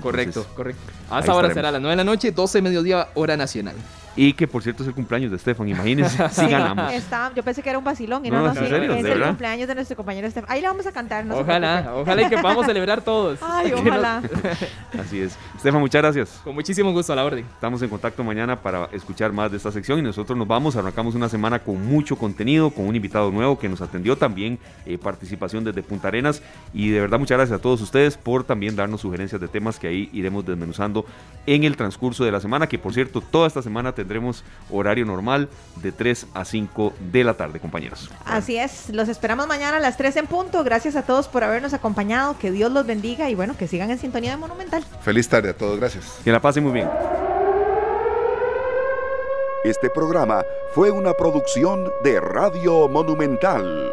correcto, 0.00 0.46
correcto. 0.54 0.80
Hasta 1.10 1.32
ahora 1.32 1.52
será 1.52 1.70
a 1.70 1.72
las 1.72 1.80
9 1.80 1.90
de 1.90 1.96
la 1.96 2.04
noche, 2.04 2.30
12 2.30 2.58
de 2.58 2.62
mediodía, 2.62 3.08
hora 3.14 3.36
nacional. 3.36 3.74
Y 4.14 4.34
que 4.34 4.46
por 4.46 4.62
cierto 4.62 4.82
es 4.82 4.88
el 4.88 4.94
cumpleaños 4.94 5.30
de 5.30 5.36
Estefan, 5.38 5.68
imagínense 5.68 6.28
si 6.32 6.46
ganamos. 6.46 6.92
yo 7.34 7.42
pensé 7.42 7.62
que 7.62 7.70
era 7.70 7.78
un 7.78 7.84
vacilón 7.84 8.24
y 8.26 8.30
no, 8.30 8.38
no, 8.38 8.54
no, 8.54 8.60
es 8.60 8.70
el 8.70 9.22
cumpleaños 9.22 9.68
de 9.68 9.74
nuestro 9.74 9.96
compañero 9.96 10.26
Estefan. 10.26 10.50
Ahí 10.50 10.60
le 10.60 10.68
vamos 10.68 10.86
a 10.86 10.92
cantar, 10.92 11.24
no 11.24 11.38
Ojalá, 11.38 11.92
ojalá 11.94 12.22
y 12.22 12.28
que 12.28 12.38
podamos 12.38 12.66
celebrar 12.66 13.00
todos. 13.00 13.38
Ay, 13.42 13.72
ojalá. 13.76 14.22
Así 14.98 15.20
es. 15.20 15.36
Estefan, 15.56 15.80
muchas 15.80 16.02
gracias. 16.02 16.40
Con 16.44 16.54
muchísimo 16.54 16.92
gusto 16.92 17.12
a 17.12 17.16
la 17.16 17.24
orden. 17.24 17.46
Estamos 17.54 17.80
en 17.82 17.88
contacto 17.88 18.22
mañana 18.22 18.60
para 18.60 18.88
escuchar 18.92 19.32
más 19.32 19.50
de 19.50 19.56
esta 19.56 19.72
sección 19.72 19.98
y 19.98 20.02
nosotros 20.02 20.36
nos 20.36 20.46
vamos, 20.46 20.76
arrancamos 20.76 21.14
una 21.14 21.28
semana 21.28 21.58
con 21.60 21.84
mucho 21.86 22.16
contenido, 22.16 22.70
con 22.70 22.86
un 22.86 22.96
invitado 22.96 23.30
nuevo 23.30 23.58
que 23.58 23.68
nos 23.68 23.80
atendió 23.80 24.16
también, 24.16 24.58
eh, 24.84 24.98
participación 24.98 25.64
desde 25.64 25.82
Punta 25.82 26.08
Arenas 26.08 26.42
y 26.74 26.90
de 26.90 27.00
verdad 27.00 27.18
muchas 27.18 27.38
gracias 27.38 27.58
a 27.58 27.62
todos 27.62 27.80
ustedes 27.80 28.16
por 28.16 28.44
también 28.44 28.76
darnos 28.76 29.00
sugerencias 29.00 29.40
de 29.40 29.48
temas 29.48 29.78
que 29.78 29.88
ahí 29.88 30.10
iremos 30.12 30.44
desmenuzando 30.44 31.06
en 31.46 31.64
el 31.64 31.76
transcurso 31.76 32.24
de 32.24 32.32
la 32.32 32.40
semana, 32.40 32.66
que 32.66 32.78
por 32.78 32.92
cierto 32.92 33.20
toda 33.20 33.46
esta 33.46 33.62
semana 33.62 33.92
tendremos 34.02 34.44
horario 34.70 35.04
normal 35.04 35.48
de 35.76 35.92
3 35.92 36.26
a 36.34 36.44
5 36.44 36.92
de 37.12 37.24
la 37.24 37.34
tarde, 37.34 37.60
compañeros. 37.60 38.10
Así 38.24 38.56
es, 38.56 38.90
los 38.90 39.08
esperamos 39.08 39.46
mañana 39.46 39.76
a 39.76 39.80
las 39.80 39.96
3 39.96 40.16
en 40.16 40.26
punto. 40.26 40.64
Gracias 40.64 40.96
a 40.96 41.02
todos 41.02 41.28
por 41.28 41.44
habernos 41.44 41.72
acompañado, 41.72 42.38
que 42.38 42.50
Dios 42.50 42.72
los 42.72 42.86
bendiga 42.86 43.30
y 43.30 43.34
bueno, 43.34 43.56
que 43.56 43.68
sigan 43.68 43.90
en 43.90 43.98
sintonía 43.98 44.32
de 44.32 44.36
Monumental. 44.36 44.84
Feliz 45.02 45.28
tarde 45.28 45.50
a 45.50 45.56
todos, 45.56 45.78
gracias. 45.78 46.20
Que 46.24 46.32
la 46.32 46.40
pasen 46.40 46.64
muy 46.64 46.72
bien. 46.72 46.88
Este 49.64 49.90
programa 49.90 50.44
fue 50.74 50.90
una 50.90 51.12
producción 51.14 51.88
de 52.02 52.18
Radio 52.18 52.88
Monumental. 52.88 53.92